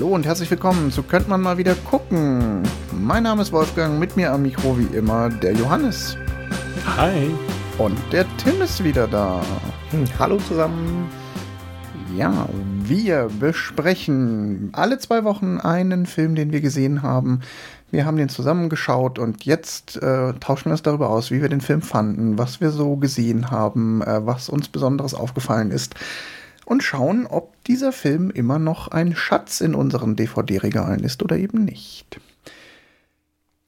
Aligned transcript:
Hallo 0.00 0.14
und 0.14 0.24
herzlich 0.24 0.50
willkommen 0.50 0.90
zu 0.90 1.02
Könnt 1.02 1.28
man 1.28 1.42
mal 1.42 1.58
wieder 1.58 1.74
gucken. 1.74 2.62
Mein 2.90 3.22
Name 3.24 3.42
ist 3.42 3.52
Wolfgang, 3.52 3.98
mit 3.98 4.16
mir 4.16 4.32
am 4.32 4.40
Mikro 4.40 4.78
wie 4.78 4.96
immer 4.96 5.28
der 5.28 5.52
Johannes. 5.52 6.16
Hi. 6.96 7.30
Und 7.76 7.98
der 8.10 8.24
Tim 8.38 8.62
ist 8.62 8.82
wieder 8.82 9.06
da. 9.06 9.42
Hm, 9.90 10.06
hallo 10.18 10.38
zusammen. 10.38 11.06
Ja, 12.16 12.48
wir 12.82 13.28
besprechen 13.40 14.70
alle 14.72 14.98
zwei 14.98 15.22
Wochen 15.24 15.58
einen 15.58 16.06
Film, 16.06 16.34
den 16.34 16.50
wir 16.50 16.62
gesehen 16.62 17.02
haben. 17.02 17.40
Wir 17.90 18.06
haben 18.06 18.16
den 18.16 18.30
zusammengeschaut 18.30 19.18
und 19.18 19.44
jetzt 19.44 19.98
äh, 19.98 20.32
tauschen 20.40 20.70
wir 20.70 20.72
uns 20.72 20.82
darüber 20.82 21.10
aus, 21.10 21.30
wie 21.30 21.42
wir 21.42 21.50
den 21.50 21.60
Film 21.60 21.82
fanden, 21.82 22.38
was 22.38 22.62
wir 22.62 22.70
so 22.70 22.96
gesehen 22.96 23.50
haben, 23.50 24.00
äh, 24.00 24.24
was 24.24 24.48
uns 24.48 24.70
Besonderes 24.70 25.12
aufgefallen 25.12 25.70
ist 25.70 25.94
und 26.70 26.84
schauen, 26.84 27.26
ob 27.26 27.64
dieser 27.64 27.90
Film 27.90 28.30
immer 28.30 28.60
noch 28.60 28.86
ein 28.86 29.16
Schatz 29.16 29.60
in 29.60 29.74
unseren 29.74 30.14
DVD-Regalen 30.14 31.02
ist 31.02 31.20
oder 31.20 31.36
eben 31.36 31.64
nicht. 31.64 32.20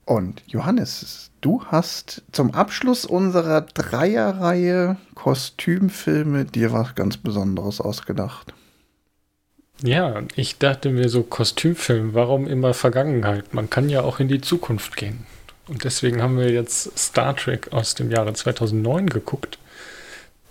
Und 0.05 0.41
Johannes, 0.47 1.29
du 1.41 1.65
hast 1.65 2.23
zum 2.31 2.51
Abschluss 2.51 3.03
unserer 3.03 3.59
Dreierreihe 3.59 4.95
Kostümfilme 5.15 6.45
dir 6.45 6.71
was 6.71 6.95
ganz 6.95 7.17
Besonderes 7.17 7.81
ausgedacht. 7.81 8.53
Ja, 9.81 10.21
ich 10.37 10.57
dachte 10.57 10.89
mir 10.89 11.09
so, 11.09 11.23
Kostümfilm, 11.23 12.13
warum 12.13 12.47
immer 12.47 12.73
Vergangenheit? 12.73 13.53
Man 13.53 13.69
kann 13.69 13.89
ja 13.89 14.01
auch 14.03 14.21
in 14.21 14.29
die 14.29 14.39
Zukunft 14.39 14.95
gehen. 14.95 15.25
Und 15.67 15.83
deswegen 15.83 16.21
haben 16.21 16.37
wir 16.37 16.53
jetzt 16.53 16.97
Star 16.97 17.35
Trek 17.35 17.73
aus 17.73 17.95
dem 17.95 18.11
Jahre 18.11 18.31
2009 18.31 19.07
geguckt 19.07 19.57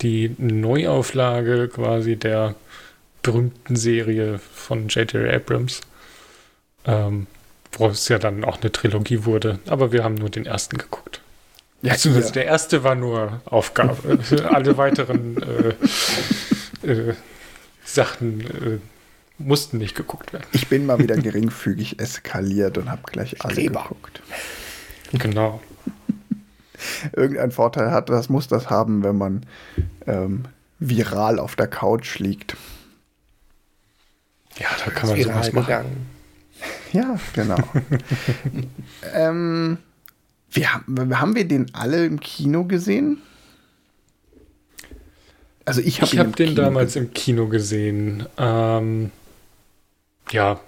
die 0.03 0.35
Neuauflage 0.39 1.69
quasi 1.69 2.17
der 2.17 2.55
berühmten 3.23 3.77
Serie 3.77 4.39
von 4.39 4.89
J.J. 4.89 5.33
Abrams, 5.33 5.81
ähm, 6.85 7.27
wo 7.73 7.89
es 7.89 8.09
ja 8.09 8.19
dann 8.19 8.45
auch 8.45 8.61
eine 8.61 8.73
Trilogie 8.73 9.25
wurde. 9.25 9.61
Aber 9.67 9.93
wir 9.93 10.05
haben 10.05 10.17
nur 10.17 10.29
den 10.29 10.45
ersten 10.45 10.77
geguckt. 10.77 11.21
Ja, 11.83 11.93
also, 11.93 12.11
ja. 12.11 12.21
Der 12.31 12.45
erste 12.47 12.85
war 12.85 12.95
nur 12.95 13.41
Aufgabe. 13.45 14.19
Alle 14.51 14.77
weiteren 14.77 15.37
äh, 16.83 16.87
äh, 16.87 17.15
Sachen 17.85 18.41
äh, 18.41 18.79
mussten 19.39 19.79
nicht 19.79 19.95
geguckt 19.95 20.33
werden. 20.33 20.47
Ich 20.53 20.69
bin 20.69 20.87
mal 20.87 20.99
wieder 20.99 21.17
geringfügig 21.17 21.99
eskaliert 22.01 22.79
und 22.79 22.91
habe 22.91 23.03
gleich 23.11 23.45
alle 23.45 23.55
Streber. 23.55 23.83
geguckt. 23.83 24.23
Genau 25.13 25.61
irgendeinen 27.13 27.53
Vorteil 27.53 27.91
hat. 27.91 28.09
Das 28.09 28.29
muss 28.29 28.49
das 28.49 28.71
haben, 28.71 29.03
wenn 29.03 29.17
man 29.17 29.47
ähm, 30.07 30.45
viral 30.79 31.39
auf 31.39 31.57
der 31.57 31.69
Couch 31.69 32.19
liegt. 32.19 32.57
Ja, 34.59 34.67
da 34.85 34.91
kann 34.91 35.09
man 35.09 35.23
sowas 35.23 35.53
machen. 35.53 35.67
Gegangen. 35.67 36.07
Ja, 36.93 37.19
genau. 37.33 37.57
ähm, 39.15 39.79
wir, 40.51 40.73
haben 40.75 41.35
wir 41.35 41.49
den 41.49 41.75
alle 41.75 42.05
im 42.05 42.21
Kino 42.21 42.65
gesehen? 42.65 43.19
Also 45.65 45.81
ich 45.81 46.03
habe 46.03 46.19
hab 46.19 46.37
den 46.37 46.51
Kino 46.51 46.63
damals 46.63 46.95
im 46.97 47.13
Kino 47.15 47.49
gesehen. 47.49 48.27
Ähm, 48.37 49.11
ja, 50.31 50.61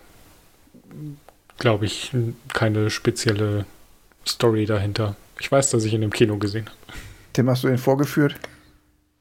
glaube 1.59 1.87
ich, 1.87 2.13
keine 2.53 2.91
spezielle 2.91 3.67
Story 4.27 4.67
dahinter. 4.67 5.17
Ich 5.41 5.51
weiß, 5.51 5.71
dass 5.71 5.85
ich 5.85 5.95
ihn 5.95 6.03
im 6.03 6.11
Kino 6.11 6.39
gesehen 6.39 6.67
habe. 6.67 6.99
Tim, 7.33 7.51
hast 7.51 7.65
du 7.65 7.69
ihn 7.69 7.79
vorgeführt? 7.79 8.37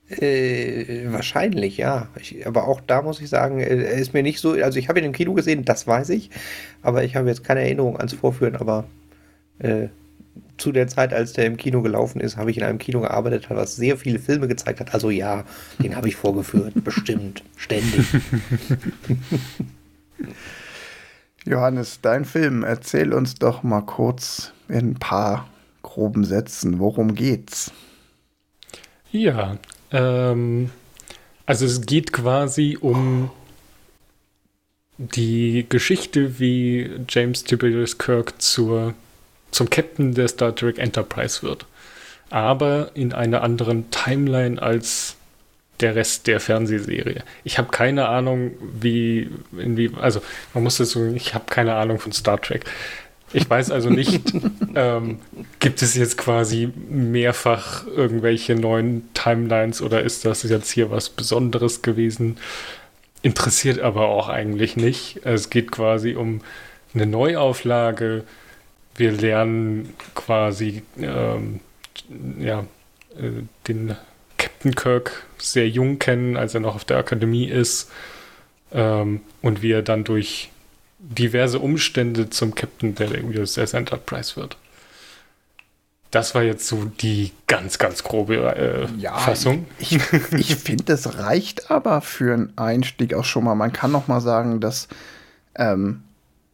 Äh, 0.09 1.11
wahrscheinlich, 1.11 1.77
ja. 1.77 2.07
Ich, 2.19 2.45
aber 2.45 2.67
auch 2.67 2.81
da 2.81 3.01
muss 3.01 3.21
ich 3.21 3.29
sagen, 3.29 3.59
äh, 3.59 3.83
er 3.83 3.93
ist 3.93 4.13
mir 4.13 4.21
nicht 4.21 4.39
so. 4.39 4.51
Also, 4.51 4.77
ich 4.77 4.89
habe 4.89 4.99
ihn 4.99 5.05
im 5.05 5.13
Kino 5.13 5.33
gesehen, 5.33 5.65
das 5.65 5.87
weiß 5.87 6.09
ich. 6.09 6.29
Aber 6.81 7.03
ich 7.03 7.15
habe 7.15 7.27
jetzt 7.29 7.43
keine 7.43 7.61
Erinnerung 7.61 7.97
ans 7.97 8.13
Vorführen. 8.13 8.55
Aber 8.55 8.85
äh, 9.59 9.87
zu 10.57 10.71
der 10.71 10.87
Zeit, 10.87 11.13
als 11.13 11.33
der 11.33 11.45
im 11.45 11.57
Kino 11.57 11.81
gelaufen 11.81 12.21
ist, 12.21 12.37
habe 12.37 12.51
ich 12.51 12.57
in 12.57 12.63
einem 12.63 12.77
Kino 12.77 13.01
gearbeitet, 13.01 13.47
was 13.49 13.75
sehr 13.75 13.97
viele 13.97 14.19
Filme 14.19 14.47
gezeigt 14.47 14.79
hat. 14.79 14.93
Also, 14.93 15.09
ja, 15.09 15.45
den 15.79 15.95
habe 15.95 16.09
ich 16.09 16.15
vorgeführt. 16.15 16.73
bestimmt. 16.83 17.43
Ständig. 17.57 18.05
Johannes, 21.45 21.99
dein 22.01 22.23
Film, 22.23 22.63
erzähl 22.63 23.13
uns 23.13 23.35
doch 23.35 23.63
mal 23.63 23.81
kurz 23.81 24.53
in 24.69 24.91
ein 24.91 24.95
paar 24.95 25.47
groben 25.83 26.25
Sätzen, 26.25 26.79
worum 26.79 27.13
geht's? 27.13 27.71
Ja, 29.11 29.57
ähm, 29.91 30.71
also 31.45 31.65
es 31.65 31.85
geht 31.85 32.11
quasi 32.11 32.77
um 32.81 33.29
die 34.97 35.65
Geschichte, 35.69 36.39
wie 36.39 36.89
James 37.09 37.43
Tiberius 37.43 37.97
Kirk 37.97 38.41
zur, 38.41 38.93
zum 39.51 39.69
Captain 39.69 40.13
der 40.13 40.27
Star 40.27 40.55
Trek 40.55 40.79
Enterprise 40.79 41.43
wird. 41.43 41.65
Aber 42.29 42.91
in 42.95 43.13
einer 43.13 43.43
anderen 43.43 43.91
Timeline 43.91 44.61
als 44.61 45.15
der 45.79 45.95
Rest 45.95 46.27
der 46.27 46.39
Fernsehserie. 46.39 47.23
Ich 47.43 47.57
habe 47.57 47.69
keine 47.69 48.07
Ahnung, 48.07 48.51
wie, 48.61 49.29
wie, 49.51 49.91
also 49.99 50.21
man 50.53 50.63
muss 50.63 50.77
das 50.77 50.91
so, 50.91 51.05
ich 51.07 51.33
habe 51.33 51.45
keine 51.49 51.75
Ahnung 51.75 51.99
von 51.99 52.11
Star 52.11 52.41
Trek. 52.41 52.65
Ich 53.33 53.49
weiß 53.49 53.71
also 53.71 53.89
nicht, 53.89 54.33
ähm, 54.75 55.19
gibt 55.59 55.81
es 55.81 55.95
jetzt 55.95 56.17
quasi 56.17 56.71
mehrfach 56.89 57.85
irgendwelche 57.87 58.55
neuen 58.55 59.09
Timelines 59.13 59.81
oder 59.81 60.03
ist 60.03 60.25
das 60.25 60.43
jetzt 60.43 60.71
hier 60.71 60.91
was 60.91 61.09
Besonderes 61.09 61.81
gewesen? 61.81 62.37
Interessiert 63.23 63.79
aber 63.79 64.07
auch 64.09 64.29
eigentlich 64.29 64.75
nicht. 64.75 65.21
Es 65.23 65.49
geht 65.49 65.71
quasi 65.71 66.15
um 66.15 66.41
eine 66.93 67.07
Neuauflage. 67.07 68.23
Wir 68.95 69.11
lernen 69.11 69.93
quasi 70.13 70.83
ähm, 70.99 71.59
ja, 72.39 72.65
äh, 73.17 73.43
den 73.67 73.95
Captain 74.37 74.75
Kirk 74.75 75.25
sehr 75.37 75.67
jung 75.67 75.99
kennen, 75.99 76.37
als 76.37 76.53
er 76.53 76.59
noch 76.59 76.75
auf 76.75 76.85
der 76.85 76.97
Akademie 76.97 77.47
ist. 77.47 77.89
Ähm, 78.71 79.21
und 79.41 79.61
wie 79.61 79.71
er 79.71 79.81
dann 79.81 80.03
durch 80.03 80.49
diverse 81.03 81.59
Umstände 81.59 82.29
zum 82.29 82.55
Captain 82.55 82.95
der 82.95 83.23
USS 83.23 83.73
Enterprise 83.73 84.35
wird. 84.35 84.57
Das 86.11 86.35
war 86.35 86.43
jetzt 86.43 86.67
so 86.67 86.85
die 86.85 87.31
ganz, 87.47 87.79
ganz 87.79 88.03
grobe 88.03 88.35
äh, 88.35 88.87
ja, 88.99 89.17
Fassung. 89.17 89.65
Ich, 89.79 89.93
ich, 89.93 90.33
ich 90.33 90.55
finde, 90.63 90.83
das 90.83 91.17
reicht 91.17 91.71
aber 91.71 92.01
für 92.01 92.33
einen 92.33 92.53
Einstieg 92.55 93.13
auch 93.15 93.25
schon 93.25 93.43
mal. 93.43 93.55
Man 93.55 93.73
kann 93.73 93.91
noch 93.91 94.07
mal 94.07 94.21
sagen, 94.21 94.59
dass 94.59 94.87
ähm, 95.55 96.03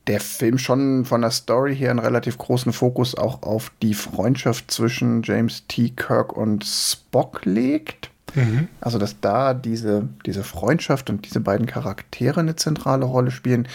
der 0.08 0.22
Film 0.22 0.58
schon 0.58 1.06
von 1.06 1.22
der 1.22 1.32
Story 1.32 1.76
her 1.76 1.92
einen 1.92 2.00
relativ 2.00 2.38
großen 2.38 2.74
Fokus 2.74 3.16
auch 3.16 3.44
auf 3.44 3.72
die 3.82 3.94
Freundschaft 3.94 4.72
zwischen 4.72 5.24
James 5.24 5.68
T. 5.68 5.90
Kirk 5.90 6.34
und 6.34 6.66
Spock 6.66 7.46
legt. 7.46 8.09
Mhm. 8.36 8.68
Also, 8.82 8.98
dass 8.98 9.20
da 9.20 9.54
diese, 9.54 10.08
diese 10.26 10.44
Freundschaft 10.44 11.10
und 11.10 11.26
diese 11.26 11.40
beiden 11.40 11.66
Charaktere 11.66 12.40
eine 12.40 12.56
zentrale 12.56 13.06
Rolle 13.06 13.32
spielen. 13.32 13.68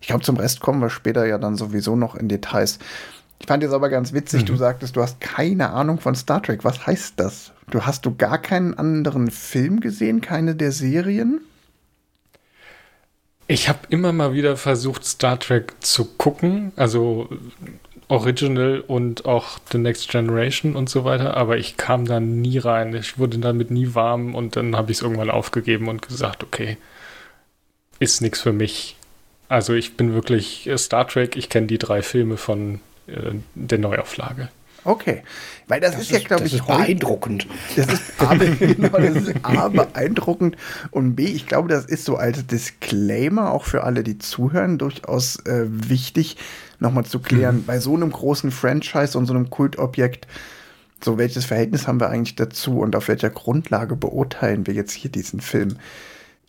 Ich 0.00 0.08
glaube, 0.08 0.24
zum 0.24 0.36
Rest 0.36 0.60
kommen 0.60 0.80
wir 0.80 0.90
später 0.90 1.26
ja 1.26 1.38
dann 1.38 1.56
sowieso 1.56 1.96
noch 1.96 2.14
in 2.14 2.28
Details. 2.28 2.78
Ich 3.40 3.46
fand 3.46 3.62
jetzt 3.62 3.72
aber 3.72 3.88
ganz 3.88 4.12
witzig, 4.12 4.42
mhm. 4.42 4.46
du 4.46 4.56
sagtest, 4.56 4.96
du 4.96 5.02
hast 5.02 5.20
keine 5.20 5.70
Ahnung 5.70 5.98
von 5.98 6.14
Star 6.14 6.42
Trek. 6.42 6.64
Was 6.64 6.86
heißt 6.86 7.14
das? 7.16 7.52
Du 7.70 7.82
hast 7.82 8.06
du 8.06 8.14
gar 8.14 8.38
keinen 8.38 8.74
anderen 8.74 9.30
Film 9.30 9.80
gesehen, 9.80 10.20
keine 10.20 10.54
der 10.54 10.72
Serien? 10.72 11.40
Ich 13.48 13.68
habe 13.68 13.80
immer 13.88 14.12
mal 14.12 14.32
wieder 14.32 14.56
versucht, 14.56 15.04
Star 15.04 15.38
Trek 15.38 15.74
zu 15.80 16.04
gucken. 16.04 16.72
Also 16.76 17.28
Original 18.12 18.84
und 18.86 19.24
auch 19.24 19.58
The 19.70 19.78
Next 19.78 20.10
Generation 20.10 20.76
und 20.76 20.90
so 20.90 21.04
weiter, 21.04 21.34
aber 21.34 21.56
ich 21.56 21.78
kam 21.78 22.04
da 22.04 22.20
nie 22.20 22.58
rein. 22.58 22.94
Ich 22.94 23.18
wurde 23.18 23.38
damit 23.38 23.70
nie 23.70 23.94
warm 23.94 24.34
und 24.34 24.54
dann 24.54 24.76
habe 24.76 24.92
ich 24.92 24.98
es 24.98 25.02
irgendwann 25.02 25.30
aufgegeben 25.30 25.88
und 25.88 26.06
gesagt, 26.06 26.44
okay, 26.44 26.76
ist 28.00 28.20
nichts 28.20 28.40
für 28.40 28.52
mich. 28.52 28.96
Also 29.48 29.72
ich 29.72 29.96
bin 29.96 30.12
wirklich 30.12 30.66
äh, 30.66 30.76
Star 30.76 31.08
Trek, 31.08 31.36
ich 31.36 31.48
kenne 31.48 31.68
die 31.68 31.78
drei 31.78 32.02
Filme 32.02 32.36
von 32.36 32.80
äh, 33.06 33.32
der 33.54 33.78
Neuauflage. 33.78 34.50
Okay, 34.84 35.22
weil 35.68 35.80
das, 35.80 35.92
das 35.92 36.02
ist, 36.02 36.10
ist, 36.10 36.22
ja, 36.22 36.28
glaube 36.28 36.44
ich, 36.44 36.54
ist 36.54 36.66
beeindruckend. 36.66 37.46
Das 37.76 37.86
ist, 37.86 38.02
A, 38.20 38.34
genau, 38.34 38.88
das 38.88 39.16
ist 39.16 39.34
A, 39.42 39.68
beeindruckend 39.68 40.56
und 40.90 41.14
B, 41.14 41.24
ich 41.24 41.46
glaube, 41.46 41.68
das 41.68 41.86
ist 41.86 42.04
so 42.04 42.16
als 42.16 42.46
Disclaimer 42.46 43.52
auch 43.52 43.64
für 43.64 43.84
alle, 43.84 44.02
die 44.02 44.18
zuhören, 44.18 44.76
durchaus 44.76 45.36
äh, 45.46 45.64
wichtig, 45.66 46.36
nochmal 46.82 47.04
zu 47.04 47.20
klären, 47.20 47.58
mhm. 47.58 47.64
bei 47.64 47.80
so 47.80 47.94
einem 47.94 48.12
großen 48.12 48.50
Franchise 48.50 49.16
und 49.16 49.26
so 49.26 49.34
einem 49.34 49.50
Kultobjekt, 49.50 50.26
so 51.02 51.18
welches 51.18 51.46
Verhältnis 51.46 51.88
haben 51.88 52.00
wir 52.00 52.10
eigentlich 52.10 52.36
dazu 52.36 52.80
und 52.80 52.94
auf 52.94 53.08
welcher 53.08 53.30
Grundlage 53.30 53.96
beurteilen 53.96 54.66
wir 54.66 54.74
jetzt 54.74 54.92
hier 54.92 55.10
diesen 55.10 55.40
Film? 55.40 55.76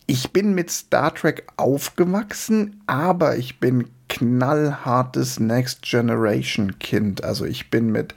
Ich 0.06 0.32
bin 0.32 0.54
mit 0.54 0.70
Star 0.70 1.14
Trek 1.14 1.46
aufgewachsen, 1.56 2.82
aber 2.86 3.36
ich 3.36 3.58
bin 3.58 3.86
knallhartes 4.10 5.40
Next 5.40 5.82
Generation 5.82 6.78
Kind. 6.78 7.24
Also 7.24 7.46
ich 7.46 7.70
bin 7.70 7.90
mit 7.90 8.14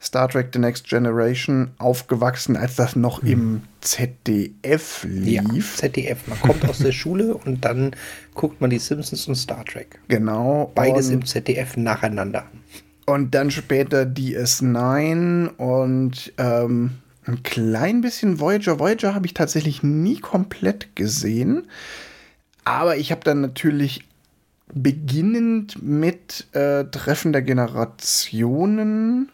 Star 0.00 0.28
Trek 0.28 0.50
The 0.52 0.60
Next 0.60 0.88
Generation 0.88 1.70
aufgewachsen, 1.78 2.56
als 2.56 2.76
das 2.76 2.94
noch 2.94 3.22
hm. 3.22 3.28
im 3.28 3.62
ZDF 3.80 5.04
lief. 5.08 5.32
Ja, 5.32 5.88
ZDF. 5.88 6.26
Man 6.28 6.40
kommt 6.40 6.68
aus 6.68 6.78
der 6.78 6.92
Schule 6.92 7.34
und 7.34 7.64
dann 7.64 7.96
guckt 8.34 8.60
man 8.60 8.70
die 8.70 8.78
Simpsons 8.78 9.26
und 9.26 9.34
Star 9.34 9.64
Trek. 9.64 9.98
Genau. 10.08 10.70
Beides 10.74 11.10
im 11.10 11.24
ZDF 11.24 11.76
nacheinander. 11.76 12.44
Und 13.06 13.34
dann 13.34 13.50
später 13.50 14.02
DS9 14.02 15.48
und 15.56 16.32
ähm, 16.36 16.90
ein 17.26 17.42
klein 17.42 18.00
bisschen 18.00 18.38
Voyager. 18.38 18.78
Voyager 18.78 19.14
habe 19.14 19.26
ich 19.26 19.34
tatsächlich 19.34 19.82
nie 19.82 20.20
komplett 20.20 20.94
gesehen. 20.94 21.66
Aber 22.64 22.96
ich 22.96 23.10
habe 23.10 23.22
dann 23.24 23.40
natürlich 23.40 24.04
beginnend 24.74 25.82
mit 25.82 26.46
äh, 26.52 26.84
Treffen 26.84 27.32
der 27.32 27.42
Generationen 27.42 29.30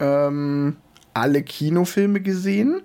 ähm, 0.00 0.76
alle 1.14 1.42
Kinofilme 1.42 2.20
gesehen, 2.20 2.82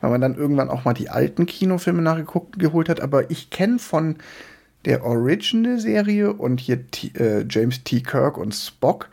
weil 0.00 0.10
man 0.10 0.20
dann 0.20 0.36
irgendwann 0.36 0.70
auch 0.70 0.84
mal 0.84 0.94
die 0.94 1.10
alten 1.10 1.46
Kinofilme 1.46 2.02
nachgeholt 2.02 2.88
hat. 2.88 3.00
Aber 3.00 3.30
ich 3.30 3.50
kenne 3.50 3.78
von 3.78 4.16
der 4.84 5.04
Original-Serie 5.04 6.32
und 6.32 6.60
hier 6.60 6.90
T 6.90 7.08
äh, 7.18 7.44
James 7.48 7.84
T. 7.84 8.00
Kirk 8.00 8.38
und 8.38 8.54
Spock 8.54 9.08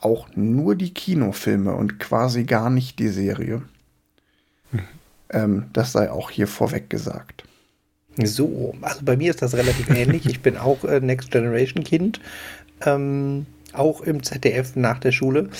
auch 0.00 0.28
nur 0.34 0.74
die 0.74 0.92
Kinofilme 0.92 1.74
und 1.74 1.98
quasi 1.98 2.44
gar 2.44 2.70
nicht 2.70 2.98
die 2.98 3.08
Serie. 3.08 3.62
Mhm. 4.72 4.80
Ähm, 5.30 5.64
das 5.72 5.92
sei 5.92 6.10
auch 6.10 6.30
hier 6.30 6.46
vorweg 6.46 6.90
gesagt. 6.90 7.44
So, 8.22 8.74
also 8.80 9.00
bei 9.04 9.16
mir 9.16 9.30
ist 9.30 9.42
das 9.42 9.54
relativ 9.54 9.90
ähnlich. 9.90 10.26
Ich 10.26 10.40
bin 10.40 10.56
auch 10.56 10.84
äh, 10.84 11.00
Next 11.00 11.30
Generation 11.30 11.84
Kind, 11.84 12.20
ähm, 12.84 13.46
auch 13.72 14.00
im 14.00 14.22
ZDF 14.22 14.74
nach 14.74 14.98
der 14.98 15.12
Schule. 15.12 15.50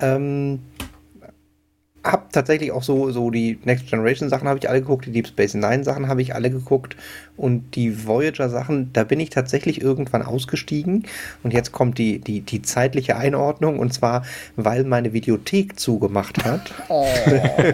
Ähm, 0.00 0.60
habe 2.04 2.24
tatsächlich 2.32 2.72
auch 2.72 2.82
so, 2.82 3.10
so 3.10 3.30
die 3.30 3.58
Next 3.64 3.88
Generation 3.88 4.28
Sachen 4.28 4.48
habe 4.48 4.58
ich 4.58 4.68
alle 4.68 4.80
geguckt, 4.80 5.06
die 5.06 5.12
Deep 5.12 5.26
Space 5.26 5.54
Nine 5.54 5.84
Sachen 5.84 6.08
habe 6.08 6.22
ich 6.22 6.34
alle 6.34 6.50
geguckt 6.50 6.96
und 7.36 7.74
die 7.74 8.06
Voyager 8.06 8.48
Sachen, 8.48 8.92
da 8.92 9.04
bin 9.04 9.20
ich 9.20 9.30
tatsächlich 9.30 9.80
irgendwann 9.80 10.22
ausgestiegen 10.22 11.04
und 11.42 11.52
jetzt 11.52 11.72
kommt 11.72 11.98
die, 11.98 12.18
die, 12.20 12.40
die 12.40 12.62
zeitliche 12.62 13.16
Einordnung 13.16 13.78
und 13.78 13.92
zwar, 13.92 14.24
weil 14.56 14.84
meine 14.84 15.12
Videothek 15.12 15.78
zugemacht 15.78 16.44
hat. 16.44 16.72
Oh. 16.88 17.06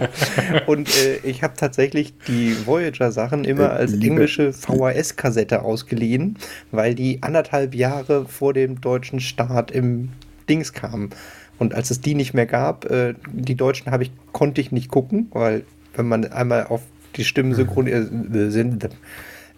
und 0.66 0.88
äh, 0.88 1.16
ich 1.22 1.42
habe 1.42 1.54
tatsächlich 1.56 2.14
die 2.26 2.56
Voyager 2.66 3.12
Sachen 3.12 3.44
immer 3.44 3.70
als 3.70 3.92
Liebe. 3.92 4.06
englische 4.06 4.52
VHS-Kassette 4.52 5.62
ausgeliehen, 5.62 6.38
weil 6.72 6.94
die 6.94 7.22
anderthalb 7.22 7.74
Jahre 7.74 8.26
vor 8.26 8.54
dem 8.54 8.80
deutschen 8.80 9.20
Start 9.20 9.70
im 9.70 10.10
Dings 10.48 10.72
kamen. 10.72 11.10
Und 11.58 11.74
als 11.74 11.90
es 11.90 12.00
die 12.00 12.14
nicht 12.14 12.34
mehr 12.34 12.46
gab, 12.46 12.90
äh, 12.90 13.14
die 13.32 13.54
Deutschen 13.54 13.92
habe 13.92 14.02
ich, 14.02 14.12
konnte 14.32 14.60
ich 14.60 14.72
nicht 14.72 14.90
gucken, 14.90 15.28
weil 15.32 15.64
wenn 15.94 16.06
man 16.06 16.24
einmal 16.32 16.66
auf 16.66 16.82
die 17.16 17.24
Stimmen 17.24 17.50
mhm. 17.50 17.54
synchronisiert, 17.54 18.34
äh, 18.34 18.50
sind, 18.50 18.88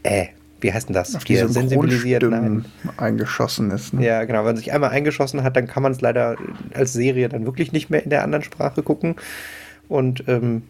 äh, 0.03 0.27
wie 0.61 0.73
heißt 0.73 0.89
denn 0.89 0.95
das? 0.95 1.15
Auf 1.15 1.25
die 1.25 1.37
sensibilisiert 1.37 2.23
nein. 2.23 2.65
eingeschossen 2.97 3.71
ist. 3.71 3.95
Ne? 3.95 4.05
Ja, 4.05 4.25
genau. 4.25 4.41
Wenn 4.41 4.47
man 4.47 4.57
sich 4.57 4.73
einmal 4.73 4.91
eingeschossen 4.91 5.43
hat, 5.43 5.57
dann 5.57 5.67
kann 5.67 5.83
man 5.83 5.93
es 5.93 6.01
leider 6.01 6.37
als 6.75 6.93
Serie 6.93 7.29
dann 7.29 7.45
wirklich 7.45 7.73
nicht 7.73 7.91
mehr 7.91 8.03
in 8.03 8.11
der 8.11 8.23
anderen 8.23 8.43
Sprache 8.43 8.83
gucken. 8.83 9.17
Und 9.89 10.25
ähm, 10.29 10.63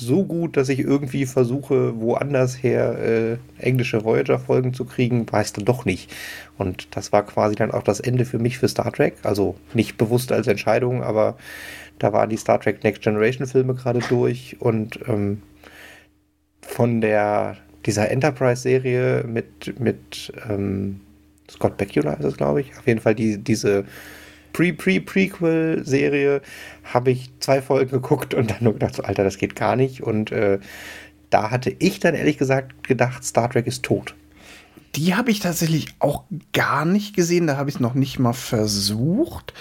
so 0.00 0.24
gut, 0.24 0.56
dass 0.56 0.68
ich 0.68 0.80
irgendwie 0.80 1.26
versuche, 1.26 2.00
woanders 2.00 2.62
her 2.62 2.98
äh, 2.98 3.36
englische 3.58 4.04
Voyager-Folgen 4.04 4.74
zu 4.74 4.84
kriegen, 4.84 5.26
es 5.32 5.52
dann 5.52 5.64
doch 5.64 5.84
nicht. 5.84 6.10
Und 6.56 6.88
das 6.96 7.12
war 7.12 7.24
quasi 7.24 7.54
dann 7.54 7.70
auch 7.70 7.82
das 7.82 8.00
Ende 8.00 8.24
für 8.24 8.38
mich 8.38 8.58
für 8.58 8.68
Star 8.68 8.92
Trek. 8.92 9.16
Also 9.22 9.56
nicht 9.74 9.96
bewusst 9.98 10.32
als 10.32 10.46
Entscheidung, 10.46 11.02
aber 11.02 11.36
da 11.98 12.12
waren 12.12 12.30
die 12.30 12.36
Star 12.36 12.60
Trek 12.60 12.84
Next 12.84 13.02
Generation-Filme 13.02 13.74
gerade 13.74 14.00
durch 14.08 14.56
und 14.60 15.00
ähm, 15.08 15.42
von 16.62 17.00
der 17.00 17.56
dieser 17.86 18.10
Enterprise-Serie 18.10 19.24
mit, 19.24 19.80
mit 19.80 20.32
ähm, 20.48 21.00
Scott 21.50 21.76
Bakula 21.76 22.14
ist 22.14 22.24
es, 22.24 22.36
glaube 22.36 22.60
ich. 22.60 22.76
Auf 22.76 22.86
jeden 22.86 23.00
Fall 23.00 23.14
die, 23.14 23.38
diese 23.38 23.84
Pre-Pre-Prequel-Serie 24.58 26.42
habe 26.82 27.12
ich 27.12 27.30
zwei 27.38 27.62
Folgen 27.62 27.92
geguckt 27.92 28.34
und 28.34 28.50
dann 28.50 28.58
nur 28.60 28.72
gedacht, 28.72 28.96
so, 28.96 29.04
Alter, 29.04 29.22
das 29.22 29.38
geht 29.38 29.54
gar 29.54 29.76
nicht. 29.76 30.02
Und 30.02 30.32
äh, 30.32 30.58
da 31.30 31.52
hatte 31.52 31.74
ich 31.78 32.00
dann 32.00 32.16
ehrlich 32.16 32.38
gesagt 32.38 32.82
gedacht, 32.82 33.22
Star 33.22 33.48
Trek 33.48 33.68
ist 33.68 33.84
tot. 33.84 34.16
Die 34.96 35.14
habe 35.14 35.30
ich 35.30 35.38
tatsächlich 35.38 35.94
auch 36.00 36.24
gar 36.52 36.84
nicht 36.84 37.14
gesehen. 37.14 37.46
Da 37.46 37.56
habe 37.56 37.70
ich 37.70 37.76
es 37.76 37.80
noch 37.80 37.94
nicht 37.94 38.18
mal 38.18 38.32
versucht. 38.32 39.54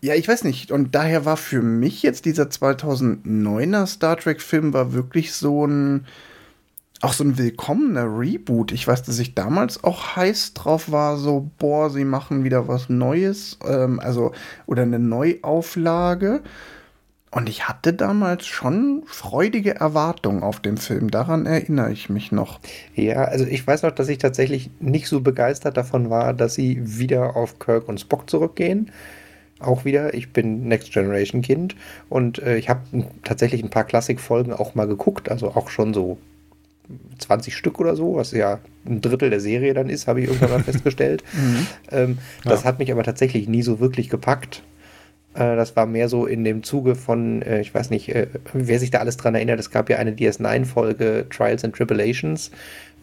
Ja, 0.00 0.14
ich 0.14 0.26
weiß 0.26 0.42
nicht. 0.42 0.72
Und 0.72 0.96
daher 0.96 1.24
war 1.24 1.36
für 1.36 1.62
mich 1.62 2.02
jetzt 2.02 2.24
dieser 2.24 2.44
2009er 2.44 3.86
Star 3.86 4.16
Trek-Film 4.16 4.72
wirklich 4.72 5.34
so 5.34 5.66
ein 5.66 6.06
auch 7.02 7.12
so 7.12 7.24
ein 7.24 7.36
willkommener 7.36 8.06
Reboot. 8.06 8.70
Ich 8.70 8.86
weiß, 8.86 9.02
dass 9.02 9.18
ich 9.18 9.34
damals 9.34 9.82
auch 9.82 10.16
heiß 10.16 10.54
drauf 10.54 10.92
war, 10.92 11.16
so, 11.16 11.50
boah, 11.58 11.90
sie 11.90 12.04
machen 12.04 12.44
wieder 12.44 12.68
was 12.68 12.88
Neues, 12.88 13.58
ähm, 13.66 13.98
also, 13.98 14.32
oder 14.66 14.82
eine 14.82 15.00
Neuauflage. 15.00 16.42
Und 17.32 17.48
ich 17.48 17.66
hatte 17.66 17.92
damals 17.92 18.46
schon 18.46 19.02
freudige 19.06 19.74
Erwartungen 19.74 20.42
auf 20.42 20.60
den 20.60 20.76
Film. 20.76 21.10
Daran 21.10 21.46
erinnere 21.46 21.90
ich 21.90 22.08
mich 22.08 22.30
noch. 22.30 22.60
Ja, 22.94 23.24
also 23.24 23.46
ich 23.46 23.66
weiß 23.66 23.82
noch, 23.82 23.92
dass 23.92 24.08
ich 24.08 24.18
tatsächlich 24.18 24.70
nicht 24.80 25.08
so 25.08 25.22
begeistert 25.22 25.76
davon 25.76 26.08
war, 26.10 26.34
dass 26.34 26.54
sie 26.54 26.78
wieder 26.98 27.34
auf 27.34 27.58
Kirk 27.58 27.88
und 27.88 28.00
Spock 28.00 28.30
zurückgehen. 28.30 28.92
Auch 29.58 29.84
wieder, 29.84 30.14
ich 30.14 30.32
bin 30.32 30.68
Next 30.68 30.92
Generation 30.92 31.40
Kind 31.40 31.74
und 32.08 32.38
äh, 32.40 32.58
ich 32.58 32.68
habe 32.68 32.82
tatsächlich 33.24 33.62
ein 33.62 33.70
paar 33.70 33.84
Klassikfolgen 33.84 34.52
auch 34.52 34.74
mal 34.74 34.86
geguckt, 34.86 35.30
also 35.30 35.48
auch 35.52 35.70
schon 35.70 35.94
so 35.94 36.18
20 37.18 37.56
Stück 37.56 37.80
oder 37.80 37.96
so, 37.96 38.16
was 38.16 38.32
ja 38.32 38.60
ein 38.84 39.00
Drittel 39.00 39.30
der 39.30 39.40
Serie 39.40 39.74
dann 39.74 39.88
ist, 39.88 40.06
habe 40.06 40.20
ich 40.20 40.28
irgendwann 40.28 40.50
mal 40.50 40.62
festgestellt. 40.64 41.22
Mhm. 41.32 41.66
Ähm, 41.90 42.18
das 42.44 42.62
ja. 42.62 42.68
hat 42.68 42.78
mich 42.78 42.92
aber 42.92 43.04
tatsächlich 43.04 43.48
nie 43.48 43.62
so 43.62 43.80
wirklich 43.80 44.10
gepackt. 44.10 44.62
Äh, 45.34 45.56
das 45.56 45.76
war 45.76 45.86
mehr 45.86 46.08
so 46.08 46.26
in 46.26 46.44
dem 46.44 46.62
Zuge 46.62 46.94
von, 46.94 47.42
äh, 47.42 47.60
ich 47.60 47.74
weiß 47.74 47.90
nicht, 47.90 48.14
äh, 48.14 48.26
wer 48.52 48.78
sich 48.78 48.90
da 48.90 48.98
alles 48.98 49.16
dran 49.16 49.34
erinnert, 49.34 49.60
es 49.60 49.70
gab 49.70 49.88
ja 49.88 49.98
eine 49.98 50.12
DS9-Folge 50.12 51.26
Trials 51.30 51.64
and 51.64 51.74
Tribulations, 51.74 52.50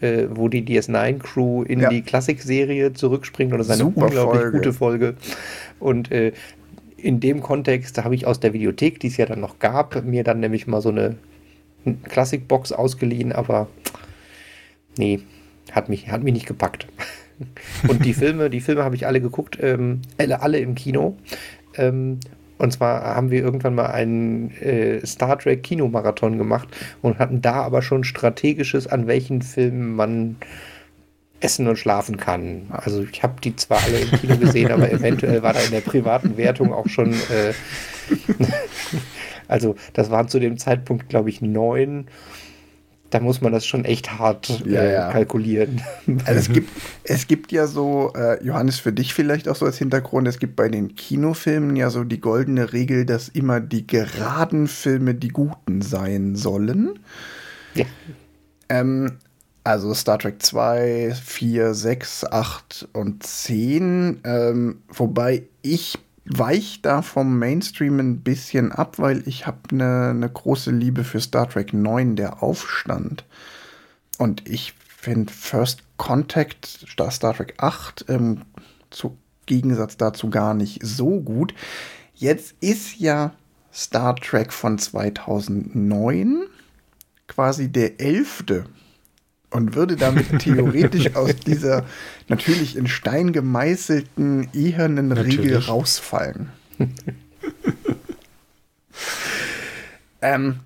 äh, 0.00 0.26
wo 0.30 0.48
die 0.48 0.62
DS9-Crew 0.62 1.62
in 1.64 1.80
ja. 1.80 1.88
die 1.88 2.02
Klassikserie 2.02 2.92
zurückspringt 2.92 3.52
und 3.52 3.58
das 3.58 3.68
ist 3.68 3.72
eine 3.72 3.84
Super 3.84 4.06
unglaublich 4.06 4.42
Folge. 4.42 4.58
gute 4.58 4.72
Folge. 4.72 5.14
Und 5.78 6.12
äh, 6.12 6.32
in 6.96 7.20
dem 7.20 7.40
Kontext 7.40 8.02
habe 8.04 8.14
ich 8.14 8.26
aus 8.26 8.40
der 8.40 8.52
Videothek, 8.52 9.00
die 9.00 9.06
es 9.08 9.16
ja 9.16 9.26
dann 9.26 9.40
noch 9.40 9.58
gab, 9.58 10.04
mir 10.04 10.22
dann 10.22 10.40
nämlich 10.40 10.66
mal 10.66 10.82
so 10.82 10.90
eine 10.90 11.16
Klassikbox 12.04 12.72
ausgeliehen, 12.72 13.32
aber 13.32 13.68
nee, 14.98 15.20
hat 15.72 15.88
mich, 15.88 16.10
hat 16.10 16.22
mich 16.22 16.34
nicht 16.34 16.46
gepackt. 16.46 16.86
Und 17.88 18.04
die 18.04 18.14
Filme, 18.14 18.50
die 18.50 18.60
Filme 18.60 18.84
habe 18.84 18.96
ich 18.96 19.06
alle 19.06 19.20
geguckt, 19.20 19.58
ähm, 19.60 20.02
alle, 20.18 20.42
alle 20.42 20.58
im 20.58 20.74
Kino. 20.74 21.16
Ähm, 21.76 22.20
und 22.58 22.72
zwar 22.74 23.16
haben 23.16 23.30
wir 23.30 23.42
irgendwann 23.42 23.74
mal 23.74 23.86
einen 23.86 24.50
äh, 24.60 25.04
Star 25.06 25.38
Trek 25.38 25.62
Kinomarathon 25.62 26.36
gemacht 26.36 26.68
und 27.00 27.18
hatten 27.18 27.40
da 27.40 27.54
aber 27.54 27.80
schon 27.80 28.04
strategisches, 28.04 28.86
an 28.86 29.06
welchen 29.06 29.40
Filmen 29.40 29.96
man 29.96 30.36
essen 31.40 31.66
und 31.66 31.78
schlafen 31.78 32.18
kann. 32.18 32.66
Also 32.68 33.02
ich 33.10 33.22
habe 33.22 33.40
die 33.42 33.56
zwar 33.56 33.82
alle 33.82 34.00
im 34.00 34.10
Kino 34.10 34.36
gesehen, 34.36 34.70
aber 34.70 34.92
eventuell 34.92 35.42
war 35.42 35.54
da 35.54 35.60
in 35.60 35.70
der 35.70 35.80
privaten 35.80 36.36
Wertung 36.36 36.74
auch 36.74 36.86
schon 36.86 37.12
äh, 37.12 37.54
Also 39.50 39.74
das 39.92 40.10
waren 40.10 40.28
zu 40.28 40.38
dem 40.38 40.58
Zeitpunkt, 40.58 41.08
glaube 41.08 41.30
ich, 41.30 41.42
neun. 41.42 42.06
Da 43.10 43.18
muss 43.18 43.40
man 43.40 43.52
das 43.52 43.66
schon 43.66 43.84
echt 43.84 44.18
hart 44.18 44.62
ja, 44.64 44.80
äh, 44.80 44.92
ja. 44.92 45.10
kalkulieren. 45.10 45.82
Also 46.24 46.38
es 46.38 46.52
gibt, 46.52 46.70
es 47.02 47.26
gibt 47.26 47.50
ja 47.50 47.66
so, 47.66 48.12
äh, 48.14 48.42
Johannes, 48.44 48.78
für 48.78 48.92
dich 48.92 49.14
vielleicht 49.14 49.48
auch 49.48 49.56
so 49.56 49.66
als 49.66 49.78
Hintergrund, 49.78 50.28
es 50.28 50.38
gibt 50.38 50.54
bei 50.54 50.68
den 50.68 50.94
Kinofilmen 50.94 51.74
ja 51.74 51.90
so 51.90 52.04
die 52.04 52.20
goldene 52.20 52.72
Regel, 52.72 53.04
dass 53.04 53.28
immer 53.28 53.60
die 53.60 53.86
geraden 53.86 54.68
Filme 54.68 55.14
die 55.14 55.28
guten 55.28 55.82
sein 55.82 56.36
sollen. 56.36 57.00
Ja. 57.74 57.84
Ähm, 58.68 59.18
also 59.64 59.92
Star 59.92 60.18
Trek 60.18 60.40
2, 60.40 61.14
4, 61.14 61.74
6, 61.74 62.24
8 62.24 62.88
und 62.92 63.24
10. 63.24 64.20
Ähm, 64.24 64.82
wobei 64.88 65.42
ich 65.62 65.98
weicht 66.24 66.86
da 66.86 67.02
vom 67.02 67.38
Mainstream 67.38 67.98
ein 67.98 68.20
bisschen 68.20 68.72
ab, 68.72 68.98
weil 68.98 69.26
ich 69.26 69.46
habe 69.46 69.58
eine 69.70 70.14
ne 70.14 70.28
große 70.28 70.70
Liebe 70.70 71.04
für 71.04 71.20
Star 71.20 71.48
Trek 71.48 71.72
9, 71.72 72.16
der 72.16 72.42
Aufstand. 72.42 73.24
Und 74.18 74.48
ich 74.48 74.74
finde 74.88 75.32
First 75.32 75.82
Contact 75.96 76.86
Star, 77.10 77.34
Trek 77.34 77.54
8 77.58 78.02
im 78.02 78.42
zu 78.90 79.16
Gegensatz 79.46 79.96
dazu 79.96 80.30
gar 80.30 80.54
nicht 80.54 80.80
so 80.84 81.20
gut. 81.20 81.54
Jetzt 82.14 82.54
ist 82.60 83.00
ja 83.00 83.32
Star 83.72 84.14
Trek 84.16 84.52
von 84.52 84.78
2009 84.78 86.42
quasi 87.26 87.68
der 87.68 88.00
elfte 88.00 88.64
und 89.50 89.74
würde 89.74 89.96
damit 89.96 90.38
theoretisch 90.38 91.14
aus 91.14 91.36
dieser 91.36 91.84
natürlich 92.28 92.76
in 92.76 92.86
Stein 92.86 93.32
gemeißelten 93.32 94.48
ehernen 94.54 95.12
Regel 95.12 95.56
rausfallen. 95.56 96.50
Ähm, 100.22 100.60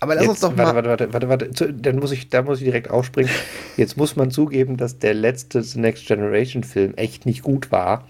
aber 0.00 0.14
lass 0.14 0.24
Jetzt, 0.24 0.30
uns 0.30 0.40
doch 0.40 0.56
warte, 0.56 0.74
mal. 0.74 0.84
warte, 0.88 1.12
warte, 1.12 1.28
warte, 1.28 1.50
warte. 1.50 1.72
Dann 1.74 1.96
muss 1.96 2.12
ich, 2.12 2.28
da 2.30 2.42
muss 2.42 2.58
ich 2.58 2.64
direkt 2.64 2.90
aufspringen. 2.90 3.30
Jetzt 3.76 3.96
muss 3.96 4.16
man 4.16 4.30
zugeben, 4.30 4.76
dass 4.76 4.98
der 4.98 5.14
letzte 5.14 5.62
The 5.62 5.78
Next 5.78 6.06
Generation 6.06 6.64
Film 6.64 6.94
echt 6.96 7.26
nicht 7.26 7.42
gut 7.42 7.70
war. 7.70 8.08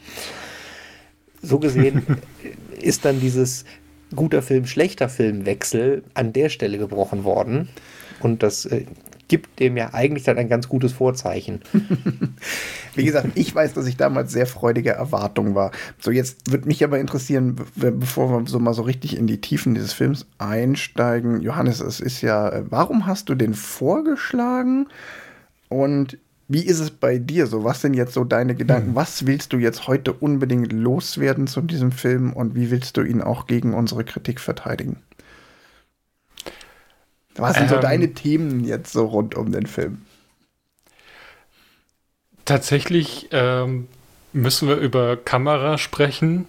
So 1.42 1.58
gesehen 1.58 2.02
ist 2.80 3.04
dann 3.04 3.20
dieses 3.20 3.64
guter 4.14 4.42
Film, 4.42 4.66
schlechter 4.66 5.08
Film 5.08 5.46
Wechsel 5.46 6.04
an 6.14 6.32
der 6.32 6.48
Stelle 6.48 6.78
gebrochen 6.78 7.24
worden. 7.24 7.68
Und 8.20 8.42
das 8.42 8.66
äh, 8.66 8.84
gibt 9.30 9.60
dem 9.60 9.76
ja 9.76 9.94
eigentlich 9.94 10.24
dann 10.24 10.38
ein 10.38 10.48
ganz 10.48 10.68
gutes 10.68 10.92
Vorzeichen. 10.92 11.60
Wie 12.96 13.04
gesagt, 13.04 13.28
ich 13.36 13.54
weiß, 13.54 13.74
dass 13.74 13.86
ich 13.86 13.96
damals 13.96 14.32
sehr 14.32 14.44
freudige 14.44 14.90
Erwartung 14.90 15.54
war. 15.54 15.70
So, 16.00 16.10
jetzt 16.10 16.50
würde 16.50 16.66
mich 16.66 16.82
aber 16.82 16.98
interessieren, 16.98 17.54
be 17.76 17.92
bevor 17.92 18.28
wir 18.28 18.48
so 18.48 18.58
mal 18.58 18.74
so 18.74 18.82
richtig 18.82 19.16
in 19.16 19.28
die 19.28 19.40
Tiefen 19.40 19.74
dieses 19.74 19.92
Films 19.92 20.26
einsteigen. 20.38 21.42
Johannes, 21.42 21.80
es 21.80 22.00
ist 22.00 22.22
ja, 22.22 22.48
äh, 22.48 22.64
warum 22.68 23.06
hast 23.06 23.28
du 23.28 23.36
den 23.36 23.54
vorgeschlagen? 23.54 24.88
Und 25.68 26.18
wie 26.48 26.66
ist 26.66 26.80
es 26.80 26.90
bei 26.90 27.18
dir 27.18 27.46
so? 27.46 27.62
Was 27.62 27.82
sind 27.82 27.94
jetzt 27.94 28.14
so 28.14 28.24
deine 28.24 28.56
Gedanken? 28.56 28.96
Was 28.96 29.26
willst 29.26 29.52
du 29.52 29.58
jetzt 29.58 29.86
heute 29.86 30.12
unbedingt 30.12 30.72
loswerden 30.72 31.46
zu 31.46 31.60
diesem 31.60 31.92
Film 31.92 32.32
und 32.32 32.56
wie 32.56 32.72
willst 32.72 32.96
du 32.96 33.02
ihn 33.02 33.22
auch 33.22 33.46
gegen 33.46 33.74
unsere 33.74 34.02
Kritik 34.02 34.40
verteidigen? 34.40 34.96
Was 37.40 37.56
sind 37.56 37.68
so 37.68 37.76
Ähm. 37.76 37.80
deine 37.80 38.12
Themen 38.14 38.64
jetzt 38.64 38.92
so 38.92 39.06
rund 39.06 39.34
um 39.34 39.52
den 39.52 39.66
Film? 39.66 40.02
Tatsächlich 42.44 43.28
ähm, 43.32 43.88
müssen 44.32 44.68
wir 44.68 44.76
über 44.76 45.16
Kamera 45.16 45.78
sprechen. 45.78 46.46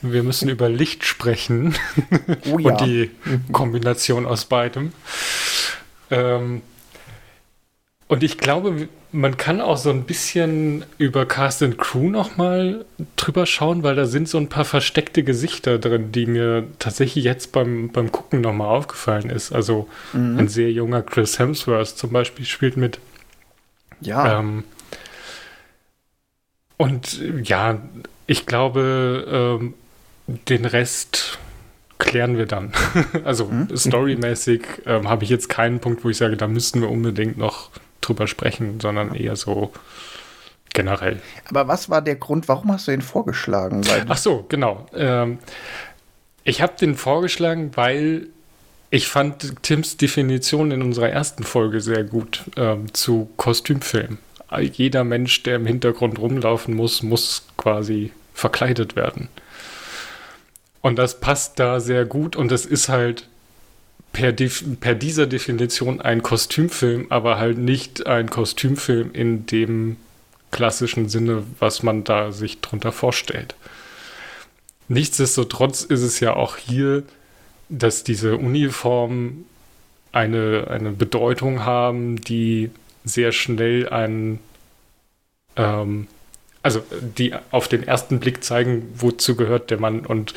Wir 0.00 0.22
müssen 0.22 0.48
über 0.48 0.68
Licht 0.70 1.04
sprechen 1.04 1.74
Oh 2.50 2.58
ja. 2.58 2.70
und 2.70 2.80
die 2.80 3.10
Kombination 3.52 4.24
aus 4.24 4.46
beidem. 4.46 4.92
Ähm, 6.10 6.62
und 8.08 8.22
ich 8.22 8.38
glaube, 8.38 8.88
man 9.10 9.36
kann 9.36 9.60
auch 9.60 9.76
so 9.76 9.90
ein 9.90 10.04
bisschen 10.04 10.84
über 10.98 11.26
Cast 11.26 11.62
and 11.62 11.78
Crew 11.78 12.08
nochmal 12.08 12.84
drüber 13.16 13.46
schauen, 13.46 13.82
weil 13.82 13.96
da 13.96 14.06
sind 14.06 14.28
so 14.28 14.38
ein 14.38 14.48
paar 14.48 14.64
versteckte 14.64 15.24
Gesichter 15.24 15.78
drin, 15.78 16.12
die 16.12 16.26
mir 16.26 16.64
tatsächlich 16.78 17.24
jetzt 17.24 17.50
beim, 17.50 17.88
beim 17.88 18.12
Gucken 18.12 18.42
nochmal 18.42 18.68
aufgefallen 18.68 19.30
ist. 19.30 19.52
Also 19.52 19.88
ein 20.12 20.48
sehr 20.48 20.70
junger 20.70 21.02
Chris 21.02 21.38
Hemsworth 21.38 21.88
zum 21.88 22.10
Beispiel 22.10 22.44
spielt 22.44 22.76
mit. 22.76 23.00
Ja. 24.00 24.38
Ähm, 24.38 24.64
und 26.76 27.20
ja, 27.42 27.80
ich 28.26 28.46
glaube, 28.46 29.58
ähm, 29.58 29.74
den 30.26 30.64
Rest 30.64 31.38
klären 31.98 32.36
wir 32.36 32.46
dann. 32.46 32.72
also 33.24 33.50
storymäßig 33.74 34.62
ähm, 34.84 35.08
habe 35.08 35.24
ich 35.24 35.30
jetzt 35.30 35.48
keinen 35.48 35.80
Punkt, 35.80 36.04
wo 36.04 36.10
ich 36.10 36.16
sage, 36.18 36.36
da 36.36 36.46
müssten 36.46 36.80
wir 36.82 36.90
unbedingt 36.90 37.38
noch 37.38 37.70
drüber 38.06 38.26
sprechen, 38.26 38.80
sondern 38.80 39.14
eher 39.14 39.36
so 39.36 39.72
generell. 40.72 41.20
Aber 41.48 41.68
was 41.68 41.88
war 41.88 42.02
der 42.02 42.16
Grund, 42.16 42.48
warum 42.48 42.72
hast 42.72 42.86
du 42.88 42.92
ihn 42.92 43.02
vorgeschlagen? 43.02 43.82
Ach 44.08 44.16
so, 44.16 44.44
genau. 44.48 44.86
Ähm, 44.94 45.38
ich 46.44 46.60
habe 46.60 46.74
den 46.78 46.94
vorgeschlagen, 46.94 47.72
weil 47.74 48.28
ich 48.90 49.08
fand 49.08 49.62
Tims 49.62 49.96
Definition 49.96 50.70
in 50.70 50.82
unserer 50.82 51.10
ersten 51.10 51.42
Folge 51.42 51.80
sehr 51.80 52.04
gut 52.04 52.44
ähm, 52.56 52.92
zu 52.94 53.28
Kostümfilm. 53.36 54.18
Jeder 54.60 55.02
Mensch, 55.02 55.42
der 55.42 55.56
im 55.56 55.66
Hintergrund 55.66 56.18
rumlaufen 56.20 56.74
muss, 56.74 57.02
muss 57.02 57.46
quasi 57.56 58.12
verkleidet 58.32 58.94
werden. 58.94 59.28
Und 60.82 61.00
das 61.00 61.18
passt 61.18 61.58
da 61.58 61.80
sehr 61.80 62.04
gut 62.04 62.36
und 62.36 62.52
es 62.52 62.64
ist 62.64 62.88
halt 62.88 63.26
per, 64.16 64.34
per 64.80 64.94
dieser 64.94 65.26
Definition 65.26 66.00
ein 66.00 66.22
Kostümfilm, 66.22 67.06
aber 67.10 67.38
halt 67.38 67.58
nicht 67.58 68.06
ein 68.06 68.30
Kostümfilm 68.30 69.10
in 69.12 69.44
dem 69.44 69.98
klassischen 70.50 71.10
Sinne, 71.10 71.42
was 71.58 71.82
man 71.82 72.02
da 72.02 72.32
sich 72.32 72.62
drunter 72.62 72.92
vorstellt. 72.92 73.54
Nichtsdestotrotz 74.88 75.82
ist 75.82 76.00
es 76.00 76.18
ja 76.20 76.34
auch 76.34 76.56
hier, 76.56 77.02
dass 77.68 78.04
diese 78.04 78.38
Uniformen 78.38 79.44
eine, 80.12 80.68
eine 80.70 80.92
Bedeutung 80.92 81.66
haben, 81.66 82.16
die 82.16 82.70
sehr 83.04 83.32
schnell 83.32 83.86
einen, 83.90 84.38
ähm, 85.56 86.06
also 86.62 86.82
die 87.18 87.34
auf 87.50 87.68
den 87.68 87.82
ersten 87.82 88.18
Blick 88.18 88.42
zeigen, 88.42 88.88
wozu 88.96 89.36
gehört 89.36 89.70
der 89.70 89.78
Mann 89.78 90.06
und 90.06 90.32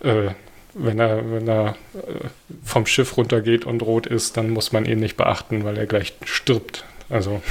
äh, 0.00 0.32
wenn 0.74 0.98
er, 0.98 1.30
wenn 1.30 1.48
er 1.48 1.76
äh, 1.94 2.28
vom 2.64 2.86
Schiff 2.86 3.16
runtergeht 3.16 3.64
und 3.64 3.82
rot 3.82 4.06
ist, 4.06 4.36
dann 4.36 4.50
muss 4.50 4.72
man 4.72 4.84
ihn 4.84 5.00
nicht 5.00 5.16
beachten, 5.16 5.64
weil 5.64 5.76
er 5.76 5.86
gleich 5.86 6.14
stirbt. 6.24 6.84
Also 7.08 7.42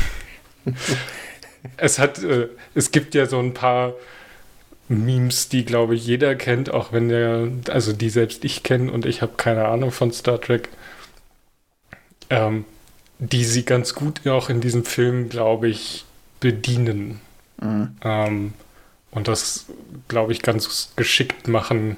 es 1.77 1.99
hat, 1.99 2.23
äh, 2.23 2.47
es 2.73 2.91
gibt 2.91 3.15
ja 3.15 3.25
so 3.25 3.39
ein 3.39 3.53
paar 3.53 3.93
Memes, 4.87 5.49
die 5.49 5.63
glaube 5.65 5.95
ich 5.95 6.05
jeder 6.05 6.35
kennt, 6.35 6.73
auch 6.73 6.91
wenn 6.91 7.09
der, 7.09 7.47
also 7.69 7.93
die 7.93 8.09
selbst 8.09 8.43
ich 8.43 8.63
kenne 8.63 8.91
und 8.91 9.05
ich 9.05 9.21
habe 9.21 9.33
keine 9.37 9.65
Ahnung 9.65 9.91
von 9.91 10.11
Star 10.11 10.39
Trek, 10.41 10.69
ähm, 12.29 12.65
die 13.19 13.45
sie 13.45 13.63
ganz 13.63 13.93
gut 13.93 14.27
auch 14.27 14.49
in 14.49 14.61
diesem 14.61 14.83
Film, 14.83 15.29
glaube 15.29 15.69
ich, 15.69 16.05
bedienen. 16.39 17.21
Mhm. 17.61 17.95
Ähm, 18.03 18.53
und 19.11 19.27
das, 19.27 19.67
glaube 20.07 20.31
ich, 20.31 20.41
ganz 20.41 20.93
geschickt 20.95 21.47
machen, 21.47 21.97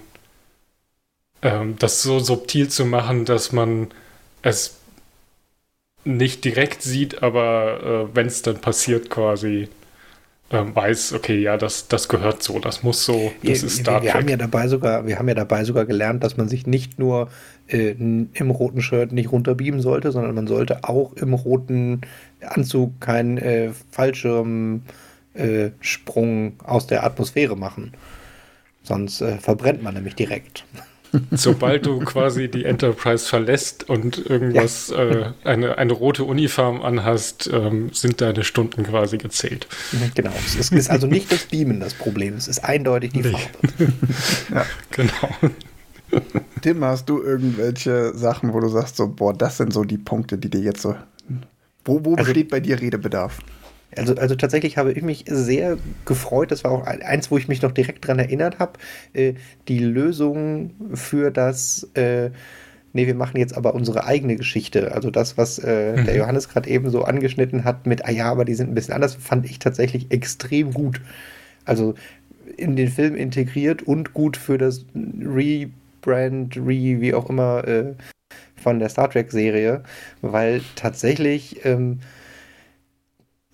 ähm, 1.43 1.75
das 1.79 2.01
so 2.01 2.19
subtil 2.19 2.69
zu 2.69 2.85
machen, 2.85 3.25
dass 3.25 3.51
man 3.51 3.89
es 4.41 4.77
nicht 6.05 6.43
direkt 6.45 6.81
sieht, 6.81 7.23
aber 7.23 8.09
äh, 8.11 8.15
wenn 8.15 8.27
es 8.27 8.41
dann 8.41 8.59
passiert, 8.59 9.09
quasi 9.09 9.69
ähm, 10.51 10.75
weiß, 10.75 11.13
okay, 11.13 11.39
ja, 11.41 11.57
das, 11.57 11.87
das 11.87 12.07
gehört 12.09 12.43
so, 12.43 12.59
das 12.59 12.83
muss 12.83 13.05
so, 13.05 13.33
das 13.43 13.63
wir, 13.63 13.67
ist 13.67 13.77
Star 13.77 14.01
wir, 14.01 14.03
wir 14.03 14.13
haben 14.13 14.27
Trek. 14.27 14.31
ja 14.31 14.37
dabei 14.37 14.67
sogar, 14.67 15.07
wir 15.07 15.17
haben 15.17 15.27
ja 15.27 15.33
dabei 15.35 15.63
sogar 15.63 15.85
gelernt, 15.85 16.23
dass 16.23 16.37
man 16.37 16.49
sich 16.49 16.67
nicht 16.67 16.99
nur 16.99 17.29
äh, 17.67 17.91
im 17.91 18.51
roten 18.51 18.81
Shirt 18.81 19.11
nicht 19.11 19.31
runterbeamen 19.31 19.81
sollte, 19.81 20.11
sondern 20.11 20.35
man 20.35 20.47
sollte 20.47 20.83
auch 20.83 21.13
im 21.13 21.33
roten 21.33 22.01
Anzug 22.41 22.99
keinen 23.01 23.37
äh, 23.37 23.71
Fallschirmsprung 23.91 24.83
äh, 25.33 25.71
Sprung 25.79 26.53
aus 26.63 26.87
der 26.87 27.03
Atmosphäre 27.03 27.57
machen. 27.57 27.93
Sonst 28.83 29.21
äh, 29.21 29.37
verbrennt 29.37 29.81
man 29.81 29.95
nämlich 29.95 30.15
direkt. 30.15 30.65
Sobald 31.31 31.85
du 31.85 31.99
quasi 31.99 32.49
die 32.49 32.65
Enterprise 32.65 33.27
verlässt 33.27 33.89
und 33.89 34.25
irgendwas, 34.29 34.89
äh, 34.89 35.25
eine, 35.43 35.77
eine 35.77 35.93
rote 35.93 36.23
Uniform 36.23 36.81
anhast, 36.81 37.49
ähm, 37.53 37.89
sind 37.93 38.19
deine 38.21 38.43
Stunden 38.43 38.83
quasi 38.83 39.17
gezählt. 39.17 39.67
Genau. 40.15 40.31
Es 40.45 40.55
ist, 40.55 40.71
ist 40.73 40.89
also 40.89 41.07
nicht 41.07 41.31
das 41.31 41.43
Beamen 41.45 41.79
das 41.79 41.93
Problem, 41.93 42.35
es 42.35 42.47
ist 42.47 42.63
eindeutig 42.63 43.11
die 43.13 43.21
Nee. 43.21 43.31
Farbe. 43.31 44.65
Genau. 44.91 45.51
Tim, 46.61 46.83
hast 46.83 47.09
du 47.09 47.21
irgendwelche 47.21 48.13
Sachen, 48.15 48.53
wo 48.53 48.59
du 48.59 48.67
sagst, 48.69 48.97
so, 48.97 49.07
boah, 49.07 49.33
das 49.33 49.57
sind 49.57 49.73
so 49.73 49.83
die 49.83 49.97
Punkte, 49.97 50.37
die 50.37 50.49
dir 50.49 50.61
jetzt 50.61 50.81
so. 50.81 50.95
Wo, 51.85 52.03
wo 52.05 52.13
Also- 52.15 52.25
besteht 52.25 52.49
bei 52.49 52.59
dir 52.59 52.79
Redebedarf? 52.79 53.39
Also, 53.97 54.15
also 54.15 54.35
tatsächlich 54.35 54.77
habe 54.77 54.91
ich 54.93 55.03
mich 55.03 55.25
sehr 55.27 55.77
gefreut. 56.05 56.51
Das 56.51 56.63
war 56.63 56.71
auch 56.71 56.85
ein- 56.85 57.01
eins, 57.01 57.31
wo 57.31 57.37
ich 57.37 57.47
mich 57.47 57.61
noch 57.61 57.71
direkt 57.71 58.05
dran 58.07 58.19
erinnert 58.19 58.59
habe. 58.59 58.73
Äh, 59.13 59.33
die 59.67 59.79
Lösung 59.79 60.71
für 60.93 61.31
das, 61.31 61.89
äh, 61.95 62.29
nee, 62.93 63.07
wir 63.07 63.15
machen 63.15 63.37
jetzt 63.37 63.55
aber 63.57 63.73
unsere 63.75 64.05
eigene 64.05 64.35
Geschichte. 64.35 64.91
Also 64.93 65.09
das, 65.11 65.37
was 65.37 65.59
äh, 65.59 66.03
der 66.03 66.15
Johannes 66.15 66.49
gerade 66.49 66.69
eben 66.69 66.89
so 66.89 67.03
angeschnitten 67.03 67.63
hat 67.63 67.85
mit, 67.87 68.05
ah 68.05 68.11
ja, 68.11 68.31
aber 68.31 68.45
die 68.45 68.53
sind 68.55 68.69
ein 68.71 68.75
bisschen 68.75 68.93
anders, 68.93 69.15
fand 69.15 69.45
ich 69.45 69.59
tatsächlich 69.59 70.11
extrem 70.11 70.71
gut. 70.73 71.01
Also 71.65 71.95
in 72.57 72.75
den 72.75 72.89
Film 72.89 73.15
integriert 73.15 73.81
und 73.83 74.13
gut 74.13 74.37
für 74.37 74.57
das 74.57 74.85
Rebrand, 74.95 76.57
Re, 76.57 77.01
wie 77.01 77.13
auch 77.13 77.29
immer, 77.29 77.67
äh, 77.67 77.93
von 78.55 78.79
der 78.79 78.89
Star 78.89 79.09
Trek-Serie, 79.09 79.83
weil 80.21 80.61
tatsächlich 80.75 81.65
ähm, 81.65 81.99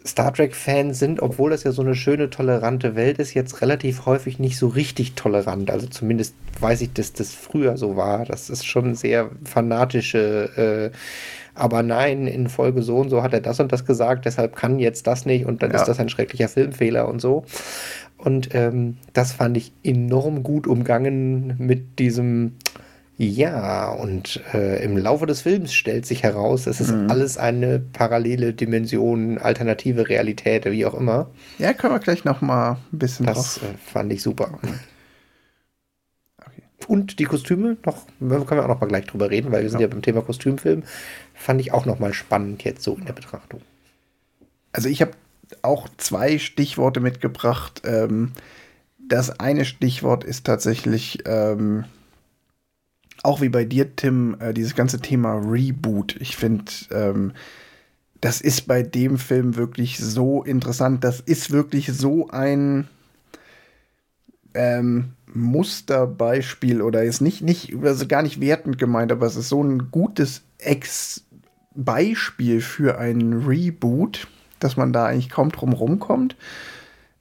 Star 0.05 0.33
Trek-Fans 0.33 0.97
sind, 0.97 1.21
obwohl 1.21 1.51
das 1.51 1.63
ja 1.63 1.71
so 1.71 1.81
eine 1.81 1.93
schöne, 1.93 2.29
tolerante 2.29 2.95
Welt 2.95 3.19
ist, 3.19 3.33
jetzt 3.33 3.61
relativ 3.61 4.05
häufig 4.05 4.39
nicht 4.39 4.57
so 4.57 4.67
richtig 4.67 5.13
tolerant. 5.15 5.69
Also 5.71 5.87
zumindest 5.87 6.35
weiß 6.59 6.81
ich, 6.81 6.93
dass 6.93 7.11
das 7.13 7.33
früher 7.33 7.75
so 7.77 7.97
war. 7.97 8.25
Das 8.25 8.49
ist 8.49 8.65
schon 8.65 8.95
sehr 8.95 9.29
fanatische, 9.43 10.91
äh, 10.93 10.97
aber 11.53 11.83
nein, 11.83 12.27
in 12.27 12.47
Folge 12.47 12.81
so 12.81 12.97
und 12.97 13.09
so 13.09 13.21
hat 13.23 13.33
er 13.33 13.41
das 13.41 13.59
und 13.59 13.71
das 13.73 13.85
gesagt, 13.85 14.25
deshalb 14.25 14.55
kann 14.55 14.79
jetzt 14.79 15.05
das 15.05 15.25
nicht 15.25 15.45
und 15.45 15.61
dann 15.61 15.71
Ja. 15.71 15.77
ist 15.77 15.85
das 15.87 15.99
ein 15.99 16.07
schrecklicher 16.09 16.47
Filmfehler 16.47 17.07
und 17.09 17.19
so. 17.19 17.43
Und 18.17 18.53
ähm, 18.53 18.97
das 19.13 19.33
fand 19.33 19.57
ich 19.57 19.71
enorm 19.83 20.43
gut 20.43 20.67
umgangen 20.67 21.55
mit 21.57 21.99
diesem 21.99 22.55
ja, 23.21 23.89
und 23.89 24.39
äh, 24.53 24.81
im 24.81 24.95
Laufe 24.95 25.25
des 25.25 25.41
Films 25.41 25.73
stellt 25.73 26.05
sich 26.05 26.23
heraus, 26.23 26.67
es 26.67 26.79
ist 26.79 26.93
alles 27.09 27.37
eine 27.37 27.77
parallele 27.77 28.53
Dimension, 28.53 29.37
alternative 29.37 30.07
Realität, 30.07 30.63
wie 30.63 30.85
auch 30.85 30.93
immer. 30.93 31.29
Ja, 31.57 31.73
können 31.73 31.93
wir 31.93 31.99
gleich 31.99 32.23
noch 32.23 32.39
mal 32.39 32.77
ein 32.93 32.97
bisschen 32.97 33.25
Das 33.25 33.55
drauf. 33.55 33.63
äh, 33.63 33.77
fand 33.77 34.13
ich 34.13 34.21
super. 34.23 34.53
Okay. 34.53 34.73
und 36.87 37.19
die 37.19 37.25
Kostüme, 37.25 37.75
noch, 37.85 38.07
können 38.19 38.47
wir 38.51 38.63
auch 38.63 38.69
noch 38.69 38.79
mal 38.79 38.87
gleich 38.87 39.05
drüber 39.07 39.29
reden, 39.29 39.51
weil 39.51 39.63
wir 39.63 39.69
sind 39.69 39.81
ja, 39.81 39.87
ja 39.87 39.91
beim 39.91 40.01
Thema 40.01 40.21
Kostümfilm, 40.21 40.83
fand 41.33 41.59
ich 41.59 41.73
auch 41.73 41.85
noch 41.85 41.99
mal 41.99 42.13
spannend 42.13 42.63
jetzt 42.63 42.83
so 42.83 42.95
in 42.95 43.03
der 43.03 43.11
Betrachtung. 43.13 43.59
Also 44.71 44.87
ich 44.87 45.01
habe 45.01 45.11
auch 45.61 45.89
zwei 45.97 46.37
Stichworte 46.39 47.01
mitgebracht. 47.01 47.81
Ähm, 47.83 48.31
das 48.97 49.41
eine 49.41 49.65
Stichwort 49.65 50.23
ist 50.23 50.45
tatsächlich 50.45 51.23
ähm, 51.25 51.83
auch 53.29 53.41
wie 53.41 53.49
bei 53.49 53.63
dir, 53.63 53.95
Tim, 53.95 54.35
äh, 54.39 54.55
dieses 54.55 54.73
ganze 54.73 54.99
Thema 54.99 55.35
Reboot. 55.35 56.15
Ich 56.19 56.35
finde, 56.35 56.65
ähm, 56.89 57.33
das 58.21 58.41
ist 58.41 58.67
bei 58.67 58.81
dem 58.81 59.19
Film 59.19 59.55
wirklich 59.55 59.99
so 59.99 60.41
interessant. 60.41 61.03
Das 61.03 61.19
ist 61.19 61.51
wirklich 61.51 61.93
so 61.93 62.29
ein 62.29 62.87
ähm, 64.55 65.09
Musterbeispiel 65.31 66.81
oder 66.81 67.03
ist 67.03 67.21
nicht, 67.21 67.43
nicht, 67.43 67.75
also 67.83 68.07
gar 68.07 68.23
nicht 68.23 68.41
wertend 68.41 68.79
gemeint, 68.79 69.11
aber 69.11 69.27
es 69.27 69.35
ist 69.35 69.49
so 69.49 69.63
ein 69.63 69.91
gutes 69.91 70.41
Ex-Beispiel 70.57 72.61
für 72.61 72.97
ein 72.97 73.43
Reboot, 73.45 74.27
dass 74.59 74.75
man 74.75 74.91
da 74.91 75.05
eigentlich 75.05 75.29
kaum 75.29 75.51
drum 75.51 75.73
rumkommt. 75.73 76.35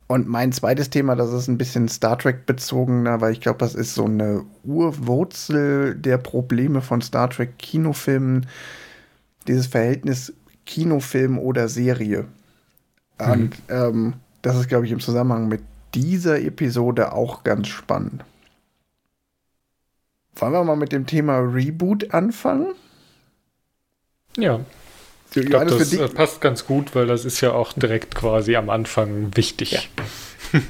Und 0.08 0.26
mein 0.26 0.52
zweites 0.52 0.88
Thema, 0.88 1.16
das 1.16 1.32
ist 1.34 1.48
ein 1.48 1.58
bisschen 1.58 1.86
Star 1.86 2.18
Trek 2.18 2.46
bezogener, 2.46 3.20
weil 3.20 3.32
ich 3.32 3.42
glaube, 3.42 3.58
das 3.58 3.74
ist 3.74 3.94
so 3.94 4.06
eine 4.06 4.42
Urwurzel 4.64 5.94
der 5.94 6.16
Probleme 6.16 6.80
von 6.80 7.02
Star 7.02 7.28
Trek 7.28 7.58
Kinofilmen. 7.58 8.46
Dieses 9.46 9.66
Verhältnis 9.66 10.32
Kinofilm 10.64 11.38
oder 11.38 11.68
Serie. 11.68 12.24
Mhm. 13.20 13.30
Und 13.30 13.56
ähm, 13.68 14.14
das 14.40 14.56
ist, 14.56 14.68
glaube 14.68 14.86
ich, 14.86 14.92
im 14.92 15.00
Zusammenhang 15.00 15.48
mit 15.48 15.60
dieser 15.94 16.40
Episode 16.40 17.12
auch 17.12 17.44
ganz 17.44 17.68
spannend. 17.68 18.24
Wollen 20.36 20.52
wir 20.52 20.64
mal 20.64 20.76
mit 20.76 20.92
dem 20.92 21.06
Thema 21.06 21.38
Reboot 21.38 22.14
anfangen? 22.14 22.74
Ja. 24.38 24.60
Ich 25.34 25.46
glaube, 25.46 25.66
das 25.66 25.92
äh, 25.92 26.08
passt 26.08 26.40
ganz 26.40 26.66
gut, 26.66 26.94
weil 26.94 27.06
das 27.06 27.24
ist 27.24 27.40
ja 27.40 27.52
auch 27.52 27.72
direkt 27.72 28.14
quasi 28.14 28.56
am 28.56 28.70
Anfang 28.70 29.36
wichtig. 29.36 29.72
Ja. 29.72 29.80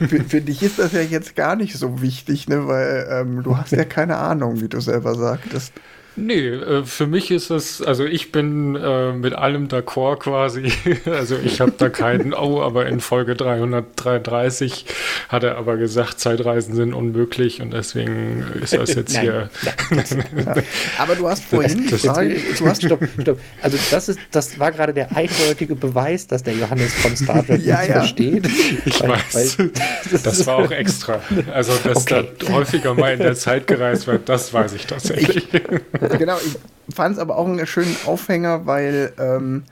für, 0.09 0.25
für, 0.25 0.41
dich 0.41 0.63
ist 0.63 0.79
das 0.79 0.93
ja 0.93 1.01
jetzt 1.01 1.37
gar 1.37 1.55
nicht 1.55 1.77
so 1.77 2.03
wichtig, 2.03 2.49
ne? 2.49 2.67
weil 2.67 3.09
ähm, 3.11 3.43
du 3.45 3.57
hast 3.57 3.73
ja 3.73 3.85
keine 3.85 4.17
Ahnung, 4.17 4.61
wie 4.61 4.69
du 4.69 4.81
selber 4.81 5.15
sagtest. 5.15 5.73
Nee, 6.17 6.49
äh, 6.49 6.85
für 6.85 7.07
mich 7.07 7.31
ist 7.31 7.51
es, 7.51 7.81
also 7.81 8.05
ich 8.05 8.33
bin 8.33 8.75
äh, 8.75 9.13
mit 9.13 9.35
allem 9.35 9.69
d'accord 9.69 10.19
quasi. 10.19 10.73
Also 11.07 11.37
ich 11.43 11.61
habe 11.61 11.73
da 11.77 11.89
keinen, 11.89 12.35
oh, 12.35 12.61
aber 12.63 12.87
in 12.87 13.01
Folge 13.01 13.35
333 13.35 14.85
hat 15.29 15.43
er 15.43 15.57
aber 15.57 15.77
gesagt, 15.77 16.21
Zeitreisen 16.21 16.75
sind 16.75 16.93
unmöglich 16.93 17.61
und 17.61 17.73
deswegen 17.73 18.45
ist 18.61 18.75
das 18.75 18.95
jetzt 18.95 19.15
Nein, 19.15 19.23
hier. 19.23 19.51
Ja, 19.65 20.55
aber 20.99 21.17
du 21.17 21.29
hast 21.29 21.45
vorhin 21.45 21.89
das, 21.91 22.03
das, 22.03 22.17
du 22.59 22.67
hast, 22.67 22.83
stopp, 22.85 23.01
stopp. 23.21 23.39
Also 23.63 23.79
das 23.91 24.09
ist, 24.09 24.19
das 24.31 24.59
war 24.59 24.73
gerade 24.73 24.93
der 24.93 25.17
eindeutige 25.17 25.75
Beweis, 25.75 26.27
dass 26.27 26.43
der 26.43 26.55
Johannes 26.55 26.93
von 26.95 27.17
Star 27.17 27.45
Trek 27.45 27.61
ja, 27.65 27.83
ja. 27.83 27.93
versteht. 27.95 28.49
Ich 28.85 29.01
weil, 29.01 29.11
weiß. 29.11 29.59
Weil, 29.59 29.71
das, 30.11 30.23
das 30.23 30.47
war 30.47 30.57
auch 30.57 30.71
extra. 30.71 31.21
Also 31.53 31.73
dass 31.85 31.99
okay. 31.99 32.29
da 32.39 32.53
häufiger 32.53 32.95
mal 32.95 33.13
in 33.13 33.21
der 33.21 33.35
Zeit 33.35 33.67
gereist 33.67 34.07
wird, 34.07 34.29
das 34.29 34.53
weiß 34.53 34.75
ich 34.75 34.87
tatsächlich. 34.87 35.49
Genau, 36.17 36.37
ich 36.45 36.59
fand 36.95 37.17
es 37.17 37.21
aber 37.21 37.37
auch 37.37 37.47
einen 37.47 37.67
schönen 37.67 37.97
Aufhänger, 38.07 38.67
weil 38.67 39.13
ähm, 39.19 39.65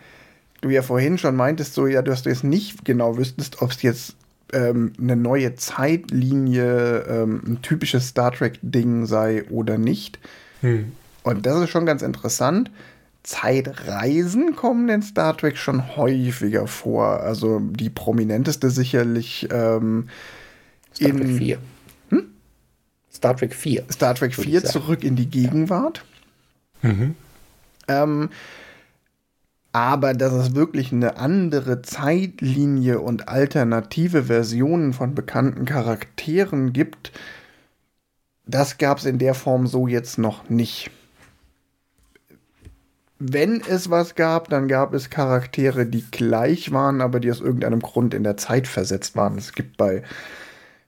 du 0.61 0.69
ja 0.69 0.83
vorhin 0.83 1.19
schon 1.19 1.37
meintest, 1.37 1.75
so 1.75 1.87
ja, 1.87 2.02
dass 2.02 2.23
du 2.23 2.31
jetzt 2.31 2.45
nicht 2.45 2.85
genau 2.85 3.16
wüsstest, 3.16 3.62
ob 3.62 3.71
es 3.71 3.83
jetzt 3.83 4.16
ähm, 4.52 4.93
eine 5.00 5.16
neue 5.16 5.55
Zeitlinie, 5.55 7.04
ähm, 7.08 7.43
ein 7.47 7.63
typisches 7.63 8.08
Star 8.08 8.32
Trek-Ding 8.32 9.06
sei 9.06 9.45
oder 9.50 9.78
nicht. 9.78 10.19
Hm. 10.60 10.93
Und 11.23 11.47
das 11.47 11.60
ist 11.60 11.71
schon 11.71 11.87
ganz 11.87 12.02
interessant. 12.02 12.71
Zeitreisen 13.26 14.54
kommen 14.54 14.89
in 14.89 15.02
Star 15.02 15.37
Trek 15.37 15.56
schon 15.56 15.97
häufiger 15.97 16.69
vor. 16.69 17.21
Also 17.21 17.58
die 17.60 17.91
prominenteste 17.91 18.71
sicherlich 18.71 19.49
ähm, 19.50 20.08
Star 20.95 21.10
Trek 21.10 21.28
4. 21.37 21.58
Hm? 22.10 22.23
Star 23.13 23.37
Trek 23.37 23.54
4. 23.54 23.84
Star 23.91 24.15
Trek 24.15 24.34
4 24.34 24.65
zurück 24.65 25.02
in 25.02 25.17
die 25.17 25.26
Gegenwart. 25.26 26.04
Mhm. 26.82 27.15
Ähm, 27.89 28.30
aber 29.73 30.15
dass 30.15 30.32
es 30.32 30.54
wirklich 30.54 30.91
eine 30.91 31.19
andere 31.19 31.82
Zeitlinie 31.82 32.99
und 32.99 33.28
alternative 33.28 34.25
Versionen 34.25 34.95
von 34.95 35.15
bekannten 35.15 35.67
Charakteren 35.67 36.73
gibt, 36.73 37.12
das 38.47 38.78
gab 38.78 38.99
es 38.99 39.04
in 39.04 39.19
der 39.19 39.34
Form 39.34 39.67
so 39.67 39.86
jetzt 39.86 40.17
noch 40.17 40.49
nicht. 40.49 40.91
Wenn 43.19 43.60
es 43.60 43.91
was 43.91 44.15
gab, 44.15 44.49
dann 44.49 44.67
gab 44.67 44.95
es 44.95 45.10
Charaktere, 45.10 45.84
die 45.84 46.04
gleich 46.10 46.73
waren, 46.73 47.00
aber 47.00 47.21
die 47.21 47.30
aus 47.30 47.41
irgendeinem 47.41 47.80
Grund 47.80 48.15
in 48.15 48.25
der 48.25 48.39
Zeit 48.39 48.67
versetzt 48.69 49.15
waren. 49.15 49.36
Es 49.36 49.52
gibt 49.52 49.76
bei, 49.76 50.02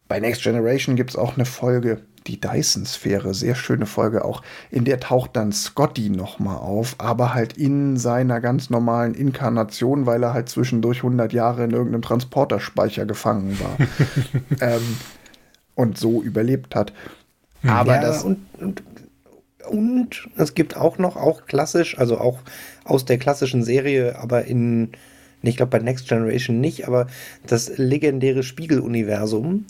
bei 0.08 0.18
Next 0.20 0.42
Generation 0.42 0.96
gibt 0.96 1.10
es 1.10 1.16
auch 1.16 1.36
eine 1.36 1.44
Folge, 1.44 2.02
die 2.28 2.40
Dyson-Sphäre, 2.40 3.34
sehr 3.34 3.54
schöne 3.54 3.86
Folge 3.86 4.24
auch, 4.24 4.42
in 4.70 4.84
der 4.84 5.00
taucht 5.00 5.34
dann 5.34 5.50
Scotty 5.52 6.10
nochmal 6.10 6.58
auf, 6.58 6.94
aber 6.98 7.34
halt 7.34 7.56
in 7.56 7.96
seiner 7.96 8.40
ganz 8.40 8.70
normalen 8.70 9.14
Inkarnation, 9.14 10.06
weil 10.06 10.22
er 10.22 10.34
halt 10.34 10.48
zwischendurch 10.48 10.98
100 10.98 11.32
Jahre 11.32 11.64
in 11.64 11.70
irgendeinem 11.70 12.02
Transporterspeicher 12.02 13.06
gefangen 13.06 13.58
war 13.58 13.76
ähm, 14.60 14.96
und 15.74 15.98
so 15.98 16.22
überlebt 16.22 16.74
hat. 16.74 16.92
Hm. 17.62 17.70
Aber 17.70 17.94
ja, 17.96 18.02
das. 18.02 18.22
Und, 18.22 18.46
und, 18.58 18.82
und 19.68 20.28
es 20.36 20.54
gibt 20.54 20.76
auch 20.76 20.98
noch, 20.98 21.16
auch 21.16 21.46
klassisch, 21.46 21.98
also 21.98 22.18
auch 22.18 22.40
aus 22.84 23.04
der 23.04 23.18
klassischen 23.18 23.64
Serie, 23.64 24.18
aber 24.18 24.44
in 24.44 24.92
ich 25.42 25.56
glaube 25.56 25.70
bei 25.70 25.78
Next 25.78 26.08
Generation 26.08 26.60
nicht, 26.60 26.88
aber 26.88 27.06
das 27.46 27.78
legendäre 27.78 28.42
Spiegeluniversum 28.42 29.66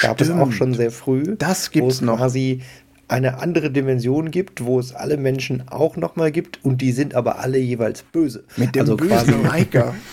gab 0.00 0.20
es 0.20 0.30
auch 0.30 0.52
schon 0.52 0.74
sehr 0.74 0.90
früh. 0.90 1.36
Das 1.36 1.70
gibt 1.70 1.90
es 1.90 2.00
noch. 2.00 2.18
quasi 2.18 2.60
eine 3.08 3.38
andere 3.40 3.70
Dimension 3.70 4.30
gibt, 4.30 4.64
wo 4.64 4.78
es 4.78 4.94
alle 4.94 5.16
Menschen 5.16 5.68
auch 5.68 5.96
nochmal 5.96 6.30
gibt 6.30 6.64
und 6.64 6.80
die 6.80 6.92
sind 6.92 7.14
aber 7.14 7.40
alle 7.40 7.58
jeweils 7.58 8.02
böse. 8.02 8.44
Mit 8.56 8.76
dem 8.76 8.82
also 8.82 8.96
bösen 8.96 9.46
Riker. 9.46 9.94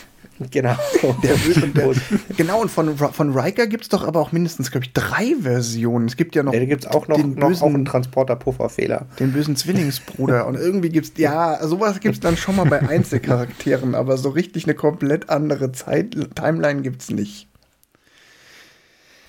Genau. 0.51 0.75
Der, 1.23 1.35
der, 1.73 1.95
genau, 2.35 2.61
und 2.61 2.69
von, 2.69 2.95
von 2.97 3.37
Riker 3.37 3.65
gibt 3.65 3.83
es 3.83 3.89
doch 3.89 4.05
aber 4.05 4.19
auch 4.19 4.31
mindestens, 4.31 4.69
glaube 4.71 4.85
ich, 4.85 4.93
drei 4.93 5.35
Versionen. 5.41 6.05
Es 6.07 6.15
gibt 6.15 6.35
ja 6.35 6.43
noch. 6.43 6.53
Ja, 6.53 6.59
da 6.59 6.65
gibt 6.65 6.85
es 6.85 6.91
auch 6.91 7.07
noch, 7.07 7.17
den 7.17 7.33
noch 7.33 7.47
bösen, 7.47 7.63
auch 7.63 7.73
einen 7.73 7.85
Transporter-Pufferfehler. 7.85 9.07
Den 9.19 9.31
bösen 9.33 9.55
Zwillingsbruder. 9.55 10.45
und 10.45 10.55
irgendwie 10.55 10.89
gibt 10.89 11.07
es, 11.07 11.13
ja, 11.17 11.65
sowas 11.65 11.99
gibt 11.99 12.15
es 12.15 12.19
dann 12.19 12.37
schon 12.37 12.55
mal 12.55 12.65
bei 12.65 12.79
Einzelcharakteren, 12.89 13.95
aber 13.95 14.17
so 14.17 14.29
richtig 14.29 14.65
eine 14.65 14.75
komplett 14.75 15.29
andere 15.29 15.71
Zeit, 15.71 16.15
Timeline 16.35 16.81
gibt 16.81 17.01
es 17.01 17.09
nicht. 17.09 17.47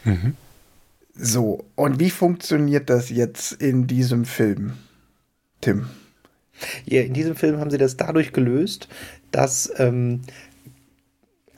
Mhm. 0.05 0.35
So, 1.14 1.64
und 1.75 1.99
wie 2.01 2.11
funktioniert 2.11 2.90
das 2.90 3.11
jetzt 3.11 3.53
in 3.53 3.87
diesem 3.87 4.25
Film, 4.25 4.75
Tim? 5.61 5.87
Ja, 6.85 7.03
in 7.03 7.14
diesem 7.14 7.37
Film 7.37 7.59
haben 7.59 7.71
sie 7.71 7.79
das 7.79 7.97
dadurch 7.97 8.33
gelöst, 8.33 8.88
dass 9.31 9.73
ähm, 9.79 10.23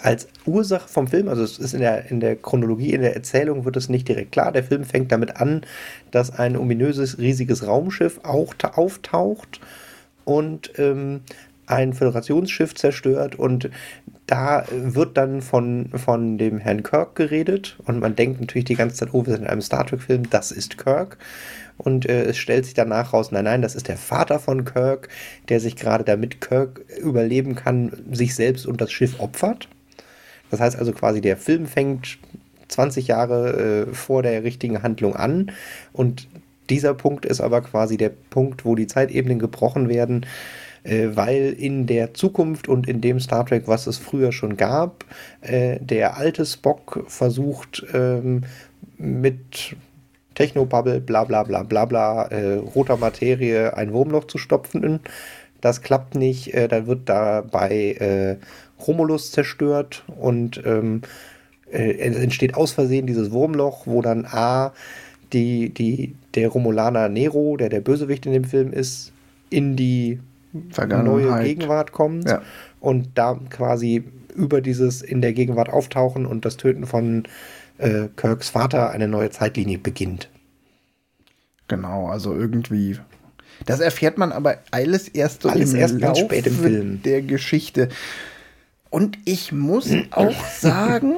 als 0.02 0.28
Ursache 0.46 0.88
vom 0.88 1.08
Film, 1.08 1.28
also 1.28 1.42
es 1.42 1.58
ist 1.58 1.74
in 1.74 1.80
der, 1.80 2.10
in 2.10 2.20
der 2.20 2.36
Chronologie, 2.36 2.92
in 2.92 3.02
der 3.02 3.14
Erzählung 3.14 3.64
wird 3.64 3.76
es 3.76 3.88
nicht 3.88 4.08
direkt 4.08 4.32
klar. 4.32 4.52
Der 4.52 4.64
Film 4.64 4.84
fängt 4.84 5.12
damit 5.12 5.36
an, 5.36 5.62
dass 6.10 6.30
ein 6.30 6.56
ominöses, 6.56 7.18
riesiges 7.18 7.66
Raumschiff 7.66 8.20
auch 8.22 8.54
auftaucht 8.74 9.60
und 10.24 10.72
ähm, 10.78 11.20
ein 11.66 11.92
Föderationsschiff 11.92 12.74
zerstört 12.74 13.36
und 13.36 13.70
da 14.26 14.64
wird 14.70 15.16
dann 15.16 15.42
von, 15.42 15.90
von 15.94 16.38
dem 16.38 16.58
Herrn 16.58 16.82
Kirk 16.82 17.16
geredet 17.16 17.76
und 17.84 18.00
man 18.00 18.14
denkt 18.14 18.40
natürlich 18.40 18.64
die 18.64 18.76
ganze 18.76 18.96
Zeit, 18.96 19.08
oh, 19.12 19.26
wir 19.26 19.32
sind 19.32 19.42
in 19.42 19.48
einem 19.48 19.60
Star 19.60 19.86
Trek-Film, 19.86 20.30
das 20.30 20.52
ist 20.52 20.78
Kirk. 20.78 21.18
Und 21.78 22.06
äh, 22.06 22.24
es 22.24 22.36
stellt 22.36 22.66
sich 22.66 22.74
danach 22.74 23.14
raus, 23.14 23.32
nein, 23.32 23.44
nein, 23.44 23.62
das 23.62 23.74
ist 23.74 23.88
der 23.88 23.96
Vater 23.96 24.38
von 24.38 24.66
Kirk, 24.66 25.08
der 25.48 25.60
sich 25.60 25.76
gerade 25.76 26.04
damit 26.04 26.40
Kirk 26.40 26.82
überleben 27.00 27.54
kann, 27.54 27.92
sich 28.12 28.34
selbst 28.34 28.66
und 28.66 28.80
das 28.80 28.92
Schiff 28.92 29.18
opfert. 29.18 29.66
Das 30.50 30.60
heißt 30.60 30.78
also 30.78 30.92
quasi, 30.92 31.20
der 31.20 31.36
Film 31.36 31.66
fängt 31.66 32.18
20 32.68 33.08
Jahre 33.08 33.86
äh, 33.88 33.94
vor 33.94 34.22
der 34.22 34.44
richtigen 34.44 34.82
Handlung 34.82 35.16
an 35.16 35.52
und 35.92 36.28
dieser 36.70 36.94
Punkt 36.94 37.26
ist 37.26 37.40
aber 37.40 37.62
quasi 37.62 37.96
der 37.96 38.10
Punkt, 38.10 38.64
wo 38.64 38.76
die 38.76 38.86
Zeitebenen 38.86 39.40
gebrochen 39.40 39.88
werden, 39.88 40.24
äh, 40.84 41.08
weil 41.14 41.52
in 41.52 41.86
der 41.86 42.14
Zukunft 42.14 42.68
und 42.68 42.88
in 42.88 43.00
dem 43.00 43.18
Star 43.20 43.44
Trek, 43.44 43.64
was 43.66 43.86
es 43.86 43.98
früher 43.98 44.32
schon 44.32 44.56
gab, 44.56 45.04
äh, 45.40 45.78
der 45.80 46.16
alte 46.16 46.46
Spock 46.46 47.04
versucht 47.08 47.84
ähm, 47.92 48.44
mit 48.96 49.76
Technobubble, 50.34 51.00
bla 51.00 51.24
bla 51.24 51.42
bla 51.42 51.64
bla 51.64 51.84
bla, 51.84 52.26
äh, 52.26 52.56
roter 52.56 52.96
Materie 52.96 53.76
ein 53.76 53.92
Wurmloch 53.92 54.26
zu 54.26 54.38
stopfen. 54.38 55.00
Das 55.60 55.82
klappt 55.82 56.14
nicht, 56.14 56.54
äh, 56.54 56.68
dann 56.68 56.86
wird 56.86 57.08
dabei 57.08 57.92
äh, 57.98 58.36
Romulus 58.86 59.30
zerstört 59.30 60.04
und 60.06 60.60
ähm, 60.64 61.02
äh, 61.70 61.92
entsteht 61.98 62.54
aus 62.54 62.72
Versehen 62.72 63.06
dieses 63.06 63.30
Wurmloch, 63.30 63.86
wo 63.86 64.02
dann 64.02 64.26
A 64.26 64.72
die, 65.32 65.70
die 65.70 66.14
der 66.34 66.48
Romulaner 66.48 67.08
Nero, 67.08 67.56
der 67.56 67.68
der 67.68 67.80
Bösewicht 67.80 68.26
in 68.26 68.32
dem 68.32 68.44
Film 68.44 68.72
ist, 68.72 69.12
in 69.50 69.76
die 69.76 70.20
neue 70.52 71.42
Gegenwart 71.42 71.92
kommt 71.92 72.28
ja. 72.28 72.42
und 72.80 73.10
da 73.14 73.38
quasi 73.50 74.04
über 74.34 74.60
dieses 74.60 75.02
in 75.02 75.20
der 75.20 75.32
Gegenwart 75.32 75.68
auftauchen 75.68 76.26
und 76.26 76.44
das 76.44 76.56
Töten 76.56 76.86
von 76.86 77.24
äh, 77.78 78.08
Kirks 78.16 78.50
Vater 78.50 78.90
eine 78.90 79.08
neue 79.08 79.30
Zeitlinie 79.30 79.78
beginnt. 79.78 80.28
Genau, 81.68 82.08
also 82.08 82.34
irgendwie. 82.34 82.98
Das 83.66 83.80
erfährt 83.80 84.18
man 84.18 84.32
aber 84.32 84.58
alles 84.70 85.06
erst 85.08 85.42
so 85.42 85.48
alles 85.48 85.72
im 85.72 85.80
erst 85.80 86.00
Laufe 86.00 86.20
spät 86.22 86.46
im 86.46 86.54
Film. 86.54 87.02
der 87.02 87.22
Geschichte. 87.22 87.88
Und 88.90 89.18
ich 89.24 89.52
muss 89.52 89.90
auch 90.10 90.44
sagen, 90.58 91.14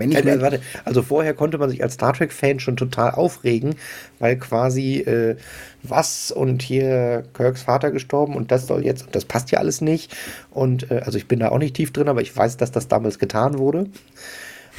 wenn 0.00 0.12
ich 0.12 0.16
also, 0.16 0.40
warte, 0.40 0.60
also 0.84 1.02
vorher 1.02 1.34
konnte 1.34 1.58
man 1.58 1.68
sich 1.68 1.82
als 1.82 1.94
Star 1.94 2.14
Trek-Fan 2.14 2.58
schon 2.58 2.76
total 2.76 3.10
aufregen, 3.10 3.74
weil 4.18 4.38
quasi 4.38 5.00
äh, 5.00 5.36
was 5.82 6.32
und 6.32 6.62
hier 6.62 7.24
Kirks 7.34 7.62
Vater 7.62 7.90
gestorben 7.90 8.34
und 8.34 8.50
das 8.50 8.66
soll 8.66 8.84
jetzt, 8.84 9.06
und 9.06 9.14
das 9.14 9.26
passt 9.26 9.50
ja 9.50 9.58
alles 9.58 9.80
nicht. 9.80 10.16
Und 10.50 10.90
äh, 10.90 11.02
also 11.04 11.18
ich 11.18 11.28
bin 11.28 11.40
da 11.40 11.50
auch 11.50 11.58
nicht 11.58 11.76
tief 11.76 11.92
drin, 11.92 12.08
aber 12.08 12.22
ich 12.22 12.34
weiß, 12.34 12.56
dass 12.56 12.72
das 12.72 12.88
damals 12.88 13.18
getan 13.18 13.58
wurde. 13.58 13.86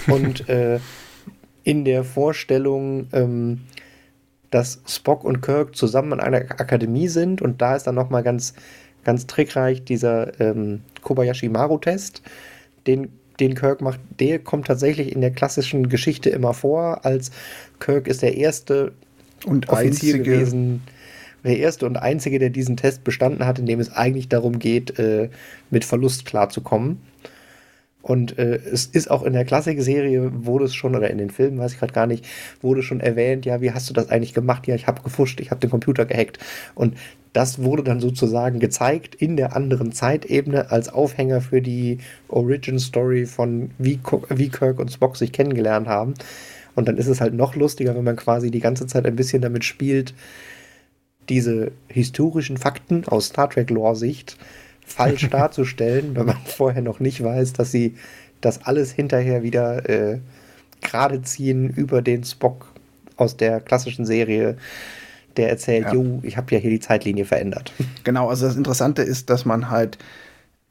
Und 0.08 0.50
äh, 0.50 0.80
in 1.64 1.86
der 1.86 2.04
Vorstellung, 2.04 3.08
ähm, 3.14 3.62
dass 4.50 4.82
Spock 4.88 5.24
und 5.24 5.42
Kirk 5.42 5.76
zusammen 5.76 6.14
an 6.14 6.20
einer 6.20 6.40
Akademie 6.40 7.08
sind 7.08 7.42
und 7.42 7.62
da 7.62 7.76
ist 7.76 7.84
dann 7.84 7.96
nochmal 7.96 8.24
ganz, 8.24 8.54
ganz 9.04 9.28
trickreich 9.28 9.84
dieser 9.84 10.40
ähm, 10.40 10.82
Kobayashi 11.02 11.50
Maru-Test, 11.50 12.22
den 12.88 13.10
den 13.42 13.56
Kirk 13.56 13.82
macht, 13.82 14.00
der 14.20 14.40
kommt 14.40 14.68
tatsächlich 14.68 15.12
in 15.12 15.22
der 15.22 15.32
klassischen 15.32 15.90
Geschichte 15.90 16.30
immer 16.30 16.54
vor, 16.54 17.06
als 17.06 17.32
Kirk 17.80 18.08
ist 18.08 18.22
der 18.22 18.38
erste 18.38 18.94
und 19.46 19.68
Offizier 19.70 20.16
einzige. 20.16 20.24
gewesen, 20.24 20.82
der 21.44 21.58
erste 21.58 21.88
und 21.88 21.98
einzige, 21.98 22.38
der 22.38 22.52
diesen 22.52 22.78
Test 22.78 23.04
bestanden 23.04 23.46
hat, 23.46 23.58
in 23.58 23.66
dem 23.66 23.80
es 23.80 23.92
eigentlich 23.92 24.30
darum 24.30 24.60
geht, 24.60 25.00
äh, 25.00 25.30
mit 25.72 25.84
Verlust 25.84 26.26
klarzukommen. 26.26 27.02
Und 28.02 28.38
äh, 28.40 28.56
es 28.56 28.86
ist 28.86 29.12
auch 29.12 29.24
in 29.24 29.34
der 29.34 29.46
Klassikserie, 29.46 30.32
wurde 30.46 30.66
es 30.66 30.74
schon, 30.74 30.96
oder 30.96 31.10
in 31.10 31.18
den 31.18 31.30
Filmen, 31.30 31.60
weiß 31.60 31.74
ich 31.74 31.80
gerade 31.80 31.94
gar 31.94 32.08
nicht, 32.08 32.26
wurde 32.62 32.82
schon 32.82 33.00
erwähnt, 33.00 33.46
ja, 33.46 33.62
wie 33.62 33.72
hast 33.72 33.90
du 33.90 33.94
das 33.94 34.10
eigentlich 34.10 34.34
gemacht? 34.34 34.68
Ja, 34.68 34.76
ich 34.76 34.88
habe 34.88 35.04
gefuscht, 35.04 35.40
ich 35.40 35.52
habe 35.52 35.62
den 35.62 35.70
Computer 35.70 36.06
gehackt. 36.06 36.40
Und 36.74 36.96
das 37.34 37.64
wurde 37.64 37.84
dann 37.84 38.00
sozusagen 38.00 38.60
gezeigt 38.60 39.16
in 39.16 39.38
der 39.38 39.56
anderen 39.56 39.92
Zeitebene 39.92 40.72
als 40.72 40.90
Aufhänger 40.90 41.42
für 41.42 41.62
die 41.62 42.00
Origin 42.28 42.80
Story 42.80 43.26
von 43.26 43.72
wie, 43.78 44.00
wie 44.30 44.50
Kirk 44.50 44.80
und 44.80 44.92
Spock 44.92 45.16
sich 45.16 45.32
kennengelernt 45.32 45.88
haben. 45.88 46.16
Und 46.76 46.88
dann 46.88 46.98
ist 46.98 47.08
es 47.08 47.22
halt 47.22 47.34
noch 47.34 47.56
lustiger, 47.56 47.96
wenn 47.96 48.04
man 48.04 48.16
quasi 48.16 48.52
die 48.52 48.60
ganze 48.60 48.88
Zeit 48.88 49.06
ein 49.06 49.16
bisschen 49.16 49.42
damit 49.42 49.64
spielt, 49.64 50.14
diese 51.30 51.72
historischen 51.88 52.58
Fakten 52.58 53.06
aus 53.06 53.28
Star 53.28 53.50
Trek 53.50 53.70
Lore-Sicht 53.70 54.38
falsch 54.86 55.30
darzustellen, 55.32 56.16
wenn 56.16 56.26
man 56.26 56.38
vorher 56.46 56.82
noch 56.82 57.00
nicht 57.00 57.24
weiß, 57.24 57.54
dass 57.54 57.72
sie 57.72 57.96
das 58.42 58.66
alles 58.66 58.92
hinterher 58.92 59.44
wieder 59.44 59.88
äh, 59.90 60.20
gerade 60.82 61.22
ziehen 61.22 61.70
über 61.70 62.02
den 62.02 62.24
Spock 62.24 62.68
aus 63.18 63.38
der 63.38 63.62
klassischen 63.62 64.06
Serie, 64.06 64.58
der 65.38 65.50
erzählt, 65.50 65.86
ja. 65.86 65.94
jo, 65.94 66.20
ich 66.24 66.38
habe 66.38 66.54
ja 66.54 66.60
hier 66.60 66.72
die 66.72 66.80
Zeitlinie 66.80 67.26
verändert. 67.26 67.72
Genau, 68.04 68.30
also 68.30 68.48
das 68.48 68.56
Interessante 68.56 69.04
ist, 69.04 69.30
dass 69.30 69.46
man 69.46 69.70
halt 69.70 70.00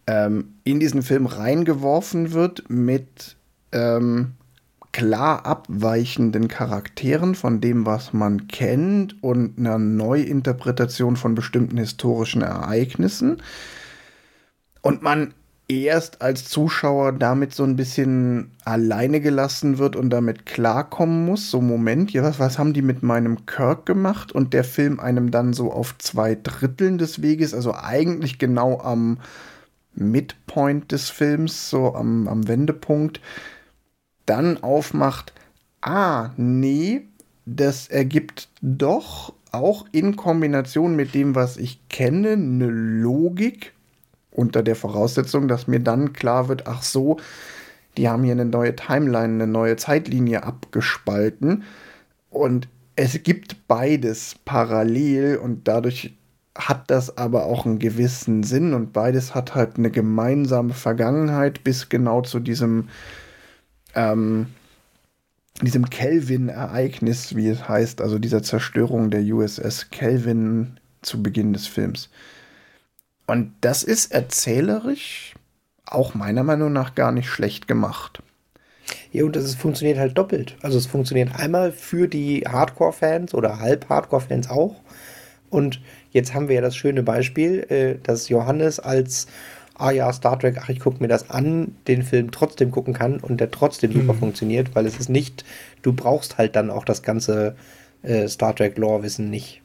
ähm, 0.08 0.54
in 0.64 0.80
diesen 0.80 1.02
Film 1.02 1.26
reingeworfen 1.26 2.32
wird 2.32 2.68
mit 2.68 3.36
ähm, 3.70 4.32
klar 4.92 5.46
abweichenden 5.46 6.48
Charakteren 6.48 7.36
von 7.36 7.60
dem, 7.60 7.86
was 7.86 8.12
man 8.12 8.48
kennt 8.48 9.22
und 9.22 9.58
einer 9.58 9.78
Neuinterpretation 9.78 11.16
von 11.16 11.36
bestimmten 11.36 11.78
historischen 11.78 12.42
Ereignissen 12.42 13.40
und 14.82 15.02
man 15.02 15.34
erst 15.70 16.20
als 16.20 16.48
Zuschauer 16.48 17.12
damit 17.12 17.54
so 17.54 17.62
ein 17.62 17.76
bisschen 17.76 18.50
alleine 18.64 19.20
gelassen 19.20 19.78
wird 19.78 19.94
und 19.94 20.10
damit 20.10 20.44
klarkommen 20.44 21.24
muss. 21.24 21.50
So, 21.50 21.60
Moment, 21.60 22.12
ja, 22.12 22.24
was, 22.24 22.40
was 22.40 22.58
haben 22.58 22.72
die 22.72 22.82
mit 22.82 23.02
meinem 23.02 23.46
Kirk 23.46 23.86
gemacht? 23.86 24.32
Und 24.32 24.52
der 24.52 24.64
Film 24.64 24.98
einem 24.98 25.30
dann 25.30 25.52
so 25.52 25.72
auf 25.72 25.96
zwei 25.98 26.34
Dritteln 26.34 26.98
des 26.98 27.22
Weges, 27.22 27.54
also 27.54 27.74
eigentlich 27.74 28.38
genau 28.38 28.80
am 28.80 29.18
Midpoint 29.94 30.90
des 30.90 31.08
Films, 31.08 31.70
so 31.70 31.94
am, 31.94 32.26
am 32.26 32.48
Wendepunkt, 32.48 33.20
dann 34.26 34.62
aufmacht, 34.62 35.32
ah, 35.82 36.30
nee, 36.36 37.02
das 37.46 37.88
ergibt 37.88 38.48
doch 38.60 39.34
auch 39.52 39.86
in 39.92 40.16
Kombination 40.16 40.94
mit 40.96 41.14
dem, 41.14 41.34
was 41.34 41.56
ich 41.56 41.80
kenne, 41.88 42.32
eine 42.32 42.66
Logik 42.66 43.72
unter 44.30 44.62
der 44.62 44.76
Voraussetzung, 44.76 45.48
dass 45.48 45.66
mir 45.66 45.80
dann 45.80 46.12
klar 46.12 46.48
wird, 46.48 46.66
ach 46.66 46.82
so, 46.82 47.18
die 47.96 48.08
haben 48.08 48.22
hier 48.22 48.32
eine 48.32 48.44
neue 48.44 48.76
Timeline, 48.76 49.34
eine 49.34 49.46
neue 49.46 49.76
Zeitlinie 49.76 50.44
abgespalten. 50.44 51.64
Und 52.30 52.68
es 52.96 53.22
gibt 53.22 53.66
beides 53.66 54.36
parallel 54.44 55.36
und 55.36 55.66
dadurch 55.66 56.14
hat 56.56 56.90
das 56.90 57.16
aber 57.16 57.46
auch 57.46 57.64
einen 57.64 57.78
gewissen 57.78 58.42
Sinn 58.42 58.74
und 58.74 58.92
beides 58.92 59.34
hat 59.34 59.54
halt 59.54 59.78
eine 59.78 59.90
gemeinsame 59.90 60.74
Vergangenheit 60.74 61.64
bis 61.64 61.88
genau 61.88 62.22
zu 62.22 62.40
diesem 62.40 62.88
ähm, 63.94 64.46
diesem 65.62 65.90
Kelvin-Ereignis, 65.90 67.36
wie 67.36 67.48
es 67.48 67.68
heißt, 67.68 68.00
also 68.00 68.18
dieser 68.18 68.42
Zerstörung 68.42 69.10
der 69.10 69.22
USS 69.22 69.90
Kelvin 69.90 70.78
zu 71.02 71.22
Beginn 71.22 71.52
des 71.52 71.66
Films. 71.66 72.08
Und 73.30 73.52
das 73.60 73.84
ist 73.84 74.10
erzählerisch 74.10 75.34
auch 75.86 76.14
meiner 76.14 76.42
Meinung 76.42 76.72
nach 76.72 76.96
gar 76.96 77.12
nicht 77.12 77.28
schlecht 77.28 77.68
gemacht. 77.68 78.20
Ja, 79.12 79.24
und 79.24 79.36
es 79.36 79.54
funktioniert 79.54 79.98
halt 79.98 80.18
doppelt. 80.18 80.56
Also 80.62 80.78
es 80.78 80.86
funktioniert 80.86 81.36
einmal 81.36 81.70
für 81.70 82.08
die 82.08 82.40
Hardcore-Fans 82.40 83.32
oder 83.34 83.60
Halb-Hardcore-Fans 83.60 84.50
auch. 84.50 84.74
Und 85.48 85.80
jetzt 86.10 86.34
haben 86.34 86.48
wir 86.48 86.56
ja 86.56 86.60
das 86.60 86.74
schöne 86.74 87.04
Beispiel, 87.04 87.60
äh, 87.68 88.02
dass 88.02 88.28
Johannes 88.28 88.80
als 88.80 89.28
ah 89.76 89.92
ja, 89.92 90.12
Star 90.12 90.36
Trek, 90.36 90.58
ach, 90.60 90.68
ich 90.68 90.80
gucke 90.80 91.00
mir 91.00 91.08
das 91.08 91.30
an, 91.30 91.76
den 91.86 92.02
Film 92.02 92.32
trotzdem 92.32 92.72
gucken 92.72 92.94
kann 92.94 93.20
und 93.20 93.40
der 93.40 93.52
trotzdem 93.52 93.92
super 93.92 94.14
mhm. 94.14 94.18
funktioniert, 94.18 94.74
weil 94.74 94.86
es 94.86 94.98
ist 94.98 95.08
nicht, 95.08 95.44
du 95.82 95.92
brauchst 95.92 96.36
halt 96.36 96.56
dann 96.56 96.68
auch 96.68 96.84
das 96.84 97.04
ganze 97.04 97.54
äh, 98.02 98.26
Star 98.26 98.56
Trek-Lore-Wissen 98.56 99.30
nicht. 99.30 99.62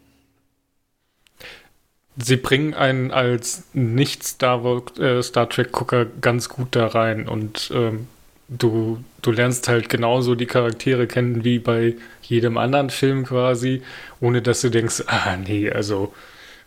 Sie 2.18 2.38
bringen 2.38 2.74
einen 2.74 3.12
als 3.12 3.64
Nicht-Star 3.74 4.82
äh, 5.00 5.22
Star 5.22 5.50
Trek-Gucker 5.50 6.06
ganz 6.22 6.48
gut 6.48 6.70
da 6.72 6.88
rein 6.88 7.28
und 7.28 7.72
ähm, 7.74 8.08
du, 8.48 9.04
du 9.22 9.32
lernst 9.32 9.68
halt 9.68 9.90
genauso 9.90 10.36
die 10.36 10.46
Charaktere 10.46 11.08
kennen 11.08 11.44
wie 11.44 11.60
bei 11.60 11.96
jedem 12.22 12.58
anderen 12.58 12.90
Film 12.90 13.26
quasi, 13.26 13.82
ohne 14.22 14.42
dass 14.42 14.62
du 14.62 14.70
denkst, 14.70 15.04
ah 15.08 15.36
nee, 15.36 15.70
also 15.70 16.14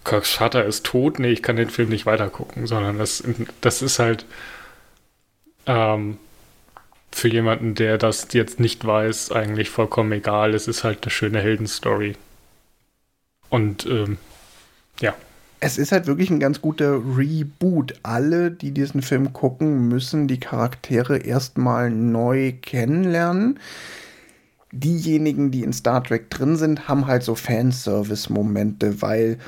Kirks 0.04 0.32
Vater 0.32 0.64
ist 0.64 0.84
tot, 0.84 1.18
nee, 1.18 1.30
ich 1.30 1.42
kann 1.42 1.56
den 1.56 1.70
Film 1.70 1.88
nicht 1.88 2.06
weitergucken, 2.06 2.66
sondern 2.66 2.98
das, 2.98 3.24
das 3.62 3.80
ist 3.80 3.98
halt 3.98 4.26
ähm, 5.66 6.18
für 7.10 7.28
jemanden, 7.28 7.74
der 7.74 7.96
das 7.96 8.28
jetzt 8.32 8.60
nicht 8.60 8.86
weiß, 8.86 9.32
eigentlich 9.32 9.70
vollkommen 9.70 10.12
egal. 10.12 10.54
Es 10.54 10.68
ist 10.68 10.84
halt 10.84 11.02
eine 11.02 11.10
schöne 11.10 11.40
Heldenstory. 11.40 12.16
Und 13.48 13.86
ähm, 13.86 14.18
ja 15.00 15.14
es 15.60 15.78
ist 15.78 15.92
halt 15.92 16.06
wirklich 16.06 16.30
ein 16.30 16.40
ganz 16.40 16.60
guter 16.60 17.00
Reboot. 17.16 17.94
Alle, 18.02 18.50
die 18.50 18.72
diesen 18.72 19.02
Film 19.02 19.32
gucken, 19.32 19.88
müssen 19.88 20.28
die 20.28 20.40
Charaktere 20.40 21.18
erstmal 21.18 21.90
neu 21.90 22.52
kennenlernen. 22.62 23.58
Diejenigen, 24.70 25.50
die 25.50 25.62
in 25.62 25.72
Star 25.72 26.04
Trek 26.04 26.30
drin 26.30 26.56
sind, 26.56 26.88
haben 26.88 27.06
halt 27.06 27.22
so 27.22 27.34
Fanservice-Momente, 27.34 29.02
weil 29.02 29.38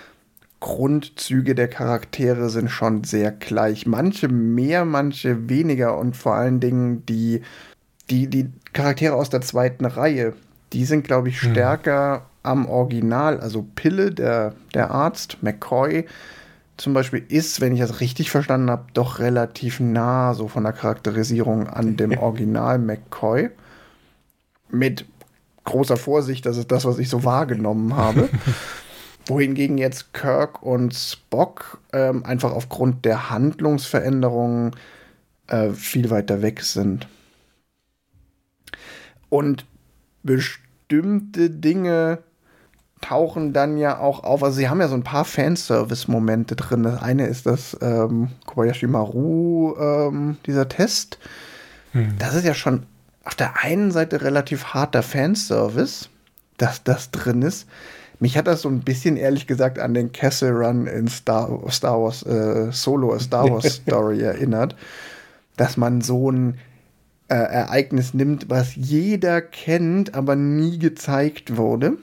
Grundzüge 0.61 1.55
der 1.55 1.69
Charaktere 1.69 2.51
sind 2.51 2.71
schon 2.71 3.05
sehr 3.05 3.31
gleich. 3.31 3.87
Manche 3.87 4.29
mehr, 4.29 4.85
manche 4.85 5.49
weniger 5.49 5.99
und 5.99 6.17
vor 6.17 6.35
allen 6.35 6.61
Dingen 6.61 7.05
die, 7.07 7.43
die, 8.09 8.27
die 8.29 8.51
Charaktere 8.73 9.15
aus 9.15 9.31
der 9.31 9.43
zweiten 9.43 9.85
Reihe, 9.85 10.35
die 10.73 10.85
sind, 10.85 11.05
glaube 11.05 11.29
ich, 11.29 11.41
hm. 11.43 11.51
stärker 11.51 12.30
am 12.43 12.67
Original, 12.67 13.41
also 13.41 13.67
Pille, 13.75 14.13
der, 14.13 14.55
der 14.75 14.91
Arzt, 14.91 15.39
McCoy 15.43 16.07
zum 16.77 16.95
Beispiel, 16.95 17.23
ist, 17.29 17.61
wenn 17.61 17.75
ich 17.75 17.81
das 17.81 18.01
richtig 18.01 18.31
verstanden 18.31 18.71
habe, 18.71 18.87
doch 18.95 19.19
relativ 19.19 19.81
nah 19.81 20.33
so 20.33 20.49
von 20.49 20.65
der 20.65 20.73
Charakterisierung 20.73 21.67
an 21.67 21.97
dem 21.97 22.17
Original 22.19 22.79
McCoy. 22.79 23.51
Mit 24.71 25.05
großer 25.65 25.99
Vorsicht, 25.99 26.47
das 26.47 26.57
ist 26.57 26.73
das, 26.73 26.87
was 26.87 26.99
ich 26.99 27.11
so 27.11 27.25
wahrgenommen 27.25 27.97
habe. 27.97 28.31
Wohingegen 29.27 29.77
jetzt 29.77 30.15
Kirk 30.15 30.63
und 30.63 30.95
Spock 30.95 31.81
ähm, 31.93 32.25
einfach 32.25 32.53
aufgrund 32.53 33.05
der 33.05 33.29
Handlungsveränderungen 33.29 34.71
äh, 35.49 35.71
viel 35.71 36.09
weiter 36.09 36.41
weg 36.41 36.63
sind. 36.63 37.07
Und 39.29 39.67
bestimmt 40.23 40.71
bestimmte 40.91 41.51
Dinge 41.51 42.19
tauchen 43.01 43.53
dann 43.53 43.79
ja 43.79 43.99
auch 43.99 44.25
auf. 44.25 44.43
Also 44.43 44.57
sie 44.57 44.69
haben 44.69 44.81
ja 44.81 44.89
so 44.89 44.95
ein 44.95 45.03
paar 45.03 45.25
Fanservice-Momente 45.25 46.57
drin. 46.57 46.83
Das 46.83 47.03
eine 47.03 47.27
ist 47.27 47.47
das 47.47 47.77
ähm, 47.81 48.29
Kobayashi 48.47 48.87
Maru, 48.87 49.75
ähm, 49.79 50.37
dieser 50.47 50.69
Test. 50.69 51.19
Hm. 51.93 52.15
Das 52.19 52.35
ist 52.35 52.45
ja 52.45 52.55
schon 52.55 52.85
auf 53.25 53.35
der 53.35 53.63
einen 53.63 53.91
Seite 53.91 54.23
relativ 54.23 54.67
harter 54.67 55.03
Fanservice, 55.03 56.09
dass 56.57 56.85
das 56.85 57.11
drin 57.11 57.43
ist. 57.43 57.67
Mich 58.19 58.37
hat 58.37 58.47
das 58.47 58.63
so 58.63 58.69
ein 58.69 58.81
bisschen, 58.81 59.17
ehrlich 59.17 59.47
gesagt, 59.47 59.79
an 59.79 59.95
den 59.95 60.13
Castle 60.13 60.53
Run 60.53 60.87
in 60.87 61.09
Star, 61.09 61.59
Star 61.71 61.99
Wars 62.03 62.23
äh, 62.25 62.71
Solo, 62.71 63.19
Star 63.19 63.51
Wars 63.51 63.77
Story 63.87 64.21
erinnert, 64.21 64.77
dass 65.57 65.79
man 65.79 66.03
so 66.03 66.31
ein 66.31 66.59
äh, 67.29 67.35
Ereignis 67.35 68.13
nimmt, 68.13 68.51
was 68.51 68.75
jeder 68.75 69.41
kennt, 69.41 70.15
aber 70.15 70.37
nie 70.37 70.79
gezeigt 70.79 71.57
wurde 71.57 71.97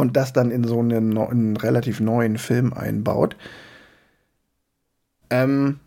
und 0.00 0.16
das 0.16 0.32
dann 0.32 0.50
in 0.50 0.64
so 0.64 0.80
einen, 0.80 1.16
einen 1.16 1.56
relativ 1.56 2.00
neuen 2.00 2.38
Film 2.38 2.72
einbaut. 2.72 3.36
Ähm, 5.30 5.78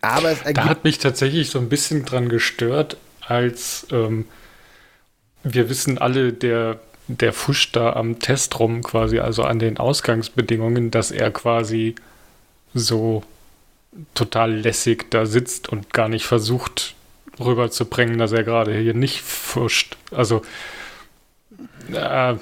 aber 0.00 0.30
es 0.30 0.42
Da 0.42 0.64
hat 0.64 0.84
mich 0.84 0.98
tatsächlich 0.98 1.50
so 1.50 1.58
ein 1.58 1.68
bisschen 1.68 2.04
dran 2.04 2.28
gestört, 2.28 2.96
als 3.20 3.86
ähm, 3.90 4.26
wir 5.42 5.68
wissen 5.68 5.98
alle, 5.98 6.32
der, 6.32 6.80
der 7.08 7.32
fuscht 7.32 7.76
da 7.76 7.92
am 7.94 8.18
Test 8.18 8.58
rum, 8.58 8.82
quasi, 8.82 9.18
also 9.18 9.44
an 9.44 9.58
den 9.58 9.78
Ausgangsbedingungen, 9.78 10.90
dass 10.90 11.10
er 11.10 11.30
quasi 11.30 11.94
so 12.74 13.22
total 14.14 14.52
lässig 14.52 15.10
da 15.10 15.26
sitzt 15.26 15.68
und 15.68 15.92
gar 15.92 16.08
nicht 16.08 16.26
versucht 16.26 16.94
rüberzubringen, 17.40 18.18
dass 18.18 18.32
er 18.32 18.44
gerade 18.44 18.76
hier 18.76 18.94
nicht 18.94 19.22
fuscht. 19.22 19.96
Also 20.10 20.42
äh, 21.92 22.34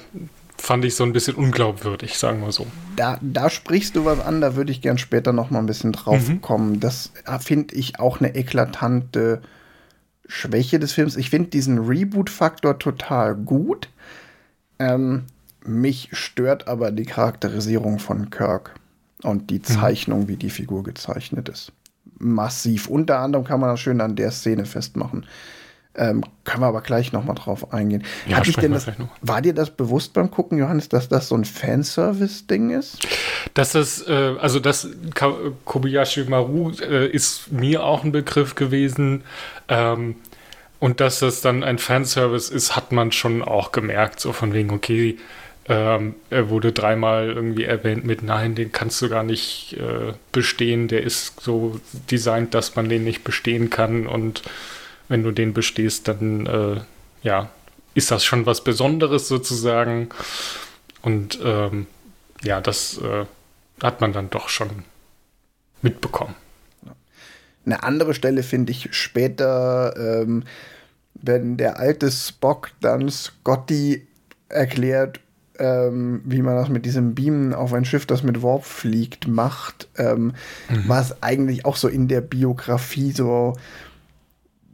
fand 0.59 0.85
ich 0.85 0.97
so 0.97 1.05
ein 1.05 1.13
bisschen 1.13 1.35
unglaubwürdig, 1.35 2.19
sagen 2.19 2.41
wir 2.41 2.53
so. 2.53 2.67
Da, 2.97 3.19
da 3.21 3.51
sprichst 3.51 3.97
du 3.97 4.05
was 4.05 4.21
an, 4.21 4.41
da 4.41 4.57
würde 4.57 4.73
ich 4.73 4.81
gern 4.81 4.99
später 4.99 5.33
noch 5.33 5.51
mal 5.51 5.61
ein 5.61 5.67
bisschen 5.67 5.93
drauf 5.93 6.29
mhm. 6.29 6.41
kommen. 6.41 6.81
Das 6.81 7.13
finde 7.41 7.75
ich 7.75 8.01
auch 8.01 8.21
eine 8.21 8.35
eklatante 8.35 9.43
Schwäche 10.27 10.79
des 10.79 10.93
Films. 10.93 11.17
Ich 11.17 11.31
finde 11.31 11.51
diesen 11.51 11.79
Reboot-Faktor 11.79 12.79
total 12.79 13.35
gut. 13.35 13.89
Ähm, 14.79 15.25
mich 15.65 16.11
stört 16.13 16.69
aber 16.69 16.91
die 16.91 17.05
Charakterisierung 17.05 17.99
von 17.99 18.31
Kirk 18.31 18.75
und 19.23 19.51
die 19.51 19.59
mhm. 19.59 19.65
Zeichnung, 19.65 20.21
mhm. 20.23 20.29
wie 20.29 20.37
die 20.37 20.51
Figur 20.51 20.83
gezeichnet 20.83 21.49
ist. 21.49 21.73
Massiv. 22.19 22.89
Unter 22.89 23.19
anderem 23.19 23.45
kann 23.45 23.61
man 23.61 23.71
das 23.71 23.81
schön 23.81 24.01
an 24.01 24.17
der 24.17 24.31
Szene 24.31 24.65
festmachen. 24.65 25.27
Ähm, 25.97 26.23
können 26.45 26.63
wir 26.63 26.67
aber 26.67 26.83
gleich 26.83 27.13
noch 27.13 27.25
mal 27.25 27.35
drauf 27.35 27.73
eingehen. 27.73 28.05
Ja, 28.27 28.37
Hat 28.37 28.63
denn 28.63 28.73
das, 28.73 28.87
war 29.23 29.41
dir 29.41 29.55
das 29.55 29.71
bewusst 29.71 30.13
beim 30.13 30.31
Gucken, 30.31 30.59
Johannes, 30.59 30.89
dass 30.89 31.09
das 31.09 31.29
so 31.29 31.37
ein 31.37 31.45
Fanservice-Ding 31.45 32.71
ist? 32.71 33.07
Dass 33.55 33.73
das, 33.73 34.07
äh, 34.07 34.35
also 34.39 34.61
das 34.61 34.89
Kobayashi 35.65 36.25
Maru 36.25 36.73
äh, 36.81 37.07
ist 37.07 37.51
mir 37.51 37.85
auch 37.85 38.05
ein 38.05 38.13
Begriff 38.13 38.55
gewesen. 38.55 39.23
Ähm, 39.69 40.17
und 40.79 41.01
dass 41.01 41.21
das 41.21 41.41
dann 41.41 41.65
ein 41.65 41.79
Fanservice 41.79 42.51
ist, 42.51 42.77
hat 42.77 42.93
man 42.93 43.11
schon 43.13 43.43
auch 43.43 43.73
gemerkt. 43.73 44.21
So 44.21 44.33
von 44.33 44.53
wegen, 44.53 44.71
okay, 44.71 45.17
ähm, 45.69 46.15
er 46.31 46.49
wurde 46.51 46.73
dreimal 46.73 47.31
irgendwie 47.31 47.65
erwähnt 47.65 48.05
mit 48.05 48.23
Nein, 48.23 48.55
den 48.55 48.71
kannst 48.71 49.01
du 49.03 49.09
gar 49.09 49.25
nicht 49.25 49.77
äh, 49.79 50.13
bestehen. 50.31 50.89
Der 50.89 51.03
ist 51.03 51.41
so 51.41 51.81
designt, 52.11 52.55
dass 52.55 52.77
man 52.77 52.89
den 52.89 53.05
nicht 53.05 53.25
bestehen 53.25 53.71
kann. 53.71 54.07
Und 54.07 54.43
wenn 55.09 55.23
du 55.23 55.31
den 55.31 55.53
bestehst, 55.55 56.09
dann 56.09 56.47
äh, 56.47 56.81
ja, 57.23 57.51
ist 57.95 58.11
das 58.11 58.25
schon 58.25 58.47
was 58.47 58.63
Besonderes 58.63 59.29
sozusagen. 59.29 60.09
Und 61.03 61.39
ähm, 61.43 61.87
ja, 62.43 62.61
das 62.61 62.99
äh, 62.99 63.25
hat 63.83 64.01
man 64.01 64.13
dann 64.13 64.31
doch 64.31 64.49
schon 64.49 64.85
mitbekommen. 65.83 66.35
Eine 67.65 67.83
andere 67.83 68.15
Stelle 68.15 68.43
finde 68.43 68.73
ich 68.73 68.89
später, 68.93 69.95
ähm, 69.97 70.45
wenn 71.15 71.57
der 71.57 71.79
alte 71.79 72.11
Spock 72.11 72.71
dann 72.81 73.11
Scotty 73.11 74.07
erklärt, 74.49 75.21
ähm, 75.59 76.21
wie 76.25 76.43
man 76.43 76.57
das 76.57 76.69
mit 76.69 76.85
diesem 76.85 77.15
Beamen 77.15 77.55
auf 77.55 77.73
ein 77.73 77.85
Schiff, 77.85 78.07
das 78.07 78.23
mit 78.23 78.43
Warp 78.43 78.65
fliegt, 78.65 79.27
macht, 79.27 79.89
ähm, 79.97 80.35
mhm. 80.69 80.85
was 80.87 81.23
eigentlich 81.23 81.65
auch 81.65 81.77
so 81.77 81.89
in 81.89 82.09
der 82.09 82.21
Biografie 82.21 83.13
so 83.13 83.57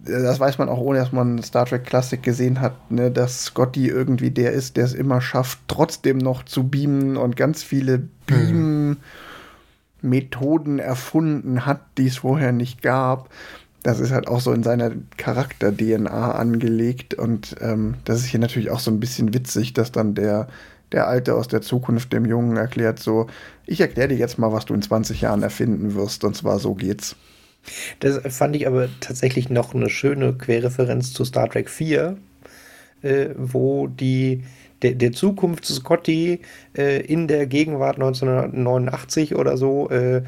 das 0.04 0.40
weiß 0.40 0.58
man 0.58 0.68
auch 0.68 0.78
ohne, 0.78 0.98
dass 0.98 1.12
man 1.12 1.40
Star 1.42 1.64
Trek 1.66 1.84
Classic 1.84 2.22
gesehen 2.22 2.60
hat, 2.60 2.90
ne, 2.90 3.10
dass 3.10 3.46
Scotty 3.46 3.88
irgendwie 3.88 4.30
der 4.30 4.52
ist, 4.52 4.76
der 4.76 4.84
es 4.84 4.92
immer 4.94 5.20
schafft, 5.20 5.58
trotzdem 5.68 6.18
noch 6.18 6.44
zu 6.44 6.68
beamen 6.68 7.16
und 7.16 7.36
ganz 7.36 7.62
viele 7.62 8.02
Beam-Methoden 8.26 10.80
erfunden 10.80 11.64
hat, 11.66 11.80
die 11.98 12.08
es 12.08 12.16
vorher 12.18 12.52
nicht 12.52 12.82
gab. 12.82 13.30
Das 13.84 14.00
ist 14.00 14.12
halt 14.12 14.28
auch 14.28 14.40
so 14.40 14.52
in 14.52 14.62
seiner 14.62 14.92
Charakter-DNA 15.16 16.32
angelegt 16.32 17.14
und 17.14 17.56
ähm, 17.60 17.94
das 18.04 18.20
ist 18.20 18.26
hier 18.26 18.40
natürlich 18.40 18.70
auch 18.70 18.80
so 18.80 18.90
ein 18.90 19.00
bisschen 19.00 19.32
witzig, 19.34 19.72
dass 19.72 19.92
dann 19.92 20.14
der, 20.14 20.48
der 20.92 21.08
Alte 21.08 21.34
aus 21.34 21.48
der 21.48 21.62
Zukunft 21.62 22.12
dem 22.12 22.24
Jungen 22.24 22.56
erklärt 22.56 23.00
so, 23.00 23.26
ich 23.66 23.80
erkläre 23.80 24.08
dir 24.08 24.16
jetzt 24.16 24.38
mal, 24.38 24.52
was 24.52 24.66
du 24.66 24.74
in 24.74 24.82
20 24.82 25.20
Jahren 25.20 25.42
erfinden 25.42 25.94
wirst 25.94 26.24
und 26.24 26.36
zwar 26.36 26.58
so 26.58 26.74
geht's. 26.74 27.16
Das 28.00 28.20
fand 28.36 28.56
ich 28.56 28.66
aber 28.66 28.88
tatsächlich 29.00 29.48
noch 29.50 29.74
eine 29.74 29.88
schöne 29.88 30.32
Querreferenz 30.32 31.12
zu 31.12 31.24
Star 31.24 31.48
Trek 31.48 31.70
4, 31.70 32.16
äh, 33.02 33.28
wo 33.36 33.86
die, 33.86 34.42
der, 34.82 34.94
der 34.94 35.12
Zukunft 35.12 35.64
Scotty 35.64 36.40
äh, 36.76 37.00
in 37.00 37.28
der 37.28 37.46
Gegenwart 37.46 37.96
1989 37.96 39.34
oder 39.36 39.56
so, 39.56 39.88
äh, 39.90 40.22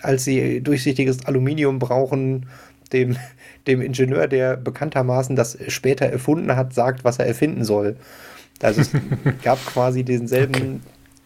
als 0.00 0.24
sie 0.24 0.60
durchsichtiges 0.60 1.24
Aluminium 1.26 1.78
brauchen, 1.78 2.46
dem, 2.92 3.16
dem 3.66 3.80
Ingenieur, 3.80 4.26
der 4.26 4.56
bekanntermaßen 4.56 5.36
das 5.36 5.58
später 5.68 6.06
erfunden 6.06 6.56
hat, 6.56 6.74
sagt, 6.74 7.04
was 7.04 7.18
er 7.18 7.26
erfinden 7.26 7.64
soll. 7.64 7.96
Also 8.60 8.80
es 8.80 8.90
gab 9.42 9.64
quasi 9.66 10.02
denselben 10.02 10.54
okay. 10.54 10.80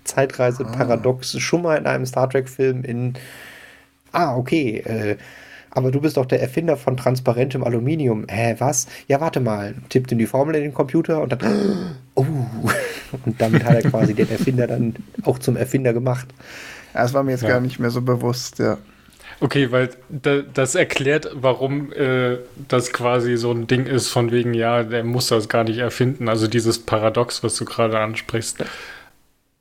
Zeitreise-Paradox 0.04 1.34
ah. 1.34 1.40
schon 1.40 1.62
mal 1.62 1.76
in 1.76 1.86
einem 1.86 2.06
Star 2.06 2.28
Trek-Film 2.28 2.84
in 2.84 3.14
Ah, 4.16 4.34
okay. 4.34 4.78
Äh, 4.78 5.16
aber 5.76 5.90
du 5.90 6.00
bist 6.00 6.16
doch 6.16 6.24
der 6.24 6.40
Erfinder 6.40 6.78
von 6.78 6.96
transparentem 6.96 7.62
Aluminium. 7.62 8.24
Hä, 8.28 8.56
was? 8.58 8.86
Ja, 9.08 9.20
warte 9.20 9.40
mal. 9.40 9.74
Tippt 9.90 10.10
in 10.10 10.16
die 10.16 10.26
Formel 10.26 10.54
in 10.56 10.62
den 10.62 10.74
Computer 10.74 11.20
und 11.20 11.30
dann, 11.32 11.96
oh, 12.14 12.24
und 13.26 13.38
damit 13.38 13.62
hat 13.62 13.74
er 13.74 13.90
quasi 13.90 14.14
den 14.14 14.30
Erfinder 14.30 14.66
dann 14.66 14.94
auch 15.24 15.38
zum 15.38 15.54
Erfinder 15.54 15.92
gemacht. 15.92 16.28
Das 16.94 17.12
war 17.12 17.22
mir 17.22 17.32
jetzt 17.32 17.42
ja. 17.42 17.50
gar 17.50 17.60
nicht 17.60 17.78
mehr 17.78 17.90
so 17.90 18.00
bewusst, 18.00 18.58
ja. 18.58 18.78
Okay, 19.40 19.70
weil 19.70 19.90
da, 20.08 20.40
das 20.40 20.74
erklärt, 20.74 21.28
warum 21.34 21.92
äh, 21.92 22.38
das 22.68 22.90
quasi 22.94 23.36
so 23.36 23.52
ein 23.52 23.66
Ding 23.66 23.84
ist, 23.84 24.08
von 24.08 24.32
wegen, 24.32 24.54
ja, 24.54 24.82
der 24.82 25.04
muss 25.04 25.28
das 25.28 25.50
gar 25.50 25.64
nicht 25.64 25.76
erfinden. 25.76 26.30
Also 26.30 26.46
dieses 26.46 26.78
Paradox, 26.78 27.42
was 27.42 27.54
du 27.56 27.66
gerade 27.66 27.98
ansprichst. 27.98 28.64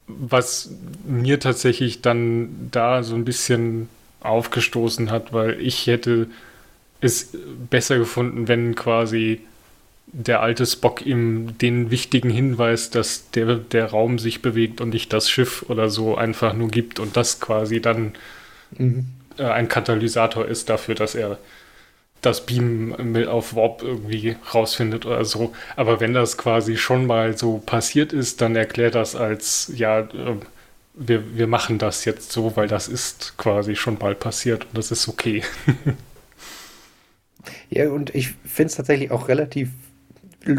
Was 0.07 0.69
mir 1.05 1.41
tatsächlich 1.41 2.01
dann 2.01 2.69
da 2.71 3.03
so 3.03 3.15
ein 3.15 3.25
bisschen 3.25 3.89
aufgestoßen 4.21 5.11
hat, 5.11 5.33
weil 5.33 5.59
ich 5.61 5.87
hätte 5.87 6.27
es 7.01 7.29
besser 7.69 7.97
gefunden, 7.97 8.47
wenn 8.47 8.75
quasi 8.75 9.41
der 10.07 10.41
alte 10.41 10.65
Spock 10.65 11.05
ihm 11.05 11.57
den 11.57 11.91
wichtigen 11.91 12.29
Hinweis, 12.29 12.89
dass 12.89 13.29
der, 13.31 13.55
der 13.55 13.87
Raum 13.87 14.19
sich 14.19 14.41
bewegt 14.41 14.79
und 14.81 14.89
nicht 14.89 15.11
das 15.11 15.29
Schiff 15.29 15.65
oder 15.67 15.89
so 15.89 16.15
einfach 16.15 16.53
nur 16.53 16.69
gibt 16.69 16.99
und 16.99 17.17
das 17.17 17.39
quasi 17.39 17.81
dann 17.81 18.13
mhm. 18.77 19.05
äh, 19.37 19.43
ein 19.43 19.67
Katalysator 19.67 20.45
ist 20.45 20.69
dafür, 20.69 20.95
dass 20.95 21.15
er 21.15 21.37
das 22.21 22.45
Beam 22.45 22.95
auf 23.27 23.55
Warp 23.55 23.83
irgendwie 23.83 24.35
rausfindet 24.53 25.05
oder 25.05 25.25
so. 25.25 25.53
Aber 25.75 25.99
wenn 25.99 26.13
das 26.13 26.37
quasi 26.37 26.77
schon 26.77 27.05
mal 27.05 27.37
so 27.37 27.61
passiert 27.63 28.13
ist, 28.13 28.41
dann 28.41 28.55
erklärt 28.55 28.95
das 28.95 29.15
als, 29.15 29.71
ja, 29.75 29.99
äh, 29.99 30.37
wir, 30.95 31.35
wir 31.35 31.47
machen 31.47 31.77
das 31.77 32.05
jetzt 32.05 32.31
so, 32.31 32.55
weil 32.55 32.67
das 32.67 32.87
ist 32.87 33.37
quasi 33.37 33.75
schon 33.75 33.97
mal 33.99 34.15
passiert 34.15 34.65
und 34.65 34.77
das 34.77 34.91
ist 34.91 35.07
okay. 35.07 35.43
ja, 37.69 37.89
und 37.89 38.13
ich 38.15 38.33
finde 38.45 38.69
es 38.69 38.75
tatsächlich 38.75 39.11
auch 39.11 39.27
relativ 39.27 39.69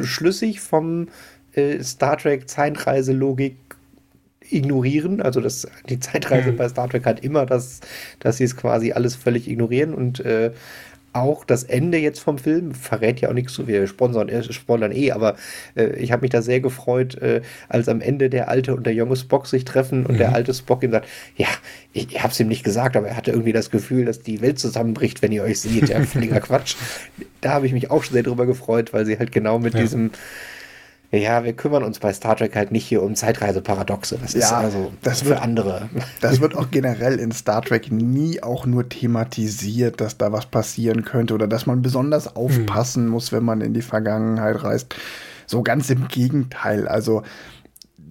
schlüssig 0.03 0.61
vom 0.61 1.09
äh, 1.55 1.83
Star 1.83 2.19
Trek 2.19 2.49
Zeitreiselogik 2.49 3.57
ignorieren. 4.51 5.21
Also 5.21 5.41
das, 5.41 5.67
die 5.89 5.99
Zeitreise 6.01 6.53
mhm. 6.53 6.57
bei 6.57 6.69
Star 6.69 6.89
Trek 6.89 7.07
hat 7.07 7.25
immer 7.25 7.47
das, 7.47 7.81
dass 8.21 8.37
sie 8.37 8.45
es 8.45 8.57
quasi 8.57 8.93
alles 8.93 9.17
völlig 9.17 9.49
ignorieren 9.49 9.95
und 9.95 10.21
äh, 10.21 10.53
auch 11.17 11.45
das 11.45 11.65
Ende 11.65 11.99
jetzt 11.99 12.21
vom 12.21 12.39
Film 12.39 12.75
verrät 12.75 13.21
ja 13.21 13.29
auch 13.29 13.33
nichts 13.33 13.55
zu. 13.55 13.67
Wir 13.67 13.87
sponsern, 13.87 14.29
äh, 14.29 14.43
spoilern 14.53 14.93
eh, 14.93 15.13
aber 15.13 15.37
äh, 15.75 15.97
ich 15.97 16.13
habe 16.13 16.23
mich 16.23 16.31
da 16.31 16.43
sehr 16.43 16.61
gefreut, 16.61 17.17
äh, 17.17 17.43
als 17.69 17.89
am 17.89 18.01
Ende 18.01 18.31
der 18.31 18.49
alte 18.49 18.75
und 18.75 18.87
der 18.87 18.95
junge 18.95 19.17
Spock 19.17 19.47
sich 19.47 19.65
treffen 19.65 20.07
und 20.07 20.15
mhm. 20.15 20.19
der 20.19 20.35
alte 20.35 20.53
Spock 20.55 20.83
ihm 20.83 20.91
sagt, 20.91 21.09
ja, 21.37 21.49
ich, 21.93 22.13
ich 22.13 22.23
habe 22.23 22.33
es 22.33 22.41
ihm 22.41 22.49
nicht 22.49 22.65
gesagt, 22.65 22.97
aber 22.97 23.09
er 23.09 23.17
hatte 23.17 23.31
irgendwie 23.31 23.53
das 23.53 23.71
Gefühl, 23.71 24.05
dass 24.05 24.23
die 24.23 24.41
Welt 24.43 24.59
zusammenbricht, 24.59 25.23
wenn 25.23 25.33
ihr 25.33 25.43
euch 25.43 25.61
seht. 25.61 25.89
Ja, 25.89 26.03
völliger 26.03 26.41
Quatsch. 26.41 26.77
Da 27.41 27.55
habe 27.55 27.67
ich 27.67 27.73
mich 27.73 27.91
auch 27.91 28.05
sehr 28.05 28.23
drüber 28.23 28.47
gefreut, 28.47 28.93
weil 28.93 29.07
sie 29.07 29.19
halt 29.19 29.33
genau 29.33 29.59
mit 29.59 29.75
ja. 29.75 29.81
diesem 29.81 30.11
Ja, 31.13 31.45
wir 31.45 31.53
kümmern 31.53 31.85
uns 31.85 32.01
bei 32.01 32.13
Star 32.13 32.37
Trek 32.37 32.57
halt 32.57 32.73
nicht 32.73 32.85
hier 32.85 33.03
um 33.03 33.15
Zeitreiseparadoxe. 33.15 34.19
Das 34.21 34.33
ja, 34.33 34.41
ist 34.41 34.53
also 34.53 34.93
das 35.03 35.23
für 35.23 35.31
wird, 35.31 35.43
andere. 35.43 35.89
Das 36.21 36.41
wird 36.41 36.55
auch 36.57 36.71
generell 36.71 37.19
in 37.19 37.33
Star 37.33 37.63
Trek 37.63 37.93
nie 37.93 38.43
auch 38.43 38.67
nur 38.67 38.89
thematisiert, 38.89 40.01
dass 40.01 40.19
da 40.19 40.33
was 40.33 40.47
passieren 40.47 41.05
könnte 41.05 41.35
oder 41.35 41.47
dass 41.47 41.67
man 41.67 41.83
besonders 41.83 42.35
aufpassen 42.35 43.05
hm. 43.05 43.11
muss, 43.11 43.33
wenn 43.33 43.45
man 43.45 43.61
in 43.61 43.73
die 43.73 43.83
Vergangenheit 43.83 44.63
reist. 44.63 44.97
So 45.47 45.63
ganz 45.63 45.91
im 45.91 46.09
Gegenteil. 46.09 46.89
Also 46.89 47.23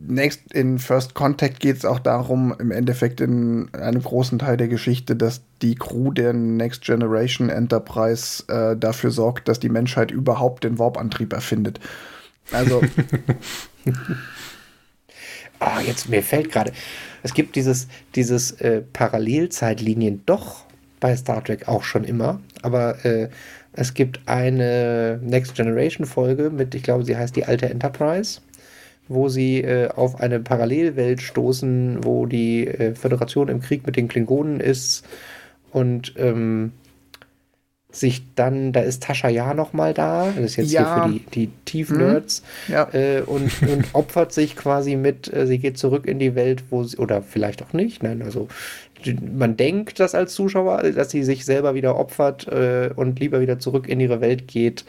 Next 0.08 0.54
in 0.54 0.80
First 0.80 1.16
Contact 1.16 1.60
geht 1.60 1.78
es 1.78 1.86
auch 1.86 2.00
darum, 2.00 2.56
im 2.60 2.72
Endeffekt 2.72 3.22
in 3.22 3.74
einem 3.74 4.04
großen 4.04 4.40
Teil 4.40 4.58
der 4.58 4.68
Geschichte, 4.68 5.16
dass 5.16 5.42
die 5.62 5.76
Crew 5.76 6.12
der 6.12 6.34
Next 6.34 6.84
Generation 6.84 7.50
Enterprise 7.50 8.44
äh, 8.48 8.78
dafür 8.78 9.12
sorgt, 9.12 9.48
dass 9.48 9.60
die 9.60 9.70
Menschheit 9.70 10.12
überhaupt 10.12 10.64
den 10.64 10.80
Warp-Antrieb 10.80 11.34
erfindet. 11.34 11.80
Also. 12.52 12.82
oh, 15.60 15.80
jetzt 15.86 16.10
mir 16.10 16.24
fällt 16.24 16.52
gerade, 16.52 16.72
es 17.24 17.34
gibt 17.34 17.56
dieses, 17.56 17.88
dieses 18.16 18.52
äh, 18.62 18.82
Parallelzeitlinien 18.82 20.24
doch 20.26 20.66
bei 21.00 21.16
Star 21.16 21.44
Trek 21.44 21.68
auch 21.68 21.84
schon 21.84 22.04
immer, 22.04 22.40
aber 22.62 23.04
äh, 23.06 23.30
es 23.74 23.94
gibt 23.94 24.22
eine 24.26 25.20
Next 25.22 25.56
Generation 25.56 26.06
Folge 26.06 26.50
mit, 26.50 26.74
ich 26.76 26.84
glaube, 26.84 27.04
sie 27.04 27.18
heißt 27.18 27.36
die 27.36 27.46
alte 27.46 27.70
Enterprise, 27.70 28.40
wo 29.08 29.28
sie 29.28 29.62
äh, 29.62 29.90
auf 29.90 30.20
eine 30.22 30.40
Parallelwelt 30.40 31.22
stoßen, 31.22 32.04
wo 32.04 32.26
die 32.26 32.68
äh, 32.68 32.96
Föderation 32.96 33.50
im 33.50 33.60
Krieg 33.60 33.86
mit 33.86 33.98
den 33.98 34.08
Klingonen 34.08 34.60
ist 34.60 35.06
und 35.72 36.14
ähm, 36.18 36.72
sich 37.96 38.24
dann, 38.36 38.74
da 38.74 38.82
ist 38.82 39.04
Tascha 39.04 39.30
Ja 39.30 39.54
noch 39.54 39.74
mal 39.74 39.94
da, 39.94 40.34
das 40.36 40.46
ist 40.52 40.56
jetzt 40.58 40.72
ja. 40.72 41.06
hier 41.06 41.14
für 41.14 41.20
die, 41.32 41.48
die 41.48 41.50
Tiefnerds, 41.66 42.44
mhm. 42.68 42.74
ja. 42.74 42.90
äh, 42.94 43.22
und, 43.22 43.52
und 43.62 43.86
opfert 43.94 44.34
sich 44.34 44.56
quasi 44.56 44.96
mit, 44.96 45.32
äh, 45.34 45.48
sie 45.48 45.60
geht 45.60 45.78
zurück 45.78 46.06
in 46.06 46.20
die 46.20 46.36
Welt, 46.36 46.64
wo 46.70 46.84
sie, 46.84 46.98
oder 46.98 47.22
vielleicht 47.22 47.64
auch 47.64 47.74
nicht, 47.74 48.04
nein, 48.04 48.22
also 48.22 48.48
man 49.22 49.56
denkt 49.56 50.00
das 50.00 50.16
als 50.16 50.34
Zuschauer, 50.34 50.84
dass 50.92 51.12
sie 51.12 51.24
sich 51.24 51.46
selber 51.46 51.76
wieder 51.76 51.98
opfert 51.98 52.48
äh, 52.48 52.90
und 52.96 53.20
lieber 53.20 53.40
wieder 53.40 53.60
zurück 53.60 53.88
in 53.88 54.00
ihre 54.00 54.20
Welt 54.20 54.48
geht, 54.48 54.84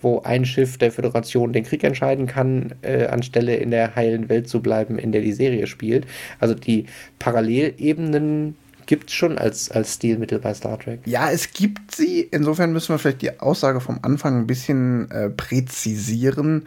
wo 0.00 0.20
ein 0.20 0.44
Schiff 0.44 0.78
der 0.78 0.92
Föderation 0.92 1.52
den 1.52 1.64
Krieg 1.64 1.84
entscheiden 1.84 2.26
kann, 2.26 2.74
äh, 2.82 3.06
anstelle 3.06 3.56
in 3.56 3.70
der 3.70 3.94
heilen 3.94 4.28
Welt 4.28 4.48
zu 4.48 4.62
bleiben, 4.62 4.98
in 4.98 5.12
der 5.12 5.20
die 5.20 5.32
Serie 5.32 5.66
spielt. 5.66 6.06
Also 6.38 6.54
die 6.54 6.86
Parallelebenen 7.18 8.56
gibt 8.88 9.10
es 9.10 9.14
schon 9.14 9.38
als, 9.38 9.70
als 9.70 9.94
Stilmittel 9.94 10.40
bei 10.40 10.52
Star 10.54 10.78
Trek. 10.78 11.00
Ja, 11.04 11.30
es 11.30 11.52
gibt 11.52 11.94
sie. 11.94 12.22
Insofern 12.22 12.72
müssen 12.72 12.88
wir 12.88 12.98
vielleicht 12.98 13.22
die 13.22 13.38
Aussage 13.38 13.80
vom 13.80 14.00
Anfang 14.02 14.38
ein 14.38 14.46
bisschen 14.46 15.10
äh, 15.10 15.28
präzisieren. 15.28 16.64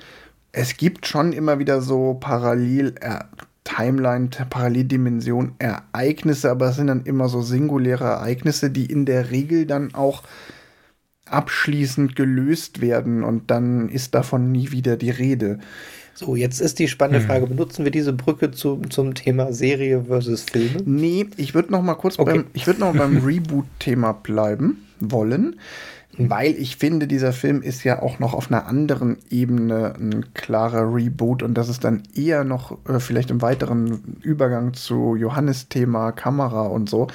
Es 0.51 0.77
gibt 0.77 1.07
schon 1.07 1.33
immer 1.33 1.57
wieder 1.59 1.81
so 1.81 2.13
parallel 2.19 2.93
äh, 3.01 3.19
Timeline, 3.63 4.29
Paralleldimension 4.49 5.55
Ereignisse, 5.57 6.51
aber 6.51 6.69
es 6.69 6.75
sind 6.75 6.87
dann 6.87 7.03
immer 7.05 7.27
so 7.27 7.41
singuläre 7.41 8.05
Ereignisse, 8.05 8.69
die 8.69 8.85
in 8.85 9.05
der 9.05 9.31
Regel 9.31 9.65
dann 9.65 9.95
auch 9.95 10.23
abschließend 11.25 12.15
gelöst 12.15 12.81
werden 12.81 13.23
und 13.23 13.49
dann 13.49 13.89
ist 13.89 14.13
davon 14.13 14.51
nie 14.51 14.71
wieder 14.71 14.95
die 14.95 15.11
Rede. 15.11 15.59
So, 16.13 16.35
jetzt 16.35 16.61
ist 16.61 16.79
die 16.79 16.87
spannende 16.87 17.19
hm. 17.19 17.27
Frage, 17.27 17.47
benutzen 17.47 17.83
wir 17.83 17.91
diese 17.91 18.13
Brücke 18.13 18.51
zu, 18.51 18.81
zum 18.89 19.13
Thema 19.13 19.53
Serie 19.53 20.05
versus 20.05 20.43
Filme? 20.43 20.81
Nee, 20.85 21.27
ich 21.37 21.55
würde 21.55 21.71
noch 21.71 21.81
mal 21.81 21.95
kurz 21.95 22.19
okay. 22.19 22.31
beim, 22.31 22.45
ich 22.53 22.67
würde 22.67 22.81
noch 22.81 22.93
beim 22.93 23.17
Reboot-Thema 23.25 24.13
bleiben 24.13 24.85
wollen, 24.99 25.59
hm. 26.15 26.29
weil 26.29 26.51
ich 26.51 26.77
finde, 26.77 27.07
dieser 27.07 27.33
Film 27.33 27.61
ist 27.61 27.83
ja 27.83 28.01
auch 28.01 28.19
noch 28.19 28.33
auf 28.33 28.51
einer 28.51 28.67
anderen 28.67 29.17
Ebene 29.29 29.95
ein 29.97 30.33
klarer 30.33 30.93
Reboot 30.93 31.43
und 31.43 31.55
das 31.55 31.69
ist 31.69 31.83
dann 31.83 32.03
eher 32.15 32.43
noch 32.43 32.77
äh, 32.87 32.99
vielleicht 32.99 33.31
im 33.31 33.41
weiteren 33.41 34.17
Übergang 34.21 34.73
zu 34.73 35.15
Johannes-Thema, 35.15 36.11
Kamera 36.11 36.63
und 36.63 36.89
so 36.89 37.07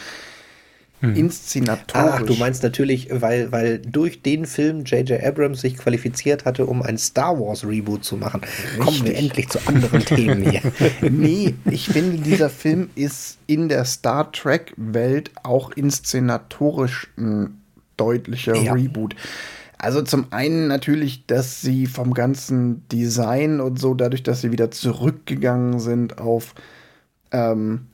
hm. 1.01 1.15
inszenatorisch. 1.15 2.11
Ach, 2.15 2.23
du 2.23 2.35
meinst 2.35 2.63
natürlich, 2.63 3.09
weil, 3.11 3.53
weil 3.53 3.79
durch 3.81 4.23
den 4.23 4.47
Film 4.47 4.85
J.J. 4.85 5.23
Abrams 5.23 5.61
sich 5.61 5.77
qualifiziert 5.77 6.45
hatte, 6.45 6.67
um 6.67 6.83
ein 6.83 6.97
Star 6.97 7.39
Wars 7.39 7.67
Reboot 7.67 8.05
zu 8.05 8.17
machen. 8.17 8.41
Richtig. 8.43 8.81
Kommen 8.81 9.05
wir 9.05 9.17
endlich 9.17 9.49
zu 9.49 9.59
anderen 9.67 10.01
Themen 10.05 10.51
hier. 10.51 10.63
nee, 11.03 11.55
ich 11.71 11.89
finde, 11.89 12.19
dieser 12.19 12.51
Film 12.51 12.91
ist 12.95 13.39
in 13.47 13.69
der 13.69 13.85
Star 13.85 14.33
Trek-Welt 14.33 15.31
auch 15.43 15.71
inszenatorisch 15.73 17.09
ein 17.19 17.61
deutlicher 17.97 18.57
ja. 18.57 18.73
Reboot. 18.73 19.15
Also 19.79 20.01
zum 20.03 20.27
einen 20.31 20.69
natürlich, 20.69 21.27
dass 21.27 21.61
sie 21.61 21.87
vom 21.87 22.15
ganzen 22.15 22.89
Design 22.89 23.61
und 23.61 23.79
so, 23.79 23.95
dadurch, 23.95 24.23
dass 24.23 24.41
sie 24.41 24.51
wieder 24.51 24.71
zurückgegangen 24.71 25.79
sind 25.79 26.19
auf 26.19 26.55
ähm, 27.31 27.87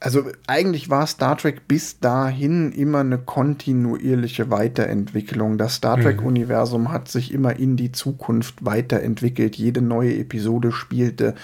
also 0.00 0.24
eigentlich 0.46 0.88
war 0.88 1.06
Star 1.06 1.36
Trek 1.36 1.68
bis 1.68 2.00
dahin 2.00 2.72
immer 2.72 3.00
eine 3.00 3.18
kontinuierliche 3.18 4.50
Weiterentwicklung. 4.50 5.58
Das 5.58 5.74
Star 5.74 5.98
mhm. 5.98 6.02
Trek-Universum 6.02 6.90
hat 6.90 7.08
sich 7.08 7.34
immer 7.34 7.56
in 7.56 7.76
die 7.76 7.92
Zukunft 7.92 8.64
weiterentwickelt. 8.64 9.56
Jede 9.56 9.82
neue 9.82 10.16
Episode 10.16 10.72
spielte 10.72 11.34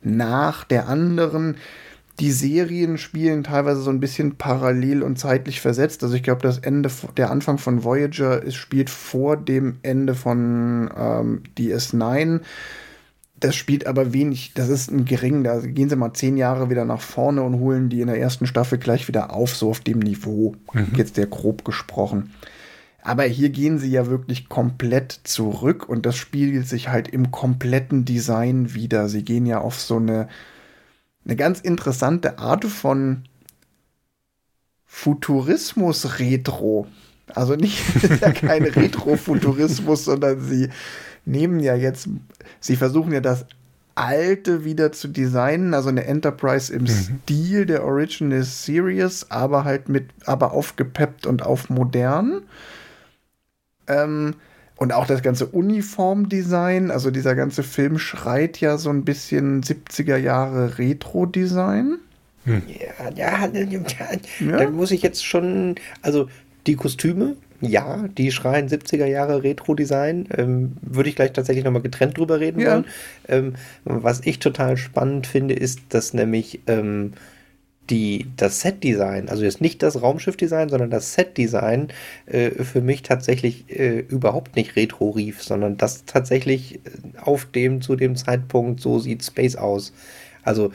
nach 0.00 0.62
der 0.62 0.88
anderen. 0.88 1.56
Die 2.20 2.30
Serien 2.30 2.98
spielen 2.98 3.42
teilweise 3.42 3.80
so 3.80 3.90
ein 3.90 3.98
bisschen 3.98 4.36
parallel 4.36 5.02
und 5.02 5.18
zeitlich 5.18 5.60
versetzt. 5.60 6.04
Also 6.04 6.14
ich 6.14 6.22
glaube, 6.22 6.42
das 6.42 6.58
Ende, 6.58 6.88
der 7.16 7.32
Anfang 7.32 7.58
von 7.58 7.82
Voyager 7.82 8.40
ist, 8.40 8.54
spielt 8.54 8.90
vor 8.90 9.36
dem 9.36 9.78
Ende 9.82 10.14
von 10.14 10.88
ähm, 10.96 11.42
DS9 11.58 12.42
das 13.42 13.56
spielt 13.56 13.88
aber 13.88 14.12
wenig, 14.12 14.52
das 14.54 14.68
ist 14.68 14.90
ein 14.90 15.04
gering, 15.04 15.42
da 15.42 15.58
gehen 15.58 15.88
sie 15.88 15.96
mal 15.96 16.14
zehn 16.14 16.36
Jahre 16.36 16.70
wieder 16.70 16.84
nach 16.84 17.00
vorne 17.00 17.42
und 17.42 17.58
holen 17.58 17.88
die 17.88 18.00
in 18.00 18.06
der 18.06 18.20
ersten 18.20 18.46
Staffel 18.46 18.78
gleich 18.78 19.08
wieder 19.08 19.34
auf, 19.34 19.56
so 19.56 19.68
auf 19.68 19.80
dem 19.80 19.98
Niveau, 19.98 20.54
mhm. 20.72 20.92
jetzt 20.96 21.16
sehr 21.16 21.26
grob 21.26 21.64
gesprochen. 21.64 22.32
Aber 23.02 23.24
hier 23.24 23.50
gehen 23.50 23.78
sie 23.78 23.90
ja 23.90 24.06
wirklich 24.06 24.48
komplett 24.48 25.18
zurück 25.24 25.88
und 25.88 26.06
das 26.06 26.16
spiegelt 26.16 26.68
sich 26.68 26.88
halt 26.88 27.08
im 27.08 27.32
kompletten 27.32 28.04
Design 28.04 28.74
wieder. 28.74 29.08
Sie 29.08 29.24
gehen 29.24 29.44
ja 29.44 29.60
auf 29.60 29.80
so 29.80 29.96
eine, 29.96 30.28
eine 31.24 31.34
ganz 31.34 31.60
interessante 31.60 32.38
Art 32.38 32.64
von 32.64 33.24
Futurismus-Retro. 34.84 36.86
Also 37.26 37.56
nicht, 37.56 37.82
ist 38.04 38.22
ja 38.22 38.30
kein 38.30 38.62
Retro-Futurismus, 38.62 40.04
sondern 40.04 40.40
sie 40.40 40.68
nehmen 41.24 41.60
ja 41.60 41.74
jetzt, 41.74 42.08
sie 42.62 42.76
versuchen 42.76 43.12
ja 43.12 43.20
das 43.20 43.44
Alte 43.94 44.64
wieder 44.64 44.92
zu 44.92 45.08
designen, 45.08 45.74
also 45.74 45.90
eine 45.90 46.06
Enterprise 46.06 46.72
im 46.72 46.84
mhm. 46.84 46.86
Stil 46.86 47.66
der 47.66 47.84
Original 47.84 48.42
Series, 48.42 49.26
aber 49.28 49.64
halt 49.64 49.90
mit, 49.90 50.08
aber 50.24 50.52
aufgepeppt 50.52 51.26
und 51.26 51.42
auf 51.42 51.68
modern. 51.68 52.42
Ähm, 53.86 54.34
und 54.76 54.92
auch 54.92 55.06
das 55.06 55.22
ganze 55.22 55.46
Uniformdesign, 55.46 56.90
also 56.90 57.10
dieser 57.10 57.34
ganze 57.34 57.62
Film 57.62 57.98
schreit 57.98 58.60
ja 58.60 58.78
so 58.78 58.90
ein 58.90 59.04
bisschen 59.04 59.62
70er 59.62 60.16
Jahre 60.16 60.78
Retro-Design. 60.78 61.98
Hm. 62.44 62.62
Ja, 62.66 63.10
ja, 63.14 63.46
ja, 63.46 64.56
dann 64.56 64.72
muss 64.72 64.90
ich 64.90 65.02
jetzt 65.02 65.24
schon, 65.24 65.76
also 66.00 66.28
die 66.66 66.76
Kostüme, 66.76 67.36
ja, 67.62 68.08
die 68.18 68.32
schreien 68.32 68.68
70er 68.68 69.06
Jahre 69.06 69.42
Retro-Design. 69.42 70.28
Ähm, 70.36 70.72
Würde 70.82 71.08
ich 71.08 71.16
gleich 71.16 71.32
tatsächlich 71.32 71.64
nochmal 71.64 71.82
getrennt 71.82 72.18
drüber 72.18 72.40
reden 72.40 72.60
ja. 72.60 72.72
wollen. 72.72 72.86
Ähm, 73.28 73.54
was 73.84 74.20
ich 74.24 74.40
total 74.40 74.76
spannend 74.76 75.26
finde, 75.26 75.54
ist, 75.54 75.80
dass 75.90 76.12
nämlich 76.12 76.60
ähm, 76.66 77.12
die, 77.88 78.26
das 78.36 78.60
Set-Design, 78.60 79.28
also 79.28 79.44
jetzt 79.44 79.60
nicht 79.60 79.82
das 79.82 80.00
Raumschiff-Design, 80.00 80.68
sondern 80.68 80.90
das 80.90 81.14
Set-Design 81.14 81.88
äh, 82.26 82.50
für 82.50 82.80
mich 82.80 83.02
tatsächlich 83.02 83.64
äh, 83.70 83.98
überhaupt 84.00 84.56
nicht 84.56 84.76
retro 84.76 85.10
rief, 85.10 85.42
sondern 85.42 85.76
das 85.76 86.04
tatsächlich 86.04 86.76
äh, 86.76 86.78
auf 87.20 87.46
dem, 87.46 87.80
zu 87.80 87.96
dem 87.96 88.16
Zeitpunkt, 88.16 88.80
so 88.80 88.98
sieht 88.98 89.24
Space 89.24 89.56
aus. 89.56 89.92
Also 90.42 90.72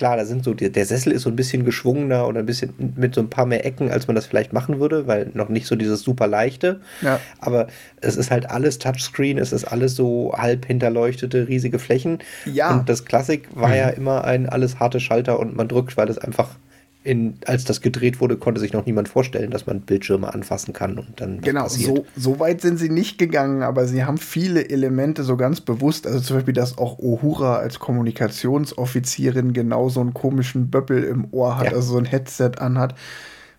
klar, 0.00 0.16
da 0.16 0.24
sind 0.24 0.44
so, 0.44 0.54
der 0.54 0.86
Sessel 0.86 1.12
ist 1.12 1.22
so 1.22 1.28
ein 1.28 1.36
bisschen 1.36 1.62
geschwungener 1.62 2.26
oder 2.26 2.38
ein 2.38 2.46
bisschen 2.46 2.72
mit 2.96 3.14
so 3.14 3.20
ein 3.20 3.28
paar 3.28 3.44
mehr 3.44 3.66
Ecken, 3.66 3.90
als 3.90 4.06
man 4.06 4.14
das 4.14 4.24
vielleicht 4.24 4.54
machen 4.54 4.80
würde, 4.80 5.06
weil 5.06 5.30
noch 5.34 5.50
nicht 5.50 5.66
so 5.66 5.76
dieses 5.76 6.00
super 6.00 6.26
leichte. 6.26 6.80
Ja. 7.02 7.20
Aber 7.38 7.66
es 8.00 8.16
ist 8.16 8.30
halt 8.30 8.48
alles 8.48 8.78
Touchscreen, 8.78 9.36
es 9.36 9.52
ist 9.52 9.66
alles 9.66 9.96
so 9.96 10.32
halb 10.34 10.64
hinterleuchtete, 10.64 11.48
riesige 11.48 11.78
Flächen. 11.78 12.20
Ja. 12.46 12.70
Und 12.70 12.88
das 12.88 13.04
Klassik 13.04 13.48
war 13.54 13.68
mhm. 13.68 13.74
ja 13.74 13.88
immer 13.90 14.24
ein 14.24 14.48
alles 14.48 14.80
harte 14.80 15.00
Schalter 15.00 15.38
und 15.38 15.54
man 15.54 15.68
drückt, 15.68 15.98
weil 15.98 16.08
es 16.08 16.16
einfach 16.16 16.56
in, 17.02 17.38
als 17.46 17.64
das 17.64 17.80
gedreht 17.80 18.20
wurde, 18.20 18.36
konnte 18.36 18.60
sich 18.60 18.74
noch 18.74 18.84
niemand 18.84 19.08
vorstellen, 19.08 19.50
dass 19.50 19.66
man 19.66 19.80
Bildschirme 19.80 20.32
anfassen 20.32 20.74
kann 20.74 20.98
und 20.98 21.20
dann. 21.20 21.40
Genau, 21.40 21.66
so, 21.66 22.04
so 22.14 22.38
weit 22.40 22.60
sind 22.60 22.78
sie 22.78 22.90
nicht 22.90 23.16
gegangen, 23.16 23.62
aber 23.62 23.86
sie 23.86 24.04
haben 24.04 24.18
viele 24.18 24.68
Elemente 24.68 25.24
so 25.24 25.38
ganz 25.38 25.62
bewusst, 25.62 26.06
also 26.06 26.20
zum 26.20 26.36
Beispiel, 26.36 26.52
dass 26.54 26.76
auch 26.76 26.98
Uhura 26.98 27.56
als 27.56 27.78
Kommunikationsoffizierin 27.78 29.54
genau 29.54 29.88
so 29.88 30.00
einen 30.00 30.12
komischen 30.12 30.70
Böppel 30.70 31.02
im 31.04 31.28
Ohr 31.30 31.56
hat, 31.56 31.66
ja. 31.66 31.72
also 31.72 31.92
so 31.92 31.98
ein 31.98 32.04
Headset 32.04 32.52
anhat. 32.58 32.94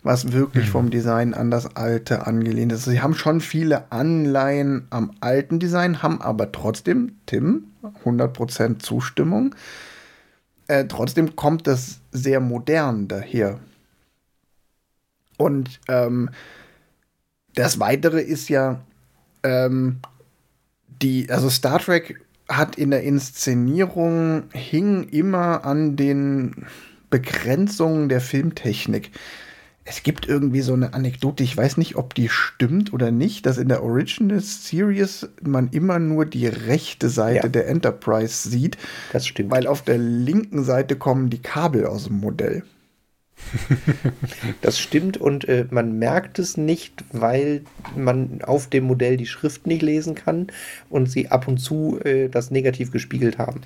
was 0.04 0.32
wirklich 0.32 0.66
mhm. 0.66 0.70
vom 0.70 0.90
Design 0.90 1.32
an 1.32 1.50
das 1.52 1.76
alte 1.76 2.26
angelehnt 2.26 2.72
ist. 2.72 2.84
Sie 2.84 3.00
haben 3.00 3.14
schon 3.14 3.40
viele 3.40 3.90
Anleihen 3.92 4.86
am 4.90 5.12
alten 5.20 5.60
Design, 5.60 6.02
haben 6.02 6.20
aber 6.20 6.50
trotzdem, 6.50 7.16
Tim, 7.26 7.66
100% 8.04 8.80
Zustimmung. 8.80 9.54
Äh, 10.66 10.86
trotzdem 10.86 11.36
kommt 11.36 11.68
das 11.68 12.01
sehr 12.12 12.40
modern 12.40 13.08
daher. 13.08 13.58
Und 15.38 15.80
ähm, 15.88 16.30
das 17.54 17.80
Weitere 17.80 18.20
ist 18.20 18.48
ja, 18.48 18.80
ähm, 19.42 19.98
die, 20.86 21.28
also 21.30 21.50
Star 21.50 21.80
Trek 21.80 22.20
hat 22.48 22.76
in 22.76 22.90
der 22.90 23.02
Inszenierung 23.02 24.44
hing 24.52 25.04
immer 25.08 25.64
an 25.64 25.96
den 25.96 26.66
Begrenzungen 27.10 28.08
der 28.08 28.20
Filmtechnik. 28.20 29.10
Es 29.84 30.04
gibt 30.04 30.28
irgendwie 30.28 30.60
so 30.60 30.74
eine 30.74 30.94
Anekdote, 30.94 31.42
ich 31.42 31.56
weiß 31.56 31.76
nicht, 31.76 31.96
ob 31.96 32.14
die 32.14 32.28
stimmt 32.28 32.92
oder 32.92 33.10
nicht, 33.10 33.46
dass 33.46 33.58
in 33.58 33.68
der 33.68 33.82
Original 33.82 34.40
Series 34.40 35.28
man 35.42 35.70
immer 35.70 35.98
nur 35.98 36.24
die 36.24 36.46
rechte 36.46 37.08
Seite 37.08 37.46
ja. 37.46 37.48
der 37.48 37.68
Enterprise 37.68 38.48
sieht. 38.48 38.78
Das 39.12 39.26
stimmt. 39.26 39.50
Weil 39.50 39.66
auf 39.66 39.82
der 39.82 39.98
linken 39.98 40.62
Seite 40.62 40.94
kommen 40.94 41.30
die 41.30 41.42
Kabel 41.42 41.86
aus 41.86 42.04
dem 42.04 42.20
Modell. 42.20 42.62
das 44.60 44.78
stimmt 44.78 45.16
und 45.16 45.48
äh, 45.48 45.66
man 45.70 45.98
merkt 45.98 46.38
es 46.38 46.56
nicht, 46.56 47.04
weil 47.12 47.62
man 47.96 48.40
auf 48.42 48.68
dem 48.68 48.84
Modell 48.84 49.16
die 49.16 49.26
Schrift 49.26 49.66
nicht 49.66 49.82
lesen 49.82 50.14
kann 50.14 50.46
und 50.90 51.10
sie 51.10 51.28
ab 51.28 51.48
und 51.48 51.58
zu 51.58 51.98
äh, 52.04 52.28
das 52.28 52.52
negativ 52.52 52.92
gespiegelt 52.92 53.38
haben. 53.38 53.62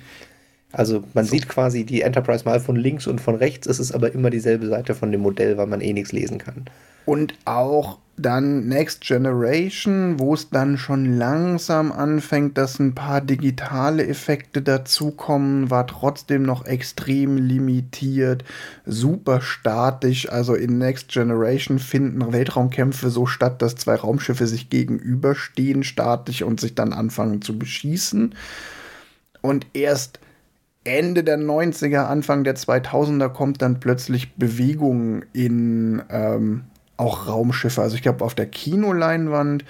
Also 0.71 1.03
man 1.13 1.25
so. 1.25 1.31
sieht 1.31 1.47
quasi 1.47 1.85
die 1.85 2.01
Enterprise 2.01 2.45
mal 2.45 2.59
von 2.59 2.75
links 2.75 3.07
und 3.07 3.21
von 3.21 3.35
rechts, 3.35 3.67
es 3.67 3.79
ist 3.79 3.93
aber 3.93 4.13
immer 4.13 4.29
dieselbe 4.29 4.67
Seite 4.67 4.95
von 4.95 5.11
dem 5.11 5.21
Modell, 5.21 5.57
weil 5.57 5.67
man 5.67 5.81
eh 5.81 5.93
nichts 5.93 6.11
lesen 6.11 6.37
kann. 6.37 6.65
Und 7.05 7.35
auch 7.45 7.99
dann 8.17 8.67
Next 8.67 9.01
Generation, 9.01 10.19
wo 10.19 10.33
es 10.33 10.49
dann 10.49 10.77
schon 10.77 11.17
langsam 11.17 11.91
anfängt, 11.91 12.57
dass 12.57 12.79
ein 12.79 12.95
paar 12.95 13.21
digitale 13.21 14.05
Effekte 14.05 14.61
dazukommen, 14.61 15.69
war 15.69 15.85
trotzdem 15.85 16.41
noch 16.41 16.65
extrem 16.65 17.37
limitiert, 17.37 18.43
super 18.85 19.39
statisch. 19.39 20.29
Also 20.29 20.55
in 20.55 20.79
Next 20.79 21.09
Generation 21.09 21.77
finden 21.77 22.33
Weltraumkämpfe 22.33 23.09
so 23.09 23.27
statt, 23.27 23.61
dass 23.61 23.75
zwei 23.75 23.95
Raumschiffe 23.95 24.47
sich 24.47 24.69
gegenüberstehen, 24.69 25.83
statisch 25.83 26.41
und 26.41 26.59
sich 26.59 26.73
dann 26.73 26.91
anfangen 26.91 27.41
zu 27.41 27.57
beschießen. 27.57 28.33
Und 29.41 29.67
erst 29.73 30.19
Ende 30.87 31.23
der 31.23 31.37
90er, 31.37 32.05
Anfang 32.05 32.43
der 32.43 32.55
2000er 32.55 33.29
kommt 33.29 33.61
dann 33.61 33.79
plötzlich 33.79 34.35
Bewegung 34.35 35.23
in 35.33 36.01
ähm, 36.09 36.63
auch 36.97 37.27
Raumschiffe. 37.27 37.81
Also 37.81 37.95
ich 37.95 38.01
glaube, 38.01 38.25
auf 38.25 38.35
der 38.35 38.47
Kinoleinwand 38.47 39.65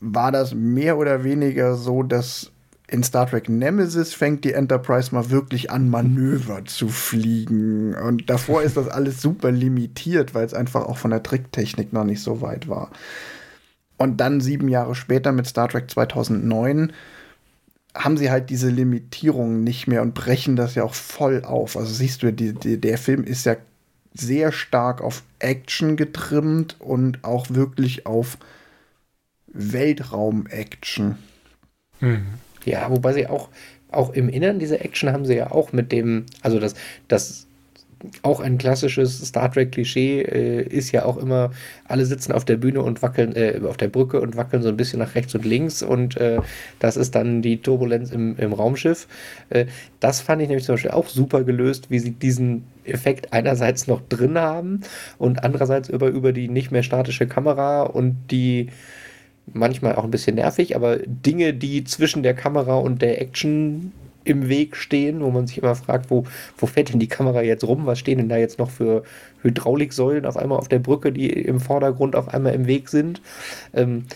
war 0.00 0.32
das 0.32 0.54
mehr 0.54 0.98
oder 0.98 1.24
weniger 1.24 1.76
so, 1.76 2.02
dass 2.02 2.50
in 2.86 3.02
Star 3.02 3.26
Trek 3.26 3.48
Nemesis 3.48 4.12
fängt 4.12 4.44
die 4.44 4.52
Enterprise 4.52 5.14
mal 5.14 5.30
wirklich 5.30 5.70
an, 5.70 5.88
Manöver 5.88 6.64
zu 6.66 6.88
fliegen. 6.88 7.94
Und 7.94 8.28
davor 8.28 8.62
ist 8.62 8.76
das 8.76 8.88
alles 8.88 9.22
super 9.22 9.50
limitiert, 9.50 10.34
weil 10.34 10.44
es 10.44 10.54
einfach 10.54 10.84
auch 10.84 10.98
von 10.98 11.10
der 11.10 11.22
Tricktechnik 11.22 11.92
noch 11.92 12.04
nicht 12.04 12.22
so 12.22 12.42
weit 12.42 12.68
war. 12.68 12.90
Und 13.96 14.18
dann 14.20 14.40
sieben 14.40 14.68
Jahre 14.68 14.94
später 14.94 15.32
mit 15.32 15.46
Star 15.46 15.68
Trek 15.68 15.90
2009 15.90 16.92
haben 17.94 18.16
sie 18.16 18.30
halt 18.30 18.50
diese 18.50 18.70
Limitierungen 18.70 19.62
nicht 19.62 19.86
mehr 19.86 20.02
und 20.02 20.14
brechen 20.14 20.56
das 20.56 20.74
ja 20.74 20.82
auch 20.82 20.94
voll 20.94 21.44
auf. 21.44 21.76
Also 21.76 21.92
siehst 21.92 22.22
du, 22.22 22.32
die, 22.32 22.52
die, 22.52 22.80
der 22.80 22.98
Film 22.98 23.24
ist 23.24 23.46
ja 23.46 23.56
sehr 24.12 24.52
stark 24.52 25.00
auf 25.00 25.22
Action 25.38 25.96
getrimmt 25.96 26.76
und 26.80 27.22
auch 27.24 27.50
wirklich 27.50 28.06
auf 28.06 28.38
Weltraum-Action. 29.48 31.16
Mhm. 32.00 32.26
Ja, 32.64 32.90
wobei 32.90 33.12
sie 33.12 33.26
auch, 33.26 33.48
auch 33.90 34.12
im 34.12 34.28
Innern 34.28 34.58
dieser 34.58 34.84
Action 34.84 35.12
haben 35.12 35.24
sie 35.24 35.36
ja 35.36 35.50
auch 35.50 35.72
mit 35.72 35.92
dem, 35.92 36.26
also 36.42 36.58
das, 36.58 36.74
das 37.08 37.46
auch 38.22 38.40
ein 38.40 38.58
klassisches 38.58 39.18
Star 39.26 39.50
Trek-Klischee 39.50 40.22
äh, 40.22 40.62
ist 40.62 40.92
ja 40.92 41.04
auch 41.04 41.16
immer, 41.16 41.50
alle 41.84 42.04
sitzen 42.04 42.32
auf 42.32 42.44
der 42.44 42.56
Bühne 42.56 42.82
und 42.82 43.02
wackeln, 43.02 43.34
äh, 43.36 43.60
auf 43.66 43.76
der 43.76 43.88
Brücke 43.88 44.20
und 44.20 44.36
wackeln 44.36 44.62
so 44.62 44.68
ein 44.68 44.76
bisschen 44.76 44.98
nach 44.98 45.14
rechts 45.14 45.34
und 45.34 45.44
links 45.44 45.82
und 45.82 46.16
äh, 46.16 46.40
das 46.78 46.96
ist 46.96 47.14
dann 47.14 47.42
die 47.42 47.60
Turbulenz 47.60 48.10
im, 48.10 48.36
im 48.36 48.52
Raumschiff. 48.52 49.06
Äh, 49.50 49.66
das 50.00 50.20
fand 50.20 50.42
ich 50.42 50.48
nämlich 50.48 50.64
zum 50.64 50.74
Beispiel 50.74 50.90
auch 50.90 51.08
super 51.08 51.44
gelöst, 51.44 51.90
wie 51.90 51.98
sie 51.98 52.12
diesen 52.12 52.64
Effekt 52.84 53.32
einerseits 53.32 53.86
noch 53.86 54.02
drin 54.08 54.38
haben 54.38 54.80
und 55.18 55.42
andererseits 55.42 55.88
über, 55.88 56.08
über 56.08 56.32
die 56.32 56.48
nicht 56.48 56.70
mehr 56.70 56.82
statische 56.82 57.26
Kamera 57.26 57.82
und 57.82 58.16
die 58.30 58.68
manchmal 59.52 59.94
auch 59.96 60.04
ein 60.04 60.10
bisschen 60.10 60.36
nervig, 60.36 60.74
aber 60.74 60.98
Dinge, 60.98 61.54
die 61.54 61.84
zwischen 61.84 62.22
der 62.22 62.34
Kamera 62.34 62.76
und 62.76 63.02
der 63.02 63.20
Action 63.20 63.92
im 64.24 64.48
Weg 64.48 64.76
stehen, 64.76 65.20
wo 65.20 65.30
man 65.30 65.46
sich 65.46 65.58
immer 65.58 65.74
fragt, 65.74 66.10
wo, 66.10 66.24
wo 66.58 66.66
fährt 66.66 66.92
denn 66.92 67.00
die 67.00 67.08
Kamera 67.08 67.42
jetzt 67.42 67.64
rum? 67.64 67.86
Was 67.86 67.98
stehen 67.98 68.18
denn 68.18 68.28
da 68.28 68.36
jetzt 68.36 68.58
noch 68.58 68.70
für 68.70 69.04
Hydrauliksäulen 69.42 70.26
auf 70.26 70.36
einmal 70.36 70.58
auf 70.58 70.68
der 70.68 70.78
Brücke, 70.78 71.12
die 71.12 71.30
im 71.30 71.60
Vordergrund 71.60 72.16
auf 72.16 72.28
einmal 72.28 72.54
im 72.54 72.66
Weg 72.66 72.88
sind? 72.88 73.20
Ähm, 73.74 74.06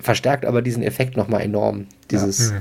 verstärkt 0.00 0.44
aber 0.44 0.62
diesen 0.62 0.82
Effekt 0.82 1.16
nochmal 1.16 1.42
enorm. 1.42 1.86
Dieses 2.10 2.50
ja. 2.50 2.60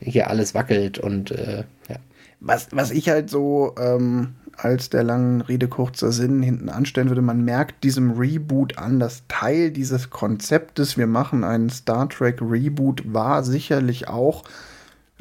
hier 0.00 0.30
alles 0.30 0.54
wackelt 0.54 0.98
und 0.98 1.30
äh, 1.32 1.64
ja. 1.88 1.96
Was, 2.42 2.68
was 2.70 2.90
ich 2.90 3.10
halt 3.10 3.28
so 3.28 3.74
ähm, 3.78 4.34
als 4.56 4.90
der 4.90 5.02
langen 5.02 5.40
Rede 5.40 5.68
kurzer 5.68 6.12
Sinn 6.12 6.42
hinten 6.42 6.68
anstellen 6.68 7.08
würde, 7.08 7.22
man 7.22 7.44
merkt 7.44 7.84
diesem 7.84 8.12
Reboot 8.12 8.78
an, 8.78 8.98
dass 8.98 9.24
Teil 9.28 9.70
dieses 9.70 10.10
Konzeptes, 10.10 10.96
wir 10.96 11.06
machen 11.06 11.44
einen 11.44 11.70
Star 11.70 12.08
Trek 12.08 12.40
Reboot, 12.40 13.12
war 13.12 13.42
sicherlich 13.42 14.08
auch 14.08 14.44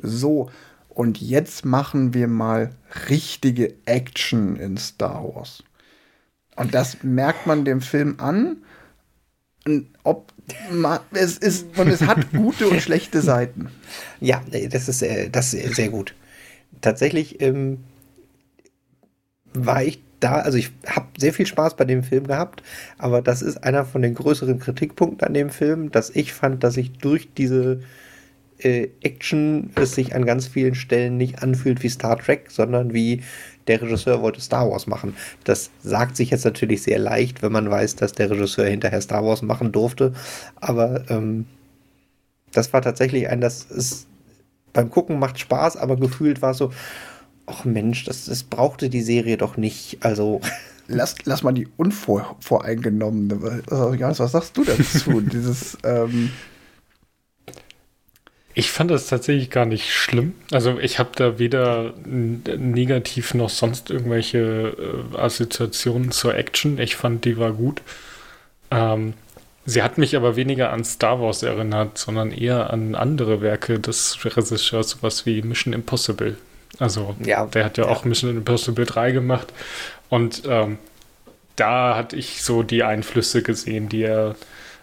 so, 0.02 0.50
und 1.00 1.22
jetzt 1.22 1.64
machen 1.64 2.14
wir 2.14 2.28
mal 2.28 2.72
richtige 3.08 3.74
Action 3.86 4.58
in 4.58 4.76
Star 4.76 5.24
Wars. 5.24 5.64
Und 6.58 6.74
das 6.74 7.04
merkt 7.04 7.48
man 7.48 7.64
dem 7.64 7.80
Film 7.80 8.16
an. 8.18 8.58
Und 9.66 9.88
ob 10.04 10.34
es 11.12 11.38
ist 11.38 11.80
und 11.80 11.88
es 11.88 12.02
hat 12.02 12.34
gute 12.34 12.68
und 12.68 12.82
schlechte 12.82 13.22
Seiten. 13.22 13.70
Ja, 14.20 14.44
das 14.52 14.90
ist, 14.90 15.02
äh, 15.02 15.30
das 15.30 15.54
ist 15.54 15.78
sehr 15.78 15.88
gut. 15.88 16.16
Tatsächlich 16.82 17.40
ähm, 17.40 17.78
war 19.54 19.82
ich 19.82 20.04
da, 20.20 20.40
also 20.42 20.58
ich 20.58 20.70
habe 20.86 21.08
sehr 21.18 21.32
viel 21.32 21.46
Spaß 21.46 21.78
bei 21.78 21.86
dem 21.86 22.04
Film 22.04 22.28
gehabt, 22.28 22.62
aber 22.98 23.22
das 23.22 23.42
ist 23.42 23.64
einer 23.64 23.86
von 23.86 24.02
den 24.02 24.16
größeren 24.16 24.60
Kritikpunkten 24.60 25.26
an 25.26 25.34
dem 25.34 25.50
Film, 25.50 25.92
dass 25.92 26.10
ich 26.10 26.34
fand, 26.34 26.62
dass 26.66 26.76
ich 26.76 26.98
durch 26.98 27.34
diese 27.34 27.80
äh, 28.60 28.90
Action 29.02 29.72
es 29.76 29.96
sich 29.96 30.16
an 30.16 30.26
ganz 30.26 30.48
vielen 30.48 30.76
Stellen 30.76 31.18
nicht 31.18 31.42
anfühlt 31.42 31.82
wie 31.84 31.90
Star 31.90 32.18
Trek, 32.18 32.52
sondern 32.52 32.94
wie 32.94 33.24
der 33.68 33.82
Regisseur 33.82 34.22
wollte 34.22 34.42
Star 34.42 34.70
Wars 34.70 34.88
machen. 34.88 35.16
Das 35.44 35.70
sagt 35.84 36.16
sich 36.18 36.32
jetzt 36.32 36.46
natürlich 36.46 36.82
sehr 36.82 37.00
leicht, 37.00 37.42
wenn 37.42 37.52
man 37.52 37.70
weiß, 37.70 37.96
dass 37.96 38.14
der 38.14 38.30
Regisseur 38.30 38.66
hinterher 38.66 39.02
Star 39.02 39.24
Wars 39.24 39.42
machen 39.42 39.72
durfte. 39.72 40.14
Aber 40.56 41.10
ähm, 41.10 41.46
das 42.52 42.74
war 42.74 42.82
tatsächlich 42.82 43.30
ein, 43.30 43.42
das 43.42 43.64
ist 43.64 44.08
beim 44.74 44.90
Gucken 44.90 45.20
macht 45.20 45.40
Spaß, 45.40 45.78
aber 45.78 45.98
gefühlt 45.98 46.42
war 46.42 46.54
so, 46.54 46.72
ach 47.46 47.66
Mensch, 47.66 48.06
das, 48.06 48.26
das 48.26 48.44
brauchte 48.44 48.90
die 48.90 49.02
Serie 49.02 49.38
doch 49.38 49.58
nicht. 49.58 49.98
Also. 50.02 50.42
Lass, 50.92 51.18
lass 51.26 51.44
mal 51.44 51.52
die 51.52 51.68
unvoreingenommene. 51.78 53.62
Was, 53.68 54.20
was 54.20 54.32
sagst 54.32 54.58
du 54.58 54.64
dazu? 54.64 55.22
Dieses, 55.32 55.78
ähm, 55.84 56.32
ich 58.60 58.72
fand 58.72 58.92
das 58.92 59.08
tatsächlich 59.08 59.50
gar 59.50 59.66
nicht 59.66 59.94
schlimm. 59.94 60.34
Also 60.52 60.78
ich 60.80 61.00
habe 61.00 61.12
da 61.16 61.40
weder 61.40 61.94
negativ 62.06 63.34
noch 63.34 63.50
sonst 63.50 63.90
irgendwelche 63.90 64.76
äh, 65.14 65.18
Assoziationen 65.18 66.12
zur 66.12 66.36
Action. 66.36 66.78
Ich 66.78 66.98
fand, 66.98 67.24
die 67.24 67.38
war 67.38 67.54
gut. 67.54 67.82
Ähm, 68.70 69.14
sie 69.66 69.82
hat 69.82 69.98
mich 69.98 70.14
aber 70.18 70.36
weniger 70.36 70.74
an 70.74 70.84
Star 70.84 71.22
Wars 71.22 71.42
erinnert, 71.42 71.98
sondern 71.98 72.32
eher 72.32 72.70
an 72.74 72.96
andere 72.96 73.40
Werke 73.42 73.80
des 73.80 74.18
Regisseurs, 74.26 74.90
sowas 74.90 75.26
wie 75.26 75.42
Mission 75.42 75.74
Impossible. 75.74 76.36
Also 76.80 77.16
ja, 77.24 77.46
der 77.46 77.64
hat 77.64 77.78
ja, 77.78 77.86
ja, 77.86 77.90
auch 77.90 78.04
Mission 78.04 78.36
Impossible 78.36 78.86
3 78.86 79.12
gemacht. 79.12 79.54
Und 80.10 80.44
ähm, 80.46 80.80
da 81.56 81.96
hatte 81.96 82.18
ich 82.18 82.44
so 82.44 82.62
die 82.64 82.84
Einflüsse 82.84 83.42
gesehen, 83.42 83.88
die 83.88 84.02
er 84.02 84.36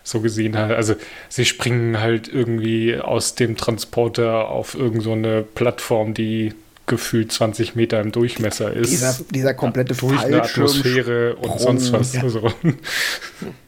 so 0.06 0.20
gesehen 0.20 0.56
halt. 0.56 0.72
Also 0.72 0.94
sie 1.28 1.44
springen 1.44 2.00
halt 2.00 2.28
irgendwie 2.28 2.96
aus 2.96 3.34
dem 3.34 3.56
Transporter 3.56 4.48
auf 4.48 4.74
irgendeine 4.74 5.40
so 5.40 5.48
Plattform, 5.54 6.14
die 6.14 6.54
gefühlt 6.86 7.32
20 7.32 7.74
Meter 7.74 8.00
im 8.00 8.12
Durchmesser 8.12 8.72
ist. 8.72 8.92
Dieser, 8.92 9.18
dieser 9.30 9.54
komplette 9.54 9.94
durch 9.94 10.20
eine 10.20 10.42
Atmosphäre 10.42 11.34
und 11.34 11.58
sonst 11.58 11.92
was. 11.92 12.14
Ja. 12.14 12.22
Also. 12.22 12.40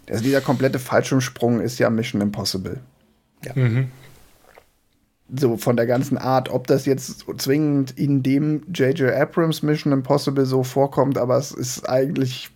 also 0.08 0.22
dieser 0.22 0.40
komplette 0.40 0.78
Fallschirmsprung 0.78 1.60
ist 1.60 1.80
ja 1.80 1.90
Mission 1.90 2.20
Impossible. 2.20 2.78
Ja. 3.44 3.52
Mhm. 3.56 3.88
So 5.36 5.56
von 5.56 5.76
der 5.76 5.86
ganzen 5.86 6.16
Art, 6.16 6.48
ob 6.48 6.68
das 6.68 6.86
jetzt 6.86 7.26
zwingend 7.36 7.98
in 7.98 8.22
dem 8.22 8.62
J.J. 8.72 9.12
Abrams 9.12 9.62
Mission 9.62 9.92
Impossible 9.92 10.46
so 10.46 10.62
vorkommt, 10.62 11.18
aber 11.18 11.36
es 11.36 11.50
ist 11.50 11.88
eigentlich 11.88 12.50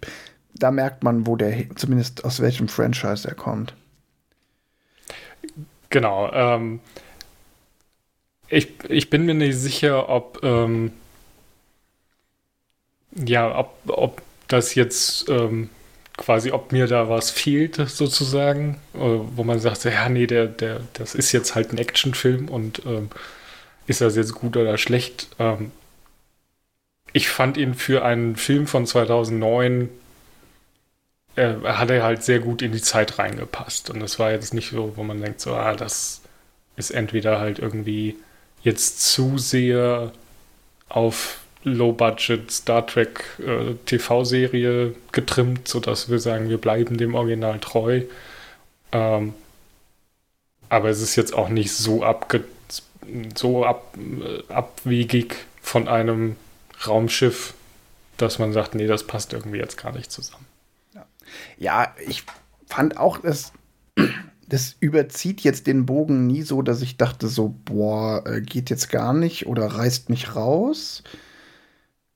da 0.54 0.70
merkt 0.70 1.02
man, 1.02 1.26
wo 1.26 1.36
der, 1.36 1.74
zumindest 1.76 2.24
aus 2.24 2.40
welchem 2.40 2.68
Franchise 2.68 3.26
er 3.26 3.34
kommt. 3.34 3.74
Genau. 5.90 6.30
Ähm, 6.32 6.80
ich, 8.48 8.68
ich 8.88 9.10
bin 9.10 9.24
mir 9.24 9.34
nicht 9.34 9.56
sicher, 9.56 10.08
ob 10.08 10.40
ähm, 10.42 10.92
ja, 13.14 13.56
ob, 13.58 13.74
ob 13.88 14.22
das 14.48 14.74
jetzt 14.74 15.28
ähm, 15.28 15.70
quasi, 16.16 16.50
ob 16.50 16.72
mir 16.72 16.86
da 16.86 17.08
was 17.08 17.30
fehlt, 17.30 17.76
sozusagen, 17.76 18.80
äh, 18.94 18.98
wo 18.98 19.44
man 19.44 19.60
sagt, 19.60 19.84
ja, 19.84 20.08
nee, 20.08 20.26
der, 20.26 20.46
der, 20.46 20.80
das 20.94 21.14
ist 21.14 21.32
jetzt 21.32 21.54
halt 21.54 21.72
ein 21.72 21.78
Actionfilm 21.78 22.48
und 22.48 22.82
ähm, 22.86 23.10
ist 23.86 24.00
das 24.00 24.16
jetzt 24.16 24.34
gut 24.34 24.56
oder 24.56 24.78
schlecht? 24.78 25.28
Ähm, 25.38 25.72
ich 27.12 27.28
fand 27.28 27.56
ihn 27.56 27.74
für 27.74 28.04
einen 28.04 28.36
Film 28.36 28.66
von 28.66 28.86
2009 28.86 29.88
äh, 31.36 31.54
hat 31.64 31.90
er 31.90 32.02
halt 32.02 32.22
sehr 32.22 32.40
gut 32.40 32.62
in 32.62 32.72
die 32.72 32.82
Zeit 32.82 33.18
reingepasst. 33.18 33.90
Und 33.90 34.00
das 34.00 34.18
war 34.18 34.32
jetzt 34.32 34.54
nicht 34.54 34.70
so, 34.70 34.96
wo 34.96 35.02
man 35.02 35.20
denkt, 35.20 35.40
so, 35.40 35.54
ah, 35.54 35.74
das 35.74 36.22
ist 36.76 36.90
entweder 36.90 37.38
halt 37.40 37.58
irgendwie 37.58 38.16
jetzt 38.62 39.00
zu 39.00 39.38
sehr 39.38 40.12
auf 40.88 41.38
Low-Budget 41.64 42.50
Star 42.50 42.86
Trek 42.86 43.24
äh, 43.38 43.74
TV-Serie 43.86 44.94
getrimmt, 45.12 45.68
sodass 45.68 46.10
wir 46.10 46.18
sagen, 46.18 46.48
wir 46.48 46.58
bleiben 46.58 46.96
dem 46.96 47.14
Original 47.14 47.58
treu. 47.60 48.02
Ähm, 48.90 49.34
aber 50.68 50.88
es 50.88 51.00
ist 51.00 51.16
jetzt 51.16 51.34
auch 51.34 51.48
nicht 51.48 51.72
so, 51.72 52.02
abge 52.02 52.44
so 53.34 53.64
ab, 53.64 53.94
äh, 53.96 54.52
abwegig 54.52 55.36
von 55.60 55.88
einem 55.88 56.36
Raumschiff, 56.86 57.54
dass 58.16 58.38
man 58.38 58.52
sagt, 58.52 58.74
nee, 58.74 58.86
das 58.86 59.06
passt 59.06 59.32
irgendwie 59.32 59.58
jetzt 59.58 59.76
gar 59.76 59.92
nicht 59.92 60.10
zusammen. 60.10 60.46
Ja, 61.58 61.94
ich 62.06 62.24
fand 62.66 62.96
auch, 62.96 63.18
dass 63.18 63.52
das 64.48 64.76
überzieht 64.80 65.40
jetzt 65.40 65.66
den 65.66 65.86
Bogen 65.86 66.26
nie 66.26 66.42
so, 66.42 66.62
dass 66.62 66.82
ich 66.82 66.96
dachte 66.96 67.28
so, 67.28 67.54
boah, 67.64 68.26
äh, 68.26 68.40
geht 68.40 68.70
jetzt 68.70 68.90
gar 68.90 69.14
nicht 69.14 69.46
oder 69.46 69.66
reißt 69.66 70.10
mich 70.10 70.34
raus 70.34 71.02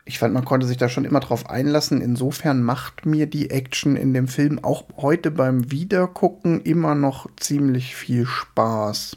ich 0.09 0.21
fand, 0.21 0.33
man 0.33 0.45
konnte 0.45 0.67
sich 0.67 0.77
da 0.77 0.89
schon 0.89 1.05
immer 1.05 1.19
drauf 1.19 1.51
einlassen. 1.51 2.01
Insofern 2.01 2.63
macht 2.63 3.05
mir 3.05 3.27
die 3.27 3.51
Action 3.51 3.97
in 3.97 4.15
dem 4.15 4.29
Film 4.29 4.63
auch 4.63 4.85
heute 4.97 5.33
beim 5.33 5.73
Wiedergucken 5.73 6.63
immer 6.63 6.95
noch 6.95 7.29
ziemlich 7.37 7.97
viel 7.97 8.25
Spaß. 8.25 9.17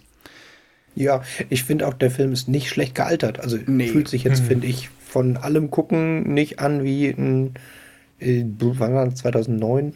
Ja, 0.96 1.22
ich 1.50 1.64
finde 1.64 1.88
auch, 1.88 1.94
der 1.94 2.10
Film 2.10 2.34
ist 2.34 2.50
nicht 2.50 2.70
schlecht 2.70 2.96
gealtert. 2.96 3.40
Also 3.40 3.58
nee. 3.68 3.88
fühlt 3.88 4.08
sich 4.08 4.24
jetzt, 4.24 4.40
hm. 4.40 4.48
finde 4.48 4.68
ich, 4.68 4.90
von 5.06 5.38
allem 5.38 5.70
Gucken 5.70 6.34
nicht 6.34 6.60
an 6.60 6.84
wie 6.84 7.10
ein, 7.10 7.54
wann 8.22 8.94
war 8.94 9.06
das, 9.06 9.16
2009? 9.16 9.94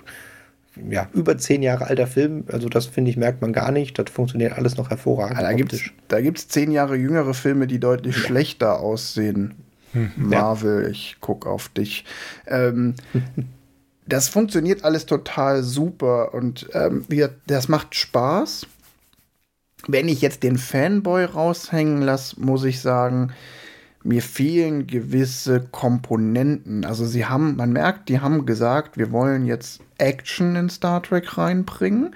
Ja, 0.90 1.08
über 1.14 1.38
zehn 1.38 1.62
Jahre 1.62 1.86
alter 1.88 2.08
Film. 2.08 2.46
Also 2.52 2.68
das, 2.68 2.88
finde 2.88 3.12
ich, 3.12 3.18
merkt 3.18 3.42
man 3.42 3.54
gar 3.54 3.72
nicht. 3.72 3.98
Das 4.00 4.10
funktioniert 4.10 4.54
alles 4.54 4.78
noch 4.78 4.90
hervorragend. 4.90 5.40
da 5.40 5.54
gibt 5.54 5.74
es 5.74 5.82
da 6.08 6.20
gibt's 6.20 6.48
zehn 6.48 6.72
Jahre 6.72 6.96
jüngere 6.96 7.34
Filme, 7.34 7.68
die 7.68 7.80
deutlich 7.80 8.16
ja. 8.16 8.22
schlechter 8.24 8.80
aussehen. 8.80 9.54
Hm, 9.92 10.12
Marvel, 10.16 10.84
ja. 10.84 10.90
ich 10.90 11.18
gucke 11.20 11.48
auf 11.48 11.70
dich. 11.70 12.06
Ähm, 12.48 12.96
das 14.08 14.30
funktioniert 14.30 14.84
alles 14.84 15.06
total 15.06 15.64
super 15.64 16.34
und 16.34 16.68
ähm, 16.74 17.06
das 17.46 17.68
macht 17.68 17.96
Spaß. 17.96 18.66
Wenn 19.88 20.08
ich 20.08 20.22
jetzt 20.22 20.44
den 20.44 20.58
Fanboy 20.58 21.26
raushängen 21.26 22.02
lasse, 22.02 22.40
muss 22.40 22.64
ich 22.64 22.80
sagen, 22.80 23.34
mir 24.04 24.22
fehlen 24.22 24.88
gewisse 24.88 25.62
Komponenten. 25.62 26.86
Also 26.86 27.06
sie 27.06 27.26
haben, 27.26 27.56
man 27.56 27.72
merkt, 27.72 28.10
die 28.10 28.20
haben 28.20 28.46
gesagt, 28.46 28.98
wir 28.98 29.12
wollen 29.12 29.46
jetzt 29.46 29.82
Action 29.98 30.56
in 30.56 30.70
Star 30.70 31.02
Trek 31.02 31.38
reinbringen. 31.38 32.16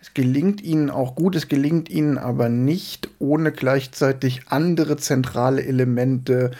Es 0.00 0.12
gelingt 0.12 0.60
ihnen 0.62 0.90
auch 0.90 1.14
gut, 1.14 1.34
es 1.34 1.48
gelingt 1.48 1.88
ihnen 1.88 2.18
aber 2.18 2.50
nicht, 2.50 3.08
ohne 3.18 3.52
gleichzeitig 3.52 4.42
andere 4.48 4.98
zentrale 4.98 5.64
Elemente 5.64 6.50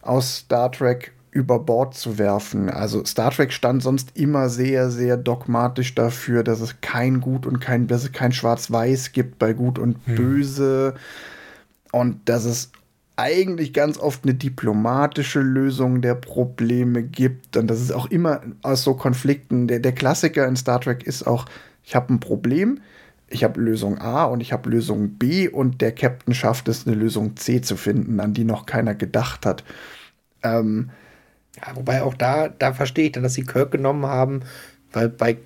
aus 0.00 0.38
Star 0.38 0.72
Trek 0.72 1.12
über 1.36 1.58
Bord 1.58 1.94
zu 1.94 2.16
werfen. 2.16 2.70
Also 2.70 3.04
Star 3.04 3.30
Trek 3.30 3.52
stand 3.52 3.82
sonst 3.82 4.16
immer 4.16 4.48
sehr, 4.48 4.90
sehr 4.90 5.18
dogmatisch 5.18 5.94
dafür, 5.94 6.42
dass 6.42 6.62
es 6.62 6.80
kein 6.80 7.20
Gut 7.20 7.44
und 7.44 7.60
kein, 7.60 7.88
dass 7.88 8.04
es 8.04 8.12
kein 8.12 8.32
Schwarz-Weiß 8.32 9.12
gibt 9.12 9.38
bei 9.38 9.52
Gut 9.52 9.78
und 9.78 9.98
hm. 10.06 10.14
Böse. 10.14 10.94
Und 11.92 12.26
dass 12.30 12.46
es 12.46 12.70
eigentlich 13.16 13.72
ganz 13.72 13.98
oft 13.98 14.24
eine 14.24 14.34
diplomatische 14.34 15.40
Lösung 15.40 16.02
der 16.02 16.14
Probleme 16.14 17.02
gibt. 17.02 17.56
Und 17.56 17.66
das 17.68 17.80
ist 17.80 17.92
auch 17.92 18.06
immer 18.06 18.42
aus 18.62 18.84
so 18.84 18.94
Konflikten. 18.94 19.66
Der, 19.68 19.80
der 19.80 19.92
Klassiker 19.92 20.46
in 20.46 20.56
Star 20.56 20.80
Trek 20.80 21.02
ist 21.04 21.26
auch, 21.26 21.46
ich 21.82 21.96
habe 21.96 22.12
ein 22.12 22.20
Problem, 22.20 22.80
ich 23.28 23.42
habe 23.42 23.60
Lösung 23.60 23.98
A 23.98 24.24
und 24.24 24.40
ich 24.40 24.52
habe 24.52 24.68
Lösung 24.68 25.14
B 25.18 25.48
und 25.48 25.80
der 25.80 25.92
Captain 25.92 26.34
schafft 26.34 26.68
es, 26.68 26.86
eine 26.86 26.94
Lösung 26.94 27.36
C 27.36 27.60
zu 27.60 27.76
finden, 27.76 28.20
an 28.20 28.34
die 28.34 28.44
noch 28.44 28.66
keiner 28.66 28.94
gedacht 28.94 29.46
hat. 29.46 29.64
Ähm, 30.42 30.90
ja, 31.56 31.74
wobei 31.74 32.02
auch 32.02 32.14
da, 32.14 32.48
da 32.48 32.74
verstehe 32.74 33.06
ich 33.06 33.12
dann, 33.12 33.22
dass 33.22 33.34
sie 33.34 33.44
Kirk 33.44 33.70
genommen 33.70 34.06
haben, 34.06 34.40
weil 34.92 35.08
bei 35.08 35.38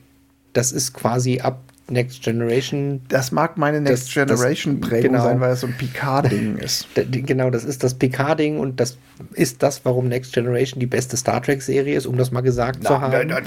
das 0.52 0.72
ist 0.72 0.94
quasi 0.94 1.40
ab 1.40 1.62
Next 1.90 2.22
Generation. 2.22 3.02
Das 3.08 3.32
mag 3.32 3.56
meine 3.56 3.80
Next 3.80 4.06
das, 4.06 4.14
Generation 4.14 4.80
das, 4.80 4.88
Prägung 4.88 5.12
genau, 5.12 5.24
sein, 5.24 5.40
weil 5.40 5.52
es 5.52 5.60
so 5.60 5.66
ein 5.66 5.74
Picard-Ding 5.76 6.56
ist. 6.58 6.86
genau, 6.94 7.50
das 7.50 7.64
ist 7.64 7.82
das 7.82 7.94
Picard-Ding 7.94 8.58
und 8.58 8.80
das 8.80 8.98
ist 9.34 9.62
das, 9.62 9.84
warum 9.84 10.08
Next 10.08 10.32
Generation 10.32 10.80
die 10.80 10.86
beste 10.86 11.16
Star 11.16 11.42
Trek-Serie 11.42 11.96
ist, 11.96 12.06
um 12.06 12.16
das 12.16 12.30
mal 12.30 12.40
gesagt 12.40 12.80
na, 12.82 12.88
zu 12.88 13.00
haben. 13.00 13.28
Na, 13.28 13.40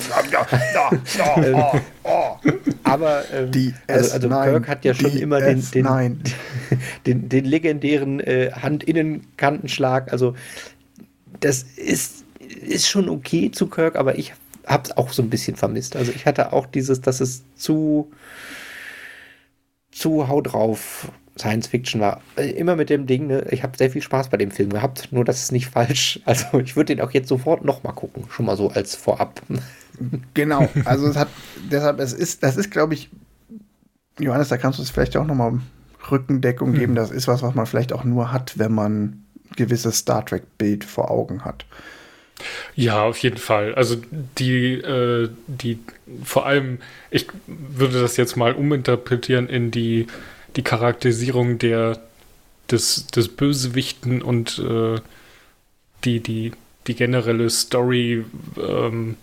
na, 1.17 1.43
ähm, 1.43 1.55
oh, 1.55 1.79
oh. 2.03 2.37
Aber 2.83 3.23
ähm, 3.33 3.51
die 3.51 3.73
also, 3.87 4.13
also 4.13 4.29
Kirk 4.29 4.67
hat 4.67 4.85
ja 4.85 4.93
schon 4.93 5.17
immer 5.17 5.39
den, 5.39 5.63
den, 5.71 5.85
den, 7.05 7.29
den, 7.29 7.45
legendären 7.45 8.19
äh, 8.19 8.51
Hand-Innen-Kantenschlag. 8.51 10.11
Also 10.11 10.35
das 11.39 11.63
ist, 11.63 12.25
ist 12.39 12.89
schon 12.89 13.09
okay 13.09 13.51
zu 13.51 13.67
Kirk, 13.67 13.95
aber 13.95 14.17
ich 14.17 14.33
habe 14.65 14.83
es 14.83 14.97
auch 14.97 15.11
so 15.11 15.21
ein 15.21 15.29
bisschen 15.29 15.55
vermisst. 15.55 15.95
Also 15.95 16.11
ich 16.11 16.25
hatte 16.25 16.53
auch 16.53 16.65
dieses, 16.65 17.01
dass 17.01 17.21
es 17.21 17.43
zu, 17.55 18.11
zu 19.91 20.27
hau 20.27 20.41
drauf 20.41 21.11
Science 21.37 21.67
Fiction 21.67 21.99
war. 21.99 22.21
Äh, 22.35 22.51
immer 22.51 22.75
mit 22.75 22.89
dem 22.89 23.07
Ding, 23.07 23.27
ne? 23.27 23.45
ich 23.49 23.63
habe 23.63 23.77
sehr 23.77 23.89
viel 23.89 24.01
Spaß 24.01 24.29
bei 24.29 24.37
dem 24.37 24.51
Film 24.51 24.69
gehabt, 24.69 25.09
nur 25.11 25.25
das 25.25 25.41
ist 25.41 25.51
nicht 25.51 25.67
falsch. 25.67 26.19
Also 26.25 26.59
ich 26.59 26.75
würde 26.75 26.95
den 26.95 27.03
auch 27.03 27.11
jetzt 27.11 27.27
sofort 27.27 27.65
nochmal 27.65 27.93
gucken, 27.93 28.25
schon 28.29 28.45
mal 28.45 28.57
so 28.57 28.69
als 28.69 28.95
Vorab. 28.95 29.41
Genau, 30.33 30.67
also 30.85 31.05
es 31.07 31.15
hat, 31.15 31.27
deshalb, 31.71 31.99
es 31.99 32.13
ist, 32.13 32.41
das 32.41 32.57
ist, 32.57 32.71
glaube 32.71 32.95
ich, 32.95 33.11
Johannes, 34.17 34.49
da 34.49 34.57
kannst 34.57 34.79
du 34.79 34.83
es 34.83 34.89
vielleicht 34.89 35.15
auch 35.15 35.27
nochmal 35.27 35.59
Rückendeckung 36.09 36.73
geben. 36.73 36.87
Hm. 36.87 36.95
Das 36.95 37.11
ist 37.11 37.27
was, 37.27 37.43
was 37.43 37.53
man 37.53 37.67
vielleicht 37.67 37.93
auch 37.93 38.03
nur 38.03 38.31
hat, 38.31 38.57
wenn 38.57 38.73
man 38.73 39.23
gewisses 39.55 39.99
Star 39.99 40.25
Trek-Bild 40.25 40.83
vor 40.83 41.11
Augen 41.11 41.45
hat. 41.45 41.65
Ja, 42.75 43.03
auf 43.03 43.17
jeden 43.19 43.37
Fall. 43.37 43.75
Also 43.75 43.97
die, 44.37 44.73
äh, 44.73 45.29
die, 45.47 45.79
vor 46.23 46.45
allem, 46.45 46.79
ich 47.11 47.27
würde 47.47 48.01
das 48.01 48.17
jetzt 48.17 48.35
mal 48.35 48.53
uminterpretieren 48.53 49.47
in 49.49 49.71
die, 49.71 50.07
die 50.55 50.63
Charakterisierung 50.63 51.59
der, 51.59 51.99
des, 52.69 53.07
des 53.07 53.29
Bösewichten 53.29 54.21
und 54.21 54.59
äh, 54.59 54.99
die, 56.03 56.19
die, 56.19 56.51
die 56.87 56.95
generelle 56.95 57.49
Story, 57.49 58.25
ähm, 58.57 59.17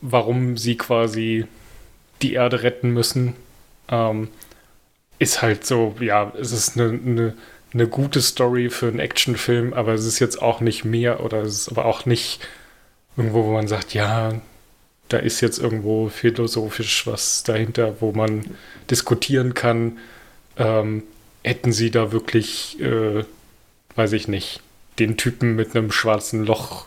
warum 0.00 0.56
sie 0.56 0.76
quasi 0.76 1.46
die 2.22 2.34
Erde 2.34 2.62
retten 2.62 2.90
müssen, 2.90 3.34
ähm, 3.88 4.28
ist 5.18 5.42
halt 5.42 5.66
so, 5.66 5.94
ja, 6.00 6.32
es 6.40 6.52
ist 6.52 6.78
eine, 6.78 6.98
eine 7.04 7.34
eine 7.72 7.86
gute 7.86 8.20
Story 8.20 8.70
für 8.70 8.88
einen 8.88 8.98
Actionfilm, 8.98 9.72
aber 9.72 9.94
es 9.94 10.04
ist 10.04 10.18
jetzt 10.18 10.42
auch 10.42 10.60
nicht 10.60 10.84
mehr 10.84 11.24
oder 11.24 11.42
es 11.42 11.60
ist 11.60 11.68
aber 11.68 11.84
auch 11.84 12.06
nicht 12.06 12.40
irgendwo, 13.16 13.44
wo 13.44 13.52
man 13.52 13.68
sagt, 13.68 13.94
ja, 13.94 14.40
da 15.08 15.18
ist 15.18 15.40
jetzt 15.40 15.58
irgendwo 15.58 16.08
philosophisch 16.08 17.06
was 17.06 17.42
dahinter, 17.42 18.00
wo 18.00 18.12
man 18.12 18.44
diskutieren 18.90 19.54
kann. 19.54 19.98
Ähm, 20.56 21.02
hätten 21.42 21.72
sie 21.72 21.90
da 21.90 22.12
wirklich, 22.12 22.80
äh, 22.80 23.24
weiß 23.96 24.12
ich 24.12 24.28
nicht, 24.28 24.60
den 24.98 25.16
Typen 25.16 25.56
mit 25.56 25.74
einem 25.74 25.90
schwarzen 25.90 26.44
Loch 26.44 26.86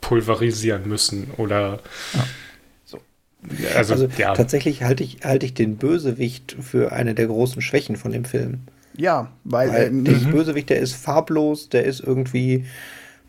pulverisieren 0.00 0.88
müssen 0.88 1.30
oder 1.36 1.80
ja. 2.14 2.26
so. 2.84 3.00
Also, 3.74 3.94
also 3.94 4.08
ja. 4.18 4.34
tatsächlich 4.34 4.82
halte 4.82 5.04
ich, 5.04 5.18
halte 5.22 5.46
ich 5.46 5.54
den 5.54 5.76
Bösewicht 5.76 6.56
für 6.60 6.92
eine 6.92 7.14
der 7.14 7.26
großen 7.26 7.62
Schwächen 7.62 7.96
von 7.96 8.12
dem 8.12 8.24
Film. 8.24 8.62
Ja, 8.96 9.32
weil, 9.44 9.70
weil 9.70 9.86
äh, 9.86 10.02
der 10.02 10.14
mhm. 10.14 10.30
Bösewicht, 10.30 10.70
der 10.70 10.80
ist 10.80 10.94
farblos, 10.94 11.68
der 11.68 11.84
ist 11.84 12.00
irgendwie, 12.00 12.66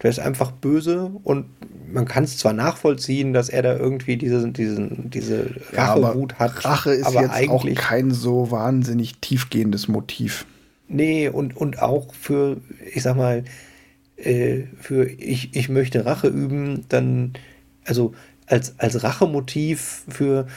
der 0.01 0.09
ist 0.09 0.20
einfach 0.20 0.51
böse 0.51 1.11
und 1.24 1.45
man 1.91 2.05
kann 2.05 2.24
es 2.24 2.38
zwar 2.38 2.53
nachvollziehen, 2.53 3.34
dass 3.34 3.49
er 3.49 3.61
da 3.61 3.78
irgendwie 3.78 4.18
diese, 4.18 4.49
diesen, 4.49 5.09
diese 5.11 5.51
Rachewut 5.74 6.34
ja, 6.34 6.39
hat. 6.39 6.66
Rache 6.66 6.91
ist 6.91 7.05
aber 7.05 7.22
jetzt 7.22 7.49
auch 7.49 7.66
kein 7.76 8.11
so 8.11 8.51
wahnsinnig 8.51 9.20
tiefgehendes 9.20 9.88
Motiv. 9.88 10.45
Nee, 10.88 11.30
und, 11.30 11.55
und 11.55 11.82
auch 11.82 12.14
für, 12.14 12.57
ich 12.93 13.03
sag 13.03 13.16
mal, 13.16 13.43
äh, 14.18 14.64
für 14.80 15.05
ich, 15.09 15.55
ich 15.55 15.70
möchte 15.70 16.05
Rache 16.05 16.28
üben, 16.28 16.86
dann, 16.89 17.34
also 17.86 18.14
als, 18.47 18.80
als 18.80 19.03
Rachemotiv 19.03 20.03
für 20.09 20.47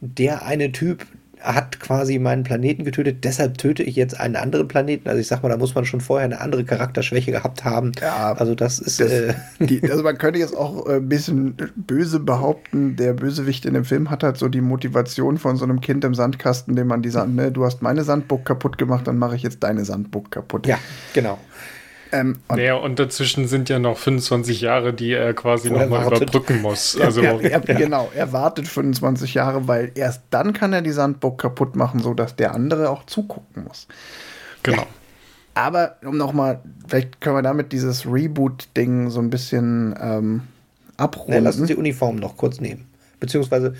der 0.00 0.44
eine 0.44 0.72
Typ, 0.72 1.06
hat 1.54 1.80
quasi 1.80 2.18
meinen 2.18 2.42
Planeten 2.42 2.84
getötet, 2.84 3.24
deshalb 3.24 3.58
töte 3.58 3.82
ich 3.82 3.96
jetzt 3.96 4.18
einen 4.18 4.36
anderen 4.36 4.68
Planeten. 4.68 5.08
Also 5.08 5.20
ich 5.20 5.28
sag 5.28 5.42
mal, 5.42 5.48
da 5.48 5.56
muss 5.56 5.74
man 5.74 5.84
schon 5.84 6.00
vorher 6.00 6.24
eine 6.24 6.40
andere 6.40 6.64
Charakterschwäche 6.64 7.30
gehabt 7.30 7.64
haben. 7.64 7.92
Ja, 8.00 8.32
also 8.32 8.54
das 8.54 8.78
ist. 8.78 9.00
Das, 9.00 9.12
äh, 9.12 9.34
die, 9.60 9.82
also 9.90 10.02
man 10.02 10.18
könnte 10.18 10.38
jetzt 10.38 10.56
auch 10.56 10.86
ein 10.86 11.08
bisschen 11.08 11.56
böse 11.76 12.20
behaupten, 12.20 12.96
der 12.96 13.12
Bösewicht 13.12 13.64
in 13.64 13.74
dem 13.74 13.84
Film 13.84 14.10
hat 14.10 14.22
halt 14.22 14.36
so 14.36 14.48
die 14.48 14.60
Motivation 14.60 15.38
von 15.38 15.56
so 15.56 15.64
einem 15.64 15.80
Kind 15.80 16.04
im 16.04 16.14
Sandkasten, 16.14 16.74
dem 16.74 16.88
man 16.88 17.02
die 17.02 17.10
Sand, 17.10 17.36
ne, 17.36 17.52
du 17.52 17.64
hast 17.64 17.82
meine 17.82 18.04
Sandburg 18.04 18.44
kaputt 18.44 18.78
gemacht, 18.78 19.06
dann 19.06 19.18
mache 19.18 19.36
ich 19.36 19.42
jetzt 19.42 19.62
deine 19.62 19.84
Sandburg 19.84 20.30
kaputt. 20.30 20.66
Ja, 20.66 20.78
genau. 21.14 21.38
Ähm, 22.12 22.38
und 22.48 22.56
naja, 22.56 22.74
und 22.74 22.98
dazwischen 22.98 23.48
sind 23.48 23.68
ja 23.68 23.78
noch 23.78 23.98
25 23.98 24.60
Jahre, 24.60 24.92
die 24.92 25.12
er 25.12 25.34
quasi 25.34 25.70
nochmal 25.70 26.06
überbrücken 26.06 26.62
muss. 26.62 26.98
Also, 27.00 27.20
er, 27.20 27.40
er, 27.40 27.50
ja. 27.50 27.74
Genau, 27.78 28.10
er 28.14 28.32
wartet 28.32 28.68
25 28.68 29.34
Jahre, 29.34 29.66
weil 29.66 29.92
erst 29.94 30.22
dann 30.30 30.52
kann 30.52 30.72
er 30.72 30.82
die 30.82 30.92
Sandburg 30.92 31.38
kaputt 31.38 31.76
machen, 31.76 32.00
sodass 32.00 32.36
der 32.36 32.54
andere 32.54 32.90
auch 32.90 33.06
zugucken 33.06 33.64
muss. 33.64 33.88
Genau. 34.62 34.82
Ja. 34.82 34.86
Aber 35.54 35.96
um 36.04 36.16
nochmal, 36.16 36.60
vielleicht 36.86 37.20
können 37.20 37.36
wir 37.36 37.42
damit 37.42 37.72
dieses 37.72 38.04
Reboot-Ding 38.06 39.08
so 39.08 39.20
ein 39.20 39.30
bisschen 39.30 39.94
ähm, 39.98 40.42
abrunden. 40.98 41.32
Ja, 41.32 41.40
lass 41.40 41.58
uns 41.58 41.68
die 41.68 41.76
Uniform 41.76 42.16
noch 42.16 42.36
kurz 42.36 42.60
nehmen. 42.60 42.86
Beziehungsweise 43.20 43.74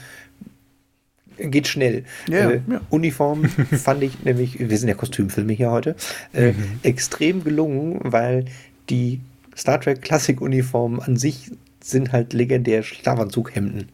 geht 1.39 1.69
schnell. 1.69 2.05
Ja, 2.29 2.51
äh, 2.51 2.61
ja. 2.69 2.81
Uniform 2.91 3.45
fand 3.49 4.03
ich 4.03 4.25
nämlich, 4.25 4.59
wir 4.59 4.79
sind 4.79 4.89
ja 4.89 4.95
Kostümfilme 4.95 5.53
hier 5.53 5.71
heute, 5.71 5.97
äh, 6.33 6.53
mhm. 6.53 6.81
extrem 6.83 7.45
gelungen, 7.45 8.01
weil 8.03 8.47
die 8.91 9.21
Star 9.57 9.81
Trek 9.81 10.03
Classic 10.03 10.41
Uniformen 10.41 11.01
an 11.01 11.17
sich 11.17 11.51
sind 11.83 12.13
halt 12.13 12.33
legendär 12.33 12.83
Schlafanzughemden. 12.83 13.89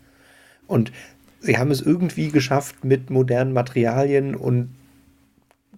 Und 0.67 0.93
sie 1.41 1.59
haben 1.59 1.71
es 1.71 1.81
irgendwie 1.81 2.31
geschafft 2.31 2.85
mit 2.85 3.11
modernen 3.11 3.53
Materialien 3.53 4.35
und 4.35 4.71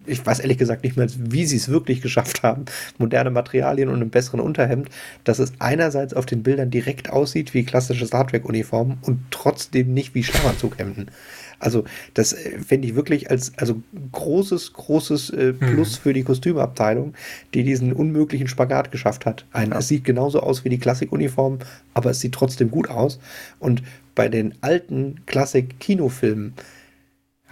ich 0.07 0.25
weiß 0.25 0.41
ehrlich 0.41 0.59
gesagt 0.59 0.85
nicht 0.85 0.97
mehr, 0.97 1.09
wie 1.19 1.47
sie 1.47 1.57
es 1.57 1.69
wirklich 1.69 2.01
geschafft 2.01 2.43
haben, 2.43 2.65
moderne 2.99 3.31
Materialien 3.31 3.89
und 3.89 3.97
einen 3.97 4.11
besseren 4.11 4.41
Unterhemd, 4.41 4.89
dass 5.25 5.39
es 5.39 5.53
einerseits 5.59 6.15
auf 6.15 6.27
den 6.27 6.43
Bildern 6.43 6.71
direkt 6.71 7.11
aussieht 7.11 7.55
wie 7.55 7.65
klassische 7.65 8.07
Star 8.07 8.27
Trek-Uniformen 8.27 8.99
und 9.03 9.21
trotzdem 9.31 9.95
nicht 9.95 10.15
wie 10.15 10.25
Schlafanzughemden. 10.25 11.11
Also 11.59 11.85
das 12.13 12.33
äh, 12.33 12.59
fände 12.59 12.89
ich 12.89 12.95
wirklich 12.95 13.31
als 13.31 13.53
also 13.57 13.83
großes, 14.13 14.73
großes 14.73 15.31
äh, 15.31 15.53
Plus 15.53 15.99
mhm. 15.99 16.03
für 16.03 16.13
die 16.13 16.23
Kostümabteilung, 16.23 17.15
die 17.55 17.65
diesen 17.65 17.93
unmöglichen 17.93 18.49
Spagat 18.49 18.91
geschafft 18.91 19.25
hat. 19.27 19.47
Ein, 19.53 19.71
ja. 19.71 19.79
Es 19.79 19.89
sieht 19.89 20.05
genauso 20.05 20.41
aus 20.41 20.65
wie 20.65 20.69
die 20.69 20.79
Klassikuniform, 20.79 21.61
aber 21.95 22.11
es 22.11 22.21
sieht 22.21 22.33
trotzdem 22.33 22.71
gut 22.71 22.91
aus. 22.91 23.19
Und 23.59 23.83
bei 24.15 24.29
den 24.29 24.55
alten 24.61 25.23
Klassik-Kinofilmen 25.27 26.55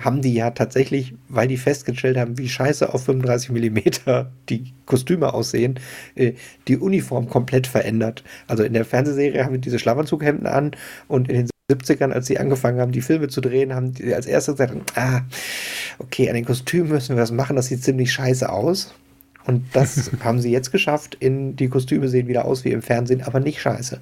haben 0.04 0.22
die 0.22 0.34
ja 0.34 0.50
tatsächlich, 0.50 1.14
weil 1.28 1.48
die 1.48 1.56
festgestellt 1.56 2.16
haben, 2.16 2.38
wie 2.38 2.48
scheiße 2.48 2.92
auf 2.92 3.04
35 3.04 3.50
mm 3.50 3.78
die 4.48 4.72
Kostüme 4.86 5.32
aussehen, 5.32 5.80
äh, 6.14 6.32
die 6.68 6.78
Uniform 6.78 7.28
komplett 7.28 7.66
verändert. 7.66 8.24
Also 8.46 8.64
in 8.64 8.72
der 8.72 8.84
Fernsehserie 8.84 9.44
haben 9.44 9.52
wir 9.52 9.60
diese 9.60 9.78
Schlafanzughemden 9.78 10.46
an 10.46 10.72
und 11.08 11.28
in 11.28 11.36
den 11.36 11.50
70ern, 11.70 12.12
als 12.12 12.26
sie 12.26 12.38
angefangen 12.38 12.80
haben, 12.80 12.92
die 12.92 13.00
Filme 13.00 13.28
zu 13.28 13.40
drehen, 13.40 13.74
haben 13.74 13.92
die 13.92 14.14
als 14.14 14.26
erstes 14.26 14.56
gesagt, 14.56 14.74
ah, 14.96 15.22
okay, 15.98 16.28
an 16.28 16.34
den 16.34 16.44
Kostümen 16.44 16.90
müssen 16.90 17.16
wir 17.16 17.22
was 17.22 17.32
machen, 17.32 17.56
das 17.56 17.66
sieht 17.66 17.82
ziemlich 17.82 18.12
scheiße 18.12 18.48
aus. 18.50 18.94
Und 19.44 19.64
das 19.72 20.10
haben 20.24 20.40
sie 20.40 20.50
jetzt 20.50 20.72
geschafft. 20.72 21.16
In 21.20 21.56
die 21.56 21.68
Kostüme 21.68 22.08
sehen 22.08 22.28
wieder 22.28 22.44
aus 22.44 22.64
wie 22.64 22.72
im 22.72 22.82
Fernsehen, 22.82 23.22
aber 23.22 23.40
nicht 23.40 23.60
scheiße. 23.60 24.00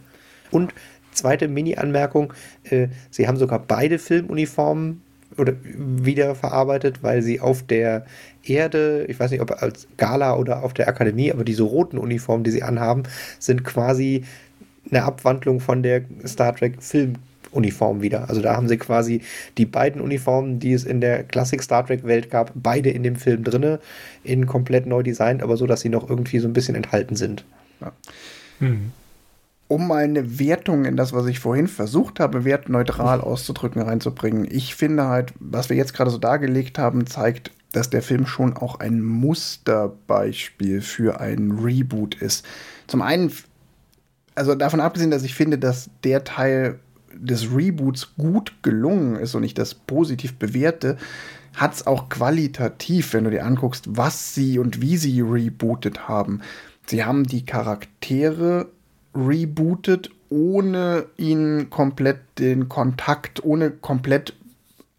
Und 0.51 0.75
zweite 1.13 1.49
Mini-Anmerkung: 1.49 2.33
äh, 2.65 2.89
Sie 3.11 3.29
haben 3.29 3.37
sogar 3.37 3.61
beide 3.61 3.99
Filmuniformen 3.99 5.03
oder 5.37 5.55
wieder 5.63 6.35
verarbeitet, 6.35 7.03
weil 7.03 7.23
sie 7.23 7.41
auf 7.41 7.63
der 7.63 8.05
Erde, 8.45 9.05
ich 9.09 9.19
weiß 9.21 9.31
nicht, 9.31 9.41
ob 9.41 9.63
als 9.63 9.87
Gala 9.97 10.37
oder 10.37 10.63
auf 10.63 10.75
der 10.75 10.89
Akademie, 10.89 11.33
aber 11.33 11.45
diese 11.45 11.63
roten 11.63 11.99
Uniformen, 11.99 12.45
die 12.45 12.51
sie 12.51 12.63
anhaben, 12.63 13.05
sind 13.39 13.65
quasi 13.65 14.25
eine 14.91 15.05
Abwandlung 15.05 15.61
von 15.61 15.83
der 15.83 16.03
Star 16.27 16.55
Trek 16.55 16.83
Film 16.83 17.17
Uniform 17.53 18.01
wieder. 18.01 18.29
Also 18.29 18.43
da 18.43 18.57
haben 18.57 18.69
sie 18.69 18.77
quasi 18.77 19.23
die 19.59 19.67
beiden 19.67 20.01
Uniformen, 20.01 20.61
die 20.61 20.73
es 20.73 20.85
in 20.85 21.01
der 21.01 21.25
Classic 21.25 21.63
Star 21.63 21.87
Trek 21.87 22.05
Welt 22.05 22.31
gab, 22.31 22.53
beide 22.55 22.91
in 22.91 23.03
dem 23.03 23.17
Film 23.17 23.45
drinne, 23.45 23.81
in 24.23 24.47
komplett 24.47 24.87
neu 24.87 25.03
designt, 25.03 25.43
aber 25.43 25.57
so, 25.57 25.67
dass 25.67 25.81
sie 25.81 25.89
noch 25.89 26.09
irgendwie 26.09 26.39
so 26.39 26.49
ein 26.49 26.53
bisschen 26.53 26.75
enthalten 26.75 27.17
sind. 27.17 27.45
Ja. 27.81 27.93
Mhm. 28.61 28.93
Um 29.71 29.87
mal 29.87 30.03
eine 30.03 30.41
Wertung 30.41 30.85
in 30.85 30.97
das, 30.97 31.13
was 31.13 31.27
ich 31.27 31.39
vorhin 31.39 31.69
versucht 31.69 32.19
habe, 32.19 32.45
wertneutral 32.45 33.21
auszudrücken, 33.21 33.81
reinzubringen. 33.81 34.49
Ich 34.51 34.75
finde 34.75 35.07
halt, 35.07 35.33
was 35.39 35.71
wir 35.71 35.77
jetzt 35.77 35.95
gerade 35.95 36.11
so 36.11 36.19
dargelegt 36.19 36.77
haben, 36.77 37.07
zeigt, 37.07 37.53
dass 37.71 37.89
der 37.89 38.03
Film 38.03 38.27
schon 38.27 38.57
auch 38.57 38.81
ein 38.81 39.01
Musterbeispiel 39.01 40.81
für 40.81 41.21
ein 41.21 41.53
Reboot 41.53 42.17
ist. 42.17 42.45
Zum 42.89 43.01
einen, 43.01 43.33
also 44.35 44.57
davon 44.57 44.81
abgesehen, 44.81 45.13
dass 45.13 45.23
ich 45.23 45.37
finde, 45.37 45.57
dass 45.57 45.89
der 46.03 46.25
Teil 46.25 46.81
des 47.15 47.55
Reboots 47.55 48.17
gut 48.17 48.65
gelungen 48.65 49.15
ist 49.15 49.37
und 49.37 49.45
ich 49.45 49.55
das 49.55 49.75
positiv 49.75 50.35
bewerte, 50.35 50.97
hat 51.55 51.75
es 51.75 51.87
auch 51.87 52.09
qualitativ, 52.09 53.13
wenn 53.13 53.23
du 53.23 53.31
dir 53.31 53.47
anguckst, 53.47 53.85
was 53.87 54.35
sie 54.35 54.59
und 54.59 54.83
wie 54.83 54.97
sie 54.97 55.21
rebootet 55.21 56.09
haben. 56.09 56.41
Sie 56.87 57.05
haben 57.05 57.23
die 57.23 57.45
Charaktere 57.45 58.67
rebootet, 59.15 60.11
ohne 60.29 61.07
ihnen 61.17 61.71
komplett 61.71 62.21
den 62.39 62.69
Kontakt, 62.69 63.45
ohne 63.45 63.71
komplett 63.71 64.35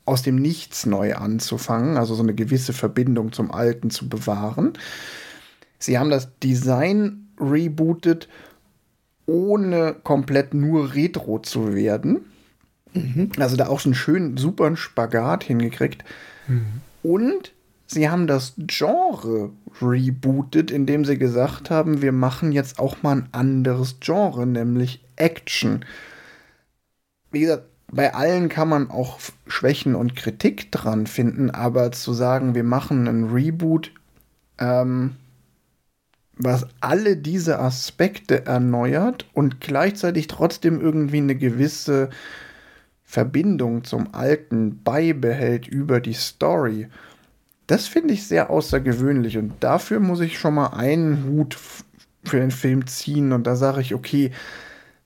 aus 0.05 0.24
dem 0.24 0.36
Nichts 0.36 0.86
neu 0.86 1.16
anzufangen, 1.16 1.97
also 1.97 2.16
so 2.16 2.24
eine 2.24 2.34
gewisse 2.34 2.74
Verbindung 2.74 3.32
zum 3.32 3.51
Alten 3.51 3.89
zu 3.89 4.09
bewahren. 4.09 4.74
Sie 5.80 5.97
haben 5.97 6.09
das 6.09 6.28
Design 6.39 7.30
rebootet, 7.39 8.28
ohne 9.26 9.95
komplett 10.03 10.53
nur 10.53 10.93
Retro 10.93 11.39
zu 11.39 11.74
werden. 11.74 12.26
Mhm. 12.93 13.32
Also 13.38 13.55
da 13.55 13.68
auch 13.68 13.80
so 13.80 13.89
einen 13.89 13.95
schönen, 13.95 14.38
super 14.38 14.76
Spagat 14.76 15.43
hingekriegt. 15.43 16.03
Mhm. 16.47 16.82
Und 17.03 17.53
sie 17.92 18.10
haben 18.10 18.28
das 18.28 18.54
Genre 18.58 19.52
rebootet, 19.82 20.72
indem 20.72 21.06
sie 21.06 21.18
gesagt 21.18 21.70
haben, 21.70 22.02
wir 22.02 22.12
machen 22.12 22.52
jetzt 22.52 22.80
auch 22.80 23.04
mal 23.04 23.18
ein 23.18 23.30
anderes 23.32 24.00
Genre, 24.00 24.48
nämlich 24.48 25.04
Action. 25.18 25.86
Wie 27.32 27.42
gesagt, 27.42 27.66
bei 27.92 28.14
allen 28.14 28.48
kann 28.48 28.70
man 28.70 28.89
auch 28.89 29.20
Schwächen 29.48 29.96
und 29.96 30.16
Kritik 30.16 30.72
dran 30.72 31.08
finden, 31.08 31.52
aber 31.52 31.92
zu 31.92 32.14
sagen, 32.14 32.56
wir 32.56 32.64
machen 32.64 33.08
einen 33.08 33.32
Reboot, 33.32 33.92
ähm, 34.58 35.18
was 36.38 36.66
alle 36.80 37.18
diese 37.18 37.60
Aspekte 37.60 38.46
erneuert 38.46 39.28
und 39.34 39.60
gleichzeitig 39.60 40.28
trotzdem 40.28 40.80
irgendwie 40.80 41.18
eine 41.18 41.36
gewisse 41.36 42.10
Verbindung 43.04 43.84
zum 43.84 44.14
Alten 44.14 44.82
beibehält 44.84 45.68
über 45.68 46.00
die 46.00 46.14
Story. 46.14 46.88
Das 47.72 47.88
finde 47.88 48.14
ich 48.14 48.28
sehr 48.28 48.50
außergewöhnlich 48.50 49.38
und 49.38 49.54
dafür 49.62 50.02
muss 50.02 50.20
ich 50.20 50.38
schon 50.38 50.56
mal 50.56 50.74
einen 50.74 51.24
Hut 51.24 51.58
für 52.22 52.38
den 52.38 52.52
Film 52.52 52.86
ziehen 52.86 53.32
und 53.32 53.48
da 53.48 53.56
sage 53.56 53.80
ich, 53.80 53.96
okay, 53.96 54.32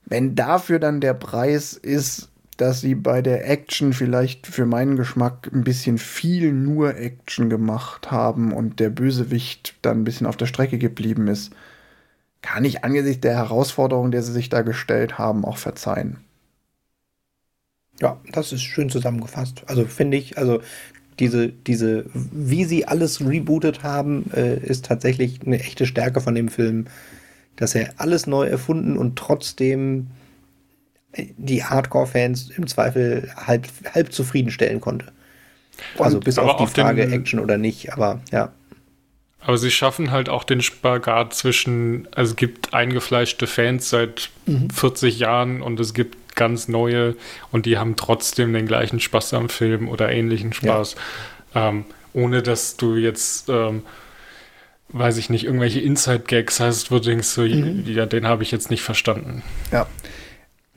wenn 0.04 0.34
dafür 0.34 0.80
dann 0.80 1.00
der 1.00 1.14
Preis 1.14 1.74
ist, 1.74 2.28
dass 2.56 2.80
sie 2.80 2.96
bei 2.96 3.22
der 3.22 3.48
Action 3.48 3.92
vielleicht 3.92 4.48
für 4.48 4.66
meinen 4.66 4.96
Geschmack 4.96 5.48
ein 5.54 5.62
bisschen 5.62 5.96
viel 5.96 6.52
nur 6.52 6.96
Action 6.96 7.50
gemacht 7.50 8.10
haben 8.10 8.52
und 8.52 8.80
der 8.80 8.90
Bösewicht 8.90 9.76
dann 9.82 10.00
ein 10.00 10.04
bisschen 10.04 10.26
auf 10.26 10.36
der 10.36 10.46
Strecke 10.46 10.78
geblieben 10.78 11.28
ist, 11.28 11.52
kann 12.42 12.64
ich 12.64 12.82
angesichts 12.82 13.20
der 13.20 13.36
Herausforderung, 13.36 14.10
der 14.10 14.24
sie 14.24 14.32
sich 14.32 14.48
da 14.48 14.62
gestellt 14.62 15.18
haben, 15.18 15.44
auch 15.44 15.58
verzeihen. 15.58 16.16
Ja, 18.00 18.20
das 18.32 18.50
ist 18.50 18.62
schön 18.62 18.90
zusammengefasst. 18.90 19.62
Also 19.68 19.84
finde 19.84 20.16
ich, 20.16 20.36
also 20.36 20.60
diese, 21.18 21.48
diese, 21.48 22.04
wie 22.12 22.64
sie 22.64 22.86
alles 22.86 23.20
rebootet 23.20 23.82
haben, 23.82 24.30
äh, 24.34 24.58
ist 24.58 24.84
tatsächlich 24.84 25.40
eine 25.44 25.58
echte 25.58 25.86
Stärke 25.86 26.20
von 26.20 26.34
dem 26.34 26.48
Film, 26.48 26.86
dass 27.56 27.74
er 27.74 27.94
alles 27.96 28.26
neu 28.26 28.46
erfunden 28.46 28.96
und 28.96 29.16
trotzdem 29.16 30.08
die 31.36 31.64
Hardcore-Fans 31.64 32.50
im 32.50 32.66
Zweifel 32.66 33.30
halb, 33.36 33.66
halb 33.94 34.12
zufriedenstellen 34.12 34.80
konnte. 34.80 35.06
Also 35.98 36.20
bis 36.20 36.38
auf 36.38 36.56
die 36.56 36.64
auf 36.64 36.72
Frage 36.72 37.10
Action 37.10 37.38
oder 37.38 37.58
nicht, 37.58 37.92
aber 37.92 38.20
ja. 38.30 38.52
Aber 39.40 39.58
sie 39.58 39.70
schaffen 39.70 40.10
halt 40.10 40.28
auch 40.28 40.44
den 40.44 40.60
Spagat 40.60 41.34
zwischen, 41.34 42.08
also 42.12 42.32
es 42.32 42.36
gibt 42.36 42.74
eingefleischte 42.74 43.46
Fans 43.46 43.90
seit 43.90 44.30
mhm. 44.46 44.70
40 44.70 45.18
Jahren 45.18 45.62
und 45.62 45.78
es 45.78 45.94
gibt 45.94 46.16
ganz 46.36 46.68
neue 46.68 47.16
und 47.50 47.66
die 47.66 47.78
haben 47.78 47.96
trotzdem 47.96 48.52
den 48.52 48.66
gleichen 48.66 49.00
Spaß 49.00 49.34
am 49.34 49.48
Film 49.48 49.88
oder 49.88 50.10
ähnlichen 50.12 50.52
Spaß. 50.52 50.94
Ja. 51.54 51.68
Ähm, 51.68 51.84
ohne 52.12 52.42
dass 52.42 52.76
du 52.76 52.96
jetzt, 52.96 53.48
ähm, 53.48 53.82
weiß 54.88 55.16
ich 55.18 55.28
nicht, 55.28 55.44
irgendwelche 55.44 55.80
Inside-Gags 55.80 56.60
hast, 56.60 56.90
wo 56.90 56.96
du 56.96 57.10
denkst, 57.10 57.28
so, 57.28 57.42
mhm. 57.42 57.84
ja, 57.86 58.06
den 58.06 58.26
habe 58.26 58.42
ich 58.42 58.52
jetzt 58.52 58.70
nicht 58.70 58.82
verstanden. 58.82 59.42
Ja 59.72 59.86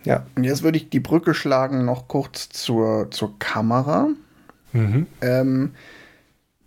Ja. 0.06 0.26
Und 0.36 0.44
jetzt 0.44 0.64
würde 0.64 0.78
ich 0.78 0.90
die 0.90 1.00
Brücke 1.00 1.34
schlagen 1.34 1.86
noch 1.86 2.08
kurz 2.08 2.50
zur, 2.50 3.12
zur 3.12 3.38
Kamera. 3.40 4.10
Mhm. 4.74 5.08
Ähm, 5.22 5.72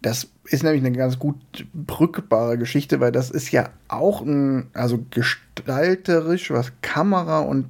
das 0.00 0.28
ist 0.44 0.64
nämlich 0.64 0.84
eine 0.84 0.96
ganz 0.96 1.18
gut 1.18 1.36
brückbare 1.72 2.58
Geschichte, 2.58 3.00
weil 3.00 3.12
das 3.12 3.30
ist 3.30 3.52
ja 3.52 3.70
auch 3.88 4.22
ein, 4.22 4.68
also 4.74 5.04
gestalterisch, 5.10 6.50
was 6.50 6.72
Kamera 6.82 7.40
und 7.40 7.66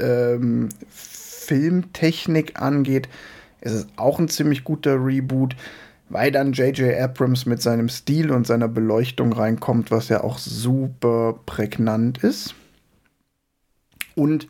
ähm, 0.00 0.68
Filmtechnik 0.88 2.60
angeht, 2.60 3.08
ist 3.60 3.72
es 3.72 3.86
auch 3.96 4.18
ein 4.18 4.28
ziemlich 4.28 4.64
guter 4.64 4.94
Reboot, 5.04 5.56
weil 6.08 6.30
dann 6.30 6.52
J.J. 6.52 6.98
Abrams 6.98 7.46
mit 7.46 7.62
seinem 7.62 7.88
Stil 7.88 8.30
und 8.30 8.46
seiner 8.46 8.68
Beleuchtung 8.68 9.32
reinkommt, 9.32 9.90
was 9.90 10.08
ja 10.08 10.22
auch 10.22 10.38
super 10.38 11.40
prägnant 11.46 12.18
ist. 12.18 12.54
Und 14.14 14.48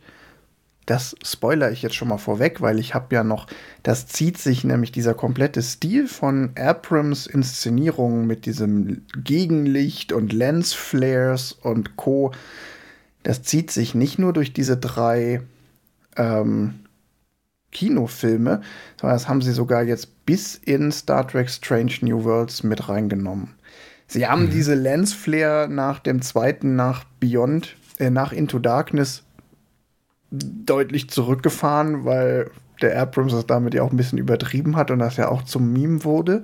das 0.87 1.17
spoiler 1.25 1.71
ich 1.71 1.83
jetzt 1.83 1.95
schon 1.95 2.09
mal 2.09 2.19
vorweg, 2.19 2.61
weil 2.61 2.79
ich 2.79 2.95
habe 2.95 3.15
ja 3.15 3.25
noch, 3.25 3.47
das 3.83 4.07
zieht 4.07 4.37
sich 4.37 4.65
nämlich 4.65 4.93
dieser 4.93 5.15
komplette 5.15 5.63
Stil 5.63 6.09
von 6.09 6.51
Abrams 6.57 7.27
Inszenierungen 7.27 8.27
mit 8.27 8.45
diesem 8.45 9.03
Gegenlicht 9.17 10.13
und 10.13 10.33
Lensflares 10.33 11.53
und 11.53 11.97
Co. 11.97 12.33
Das 13.25 13.43
zieht 13.43 13.73
sich 13.73 13.95
nicht 13.95 14.19
nur 14.19 14.33
durch 14.33 14.53
diese 14.53 14.77
drei 14.77 15.41
ähm, 16.17 16.75
Kinofilme, 17.73 18.63
sondern 19.01 19.17
das 19.17 19.29
haben 19.29 19.43
sie 19.43 19.53
sogar 19.53 19.83
jetzt 19.83 20.25
bis 20.25 20.55
in 20.55 20.93
Star 20.93 21.27
Trek 21.27 21.51
Strange 21.51 21.93
New 22.03 22.23
Worlds 22.25 22.63
mit 22.63 22.89
reingenommen. 22.89 23.55
Sie 24.07 24.27
haben 24.27 24.47
mhm. 24.47 24.51
diese 24.51 24.75
Lensflare 24.75 25.69
nach 25.69 25.99
dem 25.99 26.23
zweiten, 26.23 26.77
nach 26.77 27.05
Beyond, 27.19 27.77
äh, 27.99 28.11
nach 28.11 28.33
Into 28.33 28.59
Darkness 28.59 29.25
deutlich 30.31 31.11
zurückgefahren, 31.11 32.05
weil 32.05 32.51
der 32.83 33.01
Abrams 33.01 33.33
das 33.33 33.47
damit 33.47 33.75
ja 33.75 33.83
auch 33.83 33.91
ein 33.91 33.97
bisschen 33.97 34.19
übertrieben 34.19 34.77
hat 34.77 34.91
und 34.91 34.99
das 34.99 35.17
ja 35.17 35.29
auch 35.29 35.43
zum 35.43 35.73
Meme 35.73 36.05
wurde. 36.05 36.43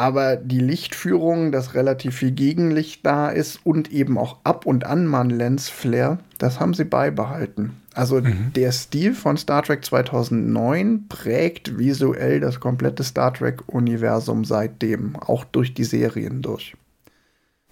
Aber 0.00 0.36
die 0.36 0.60
Lichtführung, 0.60 1.52
dass 1.52 1.74
relativ 1.74 2.16
viel 2.16 2.30
Gegenlicht 2.30 3.04
da 3.04 3.28
ist 3.28 3.60
und 3.64 3.92
eben 3.92 4.16
auch 4.16 4.38
ab 4.44 4.64
und 4.64 4.86
an 4.86 5.04
mal 5.06 5.20
ein 5.20 5.28
Lensflare, 5.28 6.20
das 6.38 6.58
haben 6.58 6.72
sie 6.72 6.86
beibehalten. 6.86 7.76
Also 7.92 8.18
mhm. 8.18 8.50
der 8.54 8.72
Stil 8.72 9.12
von 9.12 9.36
Star 9.36 9.62
Trek 9.62 9.84
2009 9.84 11.06
prägt 11.10 11.76
visuell 11.76 12.40
das 12.40 12.60
komplette 12.60 13.04
Star 13.04 13.34
Trek-Universum 13.34 14.46
seitdem, 14.46 15.16
auch 15.16 15.44
durch 15.44 15.74
die 15.74 15.84
Serien 15.84 16.40
durch. 16.40 16.74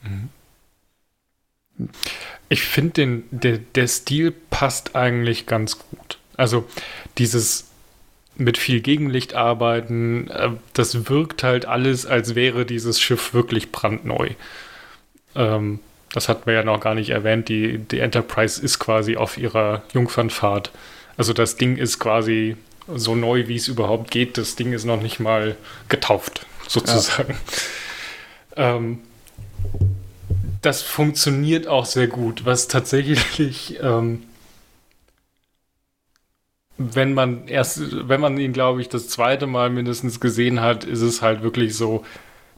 Mhm. 0.02 1.88
Ich 2.50 2.62
finde, 2.62 3.22
der, 3.30 3.56
der 3.56 3.88
Stil 3.88 4.34
passt 4.50 4.94
eigentlich 4.94 5.46
ganz 5.46 5.78
gut. 5.78 6.18
Also 6.36 6.66
dieses 7.16 7.67
mit 8.38 8.56
viel 8.56 8.80
Gegenlicht 8.80 9.34
arbeiten, 9.34 10.28
äh, 10.30 10.50
das 10.72 11.08
wirkt 11.08 11.42
halt 11.42 11.66
alles, 11.66 12.06
als 12.06 12.34
wäre 12.34 12.64
dieses 12.64 13.00
Schiff 13.00 13.34
wirklich 13.34 13.72
brandneu. 13.72 14.30
Ähm, 15.34 15.80
das 16.12 16.28
hat 16.28 16.46
man 16.46 16.54
ja 16.54 16.62
noch 16.64 16.80
gar 16.80 16.94
nicht 16.94 17.10
erwähnt. 17.10 17.48
Die, 17.48 17.78
die 17.78 18.00
Enterprise 18.00 18.62
ist 18.62 18.78
quasi 18.78 19.16
auf 19.16 19.36
ihrer 19.36 19.82
Jungfernfahrt. 19.92 20.70
Also 21.16 21.32
das 21.32 21.56
Ding 21.56 21.76
ist 21.76 21.98
quasi 21.98 22.56
so 22.94 23.14
neu, 23.14 23.48
wie 23.48 23.56
es 23.56 23.68
überhaupt 23.68 24.10
geht. 24.10 24.38
Das 24.38 24.56
Ding 24.56 24.72
ist 24.72 24.84
noch 24.84 25.02
nicht 25.02 25.20
mal 25.20 25.56
getauft, 25.88 26.46
sozusagen. 26.66 27.36
Ja. 28.56 28.76
Ähm, 28.76 29.00
das 30.62 30.82
funktioniert 30.82 31.66
auch 31.66 31.84
sehr 31.84 32.08
gut, 32.08 32.44
was 32.44 32.68
tatsächlich, 32.68 33.78
ähm, 33.82 34.22
wenn 36.78 37.12
man 37.12 37.48
erst, 37.48 38.08
wenn 38.08 38.20
man 38.20 38.38
ihn, 38.38 38.52
glaube 38.52 38.80
ich, 38.80 38.88
das 38.88 39.08
zweite 39.08 39.46
Mal 39.48 39.68
mindestens 39.68 40.20
gesehen 40.20 40.60
hat, 40.60 40.84
ist 40.84 41.02
es 41.02 41.22
halt 41.22 41.42
wirklich 41.42 41.74
so, 41.76 42.04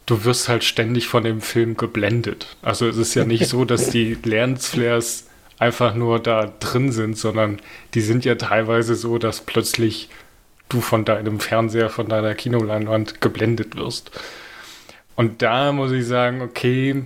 du 0.04 0.24
wirst 0.24 0.48
halt 0.48 0.62
ständig 0.62 1.08
von 1.08 1.24
dem 1.24 1.40
Film 1.40 1.76
geblendet. 1.76 2.56
Also 2.60 2.86
es 2.86 2.98
ist 2.98 3.14
ja 3.14 3.24
nicht 3.24 3.46
so, 3.46 3.64
dass 3.64 3.88
die 3.88 4.14
Lensflares 4.22 5.26
einfach 5.58 5.94
nur 5.94 6.18
da 6.18 6.52
drin 6.60 6.92
sind, 6.92 7.16
sondern 7.16 7.60
die 7.94 8.02
sind 8.02 8.24
ja 8.26 8.34
teilweise 8.34 8.94
so, 8.94 9.18
dass 9.18 9.40
plötzlich 9.40 10.10
du 10.68 10.80
von 10.80 11.04
deinem 11.04 11.40
Fernseher, 11.40 11.88
von 11.88 12.08
deiner 12.08 12.34
Kinoleinwand 12.34 13.20
geblendet 13.20 13.76
wirst. 13.76 14.10
Und 15.16 15.42
da 15.42 15.72
muss 15.72 15.92
ich 15.92 16.06
sagen, 16.06 16.42
okay, 16.42 17.04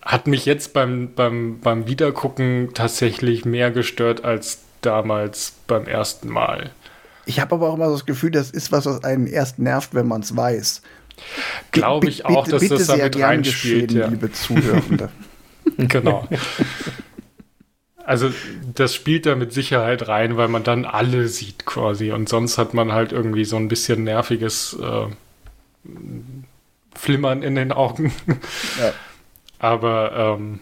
hat 0.00 0.26
mich 0.26 0.44
jetzt 0.46 0.72
beim, 0.72 1.14
beim, 1.14 1.60
beim 1.60 1.86
Wiedergucken 1.86 2.70
tatsächlich 2.74 3.44
mehr 3.44 3.70
gestört 3.70 4.24
als 4.24 4.62
damals 4.82 5.54
beim 5.66 5.86
ersten 5.86 6.28
Mal. 6.28 6.70
Ich 7.26 7.40
habe 7.40 7.54
aber 7.54 7.68
auch 7.68 7.74
immer 7.74 7.86
so 7.86 7.92
das 7.92 8.06
Gefühl, 8.06 8.30
das 8.30 8.50
ist 8.50 8.72
was, 8.72 8.86
was 8.86 9.04
einen 9.04 9.26
erst 9.26 9.58
nervt, 9.58 9.94
wenn 9.94 10.08
man 10.08 10.22
es 10.22 10.36
weiß. 10.36 10.82
Glaube 11.70 12.08
ich 12.08 12.24
auch, 12.24 12.48
dass 12.48 12.60
bitte 12.60 12.76
das 12.76 12.86
damit 12.86 13.20
reinspielt. 13.20 13.92
Ja. 13.92 14.08
liebe 14.08 14.32
Zuhörende. 14.32 15.10
genau. 15.76 16.26
Also 18.04 18.32
das 18.74 18.94
spielt 18.94 19.26
da 19.26 19.36
mit 19.36 19.52
Sicherheit 19.52 20.08
rein, 20.08 20.36
weil 20.36 20.48
man 20.48 20.64
dann 20.64 20.84
alle 20.84 21.28
sieht 21.28 21.66
quasi. 21.66 22.12
Und 22.12 22.28
sonst 22.28 22.58
hat 22.58 22.74
man 22.74 22.92
halt 22.92 23.12
irgendwie 23.12 23.44
so 23.44 23.56
ein 23.56 23.68
bisschen 23.68 24.04
nerviges 24.04 24.76
äh, 24.80 25.06
Flimmern 26.94 27.42
in 27.42 27.54
den 27.54 27.72
Augen. 27.72 28.12
Ja. 28.78 28.92
Aber 29.58 30.38
ähm, 30.40 30.60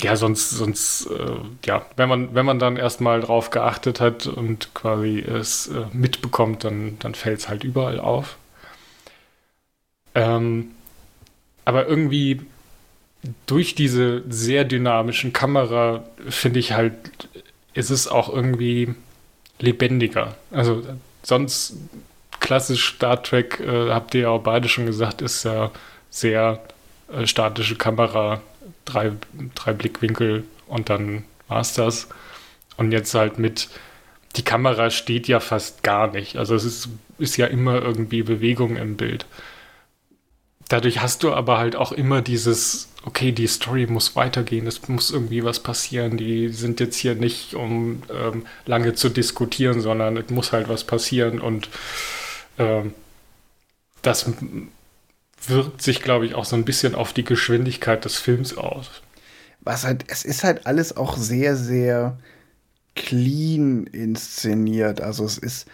ja, 0.00 0.16
sonst, 0.16 0.50
sonst, 0.50 1.06
äh, 1.06 1.36
ja, 1.64 1.86
wenn 1.96 2.08
man, 2.08 2.34
wenn 2.34 2.44
man 2.46 2.58
dann 2.58 2.76
erstmal 2.76 3.20
drauf 3.20 3.50
geachtet 3.50 4.00
hat 4.00 4.26
und 4.26 4.74
quasi 4.74 5.20
es 5.20 5.68
äh, 5.68 5.86
mitbekommt, 5.92 6.64
dann, 6.64 6.98
dann 6.98 7.14
fällt 7.14 7.40
es 7.40 7.48
halt 7.48 7.64
überall 7.64 7.98
auf. 8.00 8.36
Ähm, 10.14 10.72
aber 11.64 11.86
irgendwie 11.86 12.42
durch 13.46 13.74
diese 13.74 14.22
sehr 14.28 14.64
dynamischen 14.64 15.32
Kamera 15.32 16.04
finde 16.28 16.60
ich 16.60 16.72
halt, 16.72 16.94
ist 17.74 17.90
es 17.90 18.06
auch 18.08 18.32
irgendwie 18.32 18.94
lebendiger. 19.58 20.36
Also 20.50 20.82
sonst 21.22 21.76
klassisch 22.40 22.94
Star 22.96 23.22
Trek, 23.22 23.60
äh, 23.60 23.90
habt 23.90 24.14
ihr 24.14 24.22
ja 24.22 24.28
auch 24.28 24.42
beide 24.42 24.68
schon 24.68 24.86
gesagt, 24.86 25.22
ist 25.22 25.44
ja 25.44 25.70
sehr 26.10 26.60
äh, 27.12 27.26
statische 27.26 27.76
Kamera, 27.76 28.40
drei, 28.86 29.12
drei 29.54 29.72
Blickwinkel 29.74 30.44
und 30.66 30.88
dann 30.88 31.24
war's 31.48 31.74
das. 31.74 32.08
Und 32.78 32.92
jetzt 32.92 33.14
halt 33.14 33.38
mit, 33.38 33.68
die 34.36 34.44
Kamera 34.44 34.90
steht 34.90 35.28
ja 35.28 35.40
fast 35.40 35.82
gar 35.82 36.10
nicht. 36.10 36.36
Also 36.36 36.54
es 36.54 36.64
ist, 36.64 36.88
ist 37.18 37.36
ja 37.36 37.46
immer 37.46 37.82
irgendwie 37.82 38.22
Bewegung 38.22 38.76
im 38.76 38.96
Bild. 38.96 39.26
Dadurch 40.68 41.00
hast 41.00 41.22
du 41.22 41.32
aber 41.32 41.58
halt 41.58 41.76
auch 41.76 41.92
immer 41.92 42.22
dieses, 42.22 42.88
okay, 43.04 43.30
die 43.30 43.46
Story 43.46 43.86
muss 43.86 44.16
weitergehen, 44.16 44.66
es 44.66 44.88
muss 44.88 45.12
irgendwie 45.12 45.44
was 45.44 45.60
passieren. 45.60 46.16
Die 46.16 46.48
sind 46.48 46.80
jetzt 46.80 46.96
hier 46.96 47.14
nicht, 47.14 47.54
um 47.54 48.02
ähm, 48.12 48.46
lange 48.66 48.94
zu 48.94 49.08
diskutieren, 49.08 49.80
sondern 49.80 50.16
es 50.16 50.28
muss 50.30 50.52
halt 50.52 50.68
was 50.68 50.84
passieren 50.84 51.40
und 51.40 51.68
ähm, 52.58 52.92
das 54.02 54.30
wirkt 55.48 55.82
sich, 55.82 56.02
glaube 56.02 56.26
ich, 56.26 56.34
auch 56.34 56.44
so 56.44 56.56
ein 56.56 56.64
bisschen 56.64 56.94
auf 56.94 57.12
die 57.12 57.24
Geschwindigkeit 57.24 58.04
des 58.04 58.16
Films 58.16 58.56
aus. 58.56 58.90
Was 59.60 59.84
halt, 59.84 60.04
es 60.08 60.24
ist 60.24 60.44
halt 60.44 60.66
alles 60.66 60.96
auch 60.96 61.16
sehr, 61.16 61.56
sehr 61.56 62.18
clean 62.94 63.86
inszeniert. 63.86 65.00
Also 65.00 65.24
es 65.24 65.38
ist 65.38 65.66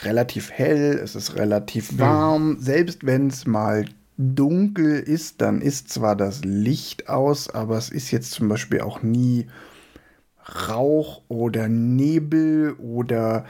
relativ 0.00 0.50
hell, 0.50 0.98
es 1.02 1.14
ist 1.14 1.36
relativ 1.36 1.98
warm. 1.98 2.50
Mhm. 2.50 2.60
Selbst 2.60 3.04
wenn 3.04 3.28
es 3.28 3.46
mal 3.46 3.84
dunkel 4.16 5.00
ist, 5.00 5.40
dann 5.40 5.60
ist 5.60 5.90
zwar 5.90 6.16
das 6.16 6.44
Licht 6.44 7.08
aus, 7.08 7.48
aber 7.48 7.78
es 7.78 7.88
ist 7.88 8.10
jetzt 8.10 8.32
zum 8.32 8.48
Beispiel 8.48 8.80
auch 8.80 9.02
nie 9.02 9.46
Rauch 10.68 11.22
oder 11.28 11.68
Nebel 11.68 12.74
oder 12.74 13.44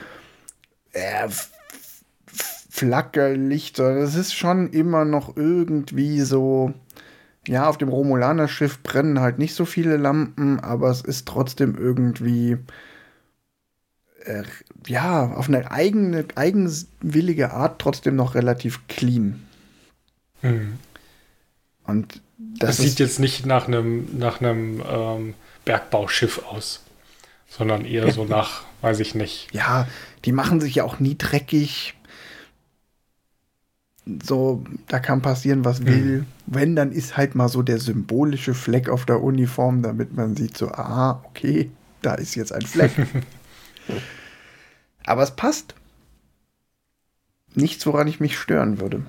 äh, 0.93 1.29
Flackerlicht, 2.79 3.76
sondern 3.76 3.99
es 3.99 4.14
ist 4.14 4.35
schon 4.35 4.70
immer 4.70 5.05
noch 5.05 5.37
irgendwie 5.37 6.20
so. 6.20 6.72
Ja, 7.47 7.68
auf 7.68 7.79
dem 7.79 7.89
Romulaner-Schiff 7.89 8.83
brennen 8.83 9.20
halt 9.20 9.39
nicht 9.39 9.55
so 9.55 9.64
viele 9.64 9.97
Lampen, 9.97 10.61
aber 10.61 10.91
es 10.91 11.01
ist 11.01 11.26
trotzdem 11.26 11.76
irgendwie. 11.76 12.59
Äh, 14.24 14.45
ja, 14.87 15.33
auf 15.33 15.49
eine 15.49 15.70
eigene, 15.70 16.26
eigenwillige 16.35 17.53
Art 17.53 17.81
trotzdem 17.81 18.16
noch 18.16 18.35
relativ 18.35 18.87
clean. 18.87 19.45
Mhm. 20.43 20.79
Und 21.85 22.20
das, 22.39 22.76
das 22.76 22.79
sieht 22.79 22.99
jetzt 23.01 23.18
nicht 23.18 23.47
nach 23.47 23.66
einem 23.66 24.18
nach 24.18 24.41
einem 24.41 24.83
ähm, 24.89 25.35
Bergbauschiff 25.64 26.43
aus, 26.47 26.85
sondern 27.49 27.85
eher 27.85 28.12
so 28.12 28.24
nach, 28.24 28.62
weiß 28.83 29.01
ich 29.01 29.14
nicht. 29.14 29.49
Ja, 29.53 29.89
die 30.24 30.33
machen 30.33 30.61
sich 30.61 30.76
ja 30.76 30.85
auch 30.85 31.01
nie 31.01 31.16
dreckig 31.16 31.95
so, 34.22 34.64
da 34.86 34.98
kann 34.98 35.22
passieren, 35.22 35.64
was 35.64 35.84
will. 35.84 36.20
Mhm. 36.20 36.26
Wenn, 36.46 36.76
dann 36.76 36.92
ist 36.92 37.16
halt 37.16 37.34
mal 37.34 37.48
so 37.48 37.62
der 37.62 37.78
symbolische 37.78 38.54
Fleck 38.54 38.88
auf 38.88 39.04
der 39.04 39.22
Uniform, 39.22 39.82
damit 39.82 40.16
man 40.16 40.36
sieht, 40.36 40.56
so, 40.56 40.68
ah, 40.68 41.22
okay, 41.24 41.70
da 42.02 42.14
ist 42.14 42.34
jetzt 42.34 42.52
ein 42.52 42.62
Fleck. 42.62 42.92
Aber 45.04 45.22
es 45.22 45.34
passt. 45.34 45.74
Nichts, 47.54 47.86
woran 47.86 48.09
ich 48.09 48.20
mich 48.20 48.38
stören 48.38 48.80
würde. 48.80 49.02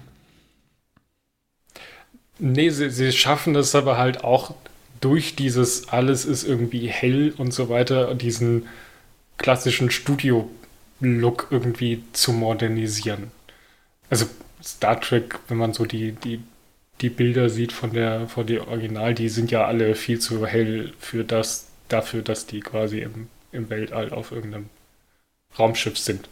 Nee, 2.39 2.69
sie, 2.69 2.89
sie 2.89 3.11
schaffen 3.11 3.55
es 3.55 3.75
aber 3.75 3.97
halt 3.97 4.23
auch 4.23 4.55
durch 5.01 5.35
dieses 5.35 5.89
alles 5.89 6.25
ist 6.25 6.45
irgendwie 6.45 6.87
hell 6.87 7.33
und 7.37 7.53
so 7.53 7.69
weiter, 7.69 8.15
diesen 8.15 8.67
klassischen 9.37 9.91
Studio-Look 9.91 11.47
irgendwie 11.51 12.03
zu 12.13 12.31
modernisieren. 12.31 13.31
Also 14.09 14.25
Star 14.63 14.99
Trek, 14.99 15.39
wenn 15.47 15.57
man 15.57 15.73
so 15.73 15.85
die, 15.85 16.11
die, 16.11 16.41
die 17.01 17.09
Bilder 17.09 17.49
sieht 17.49 17.71
von 17.71 17.93
der, 17.93 18.27
von 18.27 18.45
der 18.45 18.67
Original, 18.67 19.13
die 19.13 19.29
sind 19.29 19.51
ja 19.51 19.65
alle 19.65 19.95
viel 19.95 20.19
zu 20.19 20.45
hell 20.45 20.93
für 20.99 21.23
das, 21.23 21.67
dafür, 21.87 22.21
dass 22.21 22.45
die 22.45 22.59
quasi 22.59 22.99
im, 22.99 23.27
im 23.51 23.69
Weltall 23.69 24.11
auf 24.11 24.31
irgendeinem 24.31 24.69
Raumschiff 25.57 25.97
sind. 25.97 26.27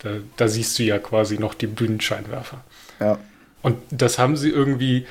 Da, 0.00 0.16
da 0.36 0.48
siehst 0.48 0.78
du 0.78 0.82
ja 0.82 0.98
quasi 0.98 1.38
noch 1.38 1.54
die 1.54 1.66
Bühnenscheinwerfer. 1.66 2.64
Ja. 2.98 3.18
Und 3.62 3.76
das 3.90 4.18
haben 4.18 4.36
sie 4.36 4.48
irgendwie 4.48 5.06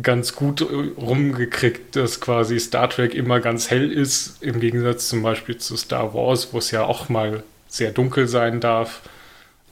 ganz 0.00 0.34
gut 0.34 0.62
rumgekriegt, 0.62 1.96
dass 1.96 2.20
quasi 2.20 2.58
Star 2.58 2.88
Trek 2.88 3.14
immer 3.14 3.40
ganz 3.40 3.70
hell 3.70 3.92
ist, 3.92 4.42
im 4.42 4.58
Gegensatz 4.58 5.08
zum 5.08 5.22
Beispiel 5.22 5.58
zu 5.58 5.76
Star 5.76 6.14
Wars, 6.14 6.52
wo 6.52 6.58
es 6.58 6.70
ja 6.70 6.84
auch 6.84 7.08
mal 7.08 7.42
sehr 7.68 7.92
dunkel 7.92 8.26
sein 8.26 8.60
darf. 8.60 9.02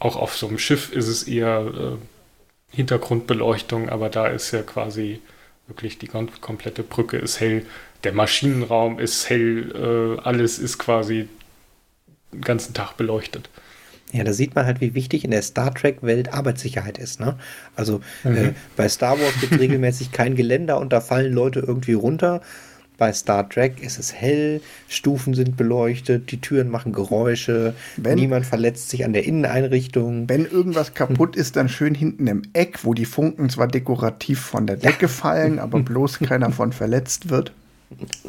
Auch 0.00 0.16
auf 0.16 0.36
so 0.36 0.48
einem 0.48 0.58
Schiff 0.58 0.92
ist 0.92 1.06
es 1.06 1.22
eher 1.22 1.60
äh, 1.60 2.76
Hintergrundbeleuchtung, 2.76 3.88
aber 3.88 4.08
da 4.08 4.26
ist 4.26 4.50
ja 4.50 4.62
quasi 4.62 5.20
wirklich 5.68 5.98
die 5.98 6.08
komplette 6.08 6.82
Brücke 6.82 7.16
ist 7.16 7.38
hell, 7.38 7.64
der 8.02 8.12
Maschinenraum 8.12 8.98
ist 8.98 9.28
hell, 9.30 10.18
äh, 10.18 10.20
alles 10.22 10.58
ist 10.58 10.78
quasi 10.78 11.28
den 12.32 12.40
ganzen 12.40 12.74
Tag 12.74 12.96
beleuchtet. 12.96 13.48
Ja, 14.12 14.24
da 14.24 14.32
sieht 14.32 14.54
man 14.56 14.66
halt, 14.66 14.80
wie 14.80 14.94
wichtig 14.94 15.24
in 15.24 15.30
der 15.30 15.42
Star 15.42 15.72
Trek-Welt 15.72 16.32
Arbeitssicherheit 16.32 16.98
ist. 16.98 17.20
Ne? 17.20 17.38
Also 17.76 18.00
mhm. 18.24 18.36
äh, 18.36 18.52
bei 18.76 18.88
Star 18.88 19.20
Wars 19.20 19.40
gibt 19.40 19.52
es 19.52 19.60
regelmäßig 19.60 20.10
kein 20.10 20.34
Geländer 20.34 20.78
und 20.78 20.92
da 20.92 21.00
fallen 21.00 21.32
Leute 21.32 21.60
irgendwie 21.60 21.92
runter. 21.92 22.40
Bei 23.00 23.12
Star 23.14 23.48
Trek 23.48 23.82
ist 23.82 23.98
es 23.98 24.12
hell, 24.12 24.60
Stufen 24.86 25.32
sind 25.32 25.56
beleuchtet, 25.56 26.30
die 26.32 26.38
Türen 26.38 26.68
machen 26.68 26.92
Geräusche, 26.92 27.72
wenn, 27.96 28.16
niemand 28.16 28.44
verletzt 28.44 28.90
sich 28.90 29.06
an 29.06 29.14
der 29.14 29.24
Inneneinrichtung. 29.24 30.28
Wenn 30.28 30.44
irgendwas 30.44 30.92
kaputt 30.92 31.34
ist, 31.34 31.56
dann 31.56 31.70
schön 31.70 31.94
hinten 31.94 32.26
im 32.26 32.42
Eck, 32.52 32.84
wo 32.84 32.92
die 32.92 33.06
Funken 33.06 33.48
zwar 33.48 33.68
dekorativ 33.68 34.40
von 34.40 34.66
der 34.66 34.76
Decke 34.76 35.06
ja. 35.06 35.08
fallen, 35.08 35.58
aber 35.58 35.80
bloß 35.80 36.18
keiner 36.18 36.52
von 36.52 36.74
verletzt 36.74 37.30
wird. 37.30 37.52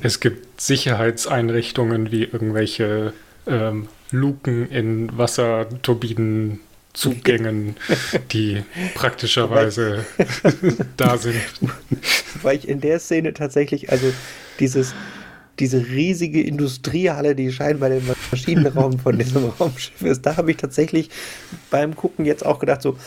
Es 0.01 0.21
gibt 0.21 0.61
Sicherheitseinrichtungen 0.61 2.13
wie 2.13 2.23
irgendwelche 2.23 3.11
ähm, 3.47 3.89
Luken 4.11 4.69
in 4.69 5.17
Wasserturbinenzugängen, 5.17 7.75
die 8.31 8.63
praktischerweise 8.95 10.05
da 10.95 11.17
sind. 11.17 11.35
Weil 12.41 12.55
ich 12.55 12.69
in 12.69 12.79
der 12.79 12.99
Szene 12.99 13.33
tatsächlich, 13.33 13.91
also 13.91 14.13
dieses, 14.61 14.93
diese 15.59 15.85
riesige 15.85 16.41
Industriehalle, 16.41 17.35
die 17.35 17.51
scheinbar 17.51 17.89
der 17.89 18.01
Maschinenraum 18.31 18.99
von 18.99 19.17
diesem 19.17 19.45
Raumschiff 19.59 20.01
ist, 20.01 20.25
da 20.25 20.37
habe 20.37 20.51
ich 20.51 20.57
tatsächlich 20.57 21.09
beim 21.69 21.95
Gucken 21.95 22.25
jetzt 22.25 22.45
auch 22.45 22.59
gedacht, 22.59 22.81
so, 22.81 22.97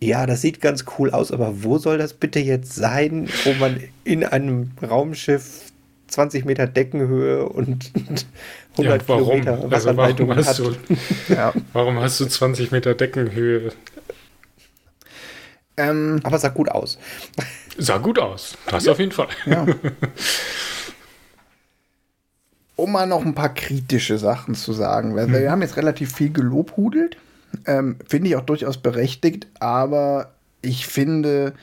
ja, 0.00 0.26
das 0.26 0.42
sieht 0.42 0.60
ganz 0.60 0.84
cool 0.98 1.10
aus, 1.10 1.32
aber 1.32 1.64
wo 1.64 1.78
soll 1.78 1.98
das 1.98 2.14
bitte 2.14 2.38
jetzt 2.38 2.74
sein, 2.74 3.28
wo 3.44 3.52
man 3.54 3.80
in 4.04 4.24
einem 4.24 4.70
Raumschiff 4.80 5.72
20 6.08 6.44
Meter 6.44 6.66
Deckenhöhe 6.66 7.48
und 7.48 7.92
100 8.72 9.02
ja, 9.02 9.08
warum? 9.08 9.40
Kilometer 9.40 9.68
also 9.70 9.96
warum 9.96 10.36
hast, 10.36 10.58
du, 10.58 10.74
ja. 11.28 11.52
warum 11.72 11.98
hast 11.98 12.20
du 12.20 12.26
20 12.26 12.70
Meter 12.70 12.94
Deckenhöhe? 12.94 13.72
Ähm, 15.78 16.20
Aber 16.24 16.38
sah 16.38 16.48
gut 16.48 16.70
aus. 16.70 16.98
Sah 17.78 17.98
gut 17.98 18.18
aus. 18.18 18.58
Das 18.66 18.84
ja. 18.84 18.92
auf 18.92 18.98
jeden 18.98 19.12
Fall. 19.12 19.28
Ja. 19.46 19.64
um 22.76 22.92
mal 22.92 23.06
noch 23.06 23.24
ein 23.24 23.34
paar 23.34 23.54
kritische 23.54 24.18
Sachen 24.18 24.54
zu 24.54 24.72
sagen, 24.72 25.16
weil 25.16 25.26
hm. 25.26 25.32
wir 25.32 25.50
haben 25.50 25.62
jetzt 25.62 25.76
relativ 25.76 26.12
viel 26.14 26.32
gelobhudelt. 26.32 27.16
Ähm, 27.64 27.96
finde 28.06 28.28
ich 28.28 28.36
auch 28.36 28.44
durchaus 28.44 28.76
berechtigt, 28.78 29.46
aber 29.58 30.34
ich 30.60 30.86
finde, 30.86 31.54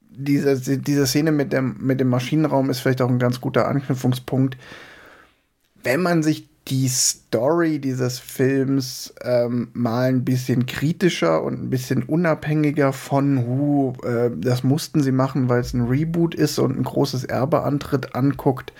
diese, 0.00 0.78
diese 0.78 1.06
Szene 1.06 1.32
mit 1.32 1.52
dem, 1.52 1.76
mit 1.80 2.00
dem 2.00 2.08
Maschinenraum 2.08 2.70
ist 2.70 2.80
vielleicht 2.80 3.02
auch 3.02 3.08
ein 3.08 3.18
ganz 3.18 3.40
guter 3.40 3.66
Anknüpfungspunkt. 3.66 4.56
Wenn 5.82 6.02
man 6.02 6.22
sich 6.22 6.48
die 6.68 6.88
Story 6.88 7.78
dieses 7.78 8.18
Films 8.18 9.14
ähm, 9.22 9.68
mal 9.74 10.08
ein 10.08 10.24
bisschen 10.24 10.64
kritischer 10.64 11.42
und 11.42 11.62
ein 11.62 11.70
bisschen 11.70 12.02
unabhängiger 12.04 12.92
von, 12.92 13.46
hu, 13.46 13.92
äh, 14.02 14.30
das 14.34 14.64
mussten 14.64 15.02
sie 15.02 15.12
machen, 15.12 15.48
weil 15.48 15.60
es 15.60 15.74
ein 15.74 15.86
Reboot 15.86 16.34
ist 16.34 16.58
und 16.58 16.78
ein 16.78 16.84
großes 16.84 17.24
Erbe 17.24 17.62
antritt, 17.64 18.14
anguckt, 18.14 18.72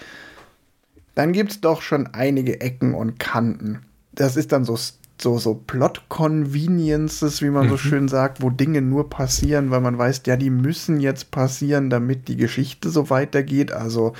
dann 1.14 1.32
gibt 1.32 1.52
es 1.52 1.60
doch 1.60 1.82
schon 1.82 2.08
einige 2.08 2.60
Ecken 2.60 2.94
und 2.94 3.18
Kanten. 3.18 3.80
Das 4.12 4.36
ist 4.36 4.52
dann 4.52 4.64
so 4.64 4.76
so, 5.20 5.38
so 5.38 5.54
Plot-Conveniences, 5.54 7.40
wie 7.40 7.50
man 7.50 7.66
mhm. 7.66 7.70
so 7.70 7.76
schön 7.76 8.08
sagt, 8.08 8.42
wo 8.42 8.50
Dinge 8.50 8.82
nur 8.82 9.10
passieren, 9.10 9.70
weil 9.70 9.80
man 9.80 9.96
weiß, 9.96 10.22
ja, 10.26 10.36
die 10.36 10.50
müssen 10.50 11.00
jetzt 11.00 11.30
passieren, 11.30 11.88
damit 11.88 12.26
die 12.28 12.36
Geschichte 12.36 12.90
so 12.90 13.10
weitergeht. 13.10 13.72
Also, 13.72 14.14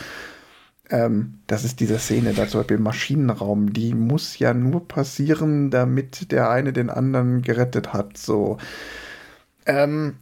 ähm, 0.91 1.39
das 1.47 1.65
ist 1.65 1.81
diese 1.81 1.99
Szene, 1.99 2.35
da 2.35 2.47
zum 2.47 2.61
Beispiel 2.61 2.77
im 2.77 2.83
Maschinenraum, 2.83 3.73
die 3.73 3.95
muss 3.95 4.39
ja 4.39 4.53
nur 4.53 4.87
passieren, 4.87 5.71
damit 5.71 6.31
der 6.31 6.51
eine 6.51 6.73
den 6.73 6.91
anderen 6.91 7.43
gerettet 7.43 7.93
hat. 7.93 8.19
So. 8.19 8.59
Ähm, 9.67 10.17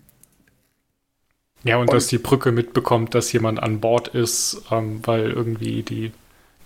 ja, 1.64 1.76
und, 1.76 1.82
und, 1.88 1.92
dass 1.92 2.06
die 2.06 2.18
Brücke 2.18 2.52
mitbekommt, 2.52 3.14
dass 3.14 3.32
jemand 3.32 3.62
an 3.62 3.80
Bord 3.80 4.08
ist, 4.08 4.62
ähm, 4.70 5.00
weil 5.04 5.30
irgendwie 5.30 5.82
die, 5.82 6.12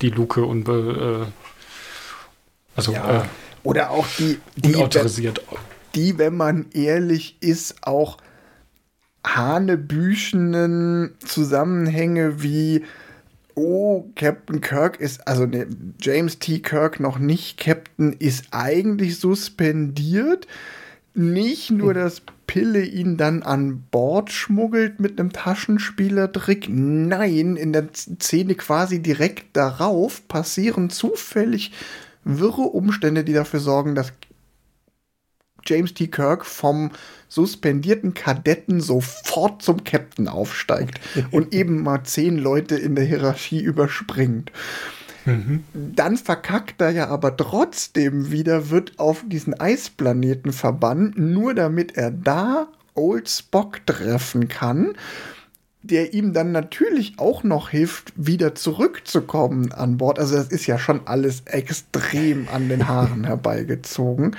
die 0.02 0.10
Luke 0.10 0.44
unbe. 0.44 1.26
Äh, 1.26 1.32
also, 2.76 2.92
ja. 2.92 3.22
äh, 3.22 3.24
oder 3.62 3.90
auch 3.90 4.06
die, 4.18 4.38
die, 4.56 4.74
Unautorisiert. 4.74 5.42
die, 5.94 6.18
wenn 6.18 6.36
man 6.36 6.66
ehrlich 6.72 7.36
ist, 7.40 7.86
auch 7.86 8.18
hanebüchenen 9.24 11.14
Zusammenhänge 11.18 12.42
wie 12.42 12.84
oh, 13.56 14.10
Captain 14.14 14.60
Kirk 14.60 15.00
ist, 15.00 15.26
also 15.26 15.46
ne, 15.46 15.66
James 16.00 16.38
T. 16.38 16.60
Kirk 16.60 17.00
noch 17.00 17.18
nicht 17.18 17.58
Captain, 17.58 18.12
ist 18.12 18.44
eigentlich 18.52 19.18
suspendiert. 19.18 20.46
Nicht 21.14 21.70
nur, 21.70 21.94
hm. 21.94 22.00
dass 22.00 22.22
Pille 22.46 22.84
ihn 22.84 23.16
dann 23.16 23.42
an 23.42 23.84
Bord 23.90 24.30
schmuggelt 24.30 25.00
mit 25.00 25.18
einem 25.18 25.32
Taschenspielertrick. 25.32 26.68
Nein, 26.68 27.56
in 27.56 27.72
der 27.72 27.88
Szene 27.94 28.54
quasi 28.54 29.00
direkt 29.00 29.56
darauf 29.56 30.28
passieren 30.28 30.90
zufällig 30.90 31.72
wirre 32.24 32.62
Umstände, 32.62 33.24
die 33.24 33.32
dafür 33.32 33.60
sorgen, 33.60 33.94
dass 33.94 34.12
James 35.66 35.94
T. 35.94 36.08
Kirk 36.08 36.44
vom 36.44 36.90
suspendierten 37.28 38.14
Kadetten 38.14 38.80
sofort 38.80 39.62
zum 39.62 39.84
Captain 39.84 40.28
aufsteigt 40.28 41.00
und 41.30 41.52
eben 41.52 41.82
mal 41.82 42.04
zehn 42.04 42.38
Leute 42.38 42.76
in 42.76 42.94
der 42.94 43.04
Hierarchie 43.04 43.60
überspringt. 43.60 44.52
Mhm. 45.24 45.64
Dann 45.74 46.16
verkackt 46.16 46.80
er 46.80 46.90
ja 46.90 47.08
aber 47.08 47.36
trotzdem 47.36 48.30
wieder, 48.30 48.70
wird 48.70 48.98
auf 48.98 49.24
diesen 49.26 49.58
Eisplaneten 49.58 50.52
verbannt, 50.52 51.18
nur 51.18 51.54
damit 51.54 51.96
er 51.96 52.10
da 52.12 52.68
Old 52.94 53.28
Spock 53.28 53.84
treffen 53.86 54.48
kann 54.48 54.94
der 55.86 56.14
ihm 56.14 56.32
dann 56.32 56.52
natürlich 56.52 57.18
auch 57.18 57.44
noch 57.44 57.70
hilft, 57.70 58.12
wieder 58.16 58.54
zurückzukommen 58.54 59.72
an 59.72 59.98
Bord. 59.98 60.18
Also 60.18 60.36
das 60.36 60.48
ist 60.48 60.66
ja 60.66 60.78
schon 60.78 61.06
alles 61.06 61.42
extrem 61.46 62.48
an 62.52 62.68
den 62.68 62.88
Haaren 62.88 63.24
herbeigezogen. 63.24 64.36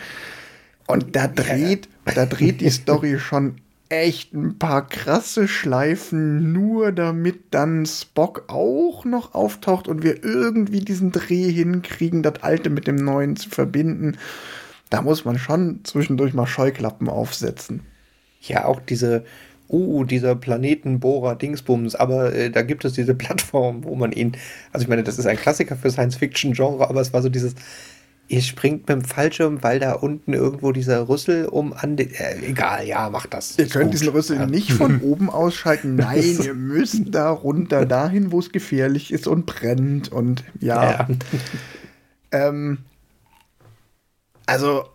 Und 0.88 1.15
da 1.15 1.27
dreht, 1.27 1.89
da 2.05 2.25
dreht 2.25 2.61
die 2.61 2.69
Story 2.69 3.19
schon 3.19 3.55
echt 3.89 4.33
ein 4.33 4.57
paar 4.57 4.88
krasse 4.88 5.47
Schleifen, 5.47 6.51
nur 6.51 6.91
damit 6.91 7.39
dann 7.51 7.85
Spock 7.85 8.45
auch 8.47 9.05
noch 9.05 9.33
auftaucht 9.33 9.88
und 9.88 10.03
wir 10.03 10.23
irgendwie 10.23 10.81
diesen 10.81 11.11
Dreh 11.11 11.51
hinkriegen, 11.51 12.23
das 12.23 12.41
Alte 12.43 12.69
mit 12.69 12.88
dem 12.88 12.95
Neuen 12.95 13.35
zu 13.35 13.49
verbinden. 13.49 14.17
Da 14.89 15.01
muss 15.01 15.25
man 15.25 15.38
schon 15.38 15.81
zwischendurch 15.83 16.33
mal 16.33 16.47
Scheuklappen 16.47 17.09
aufsetzen. 17.09 17.81
Ja, 18.41 18.65
auch 18.65 18.79
diese, 18.79 19.25
uh, 19.69 20.03
dieser 20.03 20.35
Planetenbohrer 20.35 21.35
Dingsbums, 21.35 21.95
aber 21.95 22.33
äh, 22.33 22.49
da 22.49 22.61
gibt 22.61 22.85
es 22.85 22.93
diese 22.93 23.15
Plattform, 23.15 23.83
wo 23.83 23.95
man 23.95 24.11
ihn, 24.11 24.33
also 24.71 24.83
ich 24.83 24.89
meine, 24.89 25.03
das 25.03 25.19
ist 25.19 25.25
ein 25.25 25.38
Klassiker 25.38 25.75
für 25.75 25.91
Science-Fiction-Genre, 25.91 26.89
aber 26.89 27.01
es 27.01 27.13
war 27.13 27.21
so 27.21 27.29
dieses, 27.29 27.55
ihr 28.28 28.41
springt 28.41 28.82
mit 28.82 28.89
dem 28.89 29.01
Fallschirm, 29.03 29.63
weil 29.63 29.80
da 29.80 29.93
unten 29.93 30.34
irgendwo 30.34 30.71
dieser 30.71 31.07
Rüssel 31.07 31.45
um 31.45 31.73
an 31.73 31.95
den. 31.95 32.11
Äh, 32.13 32.45
egal, 32.45 32.86
ja, 32.86 33.09
macht 33.09 33.34
das. 33.34 33.57
Ihr 33.57 33.67
könnt 33.67 33.86
gut. 33.86 33.93
diesen 33.93 34.09
Rüssel 34.09 34.38
ja. 34.38 34.45
nicht 34.45 34.71
von 34.71 35.01
oben 35.01 35.30
ausschalten. 35.30 35.95
Nein, 35.95 36.38
ihr 36.43 36.53
müsst 36.53 37.03
da 37.07 37.30
runter, 37.30 37.86
dahin, 37.86 38.32
wo 38.32 38.39
es 38.39 38.51
gefährlich 38.51 39.13
ist 39.13 39.28
und 39.28 39.45
brennt. 39.45 40.11
Und 40.11 40.43
ja. 40.59 40.91
ja. 40.91 41.07
ähm, 42.32 42.80
also, 44.45 44.86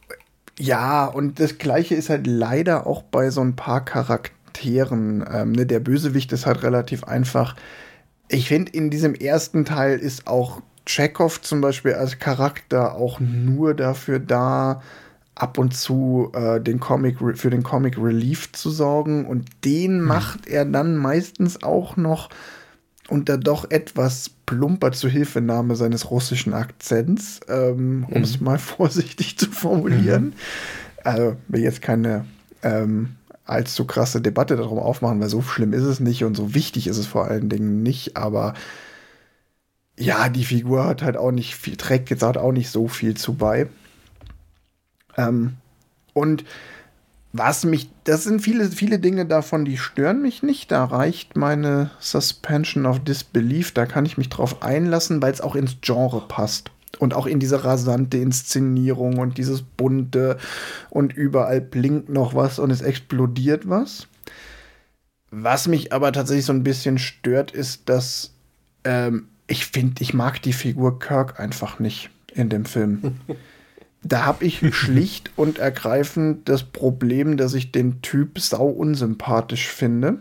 ja, 0.58 1.06
und 1.06 1.40
das 1.40 1.58
Gleiche 1.58 1.94
ist 1.94 2.10
halt 2.10 2.26
leider 2.26 2.86
auch 2.86 3.02
bei 3.02 3.30
so 3.30 3.40
ein 3.40 3.56
paar 3.56 3.84
Charakteren. 3.84 5.24
Ähm, 5.30 5.52
ne, 5.52 5.66
der 5.66 5.80
Bösewicht 5.80 6.32
ist 6.32 6.46
halt 6.46 6.62
relativ 6.62 7.04
einfach. 7.04 7.56
Ich 8.28 8.48
finde, 8.48 8.72
in 8.72 8.90
diesem 8.90 9.14
ersten 9.14 9.64
Teil 9.64 9.98
ist 9.98 10.26
auch 10.26 10.62
Chekhov 10.86 11.40
zum 11.42 11.60
Beispiel 11.60 11.94
als 11.94 12.18
Charakter 12.18 12.94
auch 12.94 13.20
nur 13.20 13.74
dafür 13.74 14.18
da, 14.18 14.82
ab 15.34 15.58
und 15.58 15.74
zu 15.74 16.30
äh, 16.34 16.60
den 16.60 16.78
Comic 16.78 17.16
für 17.38 17.50
den 17.50 17.62
Comic 17.62 17.96
Relief 17.98 18.52
zu 18.52 18.70
sorgen 18.70 19.26
und 19.26 19.48
den 19.64 20.00
mhm. 20.00 20.06
macht 20.06 20.46
er 20.46 20.64
dann 20.64 20.96
meistens 20.96 21.62
auch 21.62 21.96
noch 21.96 22.28
unter 23.08 23.38
doch 23.38 23.70
etwas 23.70 24.30
plumper 24.46 24.92
Zuhilfenahme 24.92 25.76
seines 25.76 26.10
russischen 26.10 26.54
Akzents, 26.54 27.40
ähm, 27.48 28.00
mhm. 28.00 28.04
um 28.04 28.22
es 28.22 28.40
mal 28.40 28.58
vorsichtig 28.58 29.38
zu 29.38 29.50
formulieren. 29.50 30.24
Mhm. 30.24 30.32
Also 31.04 31.36
will 31.48 31.62
jetzt 31.62 31.82
keine 31.82 32.26
ähm, 32.62 33.16
allzu 33.44 33.86
krasse 33.86 34.20
Debatte 34.20 34.56
darum 34.56 34.78
aufmachen, 34.78 35.20
weil 35.20 35.28
so 35.28 35.42
schlimm 35.42 35.72
ist 35.72 35.82
es 35.82 35.98
nicht 35.98 36.24
und 36.24 36.36
so 36.36 36.54
wichtig 36.54 36.86
ist 36.86 36.98
es 36.98 37.06
vor 37.06 37.26
allen 37.26 37.48
Dingen 37.48 37.82
nicht, 37.82 38.16
aber 38.16 38.54
ja, 40.02 40.28
die 40.28 40.44
Figur 40.44 40.84
hat 40.84 41.02
halt 41.02 41.16
auch 41.16 41.30
nicht 41.30 41.54
viel, 41.54 41.76
trägt 41.76 42.10
jetzt 42.10 42.22
halt 42.22 42.36
auch 42.36 42.52
nicht 42.52 42.70
so 42.70 42.88
viel 42.88 43.16
zu 43.16 43.34
bei. 43.34 43.68
Ähm, 45.16 45.54
und 46.12 46.44
was 47.32 47.64
mich, 47.64 47.88
das 48.04 48.24
sind 48.24 48.42
viele, 48.42 48.70
viele 48.70 48.98
Dinge 48.98 49.26
davon, 49.26 49.64
die 49.64 49.78
stören 49.78 50.20
mich 50.20 50.42
nicht. 50.42 50.70
Da 50.70 50.84
reicht 50.84 51.36
meine 51.36 51.90
Suspension 52.00 52.84
of 52.84 52.98
Disbelief, 53.00 53.72
da 53.72 53.86
kann 53.86 54.04
ich 54.04 54.18
mich 54.18 54.28
drauf 54.28 54.62
einlassen, 54.62 55.22
weil 55.22 55.32
es 55.32 55.40
auch 55.40 55.54
ins 55.54 55.76
Genre 55.80 56.26
passt. 56.26 56.70
Und 56.98 57.14
auch 57.14 57.26
in 57.26 57.40
diese 57.40 57.64
rasante 57.64 58.18
Inszenierung 58.18 59.18
und 59.18 59.38
dieses 59.38 59.62
bunte 59.62 60.36
und 60.90 61.12
überall 61.12 61.60
blinkt 61.60 62.10
noch 62.10 62.34
was 62.34 62.58
und 62.58 62.70
es 62.70 62.82
explodiert 62.82 63.68
was. 63.68 64.08
Was 65.30 65.68
mich 65.68 65.92
aber 65.92 66.12
tatsächlich 66.12 66.44
so 66.44 66.52
ein 66.52 66.64
bisschen 66.64 66.98
stört, 66.98 67.50
ist, 67.50 67.88
dass 67.88 68.34
ähm, 68.84 69.28
ich 69.52 69.66
finde, 69.66 70.00
ich 70.00 70.14
mag 70.14 70.40
die 70.40 70.54
Figur 70.54 70.98
Kirk 70.98 71.38
einfach 71.38 71.78
nicht 71.78 72.08
in 72.32 72.48
dem 72.48 72.64
Film. 72.64 73.16
da 74.02 74.24
habe 74.24 74.46
ich 74.46 74.74
schlicht 74.74 75.30
und 75.36 75.58
ergreifend 75.58 76.48
das 76.48 76.62
Problem, 76.62 77.36
dass 77.36 77.52
ich 77.52 77.70
den 77.70 78.00
Typ 78.00 78.38
sau 78.40 78.66
unsympathisch 78.66 79.68
finde. 79.68 80.20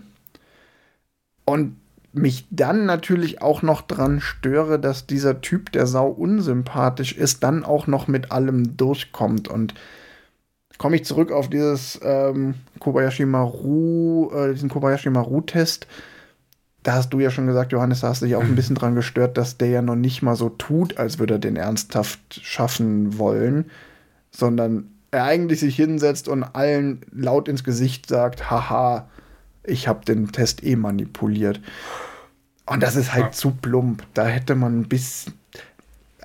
Und 1.45 1.77
mich 2.11 2.45
dann 2.51 2.86
natürlich 2.86 3.41
auch 3.41 3.61
noch 3.61 3.82
dran 3.84 4.19
störe, 4.19 4.77
dass 4.79 5.07
dieser 5.07 5.39
Typ, 5.39 5.71
der 5.71 5.88
sau 5.88 6.09
unsympathisch 6.09 7.13
ist, 7.13 7.41
dann 7.41 7.63
auch 7.63 7.88
noch 7.88 8.09
mit 8.09 8.34
allem 8.34 8.75
durchkommt. 8.75 9.47
Und 9.47 9.75
komme 10.77 10.97
ich 10.97 11.05
zurück 11.05 11.32
auf 11.32 11.49
dieses 11.49 11.97
ähm, 12.03 12.55
Kobayashi 12.79 13.25
Maru, 13.25 14.29
äh, 14.34 14.51
diesen 14.51 14.67
Kobayashi 14.67 15.09
Maru-Test 15.09 15.88
da 16.84 16.93
hast 16.93 17.11
du 17.11 17.19
ja 17.19 17.29
schon 17.29 17.47
gesagt, 17.47 17.71
Johannes, 17.71 18.01
da 18.01 18.09
hast 18.09 18.21
du 18.21 18.25
dich 18.25 18.36
auch 18.36 18.43
ein 18.43 18.55
bisschen 18.55 18.75
dran 18.75 18.95
gestört, 18.95 19.38
dass 19.38 19.57
der 19.57 19.69
ja 19.69 19.82
noch 19.82 19.95
nicht 19.95 20.21
mal 20.21 20.36
so 20.36 20.49
tut, 20.49 20.97
als 20.97 21.19
würde 21.19 21.36
er 21.36 21.39
den 21.39 21.55
ernsthaft 21.55 22.19
schaffen 22.41 23.17
wollen, 23.19 23.69
sondern 24.32 24.89
er 25.11 25.25
eigentlich 25.25 25.59
sich 25.59 25.75
hinsetzt 25.75 26.27
und 26.27 26.43
allen 26.43 27.01
laut 27.11 27.47
ins 27.47 27.63
Gesicht 27.63 28.07
sagt, 28.07 28.49
haha, 28.49 29.09
ich 29.63 29.88
habe 29.88 30.05
den 30.05 30.32
Test 30.32 30.63
eh 30.63 30.75
manipuliert. 30.75 31.61
Und 32.65 32.82
das 32.82 32.95
ist 32.95 33.13
halt 33.13 33.25
ja. 33.25 33.32
zu 33.32 33.51
plump. 33.51 34.03
Da 34.13 34.25
hätte 34.25 34.55
man 34.55 34.79
ein 34.79 34.88
bisschen 34.88 35.34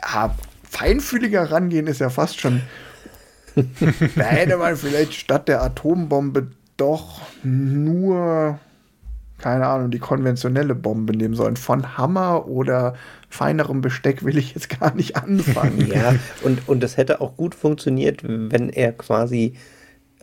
ja, 0.00 0.34
feinfühliger 0.62 1.50
rangehen, 1.50 1.86
ist 1.86 2.00
ja 2.00 2.09
fast 2.09 2.40
schon. 2.40 2.62
da 4.16 4.24
hätte 4.24 4.57
man 4.57 4.76
vielleicht 4.76 5.14
statt 5.14 5.48
der 5.48 5.62
Atombombe 5.62 6.48
doch 6.76 7.22
nur 7.42 8.59
keine 9.39 9.66
Ahnung, 9.66 9.91
die 9.91 9.99
konventionelle 9.99 10.74
Bombe 10.74 11.14
nehmen 11.14 11.34
sollen. 11.34 11.57
Von 11.57 11.97
Hammer 11.99 12.47
oder 12.47 12.95
feinerem 13.28 13.80
Besteck 13.80 14.24
will 14.24 14.39
ich 14.39 14.55
jetzt 14.55 14.68
gar 14.80 14.95
nicht 14.95 15.16
anfangen. 15.16 15.87
ja, 15.93 16.14
und, 16.43 16.68
und 16.68 16.82
das 16.82 16.97
hätte 16.97 17.20
auch 17.20 17.37
gut 17.37 17.55
funktioniert, 17.55 18.22
wenn 18.24 18.70
er 18.70 18.93
quasi, 18.93 19.55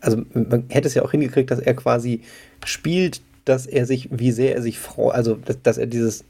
also 0.02 0.24
man 0.34 0.66
hätte 0.70 0.88
es 0.88 0.94
ja 0.96 1.04
auch 1.04 1.12
hingekriegt, 1.12 1.52
dass 1.52 1.60
er 1.60 1.76
quasi 1.76 2.22
spielt, 2.66 3.22
dass 3.46 3.66
er 3.66 3.86
sich, 3.86 4.10
wie 4.12 4.32
sehr 4.32 4.56
er 4.56 4.62
sich 4.62 4.80
freut, 4.80 5.16
also 5.16 5.36
dass, 5.36 5.62
dass 5.62 5.78
er 5.78 5.88
dieses 5.88 6.24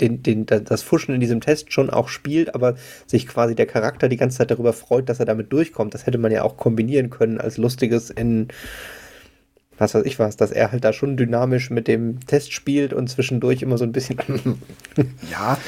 den, 0.00 0.22
den, 0.22 0.46
das 0.46 0.82
Fuschen 0.82 1.14
in 1.14 1.20
diesem 1.20 1.40
Test 1.40 1.72
schon 1.72 1.90
auch 1.90 2.08
spielt, 2.08 2.54
aber 2.54 2.74
sich 3.06 3.26
quasi 3.26 3.54
der 3.54 3.66
Charakter 3.66 4.08
die 4.08 4.16
ganze 4.16 4.38
Zeit 4.38 4.50
darüber 4.50 4.72
freut, 4.72 5.08
dass 5.08 5.20
er 5.20 5.26
damit 5.26 5.52
durchkommt. 5.52 5.94
Das 5.94 6.06
hätte 6.06 6.18
man 6.18 6.32
ja 6.32 6.42
auch 6.42 6.56
kombinieren 6.56 7.10
können 7.10 7.40
als 7.40 7.56
lustiges 7.56 8.10
in 8.10 8.48
was 9.82 9.94
weiß 9.94 10.04
ich 10.06 10.18
was, 10.18 10.36
dass 10.36 10.50
er 10.50 10.72
halt 10.72 10.84
da 10.84 10.92
schon 10.92 11.16
dynamisch 11.16 11.70
mit 11.70 11.88
dem 11.88 12.20
Test 12.26 12.52
spielt 12.52 12.92
und 12.92 13.08
zwischendurch 13.08 13.62
immer 13.62 13.76
so 13.76 13.84
ein 13.84 13.92
bisschen. 13.92 14.16
ja. 15.30 15.58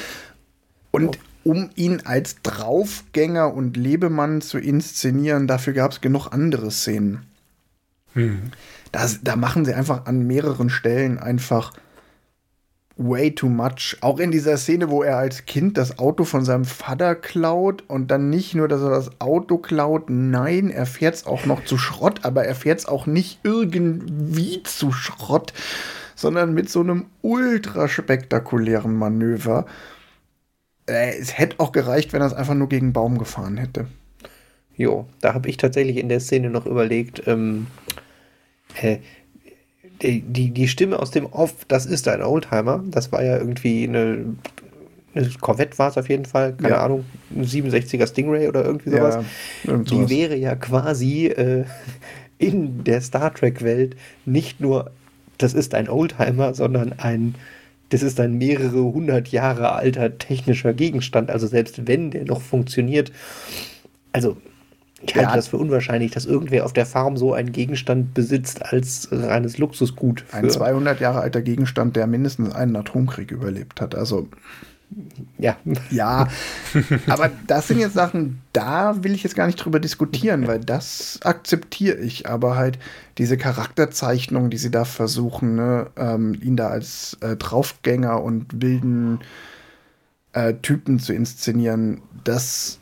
Und 0.91 1.19
um 1.43 1.69
ihn 1.75 2.01
als 2.05 2.37
Draufgänger 2.41 3.53
und 3.53 3.77
Lebemann 3.77 4.41
zu 4.41 4.57
inszenieren, 4.57 5.45
dafür 5.45 5.73
gab 5.73 5.91
es 5.91 6.01
genug 6.01 6.29
andere 6.31 6.71
Szenen. 6.71 7.25
Hm. 8.13 8.51
Das, 8.91 9.19
da 9.21 9.35
machen 9.35 9.65
sie 9.65 9.73
einfach 9.73 10.05
an 10.05 10.25
mehreren 10.25 10.69
Stellen 10.69 11.19
einfach 11.19 11.73
way 12.97 13.31
too 13.31 13.49
much. 13.49 13.97
Auch 14.01 14.19
in 14.19 14.31
dieser 14.31 14.57
Szene, 14.57 14.89
wo 14.89 15.03
er 15.03 15.17
als 15.17 15.45
Kind 15.45 15.77
das 15.77 15.99
Auto 15.99 16.23
von 16.23 16.45
seinem 16.45 16.65
Vater 16.65 17.15
klaut 17.15 17.83
und 17.87 18.09
dann 18.09 18.29
nicht 18.29 18.55
nur, 18.55 18.67
dass 18.67 18.81
er 18.81 18.91
das 18.91 19.19
Auto 19.19 19.57
klaut, 19.57 20.09
nein, 20.09 20.69
er 20.69 20.85
fährt 20.85 21.15
es 21.15 21.25
auch 21.25 21.45
noch 21.45 21.65
zu 21.65 21.77
Schrott, 21.77 22.23
aber 22.23 22.45
er 22.45 22.55
fährt 22.55 22.79
es 22.79 22.85
auch 22.85 23.05
nicht 23.05 23.39
irgendwie 23.43 24.63
zu 24.63 24.91
Schrott, 24.91 25.53
sondern 26.15 26.53
mit 26.53 26.69
so 26.69 26.79
einem 26.79 27.07
ultra 27.21 27.87
spektakulären 27.87 28.95
Manöver. 28.95 29.65
Äh, 30.87 31.17
es 31.19 31.37
hätte 31.37 31.59
auch 31.59 31.71
gereicht, 31.71 32.13
wenn 32.13 32.21
er 32.21 32.27
es 32.27 32.33
einfach 32.33 32.55
nur 32.55 32.69
gegen 32.69 32.93
Baum 32.93 33.17
gefahren 33.17 33.57
hätte. 33.57 33.87
Jo, 34.77 35.07
da 35.21 35.33
habe 35.33 35.49
ich 35.49 35.57
tatsächlich 35.57 35.97
in 35.97 36.09
der 36.09 36.19
Szene 36.19 36.49
noch 36.49 36.65
überlegt, 36.65 37.27
ähm, 37.27 37.67
äh, 38.81 38.97
die, 40.01 40.21
die, 40.21 40.51
die 40.51 40.67
Stimme 40.67 40.99
aus 40.99 41.11
dem 41.11 41.25
Off, 41.25 41.65
das 41.67 41.85
ist 41.85 42.07
ein 42.07 42.21
Oldtimer. 42.21 42.83
Das 42.87 43.11
war 43.11 43.23
ja 43.23 43.37
irgendwie 43.37 43.87
eine, 43.87 44.35
eine 45.13 45.29
Corvette 45.39 45.77
war 45.77 45.89
es 45.89 45.97
auf 45.97 46.09
jeden 46.09 46.25
Fall, 46.25 46.53
keine 46.53 46.75
ja. 46.75 46.83
Ahnung, 46.83 47.05
ein 47.35 47.45
67er 47.45 48.07
Stingray 48.07 48.47
oder 48.47 48.65
irgendwie 48.65 48.91
sowas. 48.91 49.23
Ja, 49.63 49.77
die 49.77 50.09
wäre 50.09 50.35
ja 50.35 50.55
quasi 50.55 51.27
äh, 51.27 51.65
in 52.37 52.83
der 52.83 53.01
Star 53.01 53.33
Trek-Welt 53.33 53.95
nicht 54.25 54.59
nur, 54.59 54.91
das 55.37 55.53
ist 55.53 55.73
ein 55.73 55.89
Oldtimer, 55.89 56.53
sondern 56.53 56.93
ein, 56.97 57.35
das 57.89 58.03
ist 58.03 58.19
ein 58.19 58.37
mehrere 58.37 58.83
hundert 58.83 59.29
Jahre 59.29 59.73
alter 59.73 60.17
technischer 60.17 60.73
Gegenstand. 60.73 61.31
Also 61.31 61.47
selbst 61.47 61.87
wenn 61.87 62.11
der 62.11 62.25
noch 62.25 62.41
funktioniert, 62.41 63.11
also 64.11 64.37
ich 65.05 65.15
halte 65.15 65.35
das 65.35 65.47
für 65.47 65.57
unwahrscheinlich, 65.57 66.11
dass 66.11 66.25
irgendwer 66.25 66.65
auf 66.65 66.73
der 66.73 66.85
Farm 66.85 67.17
so 67.17 67.33
einen 67.33 67.51
Gegenstand 67.51 68.13
besitzt 68.13 68.65
als 68.65 69.09
reines 69.11 69.57
Luxusgut. 69.57 70.25
Ein 70.31 70.49
200 70.49 70.99
Jahre 70.99 71.21
alter 71.21 71.41
Gegenstand, 71.41 71.95
der 71.95 72.07
mindestens 72.07 72.53
einen 72.53 72.75
Atomkrieg 72.75 73.31
überlebt 73.31 73.81
hat. 73.81 73.95
Also 73.95 74.27
ja. 75.37 75.57
Ja, 75.89 76.27
aber 77.07 77.31
das 77.47 77.67
sind 77.67 77.79
jetzt 77.79 77.93
Sachen, 77.93 78.41
da 78.53 79.03
will 79.03 79.13
ich 79.13 79.23
jetzt 79.23 79.35
gar 79.35 79.47
nicht 79.47 79.57
drüber 79.57 79.79
diskutieren, 79.79 80.47
weil 80.47 80.59
das 80.59 81.19
akzeptiere 81.23 81.97
ich. 81.97 82.27
Aber 82.29 82.55
halt 82.55 82.79
diese 83.17 83.37
Charakterzeichnung, 83.37 84.49
die 84.49 84.57
sie 84.57 84.71
da 84.71 84.85
versuchen, 84.85 85.55
ne, 85.55 85.87
ähm, 85.97 86.37
ihn 86.41 86.55
da 86.55 86.67
als 86.69 87.17
äh, 87.21 87.35
Draufgänger 87.35 88.21
und 88.21 88.61
wilden 88.61 89.19
äh, 90.33 90.53
Typen 90.55 90.99
zu 90.99 91.13
inszenieren, 91.13 92.01
das 92.23 92.79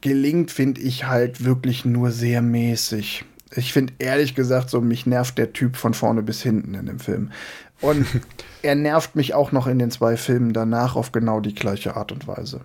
gelingt, 0.00 0.50
finde 0.50 0.80
ich 0.80 1.06
halt 1.06 1.44
wirklich 1.44 1.84
nur 1.84 2.10
sehr 2.10 2.42
mäßig. 2.42 3.24
Ich 3.54 3.72
finde 3.72 3.94
ehrlich 3.98 4.34
gesagt, 4.34 4.70
so 4.70 4.80
mich 4.80 5.06
nervt 5.06 5.38
der 5.38 5.52
Typ 5.52 5.76
von 5.76 5.94
vorne 5.94 6.22
bis 6.22 6.42
hinten 6.42 6.74
in 6.74 6.86
dem 6.86 6.98
Film. 6.98 7.32
Und 7.80 8.06
er 8.62 8.74
nervt 8.74 9.16
mich 9.16 9.34
auch 9.34 9.52
noch 9.52 9.66
in 9.66 9.78
den 9.78 9.90
zwei 9.90 10.16
Filmen 10.16 10.52
danach 10.52 10.96
auf 10.96 11.12
genau 11.12 11.40
die 11.40 11.54
gleiche 11.54 11.96
Art 11.96 12.12
und 12.12 12.26
Weise. 12.26 12.62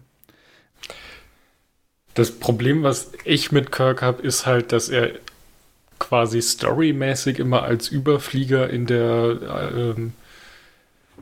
Das 2.14 2.32
Problem, 2.32 2.84
was 2.84 3.12
ich 3.24 3.52
mit 3.52 3.72
Kirk 3.72 4.02
habe, 4.02 4.22
ist 4.22 4.46
halt, 4.46 4.72
dass 4.72 4.90
er 4.90 5.12
quasi 5.98 6.42
storymäßig 6.42 7.40
immer 7.40 7.64
als 7.64 7.88
Überflieger 7.88 8.70
in 8.70 8.86
der 8.86 9.74
ähm, 9.76 10.14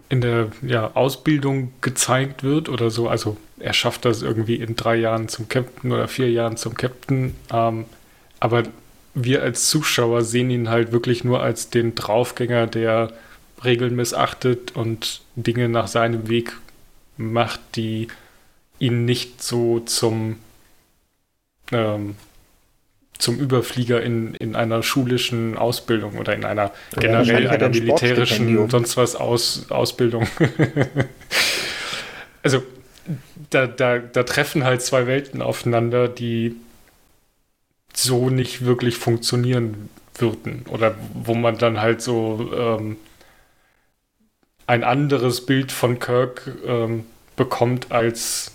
in 0.10 0.22
der 0.22 0.50
ja, 0.62 0.92
Ausbildung 0.94 1.72
gezeigt 1.82 2.44
wird 2.44 2.70
oder 2.70 2.90
so. 2.90 3.08
Also 3.08 3.38
er 3.60 3.74
schafft 3.74 4.06
das 4.06 4.22
irgendwie 4.22 4.56
in 4.56 4.76
drei 4.76 4.96
Jahren 4.96 5.28
zum 5.30 5.48
Captain 5.48 5.92
oder 5.92 6.08
vier 6.08 6.30
Jahren 6.30 6.58
zum 6.58 6.76
Captain. 6.76 7.36
Ähm, 7.52 7.86
aber 8.40 8.64
wir 9.14 9.42
als 9.42 9.70
Zuschauer 9.70 10.24
sehen 10.24 10.50
ihn 10.50 10.70
halt 10.70 10.92
wirklich 10.92 11.24
nur 11.24 11.42
als 11.42 11.70
den 11.70 11.96
Draufgänger, 11.96 12.68
der 12.68 13.14
Regeln 13.64 13.96
missachtet 13.96 14.76
und 14.76 15.22
Dinge 15.36 15.70
nach 15.70 15.88
seinem 15.88 16.28
Weg 16.28 16.58
macht, 17.18 17.60
die 17.76 18.08
ihn 18.80 19.06
nicht 19.06 19.44
so 19.44 19.80
zum, 19.82 20.38
ähm, 21.72 22.16
zum 23.22 23.40
Überflieger 23.40 24.02
in, 24.02 24.34
in 24.36 24.56
einer 24.56 24.82
schulischen 24.82 25.58
Ausbildung 25.58 26.18
oder 26.18 26.34
in 26.34 26.44
einer 26.44 26.72
generell 26.98 27.48
einer 27.48 27.70
militärischen 27.70 28.70
sonst 28.70 28.98
was 28.98 29.16
Aus, 29.16 29.68
Ausbildung. 29.70 30.28
also 32.44 32.64
da, 33.52 33.68
da, 33.68 34.00
da 34.00 34.24
treffen 34.24 34.64
halt 34.64 34.82
zwei 34.82 35.06
Welten 35.06 35.42
aufeinander, 35.42 36.08
die 36.08 36.56
so 37.94 38.30
nicht 38.30 38.66
wirklich 38.66 38.98
funktionieren 38.98 39.90
würden. 40.16 40.66
Oder 40.70 40.96
wo 41.14 41.36
man 41.36 41.58
dann 41.58 41.80
halt 41.80 42.02
so 42.02 42.52
ähm, 42.56 42.98
ein 44.66 44.84
anderes 44.84 45.46
Bild 45.46 45.72
von 45.72 46.00
Kirk 46.00 46.52
ähm, 46.66 47.06
bekommt, 47.36 47.92
als 47.92 48.52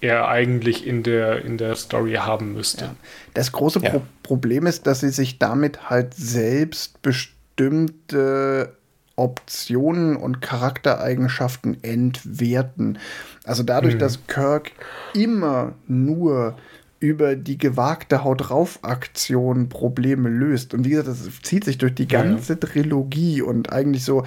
er 0.00 0.28
eigentlich 0.28 0.86
in 0.86 1.02
der, 1.02 1.44
in 1.44 1.58
der 1.58 1.76
Story 1.76 2.14
haben 2.14 2.54
müsste. 2.54 2.86
Ja. 2.86 2.94
Das 3.34 3.52
große 3.52 3.80
ja. 3.82 3.90
Pro 3.90 4.02
Problem 4.22 4.66
ist, 4.66 4.86
dass 4.86 5.00
sie 5.00 5.10
sich 5.10 5.38
damit 5.38 5.90
halt 5.90 6.14
selbst 6.14 7.02
bestimmte 7.02 8.76
Optionen 9.16 10.16
und 10.16 10.40
Charaktereigenschaften 10.40 11.82
entwerten. 11.82 12.98
Also 13.44 13.64
dadurch, 13.64 13.94
mhm. 13.94 13.98
dass 13.98 14.26
Kirk 14.28 14.70
immer 15.14 15.74
nur 15.88 16.56
über 17.00 17.34
die 17.34 17.58
gewagte 17.58 18.24
Haut 18.24 18.48
drauf 18.48 18.78
Aktion 18.82 19.68
Probleme 19.68 20.28
löst. 20.28 20.74
Und 20.74 20.84
wie 20.84 20.90
gesagt, 20.90 21.08
das 21.08 21.28
zieht 21.42 21.64
sich 21.64 21.78
durch 21.78 21.94
die 21.94 22.06
ganze 22.06 22.52
ja. 22.52 22.58
Trilogie 22.60 23.42
und 23.42 23.72
eigentlich 23.72 24.04
so 24.04 24.24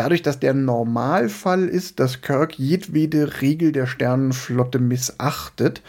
dadurch, 0.00 0.22
dass 0.22 0.40
der 0.40 0.54
Normalfall 0.54 1.68
ist, 1.68 2.00
dass 2.00 2.22
Kirk 2.22 2.58
jedwede 2.58 3.42
Regel 3.42 3.70
der 3.70 3.86
Sternenflotte 3.86 4.78
missachtet, 4.78 5.82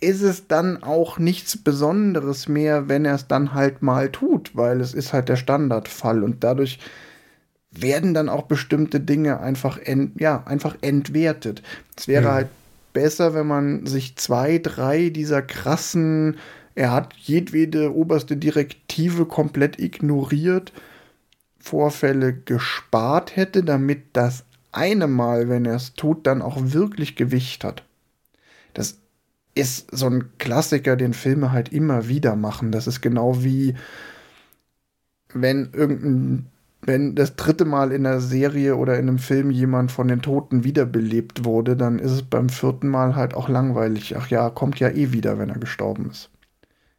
ist 0.00 0.22
es 0.22 0.46
dann 0.46 0.84
auch 0.84 1.18
nichts 1.18 1.56
Besonderes 1.56 2.46
mehr, 2.46 2.88
wenn 2.88 3.04
er 3.04 3.16
es 3.16 3.26
dann 3.26 3.52
halt 3.52 3.82
mal 3.82 4.12
tut, 4.12 4.54
weil 4.54 4.80
es 4.80 4.94
ist 4.94 5.12
halt 5.12 5.28
der 5.28 5.34
Standardfall 5.34 6.22
und 6.22 6.44
dadurch 6.44 6.78
werden 7.72 8.14
dann 8.14 8.28
auch 8.28 8.42
bestimmte 8.42 9.00
Dinge 9.00 9.40
einfach, 9.40 9.78
ent, 9.78 10.20
ja, 10.20 10.44
einfach 10.46 10.76
entwertet. 10.80 11.64
Es 11.96 12.06
wäre 12.06 12.26
hm. 12.26 12.32
halt 12.32 12.48
besser, 12.92 13.34
wenn 13.34 13.48
man 13.48 13.86
sich 13.86 14.14
zwei, 14.14 14.58
drei 14.58 15.08
dieser 15.10 15.42
krassen, 15.42 16.36
er 16.76 16.92
hat 16.92 17.12
jedwede 17.14 17.92
oberste 17.92 18.36
Direktive 18.36 19.26
komplett 19.26 19.80
ignoriert, 19.80 20.72
Vorfälle 21.58 22.32
gespart 22.32 23.36
hätte, 23.36 23.64
damit 23.64 24.04
das 24.14 24.44
eine 24.72 25.06
Mal, 25.06 25.48
wenn 25.48 25.64
er 25.64 25.76
es 25.76 25.94
tut, 25.94 26.26
dann 26.26 26.42
auch 26.42 26.56
wirklich 26.60 27.16
Gewicht 27.16 27.64
hat. 27.64 27.82
Das 28.74 28.98
ist 29.54 29.88
so 29.90 30.06
ein 30.06 30.30
Klassiker, 30.38 30.96
den 30.96 31.14
Filme 31.14 31.52
halt 31.52 31.72
immer 31.72 32.08
wieder 32.08 32.36
machen. 32.36 32.70
Das 32.70 32.86
ist 32.86 33.00
genau 33.00 33.42
wie 33.42 33.74
wenn 35.34 35.70
irgendein 35.72 36.46
wenn 36.82 37.14
das 37.14 37.36
dritte 37.36 37.64
Mal 37.64 37.92
in 37.92 38.06
einer 38.06 38.20
Serie 38.20 38.76
oder 38.76 38.94
in 38.98 39.08
einem 39.08 39.18
Film 39.18 39.50
jemand 39.50 39.90
von 39.90 40.08
den 40.08 40.22
Toten 40.22 40.62
wiederbelebt 40.64 41.44
wurde, 41.44 41.76
dann 41.76 41.98
ist 41.98 42.12
es 42.12 42.22
beim 42.22 42.48
vierten 42.48 42.88
Mal 42.88 43.16
halt 43.16 43.34
auch 43.34 43.48
langweilig. 43.48 44.16
Ach 44.16 44.28
ja, 44.28 44.48
kommt 44.48 44.78
ja 44.78 44.88
eh 44.88 45.12
wieder, 45.12 45.38
wenn 45.38 45.50
er 45.50 45.58
gestorben 45.58 46.10
ist. 46.10 46.30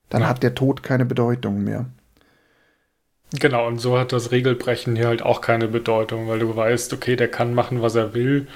Dann 0.09 0.23
ja. 0.23 0.27
hat 0.27 0.43
der 0.43 0.53
Tod 0.53 0.83
keine 0.83 1.05
Bedeutung 1.05 1.63
mehr. 1.63 1.85
Genau, 3.37 3.67
und 3.67 3.79
so 3.79 3.99
hat 3.99 4.11
das 4.11 4.31
Regelbrechen 4.31 4.95
hier 4.95 5.07
halt 5.07 5.21
auch 5.21 5.41
keine 5.41 5.67
Bedeutung, 5.67 6.27
weil 6.27 6.39
du 6.39 6.55
weißt, 6.55 6.93
okay, 6.93 7.15
der 7.15 7.27
kann 7.27 7.53
machen, 7.53 7.81
was 7.81 7.95
er 7.95 8.13
will. 8.13 8.47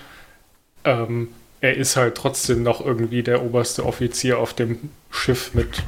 Ähm, 0.84 1.30
er 1.62 1.78
ist 1.78 1.96
halt 1.96 2.16
trotzdem 2.16 2.64
noch 2.64 2.84
irgendwie 2.84 3.24
der 3.24 3.44
oberste 3.44 3.86
Offizier 3.86 4.40
auf 4.40 4.54
dem 4.54 4.90
Schiff 5.12 5.54
mit 5.54 5.84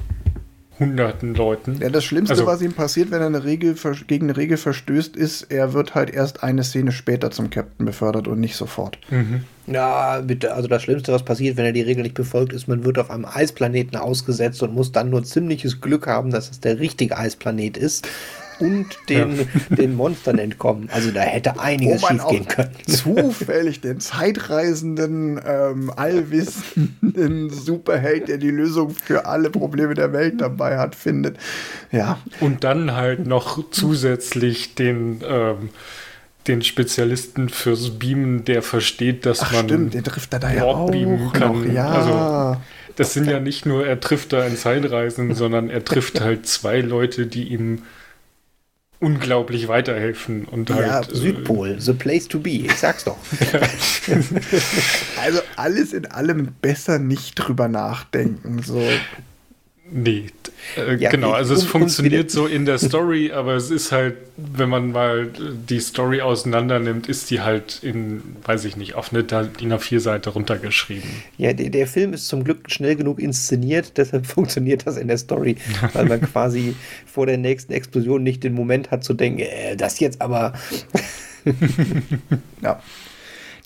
hunderten 0.79 1.33
Leuten. 1.35 1.79
Ja, 1.81 1.89
das 1.89 2.03
Schlimmste, 2.03 2.33
also, 2.33 2.45
was 2.45 2.61
ihm 2.61 2.73
passiert, 2.73 3.09
wenn 3.09 3.21
er 3.21 3.27
eine 3.27 3.43
Regel 3.43 3.75
gegen 4.07 4.25
eine 4.29 4.37
Regel 4.37 4.57
verstößt, 4.57 5.15
ist, 5.15 5.43
er 5.43 5.73
wird 5.73 5.95
halt 5.95 6.09
erst 6.09 6.43
eine 6.43 6.63
Szene 6.63 6.91
später 6.91 7.31
zum 7.31 7.49
Captain 7.49 7.85
befördert 7.85 8.27
und 8.27 8.39
nicht 8.39 8.55
sofort. 8.55 8.99
Mhm. 9.09 9.45
Ja, 9.67 10.21
bitte, 10.21 10.53
also 10.53 10.67
das 10.67 10.83
Schlimmste, 10.83 11.11
was 11.11 11.23
passiert, 11.23 11.57
wenn 11.57 11.65
er 11.65 11.71
die 11.71 11.81
Regel 11.81 12.03
nicht 12.03 12.15
befolgt, 12.15 12.53
ist, 12.53 12.67
man 12.67 12.83
wird 12.83 12.99
auf 12.99 13.09
einem 13.09 13.25
Eisplaneten 13.25 13.97
ausgesetzt 13.97 14.61
und 14.63 14.73
muss 14.73 14.91
dann 14.91 15.09
nur 15.09 15.23
ziemliches 15.23 15.81
Glück 15.81 16.07
haben, 16.07 16.29
dass 16.29 16.51
es 16.51 16.59
der 16.59 16.79
richtige 16.79 17.17
Eisplanet 17.17 17.77
ist 17.77 18.07
und 18.59 18.87
den, 19.09 19.37
ja. 19.37 19.45
den 19.75 19.95
Monstern 19.95 20.37
entkommen. 20.37 20.89
Also 20.91 21.11
da 21.11 21.21
hätte 21.21 21.59
einiges 21.59 22.01
schief 22.05 22.27
gehen 22.27 22.47
können. 22.47 22.71
Zufällig 22.87 23.81
den 23.81 23.99
zeitreisenden, 23.99 25.39
ähm, 25.45 25.91
allwissenden 25.95 27.49
Superheld, 27.51 28.27
der 28.27 28.37
die 28.37 28.51
Lösung 28.51 28.91
für 28.91 29.25
alle 29.25 29.49
Probleme 29.49 29.93
der 29.93 30.13
Welt 30.13 30.41
dabei 30.41 30.77
hat, 30.77 30.95
findet. 30.95 31.37
Ja. 31.91 32.19
Und 32.39 32.63
dann 32.63 32.95
halt 32.95 33.27
noch 33.27 33.71
zusätzlich 33.71 34.75
den 34.75 35.21
ähm, 35.27 35.69
den 36.47 36.61
Spezialisten 36.61 37.49
fürs 37.49 37.97
Beamen, 37.97 38.45
der 38.45 38.61
versteht, 38.61 39.25
dass 39.25 39.41
Ach, 39.41 39.51
man 39.53 39.65
stimmt, 39.65 39.93
den 39.93 40.03
trifft 40.03 40.33
er 40.33 40.39
da 40.39 40.53
ja 40.53 40.63
auch 40.63 40.91
beamen 40.91 41.31
kann. 41.33 41.63
Noch, 41.63 41.73
ja. 41.73 41.87
Also, 41.87 42.61
das 42.95 43.13
sind 43.13 43.27
ja 43.27 43.39
nicht 43.39 43.65
nur, 43.65 43.85
er 43.85 43.99
trifft 43.99 44.33
da 44.33 44.43
ein 44.43 44.55
Zeitreisen, 44.55 45.33
sondern 45.33 45.69
er 45.69 45.83
trifft 45.83 46.21
halt 46.21 46.47
zwei 46.47 46.81
Leute, 46.81 47.25
die 47.25 47.49
ihm 47.49 47.81
unglaublich 49.05 49.67
weiterhelfen. 49.67 50.45
Und 50.45 50.69
ja, 50.69 50.75
halt, 50.75 51.11
äh, 51.11 51.15
Südpol, 51.15 51.79
the 51.79 51.93
place 51.93 52.27
to 52.27 52.39
be, 52.39 52.49
ich 52.49 52.75
sag's 52.75 53.03
doch. 53.03 53.17
also 55.21 55.39
alles 55.55 55.93
in 55.93 56.07
allem 56.07 56.53
besser 56.61 56.99
nicht 56.99 57.35
drüber 57.35 57.67
nachdenken. 57.67 58.61
So. 58.63 58.81
Nee, 59.91 60.25
äh, 60.77 60.95
ja, 60.95 61.11
genau, 61.11 61.31
also 61.31 61.53
es 61.53 61.61
um, 61.63 61.67
funktioniert 61.67 62.31
so 62.31 62.47
in 62.47 62.65
der 62.65 62.79
Story, 62.79 63.31
aber 63.31 63.53
es 63.53 63.69
ist 63.69 63.91
halt, 63.91 64.17
wenn 64.35 64.67
man 64.67 64.91
mal 64.91 65.29
die 65.69 65.79
Story 65.79 66.21
auseinander 66.21 66.79
nimmt, 66.79 67.07
ist 67.07 67.29
die 67.29 67.41
halt 67.41 67.83
in, 67.83 68.23
weiß 68.43 68.65
ich 68.65 68.77
nicht, 68.77 68.95
auf 68.95 69.13
eine 69.13 69.23
DIN 69.23 69.71
A4-Seite 69.71 70.31
runtergeschrieben. 70.31 71.07
Ja, 71.37 71.53
der, 71.53 71.69
der, 71.69 71.85
Film 71.85 72.13
ist 72.13 72.27
zum 72.27 72.43
Glück 72.43 72.71
schnell 72.71 72.95
genug 72.95 73.19
inszeniert, 73.19 73.93
deshalb 73.97 74.25
funktioniert 74.25 74.87
das 74.87 74.97
in 74.97 75.07
der 75.07 75.19
Story, 75.19 75.57
weil 75.93 76.05
man 76.05 76.21
quasi 76.33 76.75
vor 77.05 77.27
der 77.27 77.37
nächsten 77.37 77.71
Explosion 77.71 78.23
nicht 78.23 78.43
den 78.43 78.53
Moment 78.53 78.89
hat 78.89 79.03
zu 79.03 79.13
denken, 79.13 79.41
äh, 79.41 79.75
das 79.75 79.99
jetzt 79.99 80.19
aber. 80.19 80.53
ja. 82.61 82.81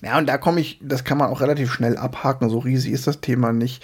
Ja, 0.02 0.16
und 0.18 0.26
da 0.26 0.38
komme 0.38 0.60
ich, 0.60 0.78
das 0.82 1.04
kann 1.04 1.18
man 1.18 1.28
auch 1.28 1.42
relativ 1.42 1.72
schnell 1.72 1.96
abhaken, 1.96 2.48
so 2.48 2.58
riesig 2.58 2.92
ist 2.92 3.06
das 3.06 3.20
Thema 3.20 3.52
nicht 3.52 3.82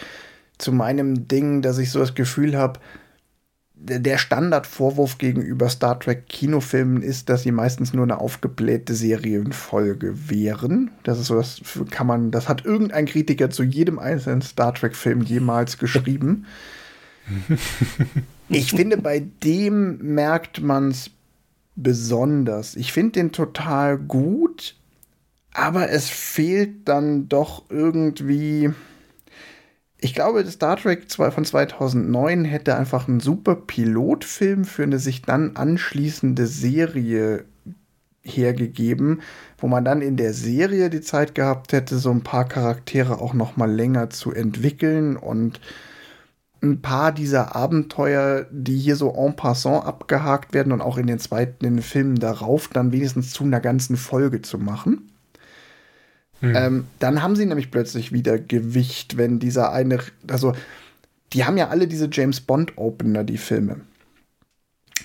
zu 0.59 0.73
meinem 0.73 1.28
Ding, 1.28 1.62
dass 1.62 1.78
ich 1.78 1.91
so 1.91 1.99
das 1.99 2.15
Gefühl 2.15 2.57
habe, 2.57 2.81
der 3.78 4.16
Standardvorwurf 4.16 5.19
gegenüber 5.19 5.69
Star 5.69 6.01
Trek 6.01 6.28
Kinofilmen 6.28 7.03
ist, 7.03 7.28
dass 7.28 7.43
sie 7.43 7.53
meistens 7.53 7.93
nur 7.93 8.05
eine 8.05 8.19
aufgeblähte 8.19 8.95
Serienfolge 8.95 10.31
wären. 10.31 10.91
Das 11.03 11.19
ist 11.20 11.27
so, 11.27 11.35
das 11.35 11.61
kann 11.91 12.07
man, 12.07 12.31
das 12.31 12.49
hat 12.49 12.65
irgendein 12.65 13.05
Kritiker 13.05 13.51
zu 13.51 13.62
jedem 13.62 13.99
einzelnen 13.99 14.41
Star 14.41 14.74
Trek 14.74 14.97
Film 14.97 15.20
jemals 15.20 15.77
geschrieben. 15.78 16.47
ich 18.49 18.70
finde, 18.70 18.97
bei 18.97 19.27
dem 19.45 19.99
merkt 20.15 20.62
man 20.62 20.89
es 20.91 21.11
besonders. 21.74 22.77
Ich 22.77 22.93
finde 22.93 23.12
den 23.12 23.33
total 23.33 23.99
gut, 23.99 24.74
aber 25.53 25.91
es 25.91 26.09
fehlt 26.09 26.89
dann 26.89 27.28
doch 27.28 27.65
irgendwie 27.69 28.70
ich 29.98 30.14
glaube, 30.14 30.44
Star 30.47 30.77
Trek 30.77 31.10
von 31.10 31.44
2009 31.44 32.44
hätte 32.44 32.77
einfach 32.77 33.09
einen 33.09 33.20
super 33.20 33.56
Pilotfilm 33.56 34.64
für 34.64 34.82
eine 34.82 34.98
sich 34.98 35.23
dann 35.23 35.56
anschließende 35.56 36.47
Serie 36.47 37.44
hergegeben, 38.23 39.23
wo 39.59 39.68
man 39.68 39.85
dann 39.85 40.02
in 40.02 40.16
der 40.16 40.35
Serie 40.35 40.90
die 40.90 41.01
Zeit 41.01 41.35
gehabt 41.35 41.73
hätte, 41.73 41.98
so 41.98 42.10
ein 42.10 42.23
paar 42.23 42.47
Charaktere 42.47 43.20
auch 43.20 43.35
noch 43.35 43.56
mal 43.56 43.70
länger 43.70 44.10
zu 44.10 44.32
entwickeln 44.32 45.16
und 45.16 45.60
ein 46.62 46.82
paar 46.82 47.12
dieser 47.12 47.55
Abenteuer, 47.55 48.47
die 48.51 48.77
hier 48.78 48.97
so 48.97 49.14
en 49.14 49.36
passant 49.36 49.85
abgehakt 49.85 50.52
werden 50.55 50.73
und 50.73 50.81
auch 50.81 50.98
in 50.98 51.06
den 51.06 51.18
zweiten 51.18 51.64
in 51.64 51.77
den 51.77 51.82
Filmen 51.82 52.16
darauf 52.16 52.68
dann 52.68 52.93
wenigstens 52.93 53.32
zu 53.32 53.44
einer 53.44 53.60
ganzen 53.60 53.97
Folge 53.97 54.43
zu 54.43 54.59
machen. 54.59 55.10
Mhm. 56.40 56.54
Ähm, 56.56 56.86
dann 56.98 57.22
haben 57.22 57.36
sie 57.36 57.46
nämlich 57.46 57.70
plötzlich 57.70 58.12
wieder 58.12 58.38
Gewicht, 58.38 59.16
wenn 59.16 59.38
dieser 59.38 59.72
eine, 59.72 59.98
also 60.28 60.54
die 61.32 61.44
haben 61.44 61.56
ja 61.56 61.68
alle 61.68 61.88
diese 61.88 62.08
James 62.10 62.40
Bond 62.40 62.76
Opener, 62.76 63.24
die 63.24 63.38
Filme. 63.38 63.80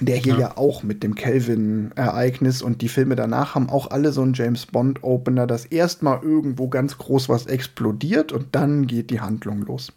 Der 0.06 0.18
hier 0.18 0.34
ja. 0.34 0.40
ja, 0.40 0.58
auch 0.58 0.84
mit 0.84 1.04
dem 1.04 1.16
Kelvin-Ereignis 1.16 2.62
und 2.62 2.82
die 2.82 2.90
Filme 2.90 3.16
danach 3.16 3.56
haben 3.56 3.70
auch 3.70 3.92
alle 3.92 4.12
so 4.12 4.22
einen 4.22 4.34
James 4.34 4.66
Bond-Opener, 4.66 5.48
dass 5.48 5.66
erstmal 5.66 6.22
irgendwo 6.24 6.68
ganz 6.68 6.98
groß 6.98 7.30
was 7.30 7.46
explodiert 7.46 8.32
und 8.32 8.48
dann 8.52 8.88
geht 8.88 9.12
die 9.12 9.22
Handlung 9.22 9.62
los. 9.62 9.94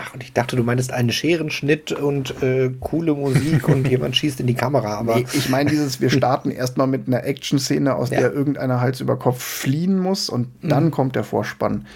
Ach, 0.00 0.14
und 0.14 0.22
ich 0.22 0.32
dachte, 0.32 0.56
du 0.56 0.62
meinst 0.62 0.92
einen 0.92 1.10
Scherenschnitt 1.10 1.92
und 1.92 2.40
äh, 2.42 2.70
coole 2.80 3.14
Musik 3.14 3.68
und 3.68 3.88
jemand 3.90 4.16
schießt 4.16 4.40
in 4.40 4.46
die 4.46 4.54
Kamera, 4.54 4.94
aber. 4.98 5.16
Nee, 5.16 5.26
ich 5.32 5.48
meine 5.48 5.70
dieses, 5.70 6.00
wir 6.00 6.10
starten 6.18 6.50
erstmal 6.50 6.86
mit 6.86 7.08
einer 7.08 7.24
Action-Szene, 7.24 7.94
aus 7.94 8.10
ja. 8.10 8.20
der 8.20 8.32
irgendeiner 8.32 8.80
Hals 8.80 9.00
über 9.00 9.18
Kopf 9.18 9.42
fliehen 9.42 9.98
muss 9.98 10.28
und 10.28 10.48
dann 10.62 10.86
mhm. 10.86 10.90
kommt 10.92 11.16
der 11.16 11.24
Vorspann. 11.24 11.86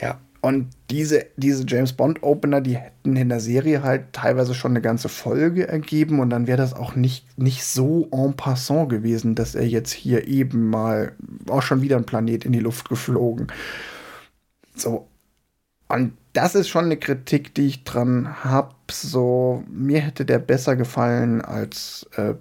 Ja. 0.00 0.18
Und 0.46 0.68
diese, 0.90 1.26
diese 1.36 1.64
James 1.66 1.92
Bond 1.92 2.22
Opener, 2.22 2.60
die 2.60 2.76
hätten 2.76 3.16
in 3.16 3.30
der 3.30 3.40
Serie 3.40 3.82
halt 3.82 4.12
teilweise 4.12 4.54
schon 4.54 4.70
eine 4.70 4.80
ganze 4.80 5.08
Folge 5.08 5.66
ergeben 5.66 6.20
und 6.20 6.30
dann 6.30 6.46
wäre 6.46 6.56
das 6.56 6.72
auch 6.72 6.94
nicht, 6.94 7.36
nicht 7.36 7.64
so 7.64 8.06
en 8.12 8.34
passant 8.34 8.88
gewesen, 8.88 9.34
dass 9.34 9.56
er 9.56 9.66
jetzt 9.66 9.90
hier 9.90 10.28
eben 10.28 10.70
mal 10.70 11.14
auch 11.48 11.62
schon 11.62 11.82
wieder 11.82 11.96
ein 11.96 12.06
Planet 12.06 12.44
in 12.44 12.52
die 12.52 12.60
Luft 12.60 12.88
geflogen. 12.88 13.48
So. 14.76 15.08
Und 15.88 16.12
das 16.32 16.54
ist 16.54 16.68
schon 16.68 16.84
eine 16.84 16.96
Kritik, 16.96 17.52
die 17.52 17.66
ich 17.66 17.82
dran 17.82 18.44
habe. 18.44 18.72
So, 18.88 19.64
mir 19.68 19.98
hätte 19.98 20.24
der 20.24 20.38
besser 20.38 20.76
gefallen 20.76 21.40
als. 21.40 22.08
Äh, 22.16 22.34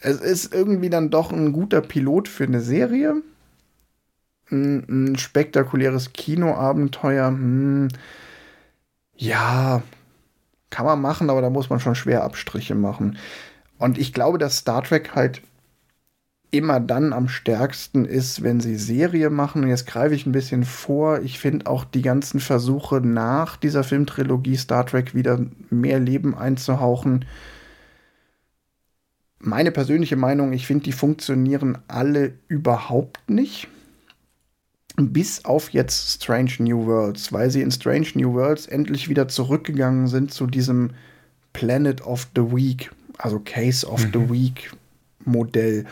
es 0.00 0.20
ist 0.20 0.52
irgendwie 0.52 0.90
dann 0.90 1.08
doch 1.08 1.32
ein 1.32 1.54
guter 1.54 1.80
Pilot 1.80 2.28
für 2.28 2.44
eine 2.44 2.60
Serie 2.60 3.22
ein, 4.52 5.16
spektakuläres 5.18 6.12
Kinoabenteuer. 6.12 7.28
Hm, 7.28 7.88
ja, 9.16 9.82
kann 10.70 10.86
man 10.86 11.00
machen, 11.00 11.30
aber 11.30 11.42
da 11.42 11.50
muss 11.50 11.70
man 11.70 11.80
schon 11.80 11.94
schwer 11.94 12.24
Abstriche 12.24 12.74
machen. 12.74 13.18
Und 13.78 13.98
ich 13.98 14.12
glaube, 14.12 14.38
dass 14.38 14.58
Star 14.58 14.82
Trek 14.82 15.14
halt 15.14 15.42
immer 16.52 16.80
dann 16.80 17.12
am 17.14 17.28
stärksten 17.28 18.04
ist, 18.04 18.42
wenn 18.42 18.60
sie 18.60 18.76
Serie 18.76 19.30
machen. 19.30 19.64
Und 19.64 19.70
jetzt 19.70 19.86
greife 19.86 20.14
ich 20.14 20.26
ein 20.26 20.32
bisschen 20.32 20.64
vor. 20.64 21.20
Ich 21.22 21.38
finde 21.38 21.66
auch 21.66 21.84
die 21.84 22.02
ganzen 22.02 22.40
Versuche 22.40 23.00
nach 23.00 23.56
dieser 23.56 23.82
Filmtrilogie 23.82 24.56
Star 24.56 24.86
Trek 24.86 25.14
wieder 25.14 25.40
mehr 25.70 25.98
Leben 25.98 26.36
einzuhauchen. 26.36 27.24
Meine 29.38 29.72
persönliche 29.72 30.16
Meinung, 30.16 30.52
ich 30.52 30.66
finde, 30.66 30.84
die 30.84 30.92
funktionieren 30.92 31.78
alle 31.88 32.34
überhaupt 32.48 33.28
nicht. 33.28 33.66
Bis 34.96 35.44
auf 35.44 35.70
jetzt 35.70 36.22
Strange 36.22 36.52
New 36.58 36.86
Worlds, 36.86 37.32
weil 37.32 37.50
sie 37.50 37.62
in 37.62 37.70
Strange 37.70 38.08
New 38.14 38.34
Worlds 38.34 38.66
endlich 38.66 39.08
wieder 39.08 39.26
zurückgegangen 39.26 40.06
sind 40.06 40.32
zu 40.32 40.46
diesem 40.46 40.90
Planet 41.54 42.02
of 42.02 42.28
the 42.34 42.42
Week, 42.42 42.90
also 43.18 43.40
Case 43.42 43.86
of 43.86 44.04
mhm. 44.06 44.10
the 44.12 44.30
Week 44.30 44.70
Modell. 45.24 45.86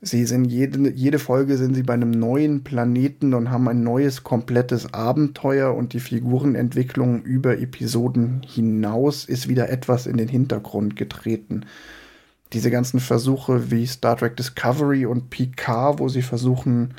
Sie 0.00 0.26
sind 0.26 0.44
jede, 0.44 0.90
jede 0.90 1.18
Folge 1.18 1.56
sind 1.56 1.74
sie 1.74 1.82
bei 1.82 1.94
einem 1.94 2.12
neuen 2.12 2.62
Planeten 2.62 3.34
und 3.34 3.50
haben 3.50 3.66
ein 3.66 3.82
neues, 3.82 4.22
komplettes 4.22 4.94
Abenteuer 4.94 5.74
und 5.74 5.92
die 5.92 6.00
Figurenentwicklung 6.00 7.22
über 7.22 7.58
Episoden 7.58 8.42
hinaus 8.46 9.24
ist 9.24 9.48
wieder 9.48 9.70
etwas 9.70 10.06
in 10.06 10.16
den 10.16 10.28
Hintergrund 10.28 10.94
getreten. 10.94 11.64
Diese 12.52 12.70
ganzen 12.70 13.00
Versuche 13.00 13.72
wie 13.72 13.86
Star 13.86 14.16
Trek 14.16 14.36
Discovery 14.36 15.04
und 15.04 15.30
Picard, 15.30 15.98
wo 15.98 16.08
sie 16.08 16.22
versuchen, 16.22 16.94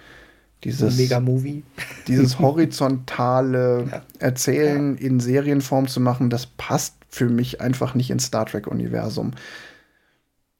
dieses 0.63 0.97
Mega-Movie. 0.97 1.63
Dieses 2.07 2.39
horizontale 2.39 3.87
ja. 3.91 4.01
Erzählen 4.19 4.97
ja. 4.97 5.07
in 5.07 5.19
Serienform 5.19 5.87
zu 5.87 5.99
machen, 5.99 6.29
das 6.29 6.45
passt 6.45 6.95
für 7.09 7.29
mich 7.29 7.61
einfach 7.61 7.95
nicht 7.95 8.11
ins 8.11 8.25
Star 8.25 8.45
Trek-Universum. 8.45 9.31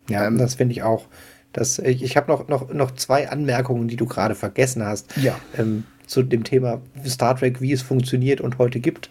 Ja, 0.10 0.26
ähm, 0.26 0.38
das 0.38 0.56
finde 0.56 0.74
ich 0.74 0.84
auch. 0.84 1.06
Das, 1.54 1.80
ich 1.80 2.04
ich 2.04 2.18
habe 2.18 2.32
noch, 2.32 2.48
noch, 2.48 2.74
noch 2.74 2.92
zwei 2.92 3.30
Anmerkungen, 3.30 3.88
die 3.88 3.96
du 3.96 4.06
gerade 4.06 4.36
vergessen 4.36 4.84
hast. 4.86 5.16
Ja. 5.18 5.40
Ähm, 5.58 5.84
zu 6.06 6.24
dem 6.24 6.44
Thema 6.44 6.82
Star 7.06 7.38
Trek, 7.38 7.62
wie 7.62 7.72
es 7.72 7.82
funktioniert 7.82 8.42
und 8.42 8.58
heute 8.58 8.80
gibt. 8.80 9.10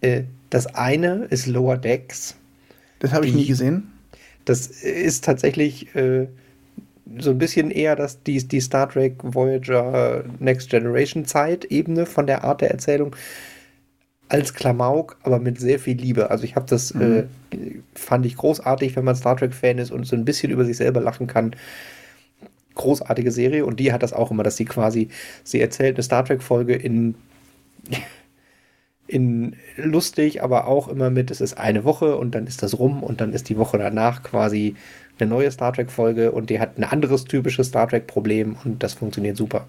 Äh, 0.00 0.22
das 0.50 0.66
eine 0.66 1.26
ist 1.30 1.46
Lower 1.46 1.76
Decks. 1.76 2.36
Das 3.00 3.12
habe 3.12 3.26
ich 3.26 3.34
nie 3.34 3.46
gesehen. 3.46 3.92
Das 4.44 4.68
ist 4.68 5.24
tatsächlich 5.24 5.94
äh, 5.96 6.28
so 7.18 7.30
ein 7.30 7.38
bisschen 7.38 7.70
eher 7.70 7.96
das, 7.96 8.22
die, 8.22 8.46
die 8.46 8.60
Star 8.60 8.88
Trek 8.88 9.14
Voyager 9.22 10.24
Next 10.38 10.70
Generation 10.70 11.24
Zeit-Ebene 11.24 12.06
von 12.06 12.26
der 12.26 12.44
Art 12.44 12.60
der 12.60 12.70
Erzählung 12.70 13.14
als 14.28 14.54
Klamauk, 14.54 15.16
aber 15.22 15.38
mit 15.38 15.60
sehr 15.60 15.78
viel 15.78 15.96
Liebe. 15.96 16.30
Also 16.30 16.44
ich 16.44 16.56
habe 16.56 16.66
das, 16.68 16.94
mhm. 16.94 17.28
äh, 17.52 17.56
fand 17.94 18.26
ich 18.26 18.36
großartig, 18.36 18.96
wenn 18.96 19.04
man 19.04 19.14
Star 19.14 19.36
Trek-Fan 19.36 19.78
ist 19.78 19.92
und 19.92 20.04
so 20.04 20.16
ein 20.16 20.24
bisschen 20.24 20.50
über 20.50 20.64
sich 20.64 20.76
selber 20.76 21.00
lachen 21.00 21.28
kann. 21.28 21.54
Großartige 22.74 23.30
Serie 23.30 23.64
und 23.64 23.78
die 23.78 23.92
hat 23.92 24.02
das 24.02 24.12
auch 24.12 24.30
immer, 24.30 24.42
dass 24.42 24.56
sie 24.56 24.64
quasi, 24.64 25.08
sie 25.44 25.60
erzählt 25.60 25.96
eine 25.96 26.02
Star 26.02 26.24
Trek-Folge 26.24 26.74
in, 26.74 27.14
in 29.06 29.54
lustig, 29.76 30.42
aber 30.42 30.66
auch 30.66 30.88
immer 30.88 31.08
mit, 31.08 31.30
es 31.30 31.40
ist 31.40 31.56
eine 31.56 31.84
Woche 31.84 32.16
und 32.16 32.34
dann 32.34 32.48
ist 32.48 32.62
das 32.62 32.78
rum 32.78 33.04
und 33.04 33.20
dann 33.20 33.32
ist 33.32 33.48
die 33.48 33.56
Woche 33.56 33.78
danach 33.78 34.24
quasi 34.24 34.74
eine 35.18 35.30
neue 35.30 35.50
Star 35.50 35.72
Trek-Folge 35.72 36.32
und 36.32 36.50
die 36.50 36.60
hat 36.60 36.78
ein 36.78 36.84
anderes 36.84 37.24
typisches 37.24 37.68
Star 37.68 37.88
Trek-Problem 37.88 38.56
und 38.64 38.82
das 38.82 38.94
funktioniert 38.94 39.36
super. 39.36 39.66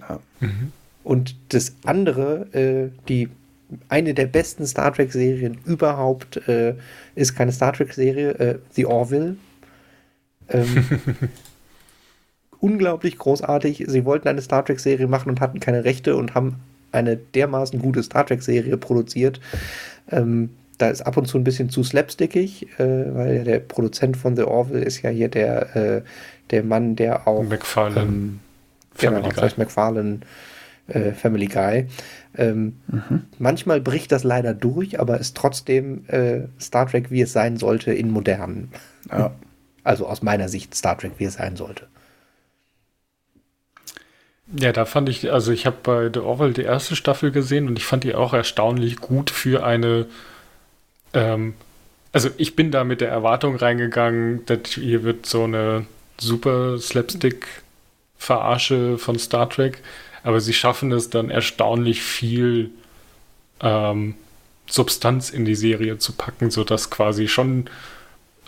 Ja. 0.00 0.20
Mhm. 0.40 0.72
Und 1.04 1.36
das 1.48 1.74
andere, 1.84 2.46
äh, 2.52 2.90
die 3.08 3.28
eine 3.88 4.14
der 4.14 4.26
besten 4.26 4.66
Star 4.66 4.92
Trek-Serien 4.92 5.58
überhaupt 5.64 6.46
äh, 6.48 6.74
ist 7.14 7.34
keine 7.34 7.52
Star 7.52 7.72
Trek-Serie, 7.72 8.30
äh, 8.38 8.58
The 8.72 8.86
Orville. 8.86 9.36
Ähm, 10.48 10.84
unglaublich 12.60 13.18
großartig. 13.18 13.84
Sie 13.88 14.04
wollten 14.04 14.28
eine 14.28 14.42
Star 14.42 14.64
Trek-Serie 14.64 15.06
machen 15.06 15.30
und 15.30 15.40
hatten 15.40 15.60
keine 15.60 15.84
Rechte 15.84 16.16
und 16.16 16.34
haben 16.34 16.56
eine 16.92 17.16
dermaßen 17.16 17.80
gute 17.80 18.02
Star 18.02 18.26
Trek-Serie 18.26 18.76
produziert. 18.76 19.40
Ähm, 20.10 20.50
da 20.78 20.88
ist 20.88 21.02
ab 21.02 21.16
und 21.16 21.26
zu 21.26 21.38
ein 21.38 21.44
bisschen 21.44 21.70
zu 21.70 21.84
slapstickig, 21.84 22.66
äh, 22.78 23.14
weil 23.14 23.44
der 23.44 23.60
Produzent 23.60 24.16
von 24.16 24.36
The 24.36 24.42
Orville 24.42 24.84
ist 24.84 25.02
ja 25.02 25.10
hier 25.10 25.28
der, 25.28 25.76
äh, 25.76 26.02
der 26.50 26.64
Mann, 26.64 26.96
der 26.96 27.26
auch 27.26 27.42
McFarlane 27.42 28.06
ähm, 28.06 28.40
Family 28.94 29.28
genau, 29.28 29.40
Guy. 29.40 29.50
McFarlane 29.56 30.20
äh, 30.88 31.12
Family 31.12 31.46
Guy. 31.46 31.86
Ähm, 32.36 32.78
mhm. 32.88 33.22
Manchmal 33.38 33.80
bricht 33.80 34.12
das 34.12 34.24
leider 34.24 34.54
durch, 34.54 34.98
aber 35.00 35.18
ist 35.18 35.36
trotzdem 35.36 36.04
äh, 36.08 36.42
Star 36.60 36.86
Trek, 36.88 37.10
wie 37.10 37.22
es 37.22 37.32
sein 37.32 37.56
sollte, 37.56 37.92
in 37.92 38.10
modernen. 38.10 38.70
Ja. 39.10 39.32
Also 39.84 40.06
aus 40.06 40.22
meiner 40.22 40.48
Sicht 40.48 40.76
Star 40.76 40.96
Trek, 40.96 41.14
wie 41.18 41.24
es 41.24 41.34
sein 41.34 41.56
sollte. 41.56 41.88
Ja, 44.56 44.70
da 44.70 44.84
fand 44.84 45.08
ich, 45.08 45.32
also 45.32 45.50
ich 45.50 45.66
habe 45.66 45.78
bei 45.82 46.08
The 46.12 46.20
Orville 46.20 46.52
die 46.52 46.62
erste 46.62 46.94
Staffel 46.94 47.32
gesehen 47.32 47.66
und 47.66 47.78
ich 47.80 47.84
fand 47.84 48.04
die 48.04 48.14
auch 48.14 48.32
erstaunlich 48.32 48.98
gut 48.98 49.30
für 49.30 49.64
eine 49.64 50.06
ähm, 51.14 51.54
also 52.12 52.28
ich 52.36 52.56
bin 52.56 52.70
da 52.70 52.84
mit 52.84 53.00
der 53.00 53.08
Erwartung 53.08 53.56
reingegangen, 53.56 54.44
dass 54.46 54.74
hier 54.74 55.02
wird 55.02 55.26
so 55.26 55.44
eine 55.44 55.86
super 56.18 56.78
Slapstick-Verarsche 56.78 58.98
von 58.98 59.18
Star 59.18 59.48
Trek, 59.48 59.82
aber 60.22 60.40
sie 60.40 60.52
schaffen 60.52 60.92
es 60.92 61.10
dann 61.10 61.30
erstaunlich 61.30 62.02
viel 62.02 62.70
ähm, 63.60 64.14
Substanz 64.68 65.30
in 65.30 65.44
die 65.44 65.54
Serie 65.54 65.98
zu 65.98 66.12
packen, 66.12 66.50
sodass 66.50 66.90
quasi 66.90 67.28
schon 67.28 67.68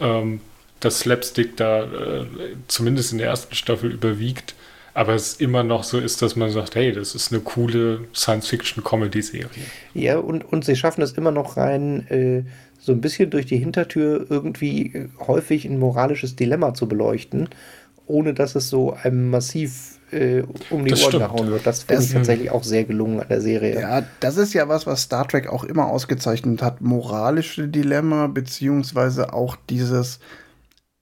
ähm, 0.01 0.41
das 0.81 1.01
Slapstick 1.01 1.57
da 1.57 1.85
äh, 1.85 2.27
zumindest 2.69 3.13
in 3.13 3.19
der 3.19 3.29
ersten 3.29 3.55
Staffel 3.55 3.91
überwiegt 3.91 4.55
aber 4.95 5.15
es 5.15 5.35
immer 5.35 5.65
noch 5.65 5.83
so 5.83 5.99
ist, 5.99 6.23
dass 6.23 6.37
man 6.37 6.51
sagt, 6.51 6.77
hey, 6.77 6.93
das 6.93 7.15
ist 7.15 7.33
eine 7.33 7.41
coole 7.41 8.05
Science-Fiction-Comedy-Serie. 8.15 9.67
Ja, 9.93 10.19
und, 10.19 10.51
und 10.51 10.65
sie 10.65 10.77
schaffen 10.77 11.03
es 11.03 11.13
immer 11.13 11.33
noch 11.33 11.57
rein, 11.57 12.07
äh, 12.09 12.45
so 12.79 12.93
ein 12.93 13.01
bisschen 13.01 13.31
durch 13.31 13.47
die 13.47 13.57
Hintertür 13.57 14.27
irgendwie 14.31 14.95
äh, 14.95 15.09
häufig 15.27 15.65
ein 15.65 15.79
moralisches 15.79 16.37
Dilemma 16.37 16.75
zu 16.75 16.87
beleuchten, 16.87 17.49
ohne 18.07 18.35
dass 18.35 18.55
es 18.55 18.69
so 18.69 18.93
einem 18.93 19.31
massiv 19.31 19.99
äh, 20.13 20.43
um 20.71 20.85
die 20.85 20.91
das 20.91 21.03
Ohren 21.03 21.11
stimmt. 21.11 21.25
gehauen 21.25 21.51
wird. 21.51 21.67
Das 21.67 21.87
ich 21.89 22.13
tatsächlich 22.13 22.51
auch 22.51 22.63
sehr 22.63 22.85
gelungen 22.85 23.21
an 23.21 23.29
der 23.29 23.41
Serie. 23.41 23.81
Ja, 23.81 24.05
das 24.21 24.37
ist 24.37 24.55
ja 24.55 24.69
was, 24.69 24.87
was 24.87 25.03
Star 25.03 25.27
Trek 25.27 25.49
auch 25.49 25.65
immer 25.65 25.87
ausgezeichnet 25.87 26.63
hat. 26.63 26.83
Moralische 26.83 27.67
Dilemma, 27.67 28.29
beziehungsweise 28.29 29.33
auch 29.33 29.57
dieses 29.69 30.21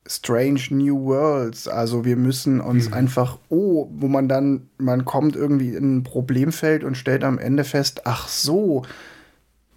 Strange 0.07 0.61
New 0.71 1.05
Worlds. 1.05 1.69
Also 1.69 2.05
wir 2.05 2.17
müssen 2.17 2.61
uns 2.61 2.89
mhm. 2.89 2.95
einfach, 2.95 3.39
oh, 3.49 3.89
wo 3.93 4.09
man 4.09 4.29
dann, 4.29 4.69
man 4.79 5.05
kommt 5.05 5.37
irgendwie 5.37 5.75
in 5.75 5.99
ein 5.99 6.03
Problemfeld 6.03 6.85
und 6.85 6.97
stellt 6.97 7.25
am 7.25 7.39
Ende 7.39 7.65
fest, 7.65 8.03
ach 8.05 8.29
so, 8.29 8.83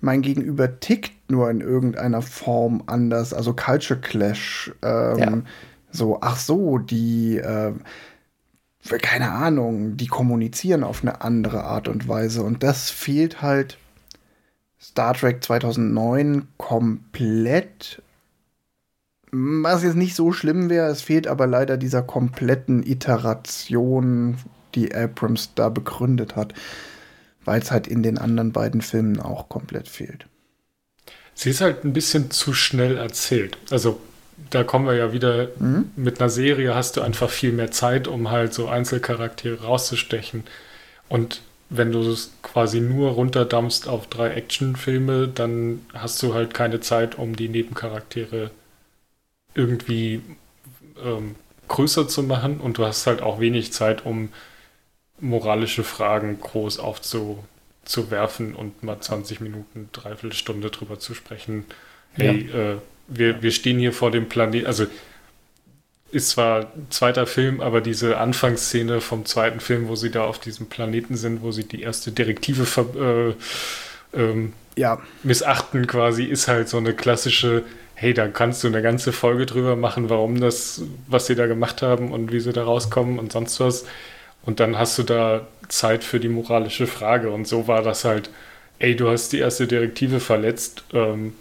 mein 0.02 0.22
Gegenüber 0.22 0.80
tickt 0.80 1.31
nur 1.31 1.49
in 1.49 1.61
irgendeiner 1.61 2.22
Form 2.22 2.84
anders. 2.88 3.34
Also 3.34 3.53
Culture 3.53 3.99
Clash. 3.99 4.72
Ähm, 4.81 5.18
ja. 5.18 5.41
So, 5.91 6.19
ach 6.22 6.38
so, 6.38 6.77
die, 6.77 7.38
äh, 7.38 7.73
keine 9.02 9.31
Ahnung, 9.31 9.97
die 9.97 10.07
kommunizieren 10.07 10.84
auf 10.84 11.02
eine 11.02 11.22
andere 11.22 11.64
Art 11.64 11.88
und 11.88 12.07
Weise. 12.07 12.43
Und 12.43 12.64
das 12.64 12.89
fehlt 12.89 13.41
halt 13.41 13.77
Star 14.80 15.14
Trek 15.14 15.43
2009 15.43 16.47
komplett 16.57 18.02
Was 19.38 19.84
jetzt 19.84 19.95
nicht 19.98 20.16
so 20.16 20.32
schlimm 20.32 20.70
wäre, 20.70 20.88
es 20.88 21.02
fehlt 21.02 21.28
aber 21.28 21.45
leider 21.45 21.76
dieser 21.76 22.02
kompletten 22.02 22.84
Iteration, 22.84 24.38
die 24.76 24.95
Abrams 24.95 25.49
da 25.56 25.68
begründet 25.68 26.38
hat, 26.38 26.53
weil 27.44 27.62
es 27.62 27.70
halt 27.70 27.88
in 27.88 28.02
den 28.02 28.18
anderen 28.18 28.53
beiden 28.53 28.82
Filmen 28.82 29.20
auch 29.20 29.49
komplett 29.49 29.90
fehlt. 29.90 30.26
Sie 31.34 31.49
ist 31.49 31.60
halt 31.60 31.84
ein 31.84 31.91
bisschen 31.91 32.32
zu 32.32 32.53
schnell 32.53 32.95
erzählt. 32.95 33.57
Also 33.72 33.99
da 34.52 34.64
kommen 34.64 34.86
wir 34.86 34.95
ja 34.95 35.12
wieder 35.12 35.49
mhm. 35.60 35.91
mit 35.98 36.22
einer 36.22 36.30
Serie, 36.30 36.74
hast 36.74 36.95
du 36.95 37.02
einfach 37.02 37.30
viel 37.30 37.52
mehr 37.52 37.72
Zeit, 37.72 38.07
um 38.07 38.32
halt 38.32 38.53
so 38.53 38.70
Einzelcharaktere 38.70 39.64
rauszustechen. 39.64 40.45
Und 41.10 41.41
wenn 41.70 41.91
du 41.91 41.99
es 42.10 42.32
quasi 42.41 42.80
nur 42.80 43.12
runterdampfst 43.12 43.88
auf 43.88 44.07
drei 44.07 44.30
Actionfilme, 44.30 45.28
dann 45.28 45.82
hast 45.94 46.24
du 46.24 46.34
halt 46.34 46.53
keine 46.53 46.80
Zeit, 46.80 47.18
um 47.18 47.36
die 47.36 47.49
Nebencharaktere 47.49 48.52
irgendwie 49.56 50.22
ähm, 51.03 51.36
größer 51.68 52.07
zu 52.07 52.23
machen 52.23 52.60
und 52.60 52.77
du 52.77 52.86
hast 52.86 53.07
halt 53.07 53.22
auch 53.22 53.40
wenig 53.40 53.73
Zeit, 53.73 54.06
um 54.06 54.30
moralische 55.19 55.84
Fragen 55.84 56.40
groß 56.40 56.80
aufzuwerfen 56.80 58.53
und 58.53 58.84
mal 58.84 58.99
20 58.99 59.40
Minuten, 59.40 59.90
dreiviertel 59.91 60.34
Stunde 60.34 60.69
drüber 60.69 60.99
zu 60.99 61.14
sprechen. 61.14 61.65
Hey, 62.14 62.49
ja. 62.52 62.73
äh, 62.73 62.77
wir, 63.07 63.41
wir 63.41 63.52
stehen 63.52 63.80
hier 63.80 63.94
vor 63.94 64.11
dem 64.11 64.30
Planeten, 64.30 64.68
also 64.68 64.86
ist 66.11 66.30
zwar 66.30 66.61
ein 66.61 66.88
zweiter 66.91 67.27
Film, 67.27 67.61
aber 67.61 67.82
diese 67.82 68.18
Anfangsszene 68.18 69.02
vom 69.02 69.26
zweiten 69.26 69.60
Film, 69.60 69.88
wo 69.88 69.95
sie 69.95 70.11
da 70.11 70.23
auf 70.23 70.40
diesem 70.40 70.68
Planeten 70.68 71.18
sind, 71.18 71.41
wo 71.41 71.52
sie 71.52 71.65
die 71.65 71.82
erste 71.82 72.11
Direktive 72.11 72.65
ver, 72.65 72.86
äh, 72.95 73.34
ähm, 74.19 74.53
ja. 74.77 75.02
missachten 75.23 75.88
quasi, 75.88 76.23
ist 76.23 76.48
halt 76.48 76.69
so 76.69 76.77
eine 76.77 76.94
klassische, 76.94 77.64
hey, 77.95 78.13
da 78.13 78.27
kannst 78.27 78.63
du 78.63 78.67
eine 78.67 78.81
ganze 78.81 79.11
Folge 79.11 79.45
drüber 79.45 79.76
machen, 79.76 80.09
warum 80.09 80.39
das, 80.39 80.81
was 81.07 81.27
sie 81.27 81.35
da 81.35 81.47
gemacht 81.47 81.81
haben 81.81 82.11
und 82.11 82.31
wie 82.31 82.39
sie 82.39 82.53
da 82.53 82.63
rauskommen 82.63 83.19
und 83.19 83.31
sonst 83.31 83.59
was. 83.59 83.85
Und 84.45 84.59
dann 84.59 84.77
hast 84.77 84.97
du 84.97 85.03
da 85.03 85.47
Zeit 85.69 86.03
für 86.03 86.19
die 86.19 86.30
moralische 86.30 86.88
Frage. 86.88 87.31
Und 87.31 87.47
so 87.47 87.67
war 87.67 87.81
das 87.81 88.05
halt, 88.05 88.30
ey, 88.80 88.95
du 88.95 89.09
hast 89.09 89.31
die 89.31 89.39
erste 89.39 89.65
Direktive 89.65 90.19
verletzt, 90.19 90.84
ähm, 90.93 91.34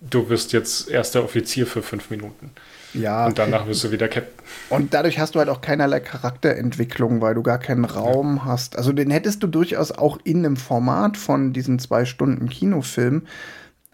du 0.00 0.28
wirst 0.28 0.52
jetzt 0.52 0.90
erster 0.90 1.24
Offizier 1.24 1.66
für 1.66 1.82
fünf 1.82 2.10
Minuten. 2.10 2.50
Ja. 2.92 3.26
Und 3.26 3.38
danach 3.38 3.66
wirst 3.66 3.84
du 3.84 3.90
wieder 3.90 4.08
Captain. 4.08 4.32
Und 4.70 4.94
dadurch 4.94 5.18
hast 5.18 5.34
du 5.34 5.38
halt 5.38 5.48
auch 5.48 5.60
keinerlei 5.60 6.00
Charakterentwicklung, 6.00 7.20
weil 7.20 7.34
du 7.34 7.42
gar 7.42 7.58
keinen 7.58 7.84
Raum 7.84 8.36
ja. 8.36 8.44
hast. 8.44 8.76
Also 8.76 8.92
den 8.92 9.10
hättest 9.10 9.42
du 9.42 9.46
durchaus 9.46 9.90
auch 9.92 10.18
in 10.24 10.44
einem 10.44 10.56
Format 10.56 11.16
von 11.16 11.52
diesen 11.52 11.78
zwei 11.78 12.04
Stunden 12.04 12.48
Kinofilm, 12.48 13.26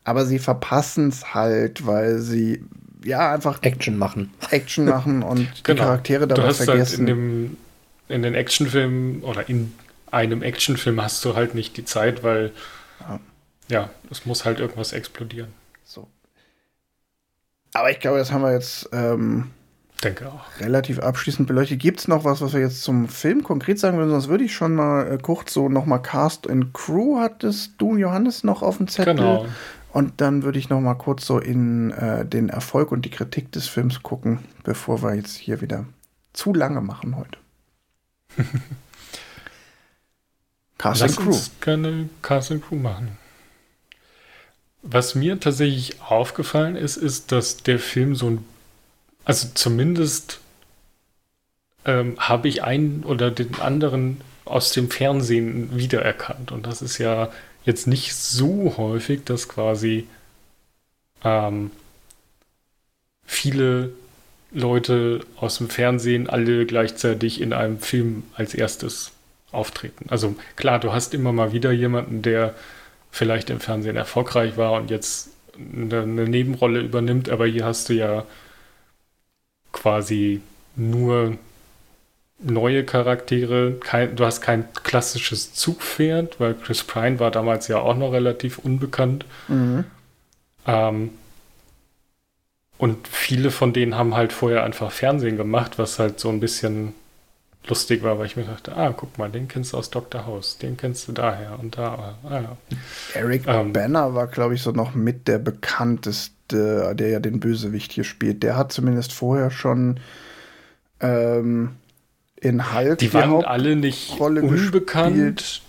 aber 0.04 0.26
sie 0.26 0.38
verpassen 0.38 1.08
es 1.08 1.34
halt, 1.34 1.86
weil 1.86 2.18
sie 2.18 2.64
ja 3.04 3.32
einfach 3.32 3.62
Action 3.62 3.98
machen. 3.98 4.32
Action 4.50 4.84
machen 4.84 5.22
und 5.22 5.64
genau. 5.64 5.74
die 5.74 5.74
Charaktere 5.74 6.26
dabei 6.26 6.42
du 6.42 6.48
hast 6.48 6.64
vergessen. 6.64 6.98
Halt 6.98 6.98
in, 7.00 7.06
dem, 7.06 7.56
in 8.08 8.22
den 8.22 8.34
Actionfilmen 8.34 9.22
oder 9.22 9.48
in 9.48 9.72
einem 10.10 10.42
Actionfilm 10.42 11.00
hast 11.00 11.24
du 11.24 11.34
halt 11.34 11.54
nicht 11.54 11.76
die 11.76 11.84
Zeit, 11.84 12.22
weil 12.22 12.52
ja, 13.00 13.20
ja 13.68 13.90
es 14.10 14.26
muss 14.26 14.44
halt 14.44 14.60
irgendwas 14.60 14.92
explodieren. 14.92 15.48
Aber 17.74 17.90
ich 17.90 18.00
glaube, 18.00 18.18
das 18.18 18.32
haben 18.32 18.42
wir 18.42 18.52
jetzt 18.52 18.88
ähm, 18.92 19.50
Denke 20.04 20.28
auch. 20.28 20.60
relativ 20.60 20.98
abschließend 20.98 21.48
beleuchtet. 21.48 21.80
Gibt 21.80 22.00
es 22.00 22.08
noch 22.08 22.24
was, 22.24 22.40
was 22.40 22.52
wir 22.52 22.60
jetzt 22.60 22.82
zum 22.82 23.08
Film 23.08 23.42
konkret 23.42 23.78
sagen 23.78 23.96
würden? 23.96 24.10
Sonst 24.10 24.28
würde 24.28 24.44
ich 24.44 24.54
schon 24.54 24.74
mal 24.74 25.12
äh, 25.12 25.18
kurz 25.18 25.54
so 25.54 25.68
nochmal 25.68 26.02
Cast 26.02 26.48
and 26.48 26.74
Crew 26.74 27.18
hattest 27.18 27.72
du, 27.78 27.96
Johannes, 27.96 28.44
noch 28.44 28.62
auf 28.62 28.76
dem 28.76 28.88
Zettel. 28.88 29.14
Genau. 29.14 29.46
Und 29.92 30.22
dann 30.22 30.42
würde 30.42 30.58
ich 30.58 30.70
noch 30.70 30.80
mal 30.80 30.94
kurz 30.94 31.26
so 31.26 31.38
in 31.38 31.90
äh, 31.90 32.24
den 32.24 32.48
Erfolg 32.48 32.92
und 32.92 33.04
die 33.04 33.10
Kritik 33.10 33.52
des 33.52 33.68
Films 33.68 34.02
gucken, 34.02 34.38
bevor 34.64 35.02
wir 35.02 35.14
jetzt 35.14 35.36
hier 35.36 35.60
wieder 35.60 35.84
zu 36.32 36.54
lange 36.54 36.80
machen 36.80 37.16
heute. 37.16 37.38
Cast 40.78 41.02
and 41.02 41.16
Crew. 41.16 41.26
Uns 41.26 41.50
gerne 41.60 42.08
Cast 42.22 42.52
and 42.52 42.66
Crew 42.66 42.76
machen. 42.76 43.18
Was 44.80 45.14
mir 45.14 45.38
tatsächlich 45.38 46.00
aufgefallen 46.00 46.74
ist, 46.74 46.96
ist, 46.96 47.30
dass 47.30 47.58
der 47.58 47.78
Film 47.78 48.16
so 48.16 48.30
ein, 48.30 48.44
also 49.24 49.48
zumindest 49.52 50.40
ähm, 51.84 52.16
habe 52.18 52.48
ich 52.48 52.64
einen 52.64 53.04
oder 53.04 53.30
den 53.30 53.60
anderen 53.60 54.22
aus 54.46 54.72
dem 54.72 54.90
Fernsehen 54.90 55.76
wiedererkannt. 55.76 56.50
Und 56.50 56.66
das 56.66 56.80
ist 56.80 56.96
ja 56.96 57.30
jetzt 57.64 57.86
nicht 57.86 58.14
so 58.14 58.74
häufig, 58.76 59.24
dass 59.24 59.48
quasi 59.48 60.06
ähm, 61.24 61.70
viele 63.24 63.92
Leute 64.50 65.20
aus 65.36 65.58
dem 65.58 65.70
Fernsehen 65.70 66.28
alle 66.28 66.66
gleichzeitig 66.66 67.40
in 67.40 67.52
einem 67.52 67.80
Film 67.80 68.24
als 68.34 68.54
erstes 68.54 69.12
auftreten. 69.50 70.06
Also 70.08 70.36
klar, 70.56 70.78
du 70.78 70.92
hast 70.92 71.14
immer 71.14 71.32
mal 71.32 71.52
wieder 71.52 71.72
jemanden, 71.72 72.22
der 72.22 72.54
vielleicht 73.10 73.50
im 73.50 73.60
Fernsehen 73.60 73.96
erfolgreich 73.96 74.56
war 74.56 74.72
und 74.72 74.90
jetzt 74.90 75.30
eine, 75.56 76.02
eine 76.02 76.28
Nebenrolle 76.28 76.80
übernimmt, 76.80 77.28
aber 77.28 77.46
hier 77.46 77.64
hast 77.64 77.88
du 77.88 77.94
ja 77.94 78.24
quasi 79.72 80.40
nur 80.76 81.36
neue 82.42 82.84
Charaktere. 82.84 83.74
Kein, 83.80 84.16
du 84.16 84.24
hast 84.24 84.40
kein 84.40 84.64
klassisches 84.82 85.54
Zugpferd, 85.54 86.40
weil 86.40 86.54
Chris 86.54 86.84
Pine 86.84 87.18
war 87.20 87.30
damals 87.30 87.68
ja 87.68 87.78
auch 87.78 87.96
noch 87.96 88.12
relativ 88.12 88.58
unbekannt. 88.58 89.24
Mhm. 89.48 89.84
Ähm, 90.66 91.10
und 92.78 93.06
viele 93.06 93.50
von 93.50 93.72
denen 93.72 93.96
haben 93.96 94.16
halt 94.16 94.32
vorher 94.32 94.64
einfach 94.64 94.90
Fernsehen 94.90 95.36
gemacht, 95.36 95.78
was 95.78 95.98
halt 95.98 96.18
so 96.18 96.28
ein 96.28 96.40
bisschen 96.40 96.94
lustig 97.68 98.02
war, 98.02 98.18
weil 98.18 98.26
ich 98.26 98.36
mir 98.36 98.44
dachte, 98.44 98.76
ah, 98.76 98.92
guck 98.96 99.18
mal, 99.18 99.30
den 99.30 99.46
kennst 99.46 99.72
du 99.72 99.76
aus 99.76 99.90
Dr. 99.90 100.26
House, 100.26 100.58
den 100.58 100.76
kennst 100.76 101.06
du 101.06 101.12
daher 101.12 101.58
und 101.60 101.78
da. 101.78 102.16
Ah, 102.24 102.40
ja. 102.40 102.56
Eric 103.14 103.46
ähm, 103.46 103.72
Banner 103.72 104.14
war, 104.14 104.26
glaube 104.26 104.54
ich, 104.54 104.62
so 104.62 104.72
noch 104.72 104.94
mit 104.94 105.28
der 105.28 105.38
bekannteste, 105.38 106.94
der 106.96 107.08
ja 107.08 107.20
den 107.20 107.38
Bösewicht 107.38 107.92
hier 107.92 108.04
spielt. 108.04 108.42
Der 108.42 108.56
hat 108.56 108.72
zumindest 108.72 109.12
vorher 109.12 109.50
schon 109.50 110.00
ähm, 111.00 111.76
in 112.42 112.74
Hulk 112.74 112.98
die, 112.98 113.06
die 113.06 113.14
waren 113.14 113.44
alle 113.44 113.76
nicht 113.76 114.18
unbekannt, 114.18 115.36
gespielt. 115.36 115.62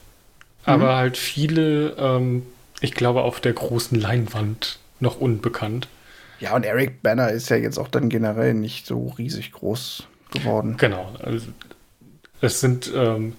aber 0.66 0.94
mhm. 0.94 0.98
halt 0.98 1.18
viele, 1.18 1.96
ähm, 1.98 2.44
ich 2.82 2.94
glaube, 2.94 3.22
auf 3.22 3.40
der 3.40 3.54
großen 3.54 4.00
Leinwand 4.00 4.80
noch 5.00 5.22
unbekannt. 5.22 5.88
Ja, 6.40 6.56
und 6.56 6.66
Eric 6.66 7.04
Banner 7.04 7.30
ist 7.30 7.50
ja 7.50 7.58
jetzt 7.58 7.78
auch 7.78 7.88
dann 7.88 8.10
generell 8.10 8.54
nicht 8.54 8.86
so 8.86 9.14
riesig 9.18 9.52
groß 9.52 10.08
geworden. 10.32 10.76
Genau. 10.78 11.16
Also 11.20 11.48
es 12.42 12.60
sind 12.60 12.92
ähm, 12.94 13.34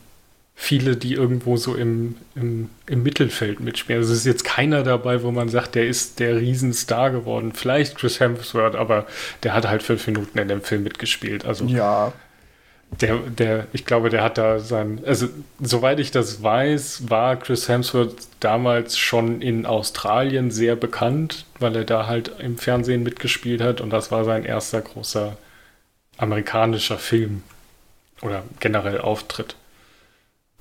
viele, 0.55 0.97
die 0.97 1.15
irgendwo 1.15 1.57
so 1.57 1.75
im, 1.75 2.17
im, 2.37 2.71
im 2.87 3.03
Mittelfeld 3.03 3.61
mitspielen. 3.61 4.01
Also 4.01 4.13
es 4.13 4.21
ist 4.21 4.27
jetzt 4.27 4.45
keiner 4.45 4.85
dabei, 4.85 5.23
wo 5.23 5.33
man 5.33 5.49
sagt, 5.49 5.75
der 5.75 5.87
ist 5.87 6.21
der 6.21 6.37
Riesenstar 6.37 7.11
geworden. 7.11 7.53
Vielleicht 7.53 7.97
Chris 7.97 8.21
Hemsworth, 8.21 8.77
aber 8.77 9.07
der 9.43 9.53
hat 9.55 9.69
halt 9.69 9.83
fünf 9.83 10.07
Minuten 10.07 10.39
in 10.39 10.49
dem 10.49 10.63
Film 10.63 10.85
mitgespielt. 10.85 11.45
Also 11.45 11.67
ja. 11.67 12.13
Der, 13.01 13.19
der, 13.19 13.67
ich 13.73 13.85
glaube, 13.87 14.09
der 14.09 14.23
hat 14.23 14.39
da 14.39 14.61
sein, 14.61 15.03
also 15.05 15.29
soweit 15.61 15.99
ich 15.99 16.13
das 16.13 16.43
weiß, 16.43 17.11
war 17.11 17.37
Chris 17.37 17.69
Hemsworth 17.69 18.29
damals 18.39 18.97
schon 18.99 19.43
in 19.43 19.67
Australien 19.67 20.53
sehr 20.53 20.77
bekannt, 20.77 21.45
weil 21.59 21.75
er 21.75 21.85
da 21.85 22.07
halt 22.07 22.39
im 22.39 22.57
Fernsehen 22.57 23.03
mitgespielt 23.03 23.61
hat 23.61 23.81
und 23.81 23.91
das 23.91 24.13
war 24.13 24.25
sein 24.25 24.45
erster 24.45 24.81
großer 24.81 25.37
amerikanischer 26.19 26.99
Film 26.99 27.43
oder 28.23 28.45
generell 28.61 29.01
auftritt. 29.01 29.57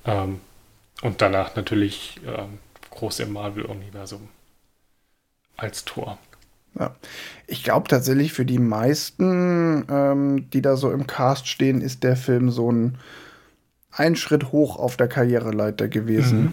Ähm, 0.04 0.40
und 1.02 1.20
danach 1.22 1.54
natürlich 1.56 2.20
ähm, 2.26 2.58
groß 2.90 3.20
im 3.20 3.32
Marvel-Universum 3.32 4.28
als 5.56 5.84
Tor. 5.84 6.18
Ja. 6.78 6.94
Ich 7.46 7.62
glaube 7.62 7.88
tatsächlich 7.88 8.32
für 8.32 8.44
die 8.44 8.58
meisten, 8.58 9.84
ähm, 9.88 10.50
die 10.50 10.62
da 10.62 10.76
so 10.76 10.90
im 10.90 11.06
Cast 11.06 11.46
stehen, 11.46 11.80
ist 11.80 12.02
der 12.02 12.16
Film 12.16 12.50
so 12.50 12.70
ein, 12.70 12.98
ein 13.92 14.16
Schritt 14.16 14.50
hoch 14.52 14.76
auf 14.78 14.96
der 14.96 15.08
Karriereleiter 15.08 15.88
gewesen. 15.88 16.42
Mhm. 16.42 16.52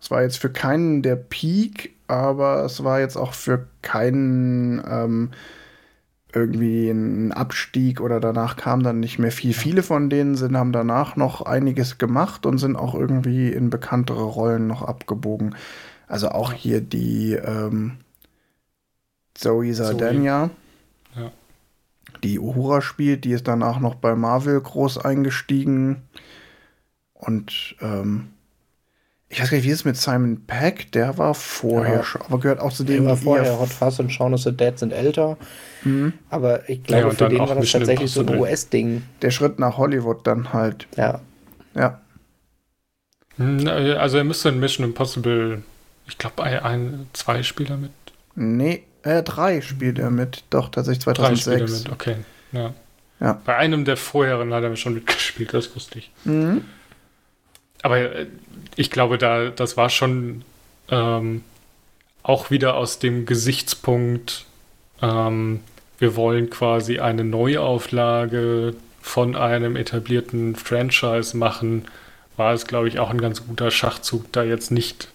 Es 0.00 0.10
war 0.10 0.22
jetzt 0.22 0.38
für 0.38 0.50
keinen 0.50 1.02
der 1.02 1.16
Peak, 1.16 1.94
aber 2.08 2.64
es 2.64 2.82
war 2.82 3.00
jetzt 3.00 3.16
auch 3.16 3.34
für 3.34 3.66
keinen 3.82 4.82
ähm, 4.88 5.30
irgendwie 6.32 6.88
ein 6.90 7.32
Abstieg 7.32 8.00
oder 8.00 8.20
danach 8.20 8.56
kam 8.56 8.82
dann 8.82 9.00
nicht 9.00 9.18
mehr 9.18 9.32
viel. 9.32 9.52
Viele 9.52 9.82
von 9.82 10.10
denen 10.10 10.36
sind, 10.36 10.56
haben 10.56 10.72
danach 10.72 11.16
noch 11.16 11.42
einiges 11.42 11.98
gemacht 11.98 12.46
und 12.46 12.58
sind 12.58 12.76
auch 12.76 12.94
irgendwie 12.94 13.50
in 13.52 13.70
bekanntere 13.70 14.22
Rollen 14.22 14.66
noch 14.66 14.82
abgebogen. 14.82 15.54
Also 16.06 16.30
auch 16.30 16.52
hier 16.52 16.80
die 16.80 17.34
ähm, 17.34 17.98
Zoe 19.34 19.72
Saldana, 19.74 20.50
ja. 21.16 21.30
die 22.22 22.38
Uhura 22.38 22.82
spielt, 22.82 23.24
die 23.24 23.32
ist 23.32 23.48
danach 23.48 23.80
noch 23.80 23.94
bei 23.94 24.14
Marvel 24.14 24.60
groß 24.60 24.98
eingestiegen. 24.98 26.02
Und 27.14 27.76
ähm, 27.80 28.28
ich 29.28 29.40
weiß 29.40 29.50
gar 29.50 29.56
nicht, 29.58 29.66
wie 29.66 29.70
es 29.70 29.84
mit 29.84 29.96
Simon 29.96 30.44
Peck, 30.46 30.90
der 30.92 31.16
war 31.18 31.34
vorher 31.34 31.96
Ja. 31.98 32.02
schon, 32.02 32.22
aber 32.22 32.40
gehört 32.40 32.58
auch 32.60 32.72
zu 32.72 32.82
Der 32.84 32.96
dem 32.96 33.06
war 33.06 33.16
vorher 33.16 33.58
Hot 33.60 33.68
Fuzz 33.68 33.98
und 34.00 34.10
Shaun 34.10 34.34
of 34.34 34.42
the 34.42 34.52
Dead 34.56 34.76
sind 34.78 34.92
älter. 34.92 35.36
Mhm. 35.84 36.14
Aber 36.30 36.68
ich 36.68 36.78
Ja, 36.88 36.98
glaube, 37.00 37.08
und 37.10 37.16
für 37.18 37.28
den 37.28 37.38
war 37.38 37.54
das 37.54 37.70
tatsächlich 37.70 38.10
so 38.10 38.20
ein. 38.22 38.38
US-Ding. 38.38 39.02
der 39.22 39.30
Schritt 39.30 39.58
nach 39.58 39.76
Hollywood 39.76 40.26
dann 40.26 40.52
halt. 40.52 40.88
Ja. 40.96 41.20
Ja. 41.74 42.00
Hm, 43.36 43.66
Also 43.68 44.18
er 44.18 44.24
müsste 44.24 44.48
in 44.48 44.58
Mission 44.60 44.84
Impossible, 44.84 45.62
ich 46.08 46.18
glaube, 46.18 46.42
ein, 46.42 46.58
ein, 46.58 47.06
zwei 47.12 47.42
Spieler 47.42 47.76
mit. 47.76 47.92
Nee, 48.34 48.82
äh, 49.02 49.22
drei 49.22 49.60
spielt 49.60 49.98
er 49.98 50.10
mit. 50.10 50.44
Doch, 50.50 50.68
tatsächlich 50.68 51.04
Drei 51.04 51.14
Spieler 51.14 51.36
2006. 51.66 51.84
mit, 51.84 51.92
okay. 51.92 52.16
Ja. 52.52 52.74
Ja. 53.20 53.40
Bei 53.44 53.56
einem 53.56 53.84
der 53.84 53.96
vorherigen 53.96 54.54
hat 54.54 54.62
er 54.62 54.74
schon 54.76 54.94
mitgespielt, 54.94 55.52
das 55.52 55.74
wusste 55.76 55.98
ich. 55.98 56.10
Mhm. 56.24 56.64
Aber 57.82 57.98
äh, 57.98 58.26
ich 58.76 58.90
glaube, 58.90 59.18
da, 59.18 59.50
das 59.50 59.76
war 59.76 59.90
schon 59.90 60.42
ähm, 60.90 61.42
auch 62.22 62.50
wieder 62.50 62.76
aus 62.76 62.98
dem 62.98 63.26
Gesichtspunkt, 63.26 64.46
ähm, 65.02 65.60
wir 65.98 66.16
wollen 66.16 66.48
quasi 66.48 66.98
eine 66.98 67.24
Neuauflage 67.24 68.74
von 69.02 69.36
einem 69.36 69.76
etablierten 69.76 70.56
Franchise 70.56 71.36
machen, 71.36 71.86
war 72.36 72.54
es, 72.54 72.66
glaube 72.66 72.88
ich, 72.88 72.98
auch 72.98 73.10
ein 73.10 73.20
ganz 73.20 73.46
guter 73.46 73.70
Schachzug, 73.70 74.32
da 74.32 74.42
jetzt 74.42 74.70
nicht 74.70 75.08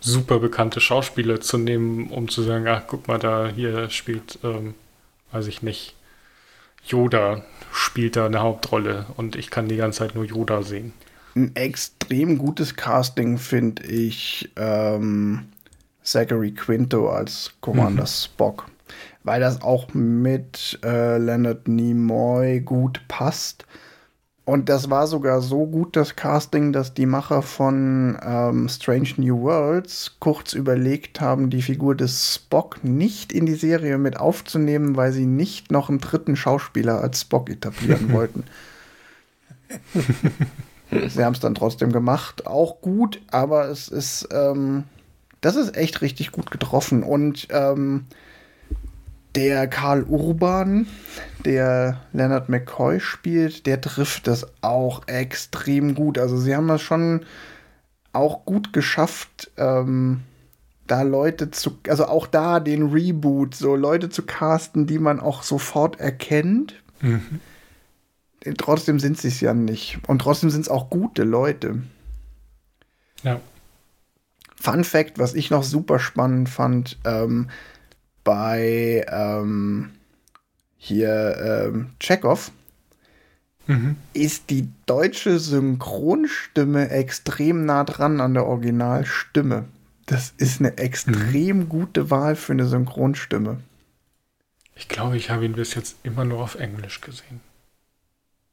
super 0.00 0.38
bekannte 0.38 0.80
Schauspieler 0.80 1.40
zu 1.40 1.58
nehmen, 1.58 2.08
um 2.10 2.28
zu 2.28 2.42
sagen, 2.42 2.66
ach, 2.68 2.82
guck 2.86 3.08
mal, 3.08 3.18
da 3.18 3.48
hier 3.48 3.90
spielt, 3.90 4.38
ähm, 4.42 4.74
weiß 5.32 5.46
ich 5.46 5.62
nicht, 5.62 5.94
Yoda 6.86 7.44
spielt 7.72 8.16
da 8.16 8.26
eine 8.26 8.40
Hauptrolle 8.40 9.06
und 9.16 9.36
ich 9.36 9.50
kann 9.50 9.68
die 9.68 9.76
ganze 9.76 10.00
Zeit 10.00 10.14
nur 10.14 10.24
Yoda 10.24 10.62
sehen. 10.62 10.92
Ein 11.36 11.54
extrem 11.54 12.38
gutes 12.38 12.74
Casting 12.74 13.38
finde 13.38 13.84
ich 13.84 14.50
ähm, 14.56 15.48
Zachary 16.02 16.52
Quinto 16.52 17.08
als 17.10 17.52
Commander 17.60 18.02
Mhm. 18.02 18.08
Spock. 18.08 18.66
Weil 19.22 19.40
das 19.40 19.60
auch 19.62 19.92
mit 19.92 20.78
äh, 20.82 21.18
Leonard 21.18 21.68
Nimoy 21.68 22.60
gut 22.60 23.02
passt. 23.06 23.66
Und 24.50 24.68
das 24.68 24.90
war 24.90 25.06
sogar 25.06 25.42
so 25.42 25.64
gut, 25.64 25.94
das 25.94 26.16
Casting, 26.16 26.72
dass 26.72 26.92
die 26.92 27.06
Macher 27.06 27.40
von 27.40 28.18
ähm, 28.20 28.68
Strange 28.68 29.10
New 29.18 29.42
Worlds 29.42 30.16
kurz 30.18 30.54
überlegt 30.54 31.20
haben, 31.20 31.50
die 31.50 31.62
Figur 31.62 31.94
des 31.94 32.34
Spock 32.34 32.82
nicht 32.82 33.32
in 33.32 33.46
die 33.46 33.54
Serie 33.54 33.96
mit 33.96 34.16
aufzunehmen, 34.18 34.96
weil 34.96 35.12
sie 35.12 35.24
nicht 35.24 35.70
noch 35.70 35.88
einen 35.88 36.00
dritten 36.00 36.34
Schauspieler 36.34 37.00
als 37.00 37.20
Spock 37.20 37.48
etablieren 37.48 38.12
wollten. 38.12 38.42
Sie 40.90 41.24
haben 41.24 41.34
es 41.34 41.40
dann 41.40 41.54
trotzdem 41.54 41.92
gemacht. 41.92 42.48
Auch 42.48 42.80
gut, 42.80 43.22
aber 43.30 43.68
es 43.68 43.86
ist, 43.86 44.30
ähm, 44.32 44.82
das 45.42 45.54
ist 45.54 45.76
echt 45.76 46.02
richtig 46.02 46.32
gut 46.32 46.50
getroffen. 46.50 47.04
Und 47.04 47.46
ähm, 47.50 48.06
der 49.34 49.68
Karl 49.68 50.02
Urban, 50.04 50.86
der 51.44 52.00
Leonard 52.12 52.48
McCoy 52.48 53.00
spielt, 53.00 53.66
der 53.66 53.80
trifft 53.80 54.26
das 54.26 54.46
auch 54.62 55.06
extrem 55.06 55.94
gut. 55.94 56.18
Also 56.18 56.36
sie 56.36 56.54
haben 56.54 56.68
das 56.68 56.82
schon 56.82 57.24
auch 58.12 58.44
gut 58.44 58.72
geschafft, 58.72 59.50
ähm, 59.56 60.22
da 60.86 61.02
Leute 61.02 61.52
zu, 61.52 61.78
also 61.88 62.06
auch 62.06 62.26
da 62.26 62.58
den 62.58 62.90
Reboot, 62.90 63.54
so 63.54 63.76
Leute 63.76 64.10
zu 64.10 64.22
casten, 64.22 64.86
die 64.86 64.98
man 64.98 65.20
auch 65.20 65.44
sofort 65.44 66.00
erkennt. 66.00 66.74
Trotzdem 68.58 68.98
sind 68.98 69.16
sie 69.18 69.28
es 69.28 69.40
ja 69.40 69.54
nicht. 69.54 70.00
Und 70.08 70.20
trotzdem 70.20 70.50
sind 70.50 70.62
es 70.62 70.68
auch 70.68 70.90
gute 70.90 71.22
Leute. 71.22 71.82
Ja. 73.22 73.40
Fun 74.56 74.82
Fact, 74.84 75.18
was 75.18 75.34
ich 75.34 75.50
noch 75.50 75.62
super 75.62 75.98
spannend 76.00 76.48
fand, 76.48 76.98
ähm, 77.04 77.48
bei 78.30 79.04
ähm, 79.10 79.90
hier 80.78 81.64
ähm, 81.66 81.90
Chekhov 81.98 82.52
Mhm. 83.66 83.96
ist 84.14 84.50
die 84.50 84.68
deutsche 84.86 85.38
Synchronstimme 85.38 86.90
extrem 86.90 87.64
nah 87.66 87.82
dran 87.84 88.20
an 88.20 88.34
der 88.34 88.46
Originalstimme. 88.46 89.64
Das 90.06 90.32
ist 90.38 90.60
eine 90.60 90.78
extrem 90.78 91.68
gute 91.68 92.10
Wahl 92.10 92.36
für 92.36 92.52
eine 92.52 92.66
Synchronstimme. 92.66 93.58
Ich 94.76 94.88
glaube, 94.88 95.16
ich 95.16 95.30
habe 95.30 95.44
ihn 95.44 95.52
bis 95.52 95.74
jetzt 95.74 95.96
immer 96.04 96.24
nur 96.24 96.40
auf 96.40 96.54
Englisch 96.54 97.00
gesehen. 97.00 97.40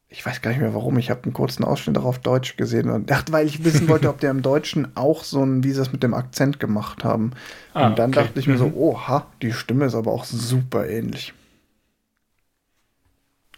Ich 0.10 0.26
weiß 0.26 0.42
gar 0.42 0.52
nicht 0.52 0.62
mehr 0.62 0.74
warum. 0.74 0.98
Ich 0.98 1.10
habe 1.10 1.24
einen 1.24 1.34
kurzen 1.34 1.66
Ausschnitt 1.66 1.98
auch 1.98 2.06
auf 2.06 2.20
Deutsch 2.20 2.56
gesehen 2.56 2.90
und 2.90 3.10
dachte, 3.10 3.34
weil 3.34 3.46
ich 3.46 3.66
wissen 3.66 3.90
wollte, 3.90 4.08
ob 4.10 4.20
der 4.22 4.32
im 4.32 4.42
Deutschen 4.42 4.96
auch 4.96 5.24
so 5.26 5.44
ein, 5.44 5.66
wie 5.66 5.72
sie 5.72 5.80
das 5.80 5.92
mit 5.92 6.02
dem 6.02 6.14
Akzent 6.14 6.62
gemacht 6.62 7.04
haben. 7.04 7.32
Ah, 7.74 7.88
und 7.88 8.00
dann 8.00 8.12
okay. 8.12 8.24
dachte 8.24 8.40
ich 8.40 8.48
mir 8.48 8.58
so, 8.58 8.68
Mhm. 8.68 8.74
oha, 8.78 9.28
die 9.42 9.52
Stimme 9.52 9.86
ist 9.86 9.96
aber 9.96 10.12
auch 10.14 10.24
super 10.24 10.88
ähnlich. 10.88 11.34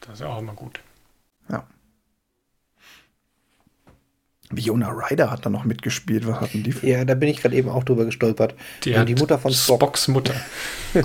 Das 0.01 0.15
ist 0.15 0.19
ja 0.21 0.27
auch 0.27 0.39
immer 0.39 0.53
gut. 0.53 0.79
Ja. 1.51 1.67
Fiona 4.55 4.89
Ryder 4.89 5.29
hat 5.29 5.45
da 5.45 5.51
noch 5.51 5.65
mitgespielt. 5.65 6.25
Was 6.27 6.41
hatten 6.41 6.63
die 6.63 6.71
für? 6.71 6.87
Ja, 6.87 7.05
da 7.05 7.13
bin 7.13 7.29
ich 7.29 7.41
gerade 7.41 7.55
eben 7.55 7.69
auch 7.69 7.83
drüber 7.83 8.05
gestolpert. 8.05 8.55
Die, 8.83 8.93
die 9.05 9.13
Mutter 9.15 9.37
von 9.37 9.53
Spock. 9.53 9.77
Spocks 9.81 10.07
Mutter. 10.07 10.33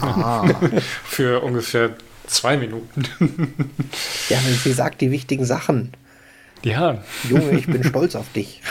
Ah, 0.00 0.46
Für 1.04 1.42
ungefähr 1.42 1.90
zwei 2.26 2.56
Minuten. 2.56 3.04
Ja, 4.28 4.38
sie 4.40 4.72
sagt 4.72 5.00
die 5.02 5.10
wichtigen 5.10 5.44
Sachen. 5.44 5.92
ja, 6.64 7.02
Junge, 7.28 7.58
ich 7.58 7.66
bin 7.66 7.84
stolz 7.84 8.14
auf 8.14 8.32
dich. 8.32 8.62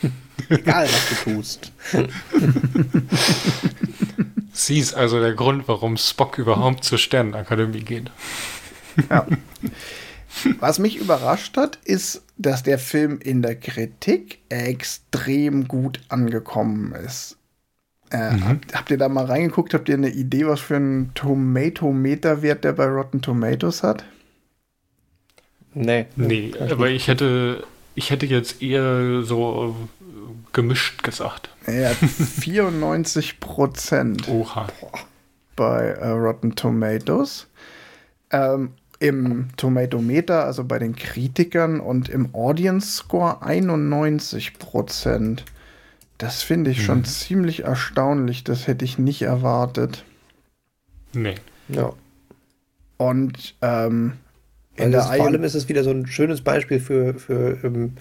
Egal, 0.48 0.86
was 0.86 1.08
du 1.24 1.32
tust. 1.32 1.72
sie 4.52 4.78
ist 4.78 4.94
also 4.94 5.20
der 5.20 5.34
Grund, 5.34 5.68
warum 5.68 5.96
Spock 5.96 6.38
überhaupt 6.38 6.84
zur 6.84 6.98
Sternenakademie 6.98 7.82
geht. 7.82 8.10
ja. 9.10 9.26
Was 10.58 10.78
mich 10.78 10.96
überrascht 10.96 11.56
hat, 11.56 11.78
ist, 11.84 12.22
dass 12.36 12.62
der 12.62 12.78
Film 12.78 13.20
in 13.20 13.42
der 13.42 13.54
Kritik 13.54 14.40
extrem 14.48 15.68
gut 15.68 16.00
angekommen 16.08 16.92
ist. 16.92 17.36
Äh, 18.10 18.38
habt, 18.40 18.74
habt 18.74 18.90
ihr 18.90 18.98
da 18.98 19.08
mal 19.08 19.24
reingeguckt? 19.24 19.74
Habt 19.74 19.88
ihr 19.88 19.96
eine 19.96 20.10
Idee, 20.10 20.46
was 20.46 20.60
für 20.60 20.76
einen 20.76 21.12
Tomatometer-Wert 21.14 22.64
der 22.64 22.72
bei 22.72 22.86
Rotten 22.86 23.22
Tomatoes 23.22 23.82
hat? 23.82 24.04
Nee. 25.74 26.06
Nee, 26.16 26.52
aber 26.70 26.88
ich 26.88 27.08
hätte, 27.08 27.64
ich 27.94 28.10
hätte 28.10 28.26
jetzt 28.26 28.62
eher 28.62 29.22
so 29.22 29.74
äh, 30.00 30.02
gemischt 30.52 31.02
gesagt. 31.02 31.50
Er 31.66 31.90
hat 31.90 31.96
94 31.96 33.40
Prozent. 33.40 34.28
Oha. 34.28 34.68
bei 35.56 35.86
äh, 35.86 36.08
Rotten 36.08 36.54
Tomatoes. 36.54 37.48
Ähm, 38.30 38.70
Im 39.00 39.48
Tomatometer, 39.56 40.44
also 40.44 40.64
bei 40.64 40.78
den 40.78 40.94
Kritikern 40.94 41.80
und 41.80 42.08
im 42.08 42.34
Audience 42.34 42.92
Score 42.92 43.42
91 43.42 44.58
Prozent. 44.58 45.44
Das 46.18 46.42
finde 46.42 46.70
ich 46.70 46.84
schon 46.84 47.04
ziemlich 47.04 47.64
erstaunlich. 47.64 48.44
Das 48.44 48.66
hätte 48.66 48.84
ich 48.84 48.98
nicht 48.98 49.22
erwartet. 49.22 50.04
Nee. 51.12 51.34
Ja. 51.68 51.92
Und 52.96 53.56
ähm, 53.62 54.14
in 54.76 54.84
Also 54.84 54.90
der 54.92 55.00
es, 55.00 55.16
vor 55.16 55.26
allem 55.26 55.44
ist 55.44 55.54
es 55.54 55.68
wieder 55.68 55.84
so 55.84 55.90
ein 55.90 56.06
schönes 56.06 56.40
Beispiel 56.40 56.80
für, 56.80 57.14
für 57.14 57.58
ähm, 57.64 57.94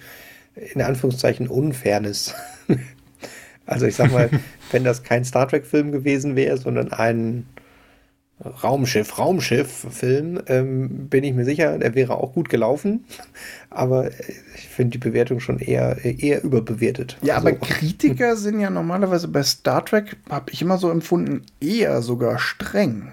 in 0.56 0.81
Anführungszeichen 0.81 1.48
Unfairness. 1.48 2.34
also 3.65 3.85
ich 3.85 3.95
sag 3.95 4.11
mal, 4.11 4.30
wenn 4.72 4.84
das 4.84 5.03
kein 5.03 5.26
Star 5.26 5.48
Trek-Film 5.48 5.91
gewesen 5.91 6.35
wäre, 6.35 6.57
sondern 6.57 6.91
ein 6.91 7.48
Raumschiff, 8.45 9.18
Raumschiff-Film, 9.18 10.41
ähm, 10.48 11.07
bin 11.10 11.24
ich 11.24 11.34
mir 11.34 11.45
sicher, 11.45 11.78
der 11.78 11.95
wäre 11.95 12.15
auch 12.15 12.34
gut 12.34 12.49
gelaufen. 12.49 13.06
Aber 13.70 14.07
äh, 14.07 14.11
ich 14.56 14.68
finde 14.68 14.91
die 14.91 14.98
Bewertung 14.98 15.40
schon 15.40 15.60
eher, 15.60 16.03
eher 16.03 16.44
überbewertet. 16.44 17.18
ja, 17.22 17.36
Also, 17.36 17.48
aber 17.48 17.57
Kritiker 17.57 18.36
sind 18.38 18.60
ja 18.60 18.70
normalerweise 18.70 19.28
bei 19.28 19.44
Star 19.44 19.86
Trek, 19.86 20.18
habe 20.30 20.52
ich 20.52 20.61
immer 20.61 20.78
so 20.78 20.90
empfunden, 20.90 21.44
eher 21.60 22.02
sogar 22.02 22.40
streng. 22.40 23.11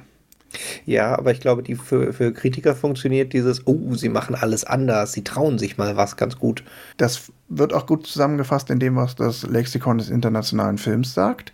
Ja, 0.84 1.16
aber 1.16 1.30
ich 1.30 1.40
glaube, 1.40 1.62
die 1.62 1.76
für, 1.76 2.12
für 2.12 2.32
Kritiker 2.32 2.74
funktioniert 2.74 3.32
dieses, 3.32 3.66
oh, 3.66 3.94
sie 3.94 4.08
machen 4.08 4.34
alles 4.34 4.64
anders, 4.64 5.12
sie 5.12 5.22
trauen 5.22 5.58
sich 5.58 5.78
mal 5.78 5.96
was 5.96 6.16
ganz 6.16 6.38
gut. 6.38 6.64
Das 6.96 7.30
wird 7.48 7.72
auch 7.72 7.86
gut 7.86 8.06
zusammengefasst 8.06 8.70
in 8.70 8.80
dem, 8.80 8.96
was 8.96 9.14
das 9.14 9.42
Lexikon 9.42 9.98
des 9.98 10.10
internationalen 10.10 10.78
Films 10.78 11.14
sagt. 11.14 11.52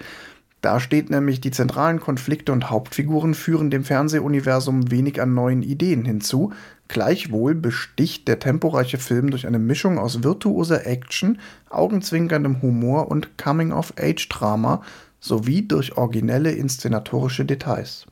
Da 0.63 0.81
steht 0.81 1.11
nämlich, 1.11 1.41
die 1.41 1.51
zentralen 1.51 2.01
Konflikte 2.01 2.53
und 2.53 2.71
Hauptfiguren 2.71 3.35
führen 3.35 3.71
dem 3.71 3.85
Fernsehuniversum 3.85 4.91
wenig 4.91 5.21
an 5.21 5.35
neuen 5.35 5.63
Ideen 5.63 6.05
hinzu. 6.05 6.53
Gleichwohl 6.89 7.55
besticht 7.55 8.27
der 8.27 8.39
temporeiche 8.39 8.99
Film 8.99 9.31
durch 9.31 9.47
eine 9.47 9.59
Mischung 9.59 9.99
aus 9.99 10.23
virtuoser 10.25 10.87
Action, 10.87 11.39
augenzwinkerndem 11.69 12.63
Humor 12.63 13.11
und 13.11 13.39
Coming-of-Age-Drama 13.39 14.83
sowie 15.21 15.63
durch 15.63 15.97
originelle 15.97 16.53
inszenatorische 16.53 17.45
Details. 17.45 18.07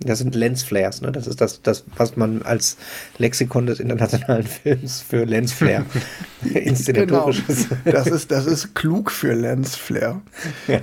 Das 0.00 0.18
sind 0.18 0.34
Lensflares, 0.34 1.02
ne? 1.02 1.12
Das 1.12 1.26
ist 1.26 1.40
das, 1.40 1.60
das, 1.62 1.84
was 1.96 2.16
man 2.16 2.42
als 2.42 2.78
Lexikon 3.18 3.66
des 3.66 3.80
internationalen 3.80 4.46
Films 4.62 5.02
für 5.02 5.24
Lensflare 5.24 5.84
inszenatorisches. 6.54 7.68
Genau. 7.68 7.80
Das 7.84 8.06
ist, 8.06 8.30
das 8.30 8.46
ist 8.46 8.74
klug 8.74 9.10
für 9.10 9.34
Lensflare. 9.34 10.22
Ja. 10.66 10.80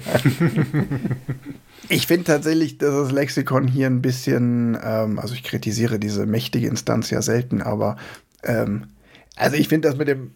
Ich 1.90 2.06
finde 2.08 2.26
tatsächlich, 2.26 2.78
dass 2.78 2.94
das 2.94 3.12
Lexikon 3.12 3.68
hier 3.68 3.88
ein 3.88 4.02
bisschen, 4.02 4.78
ähm, 4.84 5.20
also 5.20 5.34
ich 5.34 5.44
kritisiere 5.44 6.00
diese 6.00 6.26
mächtige 6.26 6.68
Instanz 6.68 7.10
ja 7.10 7.22
selten, 7.22 7.62
aber 7.62 7.98
ähm, 8.44 8.88
also 9.36 9.56
ich 9.56 9.68
finde 9.68 9.88
das 9.88 9.98
mit 9.98 10.08
dem 10.08 10.32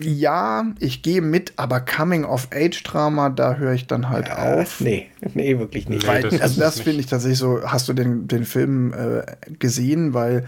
ja, 0.00 0.64
ich 0.78 1.02
gehe 1.02 1.20
mit, 1.20 1.54
aber 1.56 1.80
Coming-of-Age-Drama, 1.80 3.30
da 3.30 3.56
höre 3.56 3.72
ich 3.72 3.86
dann 3.86 4.08
halt 4.08 4.28
ja, 4.28 4.60
auf. 4.60 4.80
Nee, 4.80 5.08
nee, 5.34 5.58
wirklich 5.58 5.88
nicht. 5.88 6.06
Weil, 6.06 6.22
das 6.22 6.40
also 6.40 6.60
das 6.60 6.80
finde 6.80 7.00
ich 7.00 7.06
tatsächlich 7.06 7.38
so, 7.38 7.62
hast 7.64 7.88
du 7.88 7.92
den, 7.92 8.28
den 8.28 8.44
Film 8.44 8.92
äh, 8.92 9.22
gesehen? 9.58 10.14
Weil 10.14 10.46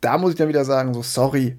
da 0.00 0.18
muss 0.18 0.32
ich 0.32 0.36
dann 0.36 0.48
wieder 0.48 0.64
sagen, 0.64 0.94
so 0.94 1.02
sorry, 1.02 1.56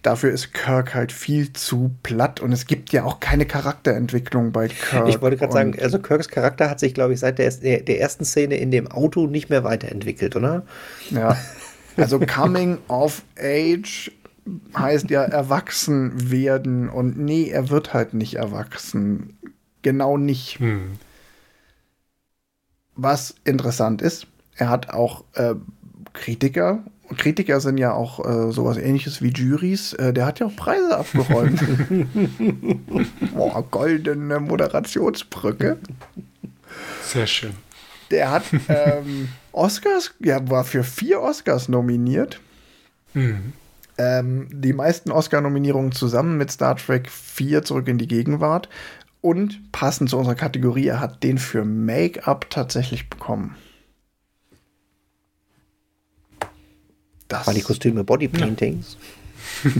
dafür 0.00 0.30
ist 0.30 0.54
Kirk 0.54 0.94
halt 0.94 1.12
viel 1.12 1.52
zu 1.52 1.90
platt 2.02 2.40
und 2.40 2.52
es 2.52 2.66
gibt 2.66 2.92
ja 2.92 3.04
auch 3.04 3.20
keine 3.20 3.44
Charakterentwicklung 3.44 4.52
bei 4.52 4.68
Kirk. 4.68 5.08
Ich 5.08 5.20
wollte 5.20 5.36
gerade 5.36 5.52
sagen, 5.52 5.76
also 5.80 5.98
Kirks 5.98 6.28
Charakter 6.28 6.70
hat 6.70 6.80
sich, 6.80 6.94
glaube 6.94 7.12
ich, 7.12 7.20
seit 7.20 7.38
der, 7.38 7.50
der 7.50 8.00
ersten 8.00 8.24
Szene 8.24 8.56
in 8.56 8.70
dem 8.70 8.90
Auto 8.90 9.26
nicht 9.26 9.50
mehr 9.50 9.64
weiterentwickelt, 9.64 10.34
oder? 10.36 10.64
Ja. 11.10 11.36
Also 11.98 12.20
Coming 12.20 12.78
of 12.88 13.22
Age 13.38 14.10
heißt 14.76 15.10
ja 15.10 15.22
erwachsen 15.22 16.30
werden 16.30 16.88
und 16.88 17.18
nee, 17.18 17.48
er 17.48 17.70
wird 17.70 17.94
halt 17.94 18.14
nicht 18.14 18.34
erwachsen. 18.34 19.38
Genau 19.82 20.16
nicht. 20.16 20.58
Hm. 20.58 20.98
Was 22.94 23.34
interessant 23.44 24.02
ist, 24.02 24.26
er 24.56 24.70
hat 24.70 24.90
auch 24.90 25.24
äh, 25.34 25.54
Kritiker. 26.12 26.84
Kritiker 27.16 27.60
sind 27.60 27.78
ja 27.78 27.92
auch 27.92 28.24
äh, 28.24 28.52
sowas 28.52 28.78
ähnliches 28.78 29.22
wie 29.22 29.28
Juries. 29.28 29.92
Äh, 29.92 30.12
der 30.12 30.26
hat 30.26 30.40
ja 30.40 30.46
auch 30.46 30.56
Preise 30.56 30.96
abgeräumt. 30.96 31.60
Boah, 33.34 33.62
goldene 33.70 34.40
Moderationsbrücke. 34.40 35.78
Sehr 37.04 37.26
schön. 37.26 37.52
Der 38.10 38.30
hat 38.30 38.44
ähm, 38.68 39.28
Oscars, 39.52 40.14
ja, 40.20 40.48
war 40.48 40.64
für 40.64 40.84
vier 40.84 41.20
Oscars 41.20 41.68
nominiert. 41.68 42.40
Mhm. 43.14 43.52
Ähm, 43.98 44.48
die 44.50 44.72
meisten 44.72 45.10
Oscar-Nominierungen 45.10 45.92
zusammen 45.92 46.36
mit 46.36 46.50
Star 46.50 46.76
Trek 46.76 47.10
4 47.10 47.62
zurück 47.62 47.88
in 47.88 47.98
die 47.98 48.08
Gegenwart. 48.08 48.68
Und 49.20 49.72
passend 49.72 50.10
zu 50.10 50.18
unserer 50.18 50.34
Kategorie, 50.34 50.86
er 50.86 51.00
hat 51.00 51.22
den 51.22 51.38
für 51.38 51.64
Make-up 51.64 52.48
tatsächlich 52.50 53.08
bekommen. 53.10 53.56
Das 57.28 57.46
Waren 57.46 57.56
die 57.56 57.62
Kostüme 57.62 58.04
Bodypaintings? 58.04 58.96
Ja. 59.64 59.70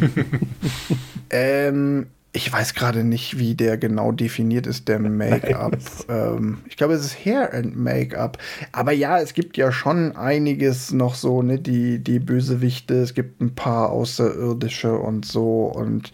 ähm, 1.31 2.07
ich 2.37 2.53
weiß 2.53 2.75
gerade 2.75 3.03
nicht, 3.03 3.39
wie 3.39 3.55
der 3.55 3.79
genau 3.79 4.13
definiert 4.13 4.67
ist, 4.67 4.89
der 4.89 4.99
Make-up. 4.99 5.79
ähm, 6.09 6.59
ich 6.69 6.77
glaube, 6.77 6.93
es 6.93 7.05
ist 7.05 7.25
Hair 7.25 7.55
and 7.55 7.77
Make-up. 7.77 8.39
Aber 8.73 8.93
ja, 8.93 9.19
es 9.19 9.33
gibt 9.33 9.57
ja 9.57 9.73
schon 9.73 10.15
einiges 10.17 10.93
noch 10.93 11.15
so, 11.15 11.43
ne, 11.43 11.59
die, 11.59 11.99
die 11.99 12.19
Bösewichte. 12.19 12.95
Es 12.97 13.15
gibt 13.15 13.41
ein 13.41 13.55
paar 13.55 13.91
Außerirdische 13.91 14.97
und 14.97 15.25
so. 15.25 15.65
Und 15.65 16.13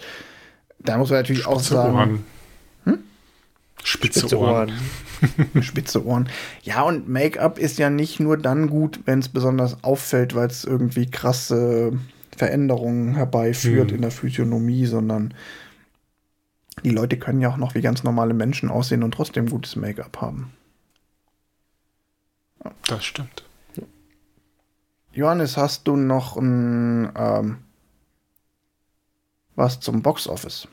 da 0.79 0.97
muss 0.97 1.11
man 1.11 1.19
natürlich 1.19 1.43
Spitze 1.43 1.57
auch 1.57 1.61
sagen. 1.61 1.95
Ohren. 1.95 2.25
Hm? 2.85 2.99
Spitze, 3.83 4.21
Spitze 4.21 4.39
Ohren. 4.39 4.73
Ohren. 5.53 5.63
Spitze 5.63 6.07
Ohren. 6.07 6.29
Ja, 6.63 6.83
und 6.83 7.09
Make-up 7.09 7.59
ist 7.59 7.79
ja 7.79 7.91
nicht 7.91 8.21
nur 8.21 8.37
dann 8.37 8.69
gut, 8.69 9.01
wenn 9.07 9.19
es 9.19 9.29
besonders 9.29 9.83
auffällt, 9.83 10.37
weil 10.37 10.47
es 10.47 10.65
irgendwie 10.65 11.11
krasse 11.11 11.93
Veränderungen 12.37 13.17
herbeiführt 13.17 13.91
hm. 13.91 13.97
in 13.97 14.03
der 14.03 14.13
Physiognomie, 14.13 14.87
sondern 14.87 15.35
die 16.85 16.91
Leute 16.91 17.19
können 17.19 17.41
ja 17.41 17.51
auch 17.51 17.57
noch 17.57 17.75
wie 17.75 17.81
ganz 17.81 18.03
normale 18.03 18.35
Menschen 18.35 18.71
aussehen 18.71 19.03
und 19.03 19.13
trotzdem 19.13 19.49
gutes 19.49 19.77
Make-up 19.77 20.21
haben. 20.21 20.53
Das 22.87 23.05
stimmt. 23.05 23.45
Johannes, 25.13 25.57
hast 25.57 25.87
du 25.87 25.97
noch 25.97 26.37
ein 26.37 27.13
ähm, 27.17 27.59
was 29.55 29.81
zum 29.81 30.03
Boxoffice? 30.03 30.69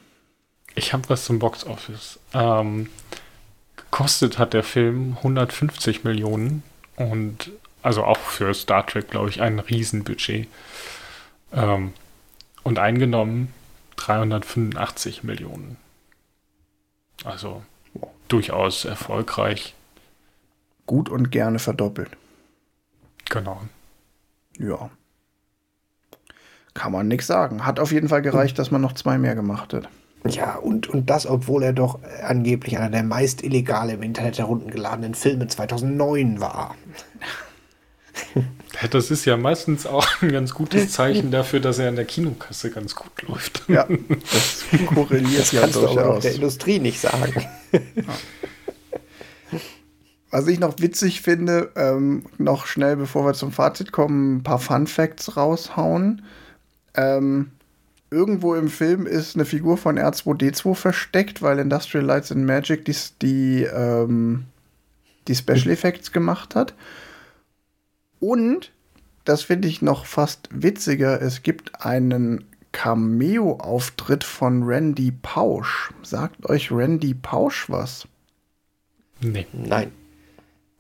Ich 0.76 0.94
habe 0.94 1.10
was 1.10 1.26
zum 1.26 1.40
Boxoffice. 1.40 2.20
Ähm, 2.34 2.90
gekostet 3.76 4.38
hat 4.38 4.54
der 4.54 4.64
Film 4.64 5.16
150 5.18 6.04
Millionen 6.04 6.64
und 6.96 7.52
also 7.82 8.04
auch 8.04 8.18
für 8.18 8.54
Star 8.54 8.86
Trek, 8.86 9.10
glaube 9.10 9.30
ich, 9.30 9.42
ein 9.42 9.60
Riesenbudget. 9.60 10.48
Ähm, 11.54 11.94
und 12.64 12.80
eingenommen 12.80 13.54
385 13.96 15.24
Millionen. 15.24 15.78
Also 17.26 17.64
durchaus 18.28 18.86
erfolgreich. 18.86 19.76
Gut 20.86 21.10
und 21.10 21.32
gerne 21.32 21.60
verdoppelt. 21.60 22.12
Genau. 23.30 23.62
Ja. 24.58 24.90
Kann 26.74 26.92
man 26.92 27.08
nichts 27.08 27.28
sagen. 27.28 27.66
Hat 27.66 27.80
auf 27.80 27.92
jeden 27.92 28.10
Fall 28.10 28.22
gereicht, 28.22 28.58
dass 28.58 28.72
man 28.72 28.82
noch 28.82 28.94
zwei 28.94 29.18
mehr 29.18 29.36
gemacht 29.36 29.74
hat. 29.74 29.90
Ja, 30.26 30.56
und, 30.56 30.88
und 30.88 31.10
das, 31.10 31.26
obwohl 31.26 31.64
er 31.64 31.74
doch 31.74 32.00
angeblich 32.24 32.78
einer 32.78 32.90
der 32.90 33.04
meist 33.04 33.44
illegal 33.44 33.90
im 33.90 34.04
Internet 34.04 34.38
heruntergeladenen 34.38 35.16
Filme 35.16 35.48
2009 35.48 36.42
war. 36.42 36.76
Das 38.92 39.12
ist 39.12 39.26
ja 39.26 39.36
meistens 39.36 39.86
auch 39.86 40.08
ein 40.22 40.32
ganz 40.32 40.54
gutes 40.54 40.92
Zeichen 40.92 41.32
dafür, 41.32 41.60
dass 41.60 41.80
er 41.80 41.90
an 41.90 41.96
der 41.96 42.06
Kinokasse 42.06 42.72
ganz 42.72 42.96
gut 42.96 43.22
läuft. 43.28 43.64
Ja, 43.68 43.88
das 44.32 44.64
korreliert 44.94 45.42
das 45.42 45.52
ja 45.52 45.62
kannst 45.62 45.76
durchaus. 45.76 45.96
Du 45.96 46.02
auch 46.02 46.20
der 46.20 46.36
Industrie 46.36 46.80
nicht 46.80 47.02
sagen. 47.02 47.46
Was 50.32 50.48
ich 50.48 50.60
noch 50.60 50.76
witzig 50.80 51.22
finde, 51.22 51.72
ähm, 51.76 52.26
noch 52.38 52.68
schnell 52.68 52.96
bevor 52.96 53.26
wir 53.26 53.34
zum 53.34 53.52
Fazit 53.52 53.92
kommen, 53.92 54.38
ein 54.38 54.44
paar 54.44 54.60
Fun 54.60 54.86
Facts 54.86 55.36
raushauen. 55.36 56.24
Ähm, 56.94 57.52
irgendwo 58.12 58.56
im 58.56 58.70
Film 58.70 59.08
ist 59.08 59.36
eine 59.36 59.46
Figur 59.46 59.78
von 59.78 59.98
R2D2 59.98 60.76
versteckt, 60.76 61.42
weil 61.42 61.60
Industrial 61.60 62.06
Lights 62.06 62.32
and 62.32 62.46
Magic 62.46 62.86
die, 62.86 62.96
die, 63.22 63.64
ähm, 63.64 64.46
die 65.28 65.36
Special 65.36 65.70
Effects 65.70 66.12
gemacht 66.12 66.56
hat. 66.56 66.76
Und, 68.20 68.72
das 69.26 69.44
finde 69.44 69.68
ich 69.68 69.82
noch 69.82 70.06
fast 70.06 70.50
witziger, 70.52 71.22
es 71.22 71.44
gibt 71.44 71.84
einen 71.86 72.46
Cameo-Auftritt 72.72 74.24
von 74.24 74.64
Randy 74.64 75.12
Pausch. 75.12 75.92
Sagt 76.04 76.48
euch 76.48 76.72
Randy 76.72 77.14
Pausch 77.14 77.70
was? 77.70 78.08
Nee. 79.22 79.48
Nein. 79.54 79.92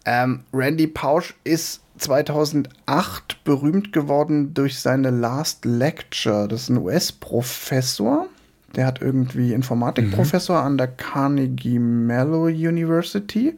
Ähm, 0.05 0.43
Randy 0.53 0.87
Pausch 0.87 1.35
ist 1.43 1.81
2008 1.97 3.43
berühmt 3.43 3.91
geworden 3.91 4.53
durch 4.53 4.79
seine 4.79 5.09
Last 5.09 5.65
Lecture. 5.65 6.47
Das 6.47 6.63
ist 6.63 6.69
ein 6.69 6.77
US-Professor. 6.77 8.27
Der 8.75 8.85
hat 8.85 9.01
irgendwie 9.01 9.53
Informatikprofessor 9.53 10.59
mhm. 10.61 10.65
an 10.65 10.77
der 10.77 10.87
Carnegie 10.87 11.79
Mellon 11.79 12.53
University. 12.53 13.57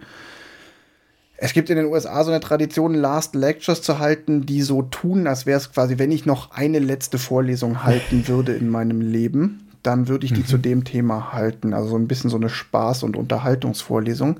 Es 1.43 1.53
gibt 1.53 1.71
in 1.71 1.75
den 1.75 1.87
USA 1.87 2.23
so 2.23 2.29
eine 2.29 2.39
Tradition, 2.39 2.93
Last 2.93 3.33
Lectures 3.33 3.81
zu 3.81 3.97
halten, 3.97 4.45
die 4.45 4.61
so 4.61 4.83
tun, 4.83 5.25
als 5.25 5.47
wäre 5.47 5.57
es 5.57 5.71
quasi, 5.71 5.97
wenn 5.97 6.11
ich 6.11 6.27
noch 6.27 6.51
eine 6.51 6.77
letzte 6.77 7.17
Vorlesung 7.17 7.83
halten 7.83 8.27
würde 8.27 8.53
in 8.53 8.69
meinem 8.69 9.01
Leben, 9.01 9.67
dann 9.81 10.07
würde 10.07 10.27
ich 10.27 10.33
die 10.33 10.41
mhm. 10.41 10.45
zu 10.45 10.59
dem 10.59 10.83
Thema 10.83 11.33
halten. 11.33 11.73
Also 11.73 11.89
so 11.89 11.95
ein 11.95 12.07
bisschen 12.07 12.29
so 12.29 12.37
eine 12.37 12.49
Spaß- 12.49 13.03
und 13.03 13.17
Unterhaltungsvorlesung. 13.17 14.39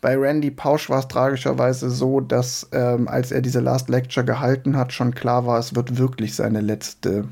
Bei 0.00 0.16
Randy 0.16 0.50
Pausch 0.50 0.90
war 0.90 0.98
es 0.98 1.06
tragischerweise 1.06 1.88
so, 1.88 2.20
dass 2.20 2.68
ähm, 2.72 3.06
als 3.06 3.30
er 3.30 3.40
diese 3.40 3.60
Last 3.60 3.88
Lecture 3.88 4.26
gehalten 4.26 4.76
hat, 4.76 4.92
schon 4.92 5.14
klar 5.14 5.46
war, 5.46 5.60
es 5.60 5.76
wird 5.76 5.98
wirklich 5.98 6.34
seine 6.34 6.62
letzte 6.62 7.28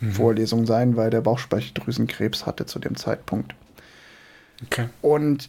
mhm. 0.00 0.12
Vorlesung 0.12 0.66
sein, 0.66 0.94
weil 0.96 1.08
der 1.08 1.22
Bauchspeicheldrüsenkrebs 1.22 2.44
hatte 2.44 2.66
zu 2.66 2.80
dem 2.80 2.96
Zeitpunkt. 2.96 3.54
Okay. 4.66 4.90
Und 5.00 5.48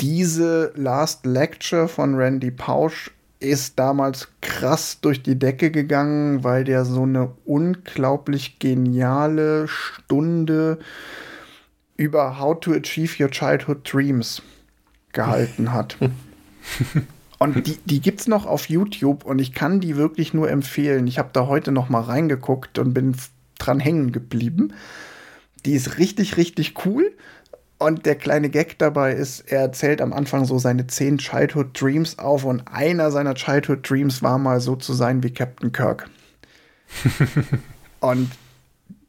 diese 0.00 0.72
Last 0.76 1.26
Lecture 1.26 1.88
von 1.88 2.14
Randy 2.14 2.50
Pausch 2.50 3.10
ist 3.40 3.78
damals 3.78 4.28
krass 4.40 5.00
durch 5.00 5.22
die 5.22 5.38
Decke 5.38 5.70
gegangen, 5.70 6.42
weil 6.42 6.64
der 6.64 6.84
so 6.84 7.02
eine 7.02 7.32
unglaublich 7.44 8.58
geniale 8.58 9.68
Stunde 9.68 10.78
über 11.96 12.38
How 12.38 12.58
to 12.60 12.72
Achieve 12.72 13.22
Your 13.22 13.30
Childhood 13.30 13.90
Dreams 13.90 14.42
gehalten 15.12 15.72
hat. 15.72 15.96
und 17.38 17.66
die, 17.66 17.78
die 17.84 18.00
gibt 18.00 18.20
es 18.20 18.28
noch 18.28 18.46
auf 18.46 18.68
YouTube 18.68 19.24
und 19.24 19.38
ich 19.38 19.52
kann 19.52 19.80
die 19.80 19.96
wirklich 19.96 20.34
nur 20.34 20.50
empfehlen. 20.50 21.06
Ich 21.06 21.18
habe 21.18 21.30
da 21.32 21.46
heute 21.46 21.72
noch 21.72 21.88
mal 21.88 22.02
reingeguckt 22.02 22.78
und 22.78 22.94
bin 22.94 23.16
dran 23.58 23.80
hängen 23.80 24.12
geblieben. 24.12 24.74
Die 25.64 25.72
ist 25.72 25.98
richtig, 25.98 26.36
richtig 26.36 26.84
cool 26.84 27.12
Und 27.78 28.06
der 28.06 28.14
kleine 28.14 28.48
Gag 28.48 28.78
dabei 28.78 29.12
ist, 29.12 29.40
er 29.52 29.60
erzählt 29.60 30.00
am 30.00 30.12
Anfang 30.12 30.46
so 30.46 30.58
seine 30.58 30.86
zehn 30.86 31.18
Childhood 31.18 31.78
Dreams 31.78 32.18
auf 32.18 32.44
und 32.44 32.62
einer 32.72 33.10
seiner 33.10 33.34
Childhood 33.34 33.88
Dreams 33.88 34.22
war 34.22 34.38
mal 34.38 34.60
so 34.60 34.76
zu 34.76 34.94
sein 34.94 35.22
wie 35.22 35.30
Captain 35.30 35.72
Kirk. 35.72 36.08
und 38.00 38.30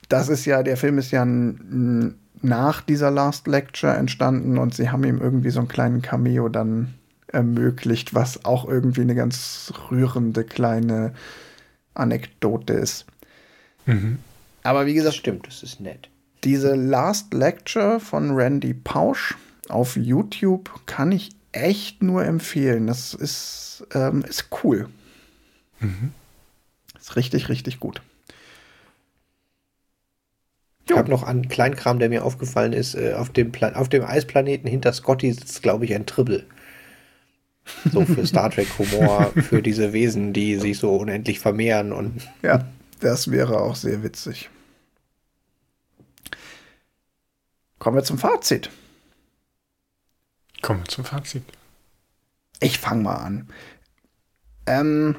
das 0.09 0.27
ist 0.27 0.45
ja, 0.45 0.63
der 0.63 0.75
Film 0.75 0.97
ist 0.97 1.11
ja 1.11 1.25
nach 1.25 2.81
dieser 2.81 3.09
Last 3.09 3.47
Lecture 3.47 3.95
entstanden 3.95 4.57
und 4.57 4.73
sie 4.73 4.89
haben 4.89 5.03
ihm 5.05 5.19
irgendwie 5.21 5.49
so 5.49 5.59
einen 5.59 5.69
kleinen 5.69 6.01
Cameo 6.01 6.49
dann 6.49 6.93
ermöglicht, 7.27 8.13
was 8.13 8.43
auch 8.45 8.67
irgendwie 8.67 9.01
eine 9.01 9.15
ganz 9.15 9.71
rührende 9.89 10.43
kleine 10.43 11.13
Anekdote 11.93 12.73
ist. 12.73 13.05
Mhm. 13.85 14.19
Aber 14.63 14.85
wie 14.85 14.93
gesagt, 14.93 15.07
das 15.09 15.15
stimmt, 15.15 15.47
das 15.47 15.63
ist 15.63 15.79
nett. 15.79 16.09
Diese 16.43 16.75
Last 16.75 17.33
Lecture 17.33 17.99
von 17.99 18.31
Randy 18.31 18.73
Pausch 18.73 19.35
auf 19.69 19.95
YouTube 19.95 20.69
kann 20.85 21.11
ich 21.11 21.31
echt 21.51 22.03
nur 22.03 22.23
empfehlen. 22.25 22.87
Das 22.87 23.13
ist, 23.13 23.85
ähm, 23.93 24.23
ist 24.27 24.49
cool. 24.63 24.89
Mhm. 25.79 26.11
Ist 26.99 27.15
richtig, 27.15 27.49
richtig 27.49 27.79
gut. 27.79 28.01
Ich 30.89 30.95
habe 30.95 31.09
noch 31.09 31.23
einen 31.23 31.49
Kleinkram, 31.49 31.99
der 31.99 32.09
mir 32.09 32.23
aufgefallen 32.23 32.73
ist. 32.73 32.95
Äh, 32.95 33.13
auf, 33.13 33.29
dem 33.29 33.51
auf 33.73 33.89
dem 33.89 34.05
Eisplaneten 34.05 34.69
hinter 34.69 34.93
Scotty 34.93 35.33
sitzt, 35.33 35.61
glaube 35.61 35.85
ich, 35.85 35.93
ein 35.93 36.05
Tribble. 36.05 36.45
So 37.91 38.05
für 38.05 38.25
Star 38.27 38.49
Trek 38.49 38.67
Humor, 38.79 39.33
für 39.35 39.61
diese 39.61 39.91
Wesen, 39.91 40.31
die 40.31 40.55
sich 40.55 40.77
so 40.77 40.95
unendlich 40.95 41.39
vermehren 41.39 41.91
und. 41.91 42.21
Ja, 42.41 42.65
das 43.01 43.29
wäre 43.31 43.59
auch 43.59 43.75
sehr 43.75 44.01
witzig. 44.01 44.49
Kommen 47.79 47.97
wir 47.97 48.03
zum 48.03 48.17
Fazit. 48.17 48.69
Kommen 50.61 50.81
wir 50.81 50.87
zum 50.87 51.05
Fazit. 51.05 51.43
Ich 52.59 52.79
fange 52.79 53.03
mal 53.03 53.15
an. 53.15 53.47
Ähm, 54.65 55.15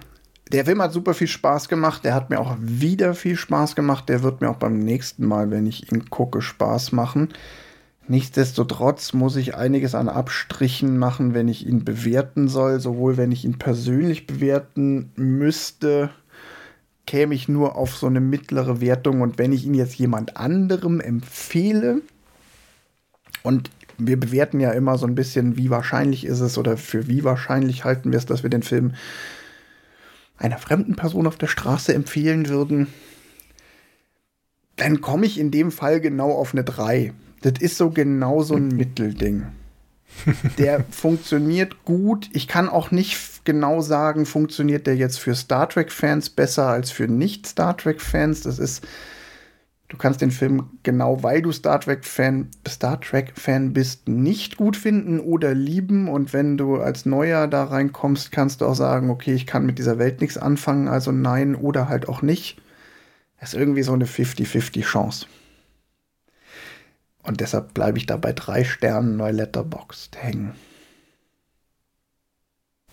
der 0.51 0.65
Film 0.65 0.83
hat 0.83 0.93
super 0.93 1.15
viel 1.15 1.29
Spaß 1.29 1.69
gemacht. 1.69 2.05
Der 2.05 2.15
hat 2.15 2.31
mir 2.31 2.41
auch 2.41 2.57
wieder 2.61 3.15
viel 3.15 3.37
Spaß 3.37 3.77
gemacht. 3.77 4.09
Der 4.09 4.23
wird 4.23 4.41
mir 4.41 4.51
auch 4.51 4.57
beim 4.57 4.79
nächsten 4.79 5.27
Mal, 5.27 5.51
wenn 5.51 5.67
ich 5.67 5.93
ihn 5.93 6.11
gucke, 6.11 6.43
Spaß 6.43 6.93
machen. 6.93 7.29
Nichtsdestotrotz 8.09 9.13
muss 9.13 9.37
ich 9.37 9.55
einiges 9.55 9.95
an 9.95 10.09
Abstrichen 10.09 10.97
machen, 10.97 11.35
wenn 11.35 11.47
ich 11.47 11.67
ihn 11.67 11.85
bewerten 11.85 12.49
soll. 12.49 12.81
Sowohl 12.81 13.19
wenn 13.19 13.31
ich 13.31 13.45
ihn 13.45 13.59
persönlich 13.59 14.27
bewerten 14.27 15.13
müsste, 15.17 16.11
käme 17.07 17.35
ich 17.35 17.49
nur 17.49 17.77
auf 17.77 17.97
so 17.97 18.07
eine 18.07 18.21
mittlere 18.21 18.81
Wertung. 18.81 19.21
Und 19.21 19.39
wenn 19.39 19.53
ich 19.53 19.67
ihn 19.67 19.75
jetzt 19.75 19.97
jemand 19.97 20.39
anderem 20.39 21.01
empfehle, 21.01 22.01
und 23.49 23.71
wir 23.97 24.21
bewerten 24.21 24.61
ja 24.61 24.73
immer 24.73 24.99
so 24.99 25.07
ein 25.07 25.15
bisschen, 25.15 25.57
wie 25.57 25.71
wahrscheinlich 25.71 26.27
ist 26.27 26.41
es 26.41 26.59
oder 26.59 26.77
für 26.77 27.09
wie 27.09 27.25
wahrscheinlich 27.25 27.83
halten 27.83 28.13
wir 28.13 28.19
es, 28.19 28.27
dass 28.27 28.43
wir 28.43 28.51
den 28.51 28.63
Film 28.63 28.93
einer 30.37 30.59
fremden 30.59 30.97
Person 30.97 31.27
auf 31.27 31.39
der 31.39 31.47
Straße 31.47 31.95
empfehlen 31.95 32.51
würden, 32.51 32.89
dann 34.77 35.01
komme 35.01 35.25
ich 35.25 35.41
in 35.41 35.51
dem 35.51 35.73
Fall 35.73 35.99
genau 36.03 36.31
auf 36.31 36.53
eine 36.53 36.63
3. 36.63 37.15
Das 37.41 37.55
ist 37.59 37.79
so 37.79 37.89
genau 37.89 38.43
so 38.43 38.55
ein 38.55 38.69
Mittelding. 38.77 39.47
Der 40.59 40.85
funktioniert 40.91 41.87
gut. 41.87 42.29
Ich 42.35 42.49
kann 42.49 42.69
auch 42.69 42.91
nicht 42.91 43.47
genau 43.47 43.81
sagen, 43.81 44.27
funktioniert 44.27 44.87
der 44.87 44.97
jetzt 44.97 45.19
für 45.19 45.35
Star 45.35 45.71
Trek-Fans 45.71 46.29
besser 46.31 46.67
als 46.67 46.91
für 46.91 47.09
Nicht-Star 47.09 47.79
Trek-Fans. 47.79 48.43
Das 48.43 48.59
ist 48.59 48.85
Du 49.89 49.97
kannst 49.97 50.21
den 50.21 50.31
Film 50.31 50.69
genau, 50.83 51.23
weil 51.23 51.41
du 51.41 51.51
Star 51.51 51.81
Trek 51.81 52.05
Fan, 52.05 52.51
Star 52.69 53.01
Trek 53.01 53.33
Fan 53.37 53.73
bist, 53.73 54.07
nicht 54.07 54.59
gut 54.59 54.77
finden 54.77 55.19
oder 55.19 55.55
lieben. 55.55 56.09
Und 56.09 56.35
wenn 56.35 56.59
du 56.59 56.77
als 56.77 57.07
Neuer 57.07 57.49
da 57.49 57.65
reinkommst, 57.65 58.31
kannst 58.31 58.61
du 58.61 58.67
auch 58.67 58.75
sagen, 58.75 59.09
okay, 59.09 59.33
ich 59.33 59.47
kann 59.47 59.65
mit 59.65 59.79
dieser 59.79 59.99
Welt 59.99 60.21
nichts 60.21 60.37
anfangen, 60.37 60.89
also 60.89 61.11
nein 61.11 61.55
oder 61.55 61.89
halt 61.89 62.07
auch 62.07 62.21
nicht. 62.21 62.61
Das 63.41 63.55
ist 63.55 63.59
irgendwie 63.59 63.83
so 63.83 63.95
eine 63.95 64.05
50-50 64.05 64.83
Chance. 64.83 65.27
Und 67.23 67.41
deshalb 67.41 67.73
bleibe 67.73 67.97
ich 67.97 68.07
da 68.07 68.17
bei 68.17 68.33
drei 68.33 68.65
Sternen 68.65 69.17
neu 69.17 69.31
Letterboxd 69.31 70.17
hängen. 70.17 70.55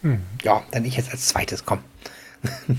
Hm. 0.01 0.21
Ja, 0.43 0.63
dann 0.71 0.85
ich 0.85 0.97
jetzt 0.97 1.11
als 1.11 1.27
zweites, 1.27 1.65
komm. 1.65 1.79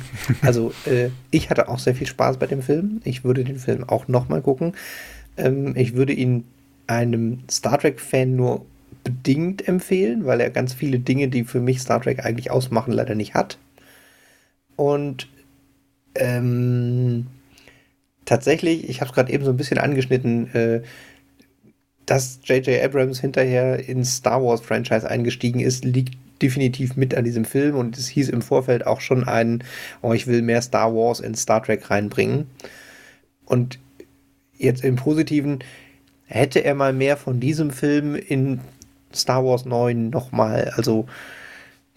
also 0.43 0.73
äh, 0.87 1.11
ich 1.31 1.51
hatte 1.51 1.69
auch 1.69 1.79
sehr 1.79 1.95
viel 1.95 2.07
Spaß 2.07 2.39
bei 2.39 2.47
dem 2.47 2.63
Film. 2.63 3.01
Ich 3.05 3.25
würde 3.25 3.45
den 3.45 3.59
Film 3.59 3.85
auch 3.85 4.09
nochmal 4.09 4.43
gucken. 4.43 4.75
Ähm, 5.37 5.75
ich 5.77 5.95
würde 5.95 6.13
ihn 6.13 6.45
einem 6.87 7.41
Star 7.51 7.79
Trek-Fan 7.79 8.37
nur 8.37 8.65
bedingt 9.05 9.67
empfehlen, 9.69 10.25
weil 10.27 10.41
er 10.41 10.51
ganz 10.51 10.75
viele 10.75 10.99
Dinge, 10.99 11.29
die 11.29 11.45
für 11.45 11.61
mich 11.61 11.81
Star 11.81 12.01
Trek 12.01 12.25
eigentlich 12.25 12.51
ausmachen, 12.51 12.93
leider 12.93 13.15
nicht 13.15 13.35
hat. 13.35 13.59
Und 14.75 15.29
ähm, 16.17 17.27
tatsächlich, 18.25 18.89
ich 18.89 19.01
habe 19.01 19.11
es 19.11 19.15
gerade 19.15 19.33
eben 19.33 19.45
so 19.45 19.51
ein 19.51 19.57
bisschen 19.57 19.79
angeschnitten, 19.79 20.53
äh, 20.55 20.83
dass 22.05 22.41
J.J. 22.45 22.83
Abrams 22.83 23.21
hinterher 23.21 23.89
ins 23.89 24.17
Star 24.17 24.43
Wars-Franchise 24.43 25.09
eingestiegen 25.09 25.61
ist, 25.61 25.85
liegt 25.85 26.17
definitiv 26.43 26.97
mit 26.97 27.15
an 27.15 27.25
diesem 27.25 27.45
Film 27.45 27.77
und 27.77 27.97
es 27.97 28.09
hieß 28.09 28.29
im 28.29 28.43
Vorfeld 28.43 28.87
auch 28.87 29.01
schon 29.01 29.25
ein, 29.25 29.65
oh, 30.03 30.13
ich 30.13 30.27
will 30.27 30.43
mehr 30.43 30.63
Star 30.63 30.95
Wars 30.95 31.21
in 31.21 31.35
Star 31.35 31.63
Trek 31.63 31.91
reinbringen. 31.91 32.47
Und 33.45 33.79
jetzt 34.57 34.85
im 34.85 34.97
Positiven, 34.97 35.61
hätte 36.27 36.65
er 36.65 36.75
mal 36.75 36.93
mehr 36.93 37.17
von 37.17 37.41
diesem 37.41 37.71
Film 37.71 38.17
in 38.17 38.61
Star 39.15 39.45
Wars 39.45 39.65
9 39.65 40.11
nochmal, 40.11 40.73
also 40.77 41.07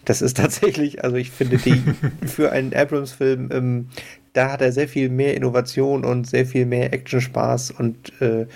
das 0.04 0.22
ist 0.22 0.36
tatsächlich, 0.36 1.04
also 1.04 1.16
ich 1.16 1.30
finde 1.30 1.58
die 1.58 1.82
für 2.26 2.52
einen 2.52 2.72
Abrams-Film, 2.72 3.50
ähm, 3.52 3.88
da 4.32 4.52
hat 4.52 4.62
er 4.62 4.72
sehr 4.72 4.88
viel 4.88 5.08
mehr 5.08 5.34
Innovation 5.34 6.04
und 6.04 6.26
sehr 6.26 6.46
viel 6.46 6.64
mehr 6.64 6.92
Action-Spaß 6.92 7.72
und 7.72 8.20
äh, 8.20 8.46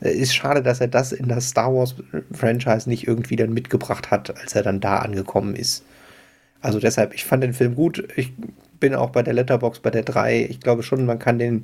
ist 0.00 0.34
schade, 0.34 0.62
dass 0.62 0.80
er 0.80 0.88
das 0.88 1.12
in 1.12 1.28
das 1.28 1.48
Star 1.48 1.74
Wars 1.74 1.94
Franchise 2.32 2.88
nicht 2.88 3.06
irgendwie 3.06 3.36
dann 3.36 3.52
mitgebracht 3.52 4.10
hat, 4.10 4.36
als 4.36 4.54
er 4.54 4.62
dann 4.62 4.80
da 4.80 4.98
angekommen 4.98 5.56
ist. 5.56 5.84
Also 6.60 6.80
deshalb, 6.80 7.14
ich 7.14 7.24
fand 7.24 7.42
den 7.42 7.54
Film 7.54 7.74
gut. 7.74 8.08
Ich 8.16 8.32
bin 8.80 8.94
auch 8.94 9.10
bei 9.10 9.22
der 9.22 9.34
Letterbox 9.34 9.80
bei 9.80 9.90
der 9.90 10.02
3. 10.02 10.46
Ich 10.48 10.60
glaube 10.60 10.82
schon, 10.82 11.06
man 11.06 11.18
kann 11.18 11.38
den. 11.38 11.62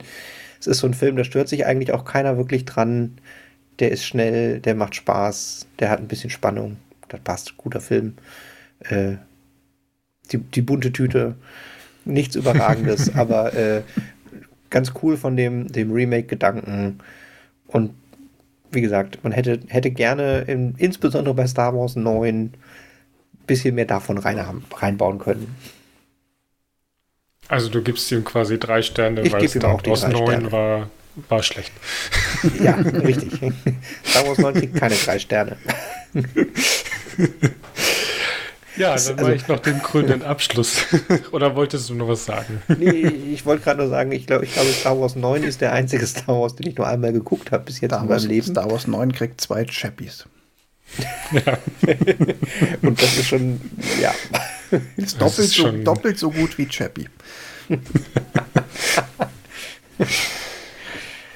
Es 0.61 0.67
ist 0.67 0.79
so 0.79 0.87
ein 0.87 0.95
Film, 0.95 1.17
da 1.17 1.25
stört 1.25 1.49
sich 1.49 1.67
eigentlich 1.67 1.93
auch 1.93 2.05
keiner 2.05 2.37
wirklich 2.37 2.65
dran. 2.65 3.19
Der 3.81 3.91
ist 3.91 4.05
schnell, 4.05 4.61
der 4.61 4.75
macht 4.75 4.95
Spaß, 4.95 5.67
der 5.79 5.91
hat 5.91 5.99
ein 6.01 6.09
bisschen 6.09 6.31
Spannung. 6.31 6.77
Das 7.09 7.21
passt. 7.21 7.57
Guter 7.57 7.81
Film. 7.81 8.15
Äh, 8.81 9.17
die, 10.33 10.39
die 10.39 10.63
bunte 10.63 10.93
Tüte. 10.93 11.35
Nichts 12.05 12.37
Überragendes, 12.37 13.15
aber 13.15 13.55
äh, 13.55 13.83
ganz 14.71 14.93
cool 15.03 15.17
von 15.17 15.37
dem, 15.37 15.69
dem 15.69 15.93
Remake-Gedanken. 15.93 16.99
Und 17.67 17.95
wie 18.75 18.81
gesagt, 18.81 19.23
man 19.23 19.33
hätte, 19.33 19.61
hätte 19.69 19.91
gerne 19.91 20.43
in, 20.43 20.75
insbesondere 20.77 21.35
bei 21.35 21.47
Star 21.47 21.75
Wars 21.75 21.97
9 21.97 22.27
ein 22.27 22.53
bisschen 23.47 23.75
mehr 23.75 23.87
davon 23.87 24.19
rein, 24.19 24.41
reinbauen 24.75 25.19
können. 25.19 25.57
Also 27.49 27.69
du 27.69 27.83
gibst 27.83 28.11
ihm 28.11 28.25
quasi 28.25 28.59
drei 28.59 28.83
Sterne, 28.83 29.23
ich 29.23 29.33
weil 29.33 29.49
Star 29.49 29.79
Wars 29.87 30.07
9 30.07 30.51
war, 30.51 30.89
war 31.29 31.43
schlecht. 31.43 31.73
Ja, 32.63 32.75
richtig. 32.77 33.33
Star 34.05 34.27
Wars 34.27 34.39
9 34.39 34.55
kriegt 34.55 34.77
keine 34.77 34.95
drei 34.95 35.19
Sterne. 35.19 35.57
Ja, 38.77 38.89
dann 38.89 38.93
also, 38.93 39.15
mache 39.15 39.35
ich 39.35 39.47
noch 39.49 39.61
den 39.61 39.81
grünen 39.81 40.23
Abschluss. 40.25 40.87
Oder 41.33 41.55
wolltest 41.55 41.91
du 41.91 41.95
noch 41.95 42.09
was 42.09 42.25
sagen? 42.25 42.63
nee, 42.79 43.07
ich 43.33 43.47
wollte 43.47 43.65
gerade 43.65 43.81
nur 43.81 43.89
sagen, 43.89 44.13
ich 44.13 44.27
glaube, 44.27 44.45
ich 44.45 44.53
glaube, 44.53 44.71
Star 44.73 44.99
Wars 45.01 45.15
9 45.15 45.45
ist 45.45 45.61
der 45.61 45.73
einzige 45.73 46.07
Star 46.07 46.41
Wars, 46.41 46.57
den 46.57 46.69
ich 46.69 46.77
nur 46.77 46.87
einmal 46.87 47.13
geguckt 47.13 47.53
habe 47.53 47.65
bis 47.65 47.81
jetzt 47.81 47.93
Star 47.93 48.03
in 48.03 48.09
meinem 48.09 48.27
Leben. 48.27 48.47
Star 48.47 48.71
Wars 48.71 48.87
9 48.87 49.13
kriegt 49.13 49.41
zwei 49.41 49.65
Chappies. 49.65 50.27
Ja. 51.33 51.59
Und 52.83 53.01
das 53.01 53.17
ist 53.17 53.29
schon, 53.29 53.61
ja. 54.01 54.15
Ist 54.97 55.21
doppelt, 55.21 55.39
ist 55.39 55.55
so, 55.55 55.71
doppelt 55.71 56.19
so 56.19 56.31
gut 56.31 56.59
wie 56.59 56.67
Chappie. 56.67 57.09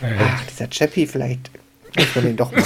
Ach, 0.02 0.44
dieser 0.46 0.68
Chappie, 0.70 1.06
vielleicht 1.06 1.50
muss 1.96 2.14
man 2.14 2.24
den 2.24 2.36
doch 2.36 2.52
mal 2.52 2.62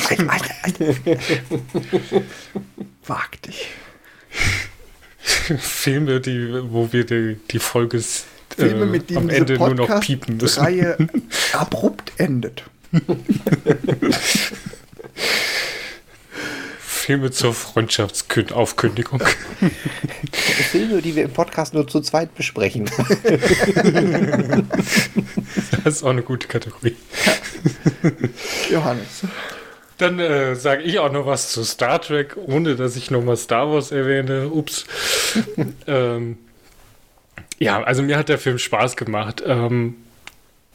Wag 3.06 3.42
dich. 3.42 3.68
Filme, 5.58 6.20
die, 6.20 6.52
wo 6.70 6.92
wir 6.92 7.04
die, 7.04 7.38
die 7.50 7.58
Folge 7.58 8.02
Filme, 8.56 8.86
mit 8.86 9.10
denen 9.10 9.18
am 9.18 9.28
Ende 9.30 9.58
nur 9.58 9.74
noch 9.74 10.00
piepen 10.00 10.36
müssen. 10.36 10.60
Reihe 10.60 10.96
abrupt 11.52 12.12
endet. 12.18 12.64
Filme 16.78 17.30
zur 17.32 17.52
Freundschaftsaufkündigung. 17.52 19.20
Filme, 20.70 21.02
die 21.02 21.16
wir 21.16 21.24
im 21.24 21.32
Podcast 21.32 21.74
nur 21.74 21.88
zu 21.88 22.00
zweit 22.00 22.32
besprechen. 22.36 22.88
das 25.84 25.94
ist 25.96 26.04
auch 26.04 26.10
eine 26.10 26.22
gute 26.22 26.46
Kategorie. 26.46 26.94
Johannes. 28.70 29.24
Dann 29.98 30.18
äh, 30.18 30.54
sage 30.56 30.82
ich 30.82 30.98
auch 30.98 31.12
noch 31.12 31.26
was 31.26 31.52
zu 31.52 31.64
Star 31.64 32.00
Trek, 32.00 32.36
ohne 32.36 32.76
dass 32.76 32.96
ich 32.96 33.10
nochmal 33.10 33.36
Star 33.36 33.70
Wars 33.70 33.92
erwähne. 33.92 34.48
Ups. 34.48 34.84
ähm, 35.86 36.38
ja, 37.58 37.82
also 37.82 38.02
mir 38.02 38.18
hat 38.18 38.28
der 38.28 38.38
Film 38.38 38.58
Spaß 38.58 38.96
gemacht. 38.96 39.42
Ähm, 39.46 39.96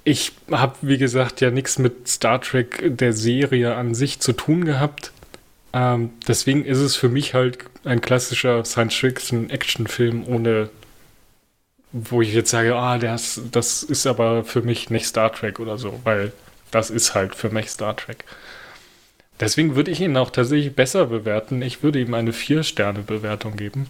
ich 0.04 0.32
habe, 0.50 0.76
wie 0.82 0.98
gesagt, 0.98 1.42
ja 1.42 1.52
nichts 1.52 1.80
mit 1.80 2.08
Star 2.08 2.40
Trek 2.40 2.82
der 2.98 3.12
Serie 3.12 3.76
an 3.76 3.94
sich 3.94 4.22
zu 4.22 4.32
tun 4.32 4.64
gehabt. 4.64 5.12
Ähm, 5.74 6.12
deswegen 6.28 6.64
ist 6.64 6.78
es 6.78 6.96
für 6.96 7.10
mich 7.10 7.34
halt 7.34 7.60
ein 7.84 8.00
klassischer 8.00 8.64
Science-Fiction-Action-Film 8.64 10.26
ohne, 10.28 10.70
wo 11.92 12.22
ich 12.22 12.34
jetzt 12.34 12.52
sage, 12.52 12.76
ah, 12.76 12.98
das, 12.98 13.42
das 13.52 13.84
ist 13.84 14.08
aber 14.08 14.46
für 14.46 14.62
mich 14.62 14.90
nicht 14.90 15.08
Star 15.08 15.34
Trek 15.34 15.60
oder 15.60 15.78
so, 15.78 16.00
weil 16.06 16.32
das 16.72 16.90
ist 16.90 17.14
halt 17.14 17.36
für 17.36 17.50
mich 17.50 17.70
Star 17.70 17.98
Trek. 17.98 18.24
Deswegen 19.40 19.76
würde 19.76 19.92
ich 19.92 20.02
ihn 20.02 20.18
auch 20.18 20.32
tatsächlich 20.32 20.76
besser 20.76 21.06
bewerten. 21.06 21.62
Ich 21.62 21.84
würde 21.84 22.00
ihm 22.00 22.14
eine 22.14 22.32
4-Sterne-Bewertung 22.32 23.56
geben. 23.56 23.90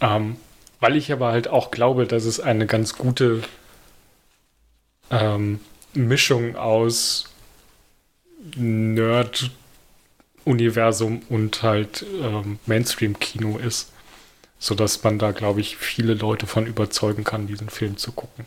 Ähm, 0.00 0.36
weil 0.80 0.96
ich 0.96 1.12
aber 1.12 1.32
halt 1.32 1.48
auch 1.48 1.70
glaube, 1.70 2.06
dass 2.06 2.24
es 2.24 2.40
eine 2.40 2.66
ganz 2.66 2.96
gute 2.96 3.42
ähm, 5.10 5.60
Mischung 5.94 6.56
aus 6.56 7.24
Nerd-Universum 8.56 11.22
und 11.30 11.62
halt 11.62 12.04
ähm, 12.22 12.58
Mainstream-Kino 12.66 13.56
ist. 13.58 13.92
Sodass 14.60 15.02
man 15.04 15.18
da, 15.18 15.30
glaube 15.30 15.60
ich, 15.60 15.76
viele 15.76 16.14
Leute 16.14 16.46
von 16.46 16.66
überzeugen 16.66 17.24
kann, 17.24 17.46
diesen 17.46 17.70
Film 17.70 17.96
zu 17.96 18.12
gucken. 18.12 18.44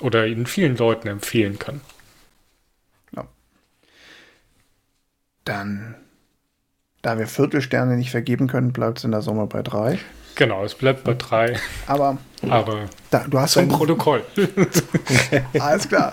Oder 0.00 0.26
ihn 0.26 0.46
vielen 0.46 0.76
Leuten 0.76 1.08
empfehlen 1.08 1.58
kann. 1.58 1.80
Dann, 5.44 5.94
da 7.02 7.18
wir 7.18 7.26
Viertelsterne 7.26 7.96
nicht 7.96 8.10
vergeben 8.10 8.46
können, 8.46 8.72
bleibt 8.72 8.98
es 8.98 9.04
in 9.04 9.10
der 9.10 9.22
Sommer 9.22 9.46
bei 9.46 9.62
drei. 9.62 9.98
Genau, 10.36 10.64
es 10.64 10.74
bleibt 10.74 11.04
bei 11.04 11.14
drei. 11.14 11.56
Aber, 11.86 12.18
aber 12.48 12.88
da, 13.10 13.24
du 13.28 13.38
hast 13.38 13.52
zum 13.52 13.68
Protokoll. 13.68 14.24
Alles 15.60 15.88
klar. 15.88 16.12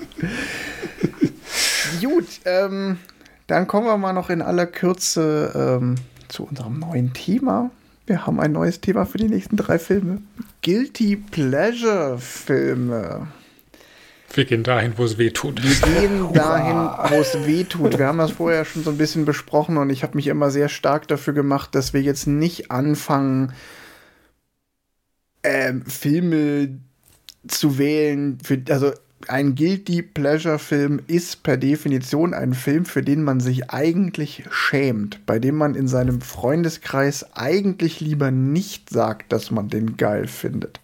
Gut, 2.01 2.27
ähm, 2.45 2.99
dann 3.47 3.67
kommen 3.67 3.87
wir 3.87 3.97
mal 3.97 4.13
noch 4.13 4.29
in 4.29 4.41
aller 4.41 4.67
Kürze 4.67 5.51
ähm, 5.55 5.95
zu 6.27 6.43
unserem 6.43 6.79
neuen 6.79 7.13
Thema. 7.13 7.71
Wir 8.05 8.25
haben 8.25 8.39
ein 8.39 8.51
neues 8.51 8.81
Thema 8.81 9.05
für 9.05 9.17
die 9.17 9.29
nächsten 9.29 9.57
drei 9.57 9.79
Filme. 9.79 10.21
Guilty 10.61 11.15
Pleasure 11.15 12.17
Filme. 12.19 13.27
Wir 14.33 14.45
gehen 14.45 14.63
dahin, 14.63 14.93
wo 14.97 15.03
es 15.03 15.17
weh 15.17 15.31
tut. 15.31 15.61
Wir 15.61 16.01
gehen 16.01 16.33
dahin, 16.33 16.75
wo 17.09 17.21
es 17.21 17.45
weh 17.45 17.63
tut. 17.63 17.97
Wir 17.97 18.07
haben 18.07 18.17
das 18.17 18.31
vorher 18.31 18.65
schon 18.65 18.83
so 18.83 18.91
ein 18.91 18.97
bisschen 18.97 19.25
besprochen 19.25 19.77
und 19.77 19.89
ich 19.89 20.03
habe 20.03 20.15
mich 20.15 20.27
immer 20.27 20.51
sehr 20.51 20.69
stark 20.69 21.07
dafür 21.07 21.33
gemacht, 21.33 21.75
dass 21.75 21.93
wir 21.93 22.01
jetzt 22.01 22.27
nicht 22.27 22.71
anfangen, 22.71 23.53
ähm, 25.43 25.85
Filme 25.85 26.79
zu 27.47 27.77
wählen. 27.77 28.37
Für, 28.43 28.61
also 28.69 28.91
ein 29.27 29.55
Guilty 29.55 30.01
Pleasure 30.01 30.59
Film 30.59 31.01
ist 31.07 31.43
per 31.43 31.57
Definition 31.57 32.33
ein 32.33 32.53
Film, 32.53 32.85
für 32.85 33.03
den 33.03 33.23
man 33.23 33.39
sich 33.39 33.69
eigentlich 33.69 34.43
schämt, 34.49 35.25
bei 35.25 35.39
dem 35.39 35.55
man 35.55 35.75
in 35.75 35.87
seinem 35.87 36.21
Freundeskreis 36.21 37.35
eigentlich 37.35 37.99
lieber 37.99 38.31
nicht 38.31 38.89
sagt, 38.89 39.31
dass 39.31 39.51
man 39.51 39.69
den 39.69 39.97
geil 39.97 40.27
findet. 40.27 40.80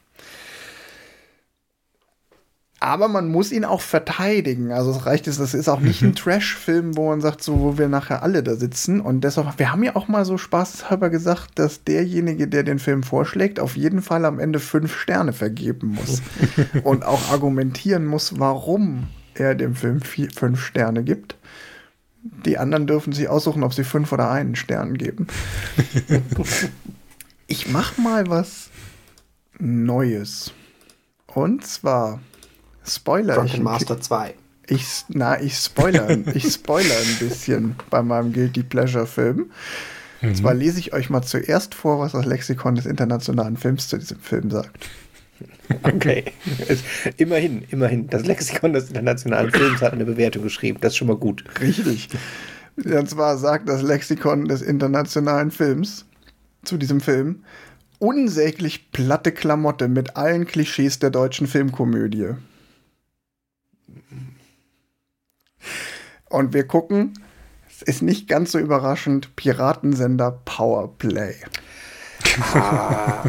Aber 2.87 3.09
man 3.09 3.27
muss 3.27 3.51
ihn 3.51 3.65
auch 3.65 3.81
verteidigen. 3.81 4.71
Also 4.71 4.91
es 4.91 5.05
reicht 5.05 5.27
es, 5.27 5.37
das 5.37 5.53
ist 5.53 5.67
auch 5.67 5.81
nicht 5.81 6.03
ein 6.03 6.15
Trash-Film, 6.15 6.95
wo 6.95 7.09
man 7.09 7.19
sagt, 7.19 7.43
so, 7.43 7.59
wo 7.59 7.77
wir 7.77 7.89
nachher 7.89 8.23
alle 8.23 8.43
da 8.43 8.55
sitzen. 8.55 9.01
Und 9.01 9.25
deshalb, 9.25 9.59
wir 9.59 9.73
haben 9.73 9.83
ja 9.83 9.97
auch 9.97 10.07
mal 10.07 10.23
so 10.23 10.37
spaßhalber 10.37 11.09
gesagt, 11.09 11.59
dass 11.59 11.83
derjenige, 11.83 12.47
der 12.47 12.63
den 12.63 12.79
Film 12.79 13.03
vorschlägt, 13.03 13.59
auf 13.59 13.75
jeden 13.75 14.01
Fall 14.01 14.23
am 14.23 14.39
Ende 14.39 14.59
fünf 14.59 14.97
Sterne 14.97 15.33
vergeben 15.33 15.95
muss. 15.95 16.21
und 16.85 17.03
auch 17.03 17.29
argumentieren 17.29 18.05
muss, 18.05 18.39
warum 18.39 19.07
er 19.33 19.53
dem 19.53 19.75
Film 19.75 19.99
vier, 19.99 20.29
fünf 20.31 20.63
Sterne 20.63 21.03
gibt. 21.03 21.35
Die 22.45 22.57
anderen 22.57 22.87
dürfen 22.87 23.11
sich 23.11 23.27
aussuchen, 23.27 23.63
ob 23.63 23.73
sie 23.73 23.83
fünf 23.83 24.13
oder 24.13 24.31
einen 24.31 24.55
Stern 24.55 24.93
geben. 24.93 25.27
ich 27.47 27.67
mach 27.67 27.97
mal 27.97 28.29
was 28.29 28.69
Neues. 29.59 30.53
Und 31.27 31.67
zwar 31.67 32.21
Spoiler. 32.87 33.35
Drunken 33.35 33.63
Master 33.63 33.99
2. 33.99 34.33
Ich, 34.69 35.05
na, 35.09 35.39
ich 35.39 35.55
spoiler, 35.55 36.09
ich 36.33 36.43
spoiler 36.53 36.95
ein 36.97 37.15
bisschen 37.19 37.75
bei 37.89 38.01
meinem 38.01 38.33
Guilty 38.33 38.63
Pleasure 38.63 39.07
Film. 39.07 39.49
Mhm. 40.21 40.29
Und 40.29 40.37
zwar 40.37 40.53
lese 40.53 40.79
ich 40.79 40.93
euch 40.93 41.09
mal 41.09 41.21
zuerst 41.21 41.73
vor, 41.73 41.99
was 41.99 42.11
das 42.11 42.25
Lexikon 42.25 42.75
des 42.75 42.85
internationalen 42.85 43.55
Films 43.57 43.87
zu 43.87 43.97
diesem 43.97 44.19
Film 44.19 44.51
sagt. 44.51 44.89
Okay. 45.83 46.23
immerhin, 47.17 47.63
immerhin. 47.69 48.07
Das 48.07 48.25
Lexikon 48.25 48.73
des 48.73 48.87
internationalen 48.87 49.51
Films 49.51 49.81
hat 49.81 49.93
eine 49.93 50.05
Bewertung 50.05 50.41
geschrieben. 50.41 50.79
Das 50.81 50.93
ist 50.93 50.97
schon 50.97 51.09
mal 51.09 51.17
gut. 51.17 51.43
Richtig. 51.59 52.07
Und 52.77 53.09
zwar 53.09 53.37
sagt 53.37 53.67
das 53.67 53.81
Lexikon 53.81 54.47
des 54.47 54.61
internationalen 54.61 55.51
Films 55.51 56.05
zu 56.63 56.77
diesem 56.77 57.01
Film 57.01 57.43
unsäglich 57.99 58.91
platte 58.91 59.31
Klamotte 59.31 59.87
mit 59.87 60.15
allen 60.15 60.45
Klischees 60.45 60.99
der 60.99 61.09
deutschen 61.09 61.47
Filmkomödie. 61.47 62.29
Und 66.29 66.53
wir 66.53 66.67
gucken, 66.67 67.13
es 67.69 67.81
ist 67.81 68.01
nicht 68.01 68.27
ganz 68.27 68.51
so 68.51 68.59
überraschend, 68.59 69.35
Piratensender 69.35 70.39
Powerplay. 70.45 71.35
Ah. 72.53 73.23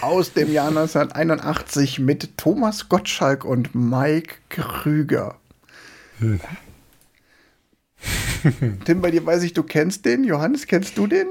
Aus 0.00 0.32
dem 0.32 0.50
Jahr 0.50 0.68
1981 0.68 1.98
mit 1.98 2.38
Thomas 2.38 2.88
Gottschalk 2.88 3.44
und 3.44 3.74
Mike 3.74 4.36
Krüger. 4.48 5.36
Hm. 6.20 6.40
Tim, 8.84 9.00
bei 9.00 9.10
dir 9.10 9.24
weiß 9.26 9.42
ich, 9.42 9.52
du 9.52 9.62
kennst 9.62 10.04
den. 10.04 10.24
Johannes, 10.24 10.66
kennst 10.66 10.96
du 10.96 11.06
den? 11.06 11.28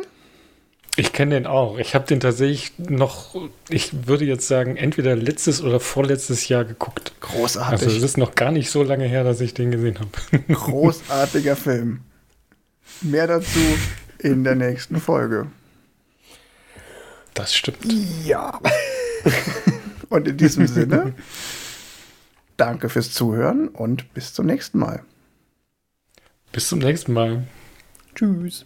Ich 0.98 1.12
kenne 1.12 1.36
den 1.36 1.46
auch. 1.46 1.78
Ich 1.78 1.94
habe 1.94 2.06
den 2.06 2.20
tatsächlich 2.22 2.72
noch, 2.78 3.36
ich 3.70 4.08
würde 4.08 4.24
jetzt 4.24 4.48
sagen, 4.48 4.78
entweder 4.78 5.16
letztes 5.16 5.62
oder 5.62 5.80
vorletztes 5.80 6.48
Jahr 6.48 6.64
geguckt. 6.64 7.14
Großartig. 7.20 7.88
Also 7.88 7.98
es 7.98 8.04
ist 8.04 8.18
noch 8.18 8.36
gar 8.36 8.52
nicht 8.52 8.70
so 8.70 8.82
lange 8.82 9.06
her, 9.06 9.24
dass 9.24 9.42
ich 9.42 9.54
den 9.54 9.72
gesehen 9.72 10.00
habe. 10.00 10.44
Großartiger 10.54 11.56
Film. 11.56 12.02
Mehr 13.02 13.28
dazu 13.28 13.60
in 14.20 14.44
der 14.46 14.56
nächsten 14.56 15.02
Folge. 15.02 15.48
Das 17.34 17.54
stimmt. 17.54 17.80
Ja. 18.24 18.62
und 20.10 20.28
in 20.30 20.38
diesem 20.38 20.66
Sinne, 20.68 21.14
danke 22.56 22.88
fürs 22.88 23.12
Zuhören 23.12 23.68
und 23.68 24.14
bis 24.14 24.34
zum 24.34 24.46
nächsten 24.46 24.80
Mal. 24.80 25.04
Bis 26.54 26.70
zum 26.70 26.80
nächsten 26.80 27.12
Mal. 27.12 27.44
Tschüss. 28.16 28.64